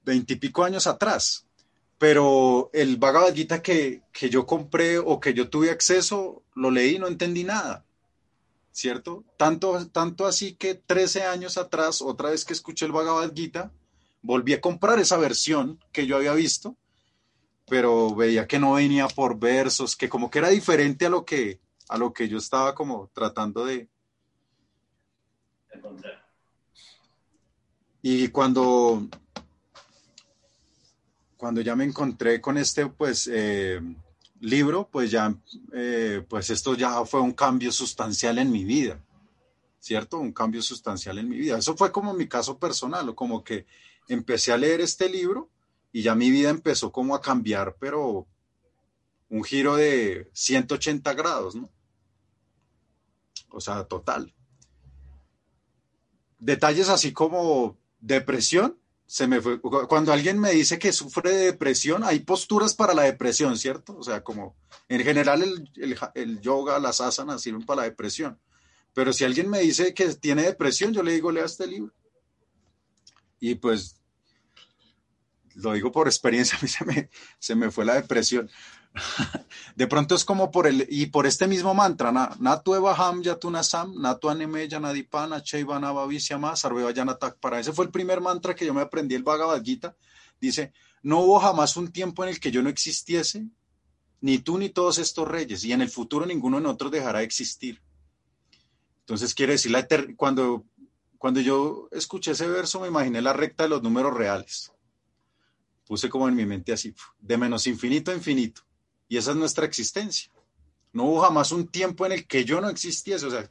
20 0.04 0.32
y 0.32 0.36
pico 0.36 0.64
años 0.64 0.86
atrás. 0.86 1.46
Pero 1.98 2.70
el 2.72 2.96
Bhagavad 2.96 3.34
que, 3.62 4.02
que 4.12 4.30
yo 4.30 4.46
compré 4.46 4.98
o 4.98 5.20
que 5.20 5.34
yo 5.34 5.48
tuve 5.48 5.70
acceso, 5.70 6.42
lo 6.54 6.70
leí 6.70 6.98
no 6.98 7.06
entendí 7.06 7.44
nada. 7.44 7.84
¿Cierto? 8.72 9.24
Tanto, 9.36 9.86
tanto 9.88 10.26
así 10.26 10.54
que 10.54 10.74
13 10.74 11.24
años 11.24 11.58
atrás, 11.58 12.00
otra 12.00 12.30
vez 12.30 12.44
que 12.44 12.54
escuché 12.54 12.86
el 12.86 12.92
Bhagavad 12.92 13.32
volví 14.22 14.54
a 14.54 14.60
comprar 14.60 14.98
esa 14.98 15.18
versión 15.18 15.78
que 15.92 16.06
yo 16.06 16.16
había 16.16 16.32
visto 16.32 16.76
pero 17.72 18.14
veía 18.14 18.46
que 18.46 18.58
no 18.58 18.74
venía 18.74 19.08
por 19.08 19.38
versos, 19.38 19.96
que 19.96 20.10
como 20.10 20.30
que 20.30 20.40
era 20.40 20.50
diferente 20.50 21.06
a 21.06 21.08
lo 21.08 21.24
que, 21.24 21.58
a 21.88 21.96
lo 21.96 22.12
que 22.12 22.28
yo 22.28 22.36
estaba 22.36 22.74
como 22.74 23.10
tratando 23.14 23.64
de... 23.64 23.88
Y 28.02 28.28
cuando, 28.28 29.06
cuando 31.36 31.60
ya 31.60 31.76
me 31.76 31.84
encontré 31.84 32.40
con 32.40 32.58
este, 32.58 32.86
pues, 32.86 33.28
eh, 33.32 33.80
libro, 34.40 34.88
pues 34.90 35.10
ya, 35.10 35.34
eh, 35.72 36.24
pues 36.28 36.50
esto 36.50 36.74
ya 36.74 37.04
fue 37.04 37.20
un 37.20 37.32
cambio 37.32 37.70
sustancial 37.70 38.38
en 38.38 38.50
mi 38.50 38.64
vida, 38.64 39.00
¿cierto? 39.78 40.18
Un 40.18 40.32
cambio 40.32 40.62
sustancial 40.62 41.18
en 41.18 41.28
mi 41.28 41.38
vida. 41.38 41.58
Eso 41.58 41.76
fue 41.76 41.92
como 41.92 42.12
mi 42.12 42.26
caso 42.26 42.58
personal, 42.58 43.08
o 43.08 43.14
como 43.14 43.44
que 43.44 43.66
empecé 44.08 44.52
a 44.52 44.56
leer 44.56 44.80
este 44.80 45.08
libro 45.08 45.48
y 45.92 46.02
ya 46.02 46.14
mi 46.16 46.30
vida 46.30 46.50
empezó 46.50 46.90
como 46.90 47.14
a 47.14 47.20
cambiar, 47.20 47.76
pero 47.78 48.26
un 49.28 49.44
giro 49.44 49.76
de 49.76 50.28
180 50.32 51.14
grados, 51.14 51.54
¿no? 51.54 51.70
O 53.50 53.60
sea, 53.60 53.84
total. 53.84 54.34
Detalles 56.42 56.88
así 56.88 57.12
como 57.12 57.78
depresión, 58.00 58.76
se 59.06 59.28
me 59.28 59.40
fue. 59.40 59.60
Cuando 59.60 60.12
alguien 60.12 60.40
me 60.40 60.50
dice 60.50 60.76
que 60.76 60.92
sufre 60.92 61.30
de 61.30 61.44
depresión, 61.44 62.02
hay 62.02 62.18
posturas 62.18 62.74
para 62.74 62.94
la 62.94 63.02
depresión, 63.04 63.56
¿cierto? 63.56 63.96
O 63.96 64.02
sea, 64.02 64.24
como 64.24 64.56
en 64.88 65.04
general 65.04 65.68
el, 66.14 66.40
yoga, 66.40 66.80
las 66.80 67.00
asanas 67.00 67.42
sirven 67.42 67.64
para 67.64 67.82
la 67.82 67.84
depresión. 67.84 68.40
Pero 68.92 69.12
si 69.12 69.22
alguien 69.22 69.48
me 69.48 69.60
dice 69.60 69.94
que 69.94 70.16
tiene 70.16 70.42
depresión, 70.42 70.92
yo 70.92 71.04
le 71.04 71.12
digo, 71.12 71.30
lea 71.30 71.44
este 71.44 71.68
libro. 71.68 71.94
Y 73.38 73.54
pues, 73.54 74.00
lo 75.54 75.74
digo 75.74 75.92
por 75.92 76.08
experiencia, 76.08 76.58
a 76.60 76.62
mí 76.62 76.68
se 76.68 76.84
me, 76.84 77.08
se 77.38 77.54
me 77.54 77.70
fue 77.70 77.84
la 77.84 77.94
depresión. 77.94 78.50
De 79.76 79.86
pronto 79.86 80.14
es 80.14 80.24
como 80.24 80.50
por 80.50 80.66
el, 80.66 80.86
y 80.88 81.06
por 81.06 81.26
este 81.26 81.46
mismo 81.46 81.74
mantra, 81.74 82.12
Natu 82.38 82.74
Evaham 82.74 83.22
Yatunasam, 83.22 83.94
Natu 84.00 84.28
Aneme 84.28 84.68
Yanadipana. 84.68 85.42
Para 87.40 87.60
ese 87.60 87.72
fue 87.72 87.84
el 87.86 87.90
primer 87.90 88.20
mantra 88.20 88.54
que 88.54 88.66
yo 88.66 88.74
me 88.74 88.82
aprendí 88.82 89.14
el 89.14 89.22
Bhagavad 89.22 89.62
Gita. 89.62 89.96
Dice: 90.40 90.72
No 91.02 91.20
hubo 91.20 91.40
jamás 91.40 91.76
un 91.76 91.90
tiempo 91.90 92.22
en 92.22 92.30
el 92.30 92.40
que 92.40 92.50
yo 92.50 92.62
no 92.62 92.68
existiese, 92.68 93.46
ni 94.20 94.38
tú 94.38 94.58
ni 94.58 94.68
todos 94.68 94.98
estos 94.98 95.26
reyes, 95.26 95.64
y 95.64 95.72
en 95.72 95.80
el 95.80 95.88
futuro 95.88 96.26
ninguno 96.26 96.58
de 96.58 96.64
nosotros 96.64 96.92
dejará 96.92 97.20
de 97.20 97.24
existir. 97.24 97.80
Entonces 99.00 99.34
quiere 99.34 99.54
decir, 99.54 99.74
cuando, 100.16 100.64
cuando 101.18 101.40
yo 101.40 101.88
escuché 101.90 102.32
ese 102.32 102.46
verso, 102.46 102.80
me 102.80 102.88
imaginé 102.88 103.20
la 103.20 103.32
recta 103.32 103.64
de 103.64 103.70
los 103.70 103.82
números 103.82 104.14
reales. 104.14 104.70
Puse 105.86 106.08
como 106.08 106.28
en 106.28 106.36
mi 106.36 106.46
mente 106.46 106.72
así, 106.72 106.94
de 107.18 107.36
menos 107.36 107.66
infinito 107.66 108.12
a 108.12 108.14
infinito 108.14 108.62
y 109.12 109.18
esa 109.18 109.32
es 109.32 109.36
nuestra 109.36 109.66
existencia. 109.66 110.32
No 110.90 111.04
hubo 111.04 111.20
jamás 111.20 111.52
un 111.52 111.68
tiempo 111.68 112.06
en 112.06 112.12
el 112.12 112.26
que 112.26 112.46
yo 112.46 112.62
no 112.62 112.70
existiese. 112.70 113.26
O 113.26 113.30
sea, 113.30 113.46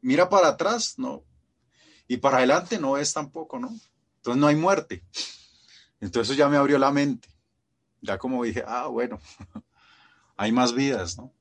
mira 0.00 0.28
para 0.28 0.46
atrás, 0.46 0.94
no. 0.96 1.24
Y 2.06 2.18
para 2.18 2.36
adelante 2.36 2.78
no 2.78 2.98
es 2.98 3.12
tampoco, 3.12 3.58
¿no? 3.58 3.76
Entonces 4.18 4.40
no 4.40 4.46
hay 4.46 4.54
muerte. 4.54 5.02
Entonces 6.00 6.30
eso 6.30 6.38
ya 6.38 6.48
me 6.48 6.56
abrió 6.56 6.78
la 6.78 6.92
mente. 6.92 7.28
Ya 8.00 8.16
como 8.16 8.44
dije, 8.44 8.62
ah, 8.64 8.86
bueno, 8.86 9.18
hay 10.36 10.52
más 10.52 10.72
vidas, 10.72 11.18
¿no? 11.18 11.32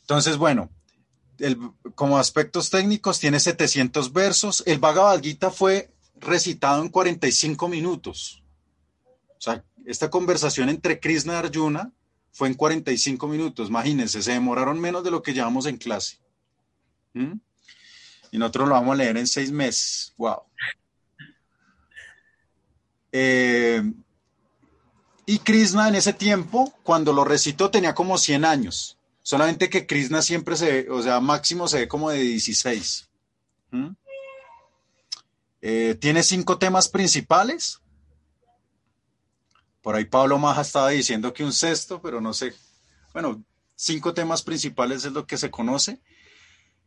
Entonces, 0.00 0.36
bueno, 0.36 0.68
como 1.94 2.18
aspectos 2.18 2.70
técnicos 2.70 3.20
tiene 3.20 3.38
700 3.38 4.12
versos. 4.12 4.64
El 4.66 4.80
Bhagavad 4.80 5.22
fue 5.52 5.94
recitado 6.16 6.82
en 6.82 6.88
45 6.88 7.68
minutos. 7.68 8.42
O 9.04 9.40
sea, 9.40 9.64
esta 9.86 10.10
conversación 10.10 10.68
entre 10.68 11.00
Krishna 11.00 11.34
y 11.34 11.36
Arjuna 11.36 11.92
fue 12.32 12.48
en 12.48 12.54
45 12.54 13.26
minutos. 13.26 13.68
Imagínense, 13.68 14.22
se 14.22 14.32
demoraron 14.32 14.80
menos 14.80 15.04
de 15.04 15.10
lo 15.10 15.22
que 15.22 15.32
llevamos 15.32 15.66
en 15.66 15.76
clase. 15.76 16.18
¿Mm? 17.12 17.34
Y 18.32 18.38
nosotros 18.38 18.68
lo 18.68 18.74
vamos 18.74 18.94
a 18.94 18.96
leer 18.96 19.16
en 19.16 19.26
seis 19.26 19.50
meses. 19.50 20.14
¡Wow! 20.16 20.42
Eh, 23.12 23.82
y 25.26 25.38
Krishna 25.40 25.88
en 25.88 25.96
ese 25.96 26.12
tiempo, 26.12 26.72
cuando 26.82 27.12
lo 27.12 27.24
recitó, 27.24 27.70
tenía 27.70 27.94
como 27.94 28.18
100 28.18 28.44
años. 28.44 28.98
Solamente 29.22 29.68
que 29.68 29.86
Krishna 29.86 30.22
siempre 30.22 30.56
se 30.56 30.72
ve, 30.72 30.90
o 30.90 31.02
sea, 31.02 31.20
máximo 31.20 31.68
se 31.68 31.80
ve 31.80 31.88
como 31.88 32.10
de 32.10 32.18
16. 32.20 33.08
¿Mm? 33.70 33.88
Eh, 35.62 35.96
tiene 36.00 36.22
cinco 36.22 36.58
temas 36.58 36.88
principales. 36.88 37.79
Por 39.82 39.96
ahí 39.96 40.04
Pablo 40.04 40.38
Maja 40.38 40.60
estaba 40.60 40.90
diciendo 40.90 41.32
que 41.32 41.44
un 41.44 41.52
sexto, 41.52 42.02
pero 42.02 42.20
no 42.20 42.34
sé. 42.34 42.54
Bueno, 43.12 43.44
cinco 43.74 44.14
temas 44.14 44.42
principales 44.42 45.04
es 45.04 45.12
lo 45.12 45.26
que 45.26 45.38
se 45.38 45.50
conoce. 45.50 46.00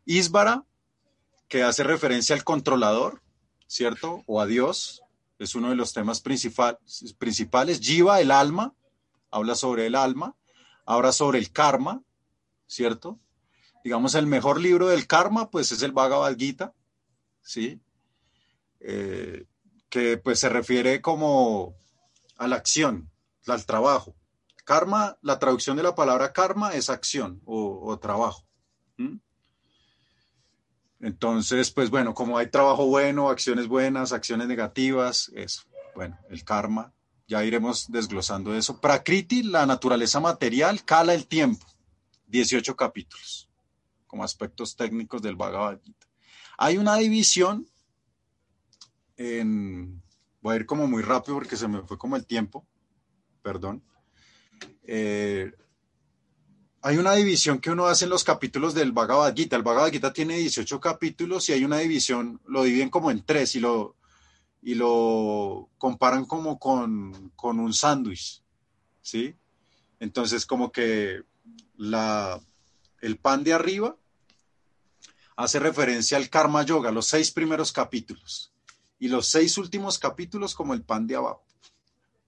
Isbara, 0.05 0.65
que 1.47 1.63
hace 1.63 1.83
referencia 1.83 2.35
al 2.35 2.43
controlador, 2.43 3.21
¿cierto? 3.67 4.23
O 4.27 4.41
a 4.41 4.45
Dios, 4.45 5.01
es 5.39 5.55
uno 5.55 5.69
de 5.69 5.75
los 5.75 5.93
temas 5.93 6.21
principales. 6.21 7.79
Jiva, 7.81 8.21
el 8.21 8.31
alma, 8.31 8.73
habla 9.31 9.55
sobre 9.55 9.87
el 9.87 9.95
alma. 9.95 10.35
Habla 10.85 11.13
sobre 11.13 11.39
el 11.39 11.51
karma, 11.51 12.03
¿cierto? 12.67 13.19
Digamos, 13.83 14.15
el 14.15 14.27
mejor 14.27 14.59
libro 14.59 14.87
del 14.87 15.07
karma, 15.07 15.49
pues 15.49 15.71
es 15.71 15.81
el 15.81 15.93
Bhagavad 15.93 16.35
Gita, 16.37 16.73
¿sí? 17.41 17.79
Eh, 18.81 19.45
que 19.89 20.17
pues 20.17 20.39
se 20.39 20.49
refiere 20.49 21.01
como 21.01 21.75
a 22.37 22.47
la 22.47 22.55
acción, 22.55 23.09
al 23.47 23.65
trabajo. 23.65 24.15
Karma, 24.65 25.17
la 25.21 25.39
traducción 25.39 25.75
de 25.75 25.83
la 25.83 25.95
palabra 25.95 26.31
karma 26.31 26.73
es 26.73 26.89
acción 26.89 27.41
o, 27.45 27.97
trabajo. 27.99 28.45
Entonces, 30.99 31.69
pues 31.71 31.89
bueno, 31.89 32.13
como 32.13 32.37
hay 32.37 32.49
trabajo 32.49 32.85
bueno, 32.85 33.29
acciones 33.29 33.67
buenas, 33.67 34.13
acciones 34.13 34.47
negativas, 34.47 35.29
eso. 35.35 35.63
Bueno, 35.95 36.17
el 36.29 36.45
karma, 36.45 36.93
ya 37.27 37.43
iremos 37.43 37.91
desglosando 37.91 38.55
eso. 38.55 38.79
Prakriti, 38.79 39.43
la 39.43 39.65
naturaleza 39.65 40.21
material, 40.21 40.85
cala 40.85 41.13
el 41.13 41.27
tiempo. 41.27 41.65
18 42.27 42.75
capítulos, 42.75 43.49
como 44.07 44.23
aspectos 44.23 44.75
técnicos 44.75 45.21
del 45.21 45.35
Bhagavad 45.35 45.79
Gita. 45.83 46.07
Hay 46.57 46.77
una 46.77 46.95
división 46.95 47.67
en 49.17 50.01
Voy 50.43 50.53
a 50.53 50.57
ir 50.57 50.65
como 50.65 50.87
muy 50.87 51.01
rápido 51.01 51.35
porque 51.35 51.55
se 51.55 51.69
me 51.69 51.81
fue 51.83 51.97
como 51.97 52.17
el 52.17 52.25
tiempo. 52.25 52.67
Perdón. 53.41 53.81
Eh, 54.83 55.53
hay 56.81 56.97
una 56.97 57.13
división 57.13 57.59
que 57.59 57.71
uno 57.71 57.85
hace 57.85 58.03
en 58.03 58.09
los 58.09 58.25
capítulos 58.25 58.73
del 58.73 58.91
Bhagavad 58.91 59.33
Gita. 59.33 59.55
El 59.55 59.63
Bhagavad 59.63 59.89
Gita 59.89 60.11
tiene 60.11 60.35
18 60.35 60.81
capítulos 60.81 61.47
y 61.47 61.53
hay 61.53 61.63
una 61.63 61.77
división, 61.77 62.41
lo 62.45 62.63
dividen 62.63 62.89
como 62.89 63.09
en 63.09 63.23
tres 63.23 63.55
y 63.55 63.61
lo, 63.61 63.95
y 64.61 64.75
lo 64.75 65.69
comparan 65.77 66.25
como 66.25 66.59
con, 66.59 67.31
con 67.37 67.61
un 67.61 67.73
sándwich. 67.73 68.43
¿Sí? 69.01 69.37
Entonces, 70.01 70.45
como 70.45 70.73
que 70.73 71.21
la, 71.77 72.41
el 72.99 73.17
pan 73.17 73.45
de 73.45 73.53
arriba 73.53 73.95
hace 75.37 75.57
referencia 75.59 76.17
al 76.17 76.29
Karma 76.29 76.63
Yoga, 76.63 76.91
los 76.91 77.07
seis 77.07 77.31
primeros 77.31 77.71
capítulos 77.71 78.52
y 78.99 79.07
los 79.07 79.27
seis 79.27 79.57
últimos 79.57 79.99
capítulos 79.99 80.55
como 80.55 80.73
el 80.73 80.83
pan 80.83 81.07
de 81.07 81.15
abajo, 81.15 81.45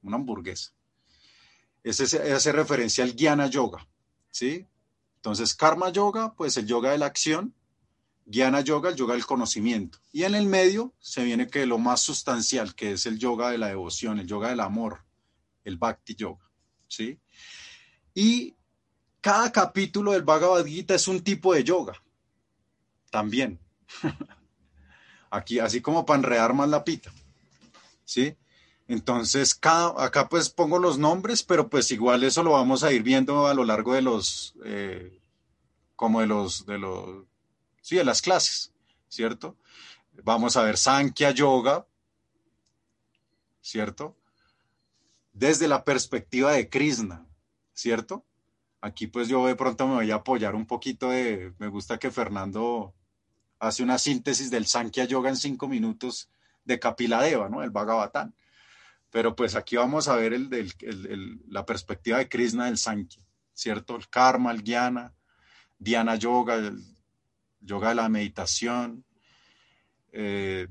una 0.02 0.18
hamburguesa. 0.18 0.72
Ese 1.84 2.34
hace 2.34 2.52
referencia 2.52 3.04
al 3.04 3.16
Jnana 3.16 3.48
Yoga, 3.48 3.88
¿sí? 4.32 4.68
Entonces, 5.18 5.54
Karma 5.56 5.90
Yoga, 5.92 6.34
pues 6.36 6.58
el 6.58 6.68
yoga 6.68 6.92
de 6.92 6.98
la 6.98 7.06
acción, 7.08 7.54
Jnana 8.32 8.62
Yoga, 8.62 8.90
el 8.90 8.96
yoga 8.96 9.14
del 9.14 9.26
conocimiento. 9.26 10.00
Y 10.12 10.24
en 10.24 10.36
el 10.36 10.48
medio 10.48 10.94
se 11.00 11.24
viene 11.24 11.48
que 11.48 11.66
lo 11.66 11.78
más 11.78 12.02
sustancial, 12.02 12.76
que 12.76 12.94
es 12.94 13.06
el 13.06 13.20
yoga 13.20 13.50
de 13.50 13.58
la 13.58 13.68
devoción, 13.68 14.20
el 14.20 14.28
yoga 14.28 14.50
del 14.50 14.60
amor, 14.60 15.04
el 15.64 15.78
Bhakti 15.78 16.16
Yoga, 16.16 16.50
¿sí? 16.88 17.20
Y 18.14 18.56
cada 19.22 19.52
capítulo 19.52 20.12
del 20.12 20.24
Bhagavad 20.24 20.66
Gita 20.66 20.96
es 20.96 21.08
un 21.08 21.24
tipo 21.24 21.54
de 21.54 21.64
yoga, 21.64 22.02
también. 23.10 23.60
aquí, 25.36 25.60
así 25.60 25.82
como 25.82 26.06
para 26.06 26.20
enredar 26.20 26.53
más 26.53 26.70
la 26.70 26.84
pita. 26.84 27.12
¿Sí? 28.03 28.36
Entonces, 28.88 29.57
acá 29.62 30.30
pues 30.30 30.49
pongo 30.49 30.78
los 30.78 30.98
nombres, 30.99 31.41
pero 31.44 31.70
pues 31.70 31.90
igual 31.91 32.24
eso 32.24 32.44
lo 32.44 32.52
vamos 32.52 32.84
a 32.84 32.91
ir 32.91 33.02
viendo 33.02 33.48
a 33.48 33.53
lo 33.53 33.64
largo 33.64 33.94
de 33.94 34.03
los, 34.03 34.56
eh, 34.64 35.20
como 35.95 36.22
de 36.22 36.28
los, 36.28 36.66
de 36.68 36.78
los, 36.78 37.26
sí, 37.82 37.95
de 37.95 38.03
las 38.03 38.22
clases, 38.22 38.72
¿cierto? 39.07 39.57
Vamos 40.24 40.56
a 40.56 40.64
ver 40.64 40.78
Sankhya 40.78 41.32
Yoga, 41.32 41.88
¿cierto? 43.60 44.16
Desde 45.34 45.68
la 45.68 45.84
perspectiva 45.84 46.52
de 46.52 46.70
Krishna, 46.70 47.26
¿cierto? 47.74 48.24
Aquí 48.82 49.07
pues 49.07 49.28
yo 49.28 49.48
de 49.48 49.56
pronto 49.56 49.88
me 49.88 49.95
voy 49.95 50.12
a 50.12 50.16
apoyar 50.16 50.53
un 50.53 50.68
poquito 50.68 51.10
de, 51.10 51.53
me 51.57 51.70
gusta 51.70 51.98
que 51.98 52.12
Fernando 52.12 52.94
hace 53.60 53.84
una 53.84 53.98
síntesis 53.98 54.52
del 54.52 54.65
Sankhya 54.65 55.06
Yoga 55.06 55.30
en 55.30 55.38
cinco 55.38 55.68
minutos 55.68 56.30
de 56.64 56.80
Kapiladeva, 56.80 57.49
¿no? 57.49 57.64
El 57.64 57.72
Bhagavatam. 57.72 58.34
Pero 59.10 59.36
pues 59.36 59.56
aquí 59.56 59.76
vamos 59.77 60.07
a 60.07 60.15
ver 60.15 60.34
el, 60.34 61.41
la 61.48 61.65
perspectiva 61.65 62.18
de 62.18 62.27
Krishna 62.27 62.65
del 62.65 62.77
Sankhya, 62.77 63.23
¿cierto? 63.53 63.95
El 63.95 64.10
karma, 64.10 64.52
el 64.52 64.64
jnana, 64.64 65.14
dhyana 65.80 66.15
yoga, 66.15 66.56
el 66.56 66.84
yoga 67.61 67.90
de 67.90 67.95
la 67.95 68.10
meditación, 68.10 69.06
eh, 70.11 70.68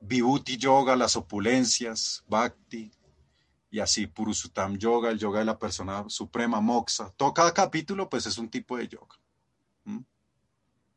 Vibhuti 0.00 0.58
Yoga, 0.58 0.96
las 0.96 1.16
opulencias, 1.16 2.24
Bhakti, 2.28 2.92
y 3.70 3.80
así 3.80 4.06
Purusuttam 4.06 4.76
Yoga, 4.76 5.10
el 5.10 5.18
yoga 5.18 5.40
de 5.40 5.46
la 5.46 5.58
persona 5.58 6.04
suprema, 6.08 6.60
Moksha. 6.60 7.10
Todo 7.16 7.34
cada 7.34 7.52
capítulo 7.52 8.08
pues 8.08 8.26
es 8.26 8.38
un 8.38 8.48
tipo 8.48 8.76
de 8.76 8.86
yoga. 8.86 9.16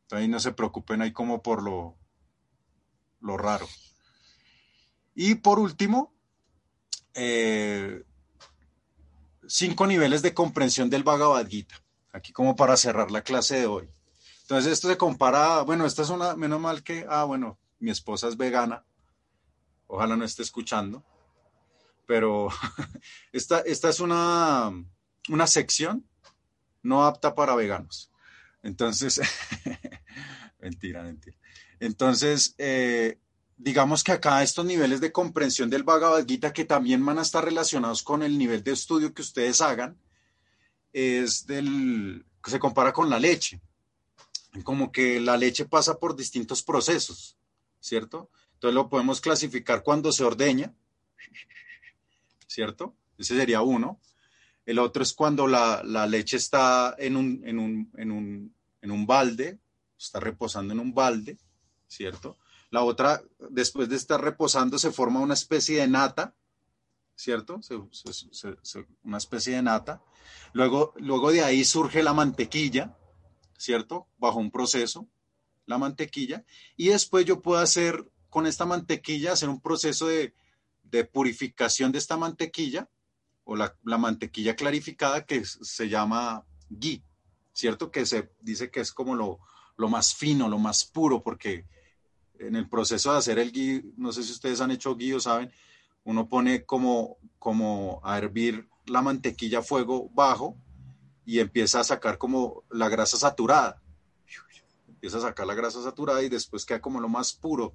Entonces 0.08 0.28
no 0.28 0.40
se 0.40 0.52
preocupen 0.52 1.02
ahí 1.02 1.12
como 1.12 1.42
por 1.42 1.62
lo, 1.62 1.96
lo 3.20 3.36
raro. 3.36 3.68
Y 5.14 5.36
por 5.36 5.58
último, 5.58 6.14
eh, 7.14 8.04
cinco 9.46 9.86
niveles 9.86 10.22
de 10.22 10.34
comprensión 10.34 10.88
del 10.88 11.04
Bhagavad 11.04 11.46
Gita. 11.46 11.82
Aquí 12.12 12.32
como 12.32 12.56
para 12.56 12.76
cerrar 12.76 13.10
la 13.10 13.22
clase 13.22 13.60
de 13.60 13.66
hoy. 13.66 13.90
Entonces 14.42 14.72
esto 14.72 14.88
se 14.88 14.96
compara, 14.96 15.62
bueno, 15.62 15.84
esta 15.84 16.02
es 16.02 16.08
una, 16.08 16.34
menos 16.36 16.60
mal 16.60 16.82
que, 16.82 17.04
ah, 17.08 17.24
bueno, 17.24 17.58
mi 17.78 17.90
esposa 17.90 18.28
es 18.28 18.36
vegana. 18.36 18.84
Ojalá 19.86 20.16
no 20.16 20.24
esté 20.24 20.42
escuchando 20.42 21.04
pero 22.08 22.48
esta, 23.32 23.60
esta 23.60 23.90
es 23.90 24.00
una, 24.00 24.72
una 25.28 25.46
sección 25.46 26.08
no 26.82 27.04
apta 27.04 27.34
para 27.34 27.54
veganos. 27.54 28.10
Entonces, 28.62 29.20
mentira, 30.60 31.02
mentira. 31.02 31.36
Entonces, 31.80 32.54
eh, 32.58 33.18
digamos 33.56 34.04
que 34.04 34.12
acá 34.12 34.42
estos 34.42 34.64
niveles 34.64 35.00
de 35.00 35.12
comprensión 35.12 35.68
del 35.68 35.82
Bhagavad 35.82 36.24
que 36.26 36.64
también 36.64 37.04
van 37.04 37.18
a 37.18 37.22
estar 37.22 37.44
relacionados 37.44 38.02
con 38.02 38.22
el 38.22 38.38
nivel 38.38 38.62
de 38.62 38.72
estudio 38.72 39.12
que 39.12 39.22
ustedes 39.22 39.60
hagan, 39.60 39.98
es 40.92 41.46
del, 41.46 42.24
se 42.44 42.58
compara 42.58 42.92
con 42.92 43.10
la 43.10 43.18
leche. 43.18 43.60
Como 44.64 44.90
que 44.90 45.20
la 45.20 45.36
leche 45.36 45.66
pasa 45.66 45.98
por 45.98 46.16
distintos 46.16 46.62
procesos, 46.62 47.36
¿cierto? 47.80 48.30
Entonces 48.54 48.74
lo 48.74 48.88
podemos 48.88 49.20
clasificar 49.20 49.82
cuando 49.82 50.10
se 50.10 50.24
ordeña, 50.24 50.72
¿cierto? 52.46 52.96
Ese 53.18 53.36
sería 53.36 53.60
uno. 53.60 54.00
El 54.64 54.78
otro 54.78 55.02
es 55.02 55.12
cuando 55.12 55.46
la, 55.46 55.82
leche 56.08 56.36
está 56.36 56.94
en 56.98 57.16
un, 57.16 57.42
en, 57.44 57.58
un, 57.58 57.92
en, 57.96 58.10
un, 58.10 58.54
en 58.82 58.90
un 58.90 59.06
balde, 59.06 59.58
está 59.98 60.20
reposando 60.20 60.72
en 60.72 60.80
un 60.80 60.94
balde, 60.94 61.38
¿cierto? 61.86 62.38
La 62.70 62.82
otra, 62.82 63.22
después 63.50 63.88
de 63.88 63.96
estar 63.96 64.20
reposando, 64.20 64.78
se 64.78 64.92
forma 64.92 65.20
una 65.20 65.34
especie 65.34 65.80
de 65.80 65.88
nata, 65.88 66.34
¿cierto? 67.14 67.60
una 69.02 69.18
especie 69.18 69.56
de 69.56 69.62
nata. 69.62 70.02
Luego, 70.52 70.92
luego 70.96 71.32
de 71.32 71.42
ahí 71.42 71.64
surge 71.64 72.02
la 72.02 72.12
mantequilla, 72.12 72.96
¿cierto? 73.56 74.06
Bajo 74.18 74.38
un 74.38 74.50
proceso, 74.50 75.08
la 75.66 75.78
mantequilla. 75.78 76.44
Y 76.76 76.88
después 76.88 77.24
yo 77.24 77.42
puedo 77.42 77.60
hacer 77.60 78.10
con 78.28 78.46
esta 78.46 78.66
mantequilla, 78.66 79.32
hacer 79.32 79.48
un 79.48 79.60
proceso 79.60 80.06
de, 80.06 80.34
de 80.82 81.04
purificación 81.04 81.92
de 81.92 81.98
esta 81.98 82.16
mantequilla 82.16 82.88
o 83.44 83.56
la, 83.56 83.74
mantequilla 83.98 84.54
clarificada 84.54 85.24
que 85.24 85.44
se 85.44 85.88
llama 85.88 86.44
ghee, 86.68 87.02
¿cierto? 87.52 87.90
Que 87.90 88.04
se 88.04 88.30
dice 88.40 88.70
que 88.70 88.80
es 88.80 88.92
como 88.92 89.14
lo, 89.14 89.40
lo, 89.78 89.88
más 89.88 90.14
fino, 90.14 90.48
lo 90.48 90.58
más 90.58 90.84
puro, 90.84 91.22
porque 91.22 91.64
en 92.38 92.56
el 92.56 92.68
proceso 92.68 93.12
de 93.12 93.18
hacer 93.18 93.38
el 93.38 93.50
ghee, 93.50 93.82
no 93.96 94.12
sé 94.12 94.22
si 94.22 94.32
ustedes 94.32 94.60
han 94.60 94.70
hecho 94.70 94.94
ghee 94.94 95.14
o 95.14 95.20
saben, 95.20 95.50
uno 96.04 96.28
pone 96.28 96.64
como, 96.64 97.16
como 97.38 98.00
a 98.04 98.18
hervir 98.18 98.68
la 98.86 99.02
mantequilla 99.02 99.60
a 99.60 99.62
fuego 99.62 100.10
bajo 100.12 100.56
y 101.24 101.40
empieza 101.40 101.80
a 101.80 101.84
sacar 101.84 102.18
como 102.18 102.64
la 102.70 102.88
grasa 102.88 103.16
saturada. 103.16 103.80
Empieza 104.88 105.18
a 105.18 105.22
sacar 105.22 105.46
la 105.46 105.54
grasa 105.54 105.82
saturada 105.82 106.22
y 106.22 106.28
después 106.28 106.64
queda 106.64 106.80
como 106.80 107.00
lo 107.00 107.08
más 107.08 107.32
puro, 107.32 107.74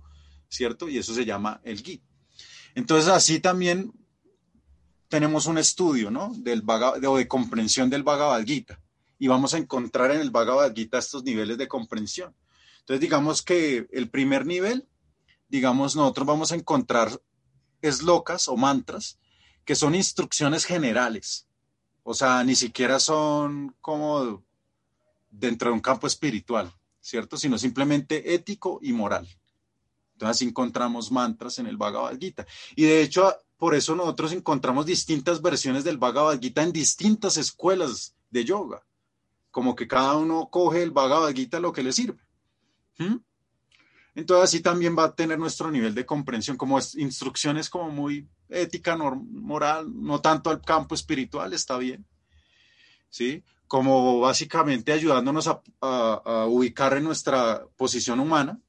¿cierto? 0.50 0.90
Y 0.90 0.98
eso 0.98 1.14
se 1.14 1.26
llama 1.26 1.62
el 1.64 1.82
ghee. 1.82 2.02
Entonces, 2.76 3.10
así 3.10 3.40
también 3.40 3.94
tenemos 5.08 5.46
un 5.46 5.60
estudio, 5.60 6.10
¿no? 6.10 6.34
De, 6.36 6.62
o 7.08 7.18
de 7.18 7.28
comprensión 7.28 7.90
del 7.90 8.04
Bhagavad. 8.04 8.44
Y 9.24 9.30
vamos 9.30 9.54
a 9.54 9.58
encontrar 9.58 10.12
en 10.12 10.20
el 10.20 10.32
Bhagavad 10.32 10.76
Gita 10.76 10.98
estos 10.98 11.24
niveles 11.24 11.58
de 11.58 11.70
comprensión. 11.70 12.36
Entonces, 12.80 13.00
digamos 13.00 13.42
que 13.42 13.88
el 13.94 14.10
primer 14.10 14.46
nivel, 14.46 14.86
digamos, 15.48 15.96
nosotros 15.96 16.28
vamos 16.28 16.52
a 16.52 16.56
encontrar 16.56 17.22
eslocas 17.82 18.50
o 18.50 18.58
mantras 18.58 19.18
que 19.64 19.76
son 19.76 19.96
instrucciones 19.96 20.66
generales. 20.66 21.48
O 22.04 22.14
sea, 22.14 22.44
ni 22.44 22.54
siquiera 22.54 23.00
son 23.00 23.74
como 23.80 24.44
dentro 25.32 25.70
de 25.70 25.76
un 25.76 25.80
campo 25.80 26.06
espiritual, 26.06 26.70
¿cierto? 27.00 27.38
Sino 27.38 27.58
simplemente 27.58 28.34
ético 28.34 28.80
y 28.82 28.92
moral. 28.92 29.26
Entonces 30.16 30.46
encontramos 30.46 31.14
mantras 31.14 31.60
en 31.60 31.68
el 31.68 31.78
Bhagavad 31.78 32.20
Gita. 32.20 32.46
Y 32.76 32.84
de 32.84 33.02
hecho, 33.02 33.34
por 33.56 33.74
eso 33.74 33.96
nosotros 33.96 34.34
encontramos 34.34 34.86
distintas 34.86 35.42
versiones 35.42 35.86
del 35.86 35.98
Bhagavad 35.98 36.42
Gita 36.42 36.62
en 36.62 36.74
distintas 36.74 37.38
escuelas 37.38 38.14
de 38.30 38.44
yoga. 38.44 38.84
Como 39.54 39.74
que 39.74 39.88
cada 39.88 40.18
uno 40.18 40.50
coge 40.52 40.84
el 40.84 40.92
Bhagavad 40.92 41.34
Gita 41.34 41.62
lo 41.62 41.72
que 41.72 41.84
le 41.84 41.94
sirve. 41.94 42.20
Entonces 44.16 44.44
así 44.44 44.60
también 44.60 44.98
va 44.98 45.06
a 45.06 45.16
tener 45.16 45.40
nuestro 45.40 45.72
nivel 45.72 45.96
de 45.96 46.06
comprensión, 46.06 46.58
como 46.58 46.78
instrucciones 46.96 47.70
como 47.70 47.90
muy 47.90 48.28
ética, 48.50 48.98
moral, 48.98 49.88
no 49.94 50.20
tanto 50.20 50.50
al 50.50 50.62
campo 50.62 50.94
espiritual, 50.94 51.54
está 51.54 51.78
bien. 51.78 52.06
¿Sí? 53.10 53.46
Como 53.68 54.20
básicamente 54.20 54.92
ayudándonos 54.92 55.48
a 55.48 56.46
ubicar 56.50 56.98
en 56.98 57.06
nuestra 57.06 57.66
posición 57.78 58.20
humana 58.20 58.60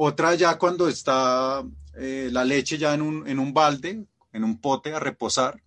otra 0.00 0.34
ya 0.36 0.56
cuando 0.58 0.88
está 0.88 1.64
eh, 1.96 2.28
la 2.30 2.44
leche 2.44 2.78
ya 2.78 2.94
en 2.94 3.02
un, 3.02 3.26
en 3.26 3.40
un 3.40 3.52
balde, 3.52 4.06
en 4.32 4.44
un 4.44 4.60
pote 4.60 4.94
a 4.94 5.00
reposar. 5.00 5.60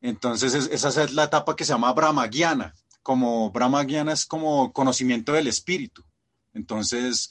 Entonces 0.00 0.54
esa 0.54 1.02
es 1.02 1.12
la 1.12 1.24
etapa 1.24 1.56
que 1.56 1.64
se 1.64 1.72
llama 1.72 1.92
Brahmagyana. 1.92 2.74
Como 3.02 3.50
Brahmagyana 3.50 4.12
es 4.12 4.26
como 4.26 4.72
conocimiento 4.72 5.32
del 5.32 5.46
espíritu. 5.46 6.04
Entonces 6.54 7.30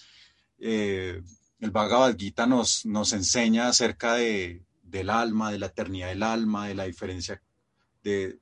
eh, 0.59 1.21
el 1.59 1.71
Bhagavad 1.71 2.15
Gita 2.17 2.45
nos, 2.45 2.85
nos 2.85 3.13
enseña 3.13 3.67
acerca 3.67 4.13
de, 4.13 4.63
del 4.83 5.09
alma, 5.09 5.51
de 5.51 5.59
la 5.59 5.67
eternidad 5.67 6.09
del 6.09 6.23
alma, 6.23 6.67
de 6.67 6.75
la 6.75 6.85
diferencia 6.85 7.41
de, 8.03 8.39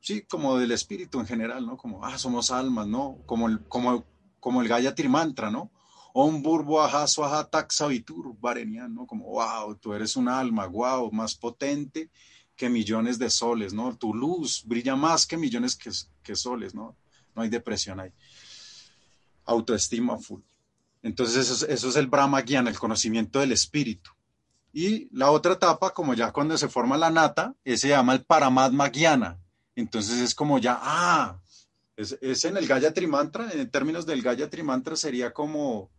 sí, 0.00 0.22
como 0.22 0.58
del 0.58 0.72
espíritu 0.72 1.20
en 1.20 1.26
general, 1.26 1.66
¿no? 1.66 1.76
Como, 1.76 2.04
ah, 2.04 2.18
somos 2.18 2.50
almas, 2.50 2.86
¿no? 2.86 3.18
Como 3.26 3.48
el, 3.48 3.66
como, 3.66 4.04
como 4.40 4.62
el 4.62 4.68
Gayatri 4.68 5.08
Mantra, 5.08 5.50
¿no? 5.50 5.70
Om 6.12 6.42
Burbo 6.42 6.80
Aja 6.80 7.06
Swaha 7.06 7.44
Taxavitur 7.44 8.36
Barenian, 8.38 8.94
¿no? 8.94 9.06
Como, 9.06 9.26
wow, 9.26 9.74
tú 9.76 9.92
eres 9.92 10.16
un 10.16 10.28
alma, 10.28 10.66
wow, 10.66 11.10
más 11.12 11.34
potente 11.34 12.10
que 12.56 12.68
millones 12.68 13.18
de 13.18 13.30
soles, 13.30 13.72
¿no? 13.72 13.96
Tu 13.96 14.14
luz 14.14 14.62
brilla 14.64 14.96
más 14.96 15.26
que 15.26 15.36
millones 15.36 15.76
que, 15.76 16.36
soles, 16.36 16.74
¿no? 16.74 16.96
No 17.34 17.42
hay 17.42 17.48
depresión 17.48 18.00
ahí. 18.00 18.12
Autoestima 19.44 20.18
full. 20.18 20.40
Entonces, 21.02 21.62
eso, 21.62 21.88
es 21.88 21.96
el 21.96 22.06
Brahma 22.06 22.40
Gyana, 22.40 22.70
el 22.70 22.78
conocimiento 22.78 23.38
del 23.38 23.52
espíritu. 23.52 24.10
Y 24.72 25.08
la 25.16 25.30
otra 25.30 25.52
etapa, 25.52 25.92
como 25.94 26.14
ya 26.14 26.32
cuando 26.32 26.58
se 26.58 26.68
forma 26.68 26.96
la 26.96 27.10
nata, 27.10 27.54
ese 27.64 27.82
se 27.82 27.88
llama 27.88 28.14
el 28.14 28.24
Paramatma 28.24 28.88
Gyana. 28.88 29.38
Entonces 29.74 30.18
es 30.18 30.34
como 30.34 30.58
ya, 30.58 30.78
ah, 30.80 31.38
es, 31.96 32.18
es 32.20 32.44
en 32.44 32.56
el 32.56 32.66
Gayatri 32.66 33.06
Mantra, 33.06 33.50
en 33.52 33.70
términos 33.70 34.06
del 34.06 34.22
Gayatri 34.22 34.62
Mantra 34.62 34.96
sería 34.96 35.32
como 35.32 35.90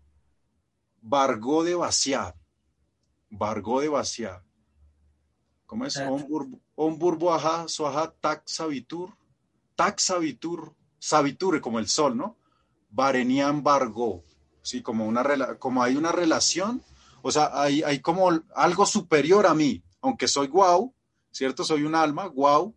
Vargó 1.01 1.63
de 1.63 1.75
vaciar. 1.75 2.35
Vargó 3.29 3.81
de 3.81 3.89
vaciar. 3.89 4.43
¿Cómo 5.67 5.85
es? 5.85 5.95
Un 6.75 6.97
burbo 6.97 7.33
ajá, 7.33 7.67
soaja, 7.67 8.13
tac 8.19 8.41
sabitur. 8.47 9.15
Tac 9.75 9.99
sabitur, 9.99 10.73
sabiture, 10.97 11.61
como 11.61 11.77
el 11.77 11.87
sol, 11.87 12.17
¿no? 12.17 12.35
Varenian 12.89 13.61
vargó. 13.61 14.23
Sí, 14.63 14.81
como, 14.81 15.05
una, 15.05 15.23
como 15.59 15.83
hay 15.83 15.95
una 15.95 16.11
relación, 16.11 16.83
o 17.21 17.31
sea, 17.31 17.51
hay, 17.53 17.83
hay 17.83 17.99
como 17.99 18.29
algo 18.55 18.85
superior 18.87 19.45
a 19.45 19.53
mí, 19.53 19.83
aunque 20.01 20.27
soy 20.27 20.47
guau, 20.47 20.93
¿cierto? 21.31 21.63
Soy 21.63 21.83
un 21.83 21.93
alma, 21.93 22.25
guau, 22.25 22.75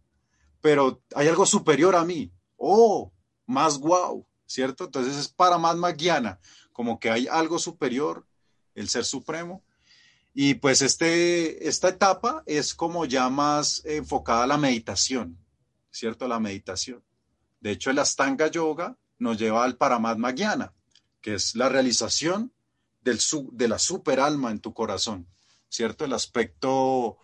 pero 0.61 1.01
hay 1.15 1.27
algo 1.29 1.47
superior 1.47 1.97
a 1.97 2.05
mí. 2.05 2.31
Oh, 2.59 3.11
más 3.47 3.79
guau, 3.79 4.27
¿cierto? 4.45 4.85
Entonces 4.85 5.17
es 5.17 5.29
para 5.29 5.57
más 5.57 5.77
magiana 5.77 6.39
como 6.81 6.99
que 6.99 7.11
hay 7.11 7.27
algo 7.29 7.59
superior, 7.59 8.27
el 8.75 8.89
ser 8.89 9.05
supremo. 9.05 9.63
Y 10.33 10.55
pues 10.55 10.83
este, 10.83 11.69
esta 11.69 11.89
etapa 11.89 12.43
es 12.47 12.75
como 12.75 13.05
ya 13.05 13.29
más 13.29 13.83
enfocada 13.85 14.45
a 14.45 14.47
la 14.47 14.59
meditación, 14.59 15.39
¿cierto? 15.91 16.29
La 16.29 16.39
meditación. 16.39 17.03
De 17.61 17.73
hecho, 17.73 17.91
el 17.91 17.99
Astanga 17.99 18.47
Yoga 18.47 18.97
nos 19.19 19.39
lleva 19.39 19.65
al 19.65 19.77
Paramatma 19.77 20.31
Gyana, 20.31 20.73
que 21.21 21.35
es 21.35 21.55
la 21.57 21.69
realización 21.69 22.53
del, 23.03 23.21
de 23.53 23.69
la 23.69 23.79
superalma 23.79 24.51
en 24.51 24.61
tu 24.61 24.73
corazón, 24.73 25.27
¿cierto? 25.69 26.05
El 26.05 26.13
aspecto 26.13 27.19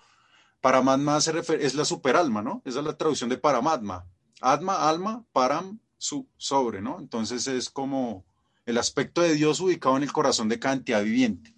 Paramatma 0.60 1.20
se 1.20 1.32
refiere, 1.32 1.64
es 1.64 1.74
la 1.74 1.84
superalma, 1.84 2.42
¿no? 2.42 2.60
Esa 2.64 2.80
es 2.80 2.84
la 2.84 2.96
traducción 2.96 3.30
de 3.30 3.38
Paramatma. 3.38 4.04
Atma, 4.40 4.88
alma, 4.88 5.24
param, 5.32 5.80
su, 5.96 6.28
sobre, 6.36 6.82
¿no? 6.82 6.98
Entonces 6.98 7.46
es 7.46 7.70
como 7.70 8.26
el 8.66 8.78
aspecto 8.78 9.22
de 9.22 9.34
Dios 9.34 9.60
ubicado 9.60 9.96
en 9.96 10.02
el 10.02 10.12
corazón 10.12 10.48
de 10.48 10.58
cada 10.58 11.00
viviente. 11.00 11.55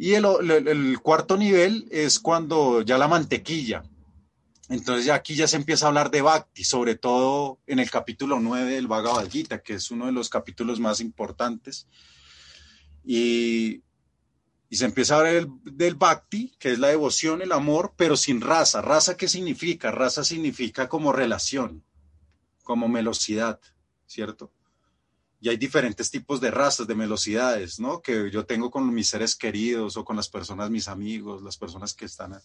Y 0.00 0.14
el, 0.14 0.98
cuarto 1.02 1.36
nivel 1.36 1.86
es 1.90 2.20
cuando 2.20 2.80
ya 2.80 2.96
la 2.96 3.06
mantequilla. 3.06 3.82
Entonces 4.70 5.04
ya 5.04 5.14
aquí 5.14 5.34
ya 5.34 5.46
se 5.46 5.56
empieza 5.56 5.84
a 5.84 5.88
hablar 5.88 6.10
de 6.10 6.22
Bhakti, 6.22 6.64
sobre 6.64 6.94
todo 6.94 7.58
en 7.66 7.80
el 7.80 7.90
capítulo 7.90 8.40
9 8.40 8.70
del 8.70 8.86
Bhagavad 8.86 9.28
Gita, 9.28 9.62
que 9.62 9.74
es 9.74 9.90
uno 9.90 10.06
de 10.06 10.12
los 10.12 10.30
capítulos 10.30 10.80
más 10.80 11.02
importantes. 11.02 11.86
Y, 13.04 13.82
y 14.70 14.76
se 14.76 14.86
empieza 14.86 15.16
a 15.16 15.18
hablar 15.18 15.34
del, 15.34 15.48
del 15.64 15.96
Bhakti, 15.96 16.54
que 16.58 16.72
es 16.72 16.78
la 16.78 16.88
devoción, 16.88 17.42
el 17.42 17.52
amor, 17.52 17.92
pero 17.94 18.16
sin 18.16 18.40
raza. 18.40 18.80
¿Raza 18.80 19.18
qué 19.18 19.28
significa? 19.28 19.90
Raza 19.90 20.24
significa 20.24 20.88
como 20.88 21.12
relación, 21.12 21.84
como 22.62 22.88
melosidad, 22.88 23.60
¿cierto? 24.06 24.50
Y 25.40 25.48
hay 25.48 25.56
diferentes 25.56 26.10
tipos 26.10 26.40
de 26.40 26.50
razas, 26.50 26.86
de 26.86 26.94
velocidades, 26.94 27.80
¿no? 27.80 28.02
Que 28.02 28.30
yo 28.30 28.44
tengo 28.44 28.70
con 28.70 28.92
mis 28.92 29.08
seres 29.08 29.34
queridos 29.34 29.96
o 29.96 30.04
con 30.04 30.16
las 30.16 30.28
personas, 30.28 30.70
mis 30.70 30.86
amigos, 30.86 31.42
las 31.42 31.56
personas 31.56 31.94
que 31.94 32.04
están 32.04 32.38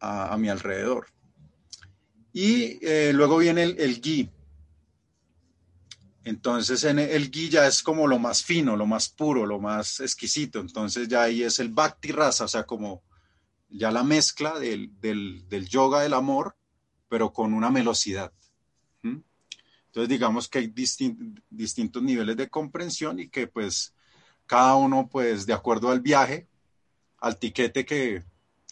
a, 0.00 0.36
mi 0.36 0.50
alrededor. 0.50 1.06
Y 2.32 2.78
eh, 2.86 3.12
luego 3.14 3.38
viene 3.38 3.62
el, 3.62 3.80
el. 3.80 4.30
Entonces 6.24 6.84
en 6.84 6.98
el 6.98 7.30
gui 7.30 7.50
ya 7.50 7.66
es 7.66 7.82
como 7.82 8.06
lo 8.06 8.18
más 8.18 8.42
fino, 8.42 8.76
lo 8.76 8.86
más 8.86 9.08
puro, 9.08 9.46
lo 9.46 9.60
más 9.60 10.00
exquisito. 10.00 10.60
Entonces 10.60 11.06
ya 11.08 11.22
ahí 11.22 11.42
es 11.42 11.58
el 11.58 11.68
bhakti 11.68 12.12
rasa, 12.12 12.44
o 12.44 12.48
sea, 12.48 12.64
como 12.64 13.02
ya 13.68 13.90
la 13.90 14.02
mezcla 14.02 14.58
del, 14.58 14.98
del, 15.00 15.46
del 15.48 15.68
yoga 15.68 16.00
del 16.00 16.14
amor, 16.14 16.56
pero 17.08 17.32
con 17.32 17.52
una 17.52 17.70
velocidad. 17.70 18.32
Entonces 19.94 20.08
digamos 20.08 20.48
que 20.48 20.58
hay 20.58 20.66
distin- 20.66 21.40
distintos 21.50 22.02
niveles 22.02 22.36
de 22.36 22.50
comprensión 22.50 23.20
y 23.20 23.28
que 23.28 23.46
pues 23.46 23.94
cada 24.44 24.74
uno 24.74 25.08
pues 25.08 25.46
de 25.46 25.52
acuerdo 25.52 25.88
al 25.88 26.00
viaje, 26.00 26.48
al 27.18 27.38
tiquete 27.38 27.84
que, 27.84 28.24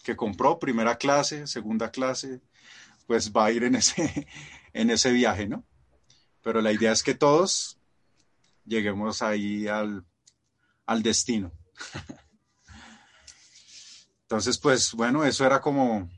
que 0.03 0.17
compró, 0.17 0.59
primera 0.59 0.97
clase, 0.97 1.47
segunda 1.47 1.93
clase, 1.93 2.41
pues 3.07 3.33
va 3.33 3.45
a 3.45 3.53
ir 3.53 3.63
en 3.63 3.77
ese, 3.77 4.27
en 4.73 4.91
ese 4.91 5.13
viaje, 5.13 5.47
¿no? 5.47 5.65
Pero 6.43 6.61
la 6.61 6.73
idea 6.73 6.91
es 6.91 7.05
que 7.05 7.15
todos 7.15 7.79
lleguemos 8.65 9.23
ahí 9.23 9.69
al, 9.69 10.05
al 10.87 11.05
destino. 11.05 11.53
Entonces, 14.23 14.59
pues 14.59 14.93
bueno, 14.93 15.25
eso 15.25 15.47
era 15.47 15.61
como 15.61 16.11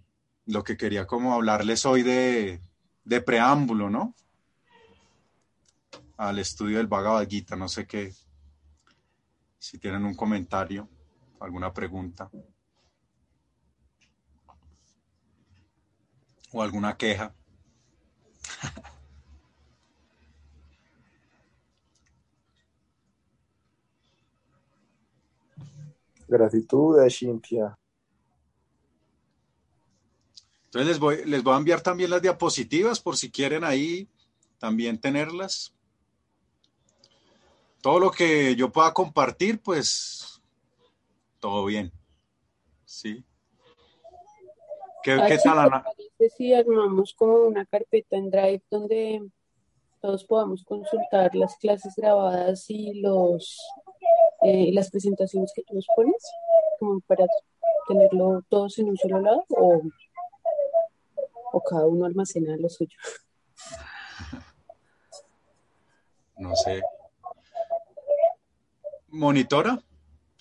lo 0.47 0.65
que 0.65 0.79
quería 0.79 1.07
como 1.07 1.35
hablarles 1.35 1.85
hoy 1.85 2.03
de, 2.03 2.63
de 3.05 3.21
preámbulo, 3.21 3.91
¿no? 3.91 4.15
Al 6.16 6.39
estudio 6.39 6.78
del 6.78 6.86
Bhagavad 6.86 7.27
Gita. 7.28 7.57
No 7.57 7.69
sé 7.69 7.86
qué, 7.86 8.12
si 9.59 9.78
tienen 9.78 10.05
un 10.05 10.15
comentario, 10.15 10.89
alguna 11.41 11.73
pregunta 11.73 12.31
o 16.53 16.62
alguna 16.62 16.97
queja. 16.97 17.35
Gratitud 26.28 26.99
a 27.01 27.09
Shintia. 27.09 27.78
Entonces 30.66 30.89
les 30.89 30.99
voy, 30.99 31.24
les 31.24 31.43
voy 31.43 31.55
a 31.55 31.59
enviar 31.59 31.81
también 31.81 32.11
las 32.11 32.23
diapositivas 32.23 33.01
por 33.01 33.16
si 33.16 33.31
quieren 33.31 33.65
ahí 33.65 34.09
también 34.59 35.01
tenerlas. 35.01 35.74
Todo 37.85 37.98
lo 37.98 38.11
que 38.11 38.56
yo 38.56 38.73
pueda 38.73 38.94
compartir, 38.94 39.61
pues 39.62 40.40
todo 41.39 41.66
bien. 41.66 41.93
¿Sí? 42.86 43.23
¿Qué, 45.02 45.20
qué 45.28 45.36
tal, 45.36 45.43
¿te 45.43 45.48
Ana? 45.61 45.85
parece 45.85 46.35
si 46.35 46.55
armamos 46.55 47.12
como 47.12 47.35
una 47.40 47.66
carpeta 47.66 48.16
en 48.16 48.31
Drive 48.31 48.62
donde 48.70 49.28
todos 50.01 50.24
podamos 50.24 50.65
consultar 50.65 51.35
las 51.35 51.59
clases 51.59 51.93
grabadas 51.94 52.65
y 52.70 53.02
los 53.02 53.61
eh, 54.40 54.70
las 54.73 54.90
presentaciones 54.90 55.52
que 55.55 55.62
tú 55.65 55.74
nos 55.74 55.86
pones, 55.94 56.24
como 56.81 57.01
para 57.01 57.27
tenerlo 57.86 58.40
todos 58.48 58.78
en 58.78 58.89
un 58.89 58.97
solo 58.97 59.20
lado 59.20 59.44
o, 59.51 59.82
o 61.52 61.61
cada 61.62 61.86
uno 61.86 62.06
almacena 62.06 62.56
lo 62.56 62.70
suyo? 62.70 62.97
No 66.39 66.56
sé. 66.56 66.82
¿Monitora? 69.15 69.81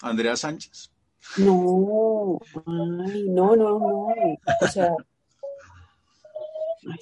Andrea 0.01 0.35
Sánchez. 0.35 0.91
No, 1.37 2.39
ay, 3.05 3.29
no, 3.29 3.55
no, 3.55 3.79
no. 3.79 4.07
O 4.61 4.67
sea, 4.67 4.89
ay, 6.89 6.99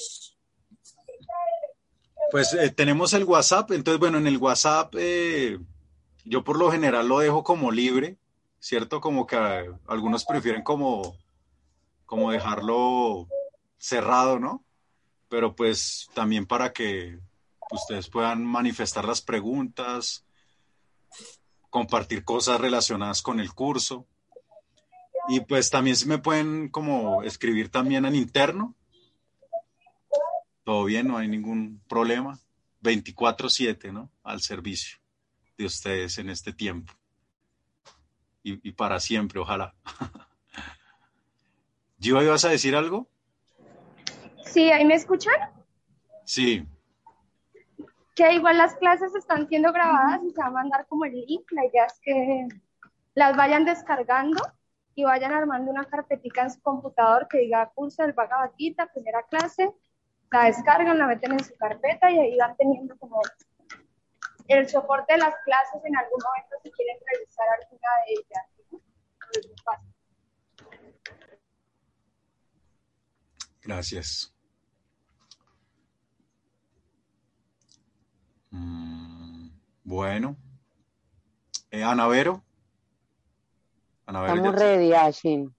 Pues 2.29 2.53
eh, 2.53 2.69
tenemos 2.71 3.13
el 3.13 3.23
WhatsApp, 3.23 3.71
entonces 3.71 3.99
bueno, 3.99 4.17
en 4.17 4.27
el 4.27 4.37
WhatsApp 4.37 4.93
eh, 4.97 5.59
yo 6.25 6.43
por 6.43 6.59
lo 6.59 6.71
general 6.71 7.07
lo 7.07 7.19
dejo 7.19 7.43
como 7.43 7.71
libre, 7.71 8.17
¿cierto? 8.59 8.99
Como 8.99 9.25
que 9.25 9.37
eh, 9.37 9.71
algunos 9.87 10.25
prefieren 10.25 10.63
como, 10.63 11.15
como 12.05 12.31
dejarlo 12.31 13.27
cerrado, 13.77 14.39
¿no? 14.39 14.63
Pero 15.29 15.55
pues 15.55 16.09
también 16.13 16.45
para 16.45 16.73
que 16.73 17.17
ustedes 17.71 18.09
puedan 18.09 18.45
manifestar 18.45 19.05
las 19.05 19.21
preguntas, 19.21 20.25
compartir 21.71 22.23
cosas 22.23 22.61
relacionadas 22.61 23.23
con 23.23 23.39
el 23.39 23.53
curso. 23.53 24.05
Y 25.29 25.39
pues 25.39 25.71
también 25.71 25.95
se 25.95 26.05
me 26.05 26.19
pueden 26.19 26.69
como 26.69 27.23
escribir 27.23 27.69
también 27.69 28.05
en 28.05 28.15
interno. 28.15 28.75
Todo 30.63 30.83
bien, 30.83 31.07
no 31.07 31.17
hay 31.17 31.27
ningún 31.27 31.81
problema. 31.87 32.39
24/7, 32.83 33.91
¿no? 33.91 34.11
Al 34.23 34.41
servicio 34.41 34.99
de 35.57 35.65
ustedes 35.65 36.19
en 36.19 36.29
este 36.29 36.53
tiempo. 36.53 36.93
Y, 38.43 38.67
y 38.67 38.71
para 38.73 38.99
siempre, 38.99 39.39
ojalá. 39.39 39.73
Gio, 41.99 42.21
¿ibas 42.21 42.45
a 42.45 42.49
decir 42.49 42.75
algo? 42.75 43.07
Sí, 44.45 44.71
ahí 44.71 44.83
me 44.83 44.95
escuchan. 44.95 45.35
Sí. 46.25 46.65
Que 48.15 48.33
igual 48.33 48.57
las 48.57 48.75
clases 48.75 49.15
están 49.15 49.47
siendo 49.47 49.71
grabadas 49.71 50.21
y 50.23 50.31
se 50.31 50.41
va 50.41 50.47
a 50.47 50.51
mandar 50.51 50.85
como 50.87 51.05
el 51.05 51.13
link. 51.13 51.49
La 51.51 51.65
idea 51.65 51.85
es 51.85 51.99
que 52.01 52.47
las 53.15 53.35
vayan 53.35 53.65
descargando 53.65 54.41
y 54.95 55.03
vayan 55.03 55.33
armando 55.33 55.71
una 55.71 55.85
carpetica 55.85 56.43
en 56.43 56.51
su 56.51 56.61
computador 56.61 57.27
que 57.29 57.39
diga 57.39 57.71
curso 57.73 58.03
del 58.03 58.13
Bhagavad 58.13 58.51
Gita, 58.57 58.87
primera 58.87 59.23
clase. 59.23 59.73
La 60.31 60.45
descargan, 60.45 60.97
la 60.97 61.07
meten 61.07 61.33
en 61.33 61.43
su 61.43 61.55
carpeta 61.55 62.09
y 62.09 62.19
ahí 62.19 62.37
van 62.37 62.55
teniendo 62.55 62.97
como 62.97 63.19
el 64.47 64.69
soporte 64.69 65.13
de 65.13 65.19
las 65.19 65.35
clases 65.43 65.81
en 65.83 65.95
algún 65.97 66.19
momento 66.23 66.55
si 66.63 66.71
quieren 66.71 66.97
revisar 67.13 67.47
alguna 67.49 67.89
de 68.05 68.13
ellas. 68.13 68.61
Gracias. 73.63 74.33
Mm, 78.51 79.49
bueno. 79.83 80.35
Eh, 81.71 81.83
Ana 81.83 82.07
Vero. 82.07 82.43
Ana 84.05 84.21
Vero, 84.21 84.35
Estamos 84.35 84.55
ready, 84.55 84.93
Ashin. 84.93 85.53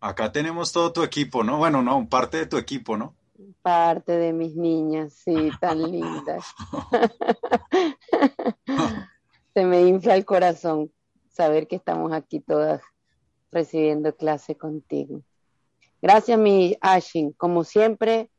acá 0.00 0.32
tenemos 0.32 0.72
todo 0.72 0.92
tu 0.92 1.02
equipo, 1.02 1.44
¿no? 1.44 1.58
Bueno, 1.58 1.82
no, 1.82 2.08
parte 2.08 2.38
de 2.38 2.46
tu 2.46 2.56
equipo, 2.56 2.96
¿no? 2.96 3.14
Parte 3.62 4.12
de 4.12 4.32
mis 4.32 4.54
niñas, 4.54 5.12
sí, 5.12 5.50
tan 5.60 5.82
lindas. 5.90 6.44
Se 9.54 9.64
me 9.64 9.82
infla 9.82 10.14
el 10.14 10.24
corazón 10.24 10.92
saber 11.28 11.66
que 11.66 11.76
estamos 11.76 12.12
aquí 12.12 12.40
todas 12.40 12.82
recibiendo 13.50 14.14
clase 14.14 14.56
contigo. 14.56 15.22
Gracias, 16.00 16.38
mi 16.38 16.76
Ashin. 16.80 17.32
Como 17.32 17.64
siempre, 17.64 18.30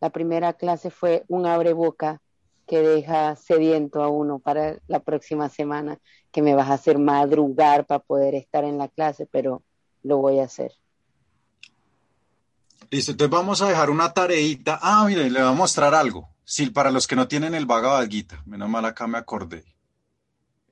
la 0.00 0.10
primera 0.10 0.52
clase 0.52 0.90
fue 0.90 1.24
un 1.28 1.46
abre 1.46 1.72
boca 1.72 2.20
que 2.66 2.80
deja 2.80 3.36
sediento 3.36 4.02
a 4.02 4.08
uno 4.08 4.38
para 4.38 4.78
la 4.86 5.00
próxima 5.00 5.48
semana, 5.48 5.98
que 6.32 6.42
me 6.42 6.54
vas 6.54 6.70
a 6.70 6.74
hacer 6.74 6.98
madrugar 6.98 7.86
para 7.86 8.00
poder 8.00 8.34
estar 8.34 8.64
en 8.64 8.78
la 8.78 8.88
clase, 8.88 9.26
pero 9.26 9.62
lo 10.02 10.18
voy 10.18 10.40
a 10.40 10.44
hacer. 10.44 10.72
Listo, 12.90 13.12
entonces 13.12 13.30
vamos 13.30 13.62
a 13.62 13.68
dejar 13.68 13.90
una 13.90 14.12
tareita. 14.12 14.78
Ah, 14.80 15.04
mire, 15.06 15.30
le 15.30 15.40
voy 15.40 15.50
a 15.50 15.52
mostrar 15.52 15.94
algo. 15.94 16.28
Sí, 16.44 16.70
para 16.70 16.90
los 16.90 17.06
que 17.06 17.16
no 17.16 17.26
tienen 17.26 17.54
el 17.54 17.66
Bhagavad 17.66 18.08
Gita, 18.08 18.42
menos 18.46 18.68
mal 18.68 18.84
acá 18.84 19.06
me 19.06 19.18
acordé. 19.18 19.64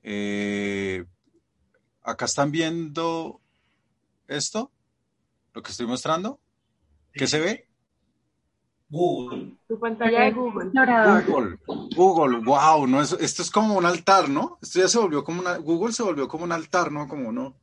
Eh, 0.03 1.05
acá 2.03 2.25
están 2.25 2.51
viendo 2.51 3.41
esto, 4.27 4.71
lo 5.53 5.63
que 5.63 5.71
estoy 5.71 5.87
mostrando. 5.87 6.39
¿Qué 7.13 7.27
se 7.27 7.39
ve? 7.39 7.67
Google. 8.93 9.57
Tu 9.67 9.79
pantalla 9.79 10.25
de 10.25 10.31
Google. 10.33 10.69
Google, 11.25 11.57
Google, 11.95 12.37
wow, 12.45 12.85
no, 12.85 13.01
esto 13.01 13.41
es 13.41 13.49
como 13.49 13.75
un 13.75 13.87
altar, 13.87 14.29
¿no? 14.29 14.59
Esto 14.61 14.81
ya 14.81 14.87
se 14.87 14.99
volvió 14.99 15.23
como 15.23 15.41
una, 15.41 15.57
Google 15.57 15.93
se 15.93 16.03
volvió 16.03 16.27
como 16.27 16.43
un 16.43 16.51
altar, 16.51 16.91
¿no? 16.91 17.07
Como 17.07 17.31
no. 17.31 17.59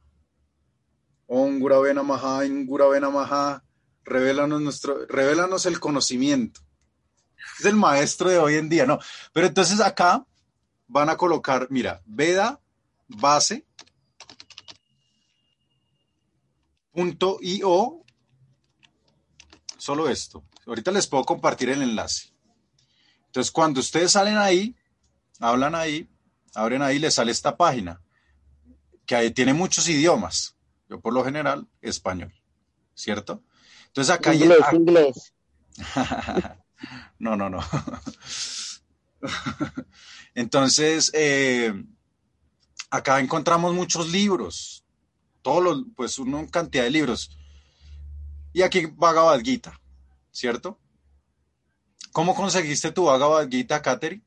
Om 1.28 1.60
Guravena 1.60 2.02
Maha, 2.02 2.40
Guravena 2.66 3.10
Maha, 3.10 3.62
revélanos 4.02 4.60
nuestro, 4.60 5.06
revélanos 5.06 5.66
el 5.66 5.78
conocimiento. 5.78 6.62
Es 7.60 7.64
el 7.64 7.76
maestro 7.76 8.28
de 8.28 8.38
hoy 8.38 8.56
en 8.56 8.68
día, 8.68 8.84
¿no? 8.84 8.98
Pero 9.32 9.46
entonces 9.46 9.80
acá 9.80 10.26
van 10.88 11.10
a 11.10 11.16
colocar, 11.16 11.68
mira, 11.70 12.02
Veda, 12.06 12.60
base, 13.06 13.64
punto 16.90 17.38
io, 17.40 18.02
solo 19.78 20.08
esto. 20.08 20.42
Ahorita 20.70 20.92
les 20.92 21.08
puedo 21.08 21.24
compartir 21.24 21.68
el 21.70 21.82
enlace. 21.82 22.28
Entonces, 23.26 23.50
cuando 23.50 23.80
ustedes 23.80 24.12
salen 24.12 24.38
ahí, 24.38 24.76
hablan 25.40 25.74
ahí, 25.74 26.08
abren 26.54 26.80
ahí, 26.80 27.00
les 27.00 27.14
sale 27.14 27.32
esta 27.32 27.56
página, 27.56 28.00
que 29.04 29.16
ahí 29.16 29.32
tiene 29.32 29.52
muchos 29.52 29.88
idiomas. 29.88 30.54
Yo 30.88 31.00
por 31.00 31.12
lo 31.12 31.24
general, 31.24 31.66
español, 31.82 32.32
¿cierto? 32.94 33.42
Entonces 33.88 34.14
acá 34.14 34.32
Inglés, 34.32 34.60
hay... 34.64 34.76
inglés. 34.76 35.34
no, 37.18 37.34
no, 37.34 37.50
no. 37.50 37.58
Entonces, 40.36 41.10
eh, 41.14 41.84
acá 42.90 43.18
encontramos 43.18 43.74
muchos 43.74 44.08
libros, 44.12 44.84
todos 45.42 45.64
los, 45.64 45.82
pues 45.96 46.20
una 46.20 46.46
cantidad 46.46 46.84
de 46.84 46.90
libros. 46.90 47.36
Y 48.52 48.62
aquí 48.62 48.86
Bhagavad 48.86 49.40
Gita, 49.40 49.79
¿cierto? 50.30 50.78
¿Cómo 52.12 52.34
conseguiste 52.34 52.92
tu 52.92 53.04
Bhagavad 53.04 53.48
Gita, 53.48 53.80
Kateri? 53.82 54.22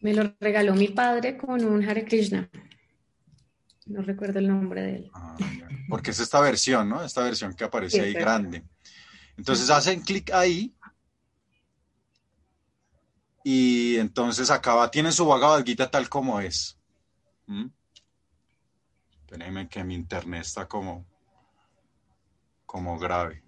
Me 0.00 0.14
lo 0.14 0.34
regaló 0.40 0.74
mi 0.74 0.88
padre 0.88 1.36
con 1.36 1.64
un 1.64 1.88
Hare 1.88 2.04
Krishna. 2.04 2.50
No 3.86 4.02
recuerdo 4.02 4.38
el 4.38 4.48
nombre 4.48 4.82
de 4.82 4.96
él. 4.96 5.10
Ah. 5.14 5.36
Porque 5.88 6.10
es 6.12 6.20
esta 6.20 6.40
versión, 6.40 6.88
¿no? 6.88 7.02
Esta 7.02 7.22
versión 7.22 7.54
que 7.54 7.64
aparece 7.64 7.98
Sí, 7.98 8.02
ahí 8.02 8.12
grande. 8.12 8.64
Entonces 9.36 9.68
hacen 9.70 10.00
clic 10.00 10.30
ahí 10.32 10.74
y 13.42 13.96
entonces 13.96 14.50
acaba, 14.50 14.90
tienen 14.90 15.12
su 15.12 15.26
Bhagavad 15.26 15.64
Gita 15.64 15.90
tal 15.90 16.08
como 16.08 16.40
es. 16.40 16.78
¿Mm? 17.46 17.66
Espérenme 19.20 19.68
que 19.68 19.84
mi 19.84 19.94
internet 19.94 20.42
está 20.42 20.66
como, 20.66 21.04
como 22.64 22.98
grave. 22.98 23.43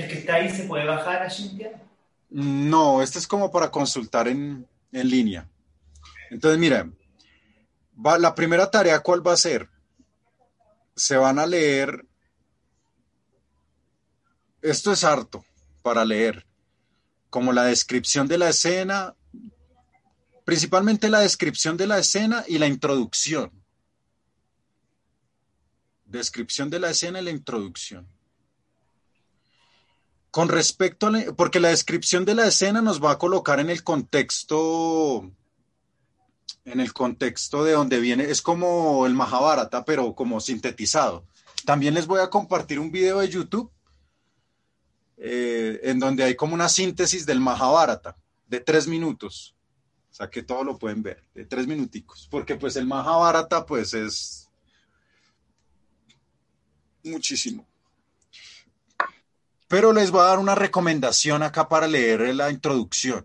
¿El 0.00 0.08
que 0.08 0.14
está 0.14 0.36
ahí 0.36 0.48
se 0.48 0.64
puede 0.64 0.86
bajar 0.86 1.22
a 1.22 1.28
Cintia? 1.28 1.82
No, 2.30 3.02
este 3.02 3.18
es 3.18 3.26
como 3.26 3.50
para 3.50 3.70
consultar 3.70 4.28
en, 4.28 4.66
en 4.92 5.10
línea. 5.10 5.46
Entonces, 6.30 6.58
mira, 6.58 6.90
va, 7.94 8.18
la 8.18 8.34
primera 8.34 8.70
tarea, 8.70 9.00
¿cuál 9.00 9.26
va 9.26 9.34
a 9.34 9.36
ser? 9.36 9.68
Se 10.96 11.18
van 11.18 11.38
a 11.38 11.46
leer. 11.46 12.06
Esto 14.62 14.90
es 14.90 15.04
harto 15.04 15.44
para 15.82 16.02
leer, 16.06 16.46
como 17.28 17.52
la 17.52 17.64
descripción 17.64 18.26
de 18.26 18.38
la 18.38 18.48
escena, 18.48 19.14
principalmente 20.46 21.10
la 21.10 21.20
descripción 21.20 21.76
de 21.76 21.86
la 21.86 21.98
escena 21.98 22.44
y 22.48 22.56
la 22.56 22.66
introducción. 22.66 23.52
Descripción 26.06 26.70
de 26.70 26.80
la 26.80 26.88
escena 26.88 27.20
y 27.20 27.24
la 27.24 27.30
introducción. 27.32 28.08
Con 30.30 30.48
respecto 30.48 31.08
a 31.08 31.12
porque 31.36 31.58
la 31.58 31.70
descripción 31.70 32.24
de 32.24 32.34
la 32.34 32.46
escena 32.46 32.80
nos 32.82 33.02
va 33.02 33.12
a 33.12 33.18
colocar 33.18 33.58
en 33.58 33.68
el 33.68 33.82
contexto, 33.82 35.30
en 36.64 36.80
el 36.80 36.92
contexto 36.92 37.64
de 37.64 37.72
donde 37.72 37.98
viene, 37.98 38.24
es 38.24 38.40
como 38.40 39.06
el 39.06 39.14
Mahabharata, 39.14 39.84
pero 39.84 40.14
como 40.14 40.40
sintetizado. 40.40 41.26
También 41.64 41.94
les 41.94 42.06
voy 42.06 42.20
a 42.20 42.30
compartir 42.30 42.78
un 42.78 42.92
video 42.92 43.18
de 43.18 43.28
YouTube 43.28 43.72
eh, 45.16 45.80
en 45.82 45.98
donde 45.98 46.24
hay 46.24 46.34
como 46.34 46.54
una 46.54 46.68
síntesis 46.68 47.26
del 47.26 47.40
Mahabharata 47.40 48.16
de 48.46 48.60
tres 48.60 48.86
minutos. 48.86 49.54
O 50.10 50.14
sea 50.14 50.30
que 50.30 50.42
todo 50.42 50.64
lo 50.64 50.78
pueden 50.78 51.02
ver, 51.02 51.24
de 51.34 51.44
tres 51.44 51.66
minuticos. 51.66 52.26
Porque 52.30 52.56
pues 52.56 52.76
el 52.76 52.86
Mahabharata 52.86 53.66
pues 53.66 53.94
es 53.94 54.48
muchísimo. 57.04 57.69
Pero 59.70 59.92
les 59.92 60.10
voy 60.10 60.22
a 60.22 60.24
dar 60.24 60.40
una 60.40 60.56
recomendación 60.56 61.44
acá 61.44 61.68
para 61.68 61.86
leer 61.86 62.34
la 62.34 62.50
introducción. 62.50 63.24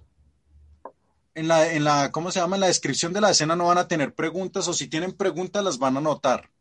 En 1.33 1.47
la, 1.47 1.73
en 1.73 1.83
la, 1.83 2.11
¿cómo 2.11 2.31
se 2.31 2.39
llama? 2.39 2.55
En 2.55 2.59
la 2.59 2.67
descripción 2.67 3.13
de 3.13 3.19
la 3.19 3.31
escena 3.31 3.55
no 3.55 3.65
van 3.65 3.79
a 3.79 3.87
tener 3.87 4.13
preguntas 4.13 4.67
o 4.67 4.73
si 4.73 4.87
tienen 4.87 5.13
preguntas 5.13 5.63
las 5.63 5.79
van 5.79 5.95
a 5.95 5.99
anotar. 6.01 6.51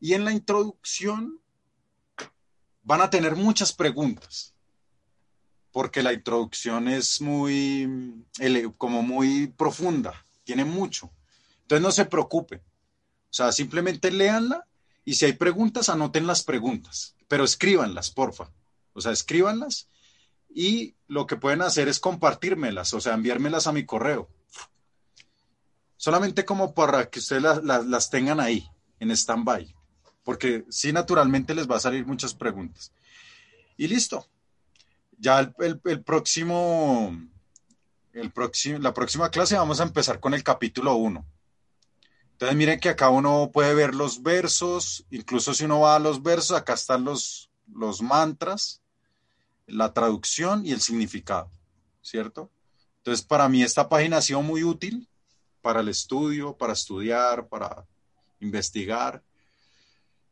Y 0.00 0.14
en 0.14 0.24
la 0.24 0.32
introducción 0.32 1.42
van 2.84 3.02
a 3.02 3.10
tener 3.10 3.36
muchas 3.36 3.74
preguntas. 3.74 4.54
Porque 5.72 6.02
la 6.02 6.14
introducción 6.14 6.88
es 6.88 7.20
muy, 7.20 8.24
como 8.78 9.02
muy 9.02 9.48
profunda, 9.48 10.24
tiene 10.42 10.64
mucho. 10.64 11.10
Entonces 11.60 11.82
no 11.82 11.92
se 11.92 12.06
preocupen. 12.06 12.60
O 12.60 13.34
sea, 13.34 13.52
simplemente 13.52 14.10
léanla 14.10 14.66
y 15.04 15.16
si 15.16 15.26
hay 15.26 15.34
preguntas, 15.34 15.90
anoten 15.90 16.26
las 16.26 16.42
preguntas, 16.42 17.14
pero 17.28 17.44
escríbanlas, 17.44 18.10
porfa. 18.10 18.50
O 18.96 19.00
sea, 19.00 19.12
escríbanlas 19.12 19.88
y 20.48 20.96
lo 21.06 21.26
que 21.26 21.36
pueden 21.36 21.60
hacer 21.60 21.86
es 21.86 22.00
compartírmelas, 22.00 22.94
o 22.94 23.00
sea, 23.00 23.12
enviármelas 23.12 23.66
a 23.66 23.72
mi 23.72 23.84
correo. 23.84 24.30
Solamente 25.98 26.46
como 26.46 26.74
para 26.74 27.10
que 27.10 27.18
ustedes 27.18 27.42
las, 27.42 28.10
tengan 28.10 28.40
ahí, 28.40 28.66
en 28.98 29.10
stand-by, 29.10 29.74
porque 30.24 30.64
sí, 30.70 30.92
naturalmente 30.92 31.54
les 31.54 31.70
va 31.70 31.76
a 31.76 31.80
salir 31.80 32.06
muchas 32.06 32.34
preguntas. 32.34 32.90
Y 33.76 33.86
listo. 33.86 34.26
Ya 35.18 35.52
el 35.58 36.02
próximo, 36.02 37.14
el 38.12 38.30
próximo, 38.30 38.78
la 38.78 38.94
próxima 38.94 39.30
clase 39.30 39.56
vamos 39.56 39.80
a 39.80 39.84
empezar 39.84 40.20
con 40.20 40.32
el 40.32 40.42
capítulo 40.42 40.94
1. 40.94 41.24
Entonces 42.32 42.56
miren 42.56 42.80
que 42.80 42.90
acá 42.90 43.08
uno 43.08 43.50
puede 43.52 43.74
ver 43.74 43.94
los 43.94 44.22
versos, 44.22 45.06
incluso 45.10 45.54
si 45.54 45.64
uno 45.64 45.80
va 45.80 45.96
a 45.96 45.98
los 45.98 46.22
versos, 46.22 46.56
acá 46.56 46.74
están 46.74 47.04
los, 47.04 47.50
los 47.66 48.02
mantras, 48.02 48.82
la 49.66 49.92
traducción 49.92 50.64
y 50.64 50.72
el 50.72 50.80
significado, 50.80 51.50
¿cierto? 52.02 52.50
Entonces 52.98 53.24
para 53.24 53.48
mí 53.48 53.62
esta 53.62 53.88
página 53.88 54.18
ha 54.18 54.22
sido 54.22 54.42
muy 54.42 54.64
útil 54.64 55.08
para 55.60 55.80
el 55.80 55.88
estudio, 55.88 56.56
para 56.56 56.72
estudiar, 56.72 57.48
para 57.48 57.86
investigar. 58.40 59.22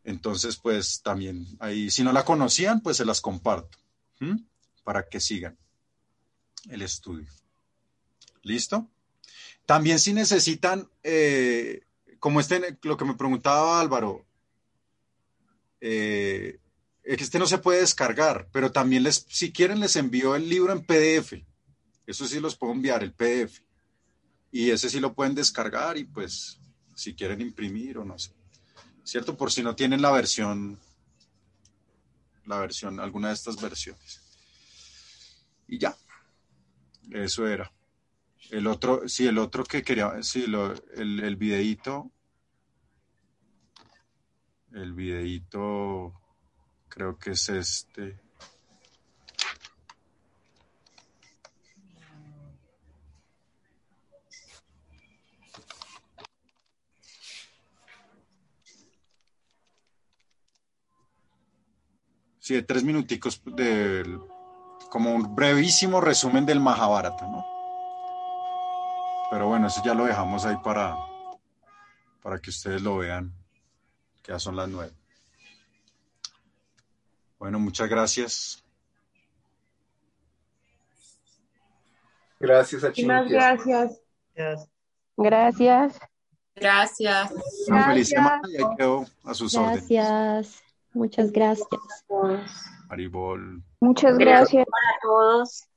Entonces 0.04 0.56
pues 0.56 1.00
también 1.02 1.46
ahí, 1.60 1.90
si 1.90 2.02
no 2.02 2.12
la 2.12 2.24
conocían, 2.24 2.80
pues 2.80 2.96
se 2.96 3.04
las 3.04 3.20
comparto, 3.20 3.78
para 4.84 5.08
que 5.08 5.20
sigan 5.20 5.56
el 6.68 6.82
estudio. 6.82 7.30
¿Listo? 8.42 8.88
También 9.66 9.98
si 9.98 10.12
necesitan, 10.12 10.88
eh, 11.02 11.82
como 12.18 12.40
este, 12.40 12.78
lo 12.82 12.96
que 12.96 13.04
me 13.04 13.14
preguntaba 13.14 13.80
Álvaro, 13.80 14.26
eh, 15.80 16.58
este 17.04 17.38
no 17.38 17.46
se 17.46 17.58
puede 17.58 17.80
descargar, 17.80 18.48
pero 18.52 18.72
también 18.72 19.02
les, 19.02 19.26
si 19.28 19.52
quieren 19.52 19.80
les 19.80 19.96
envío 19.96 20.34
el 20.34 20.48
libro 20.48 20.72
en 20.72 20.84
PDF. 20.84 21.44
Eso 22.06 22.26
sí 22.26 22.40
los 22.40 22.56
puedo 22.56 22.72
enviar, 22.72 23.02
el 23.02 23.12
PDF. 23.12 23.60
Y 24.50 24.70
ese 24.70 24.88
sí 24.88 25.00
lo 25.00 25.14
pueden 25.14 25.34
descargar 25.34 25.96
y 25.98 26.04
pues 26.04 26.58
si 26.94 27.14
quieren 27.14 27.40
imprimir 27.40 27.98
o 27.98 28.04
no 28.04 28.18
sé. 28.18 28.32
¿Cierto? 29.02 29.36
Por 29.36 29.52
si 29.52 29.62
no 29.62 29.74
tienen 29.74 30.00
la 30.00 30.12
versión, 30.12 30.78
la 32.46 32.58
versión, 32.58 33.00
alguna 33.00 33.28
de 33.28 33.34
estas 33.34 33.60
versiones. 33.60 34.20
Y 35.68 35.78
ya. 35.78 35.96
Eso 37.10 37.46
era. 37.46 37.70
El 38.50 38.66
otro, 38.66 39.08
sí, 39.08 39.26
el 39.26 39.38
otro 39.38 39.64
que 39.64 39.82
quería, 39.82 40.22
sí, 40.22 40.46
lo- 40.46 40.74
el, 40.94 41.20
el 41.20 41.36
videíto, 41.36 42.10
el 44.72 44.92
videíto, 44.92 46.12
creo 46.94 47.18
que 47.18 47.32
es 47.32 47.48
este. 47.48 48.16
Sí, 62.38 62.54
de 62.54 62.62
tres 62.62 62.84
minuticos 62.84 63.40
del, 63.44 64.20
como 64.90 65.14
un 65.14 65.34
brevísimo 65.34 66.00
resumen 66.00 66.44
del 66.44 66.60
Mahabharata, 66.60 67.26
¿no? 67.26 67.44
Pero 69.30 69.48
bueno, 69.48 69.66
eso 69.66 69.82
ya 69.82 69.94
lo 69.94 70.04
dejamos 70.04 70.44
ahí 70.44 70.56
para, 70.62 70.94
para 72.22 72.38
que 72.38 72.50
ustedes 72.50 72.82
lo 72.82 72.98
vean, 72.98 73.32
que 74.22 74.32
ya 74.32 74.38
son 74.38 74.56
las 74.56 74.68
nueve. 74.68 74.92
Bueno, 77.44 77.58
muchas 77.58 77.90
gracias. 77.90 78.64
Gracias 82.40 82.82
a 82.84 82.86
Muchísimas 82.86 83.22
Chintia. 83.24 83.38
gracias. 83.38 84.00
Gracias. 85.18 86.00
Gracias. 86.56 87.30
Una 87.68 87.84
feliz 87.84 88.08
Gracias. 88.08 88.08
semana 88.08 88.48
y 88.48 88.56
ahí 88.56 88.64
quedo 88.78 89.04
a 89.24 89.34
sus 89.34 89.54
órdenes. 89.56 89.86
Gracias. 89.86 90.62
Muchas 90.94 91.32
gracias. 91.32 91.68
Maribol. 92.88 93.62
Muchas 93.78 94.16
Gracias 94.16 94.64
gracias. 94.64 94.66
para 94.66 94.98
todos. 95.02 95.68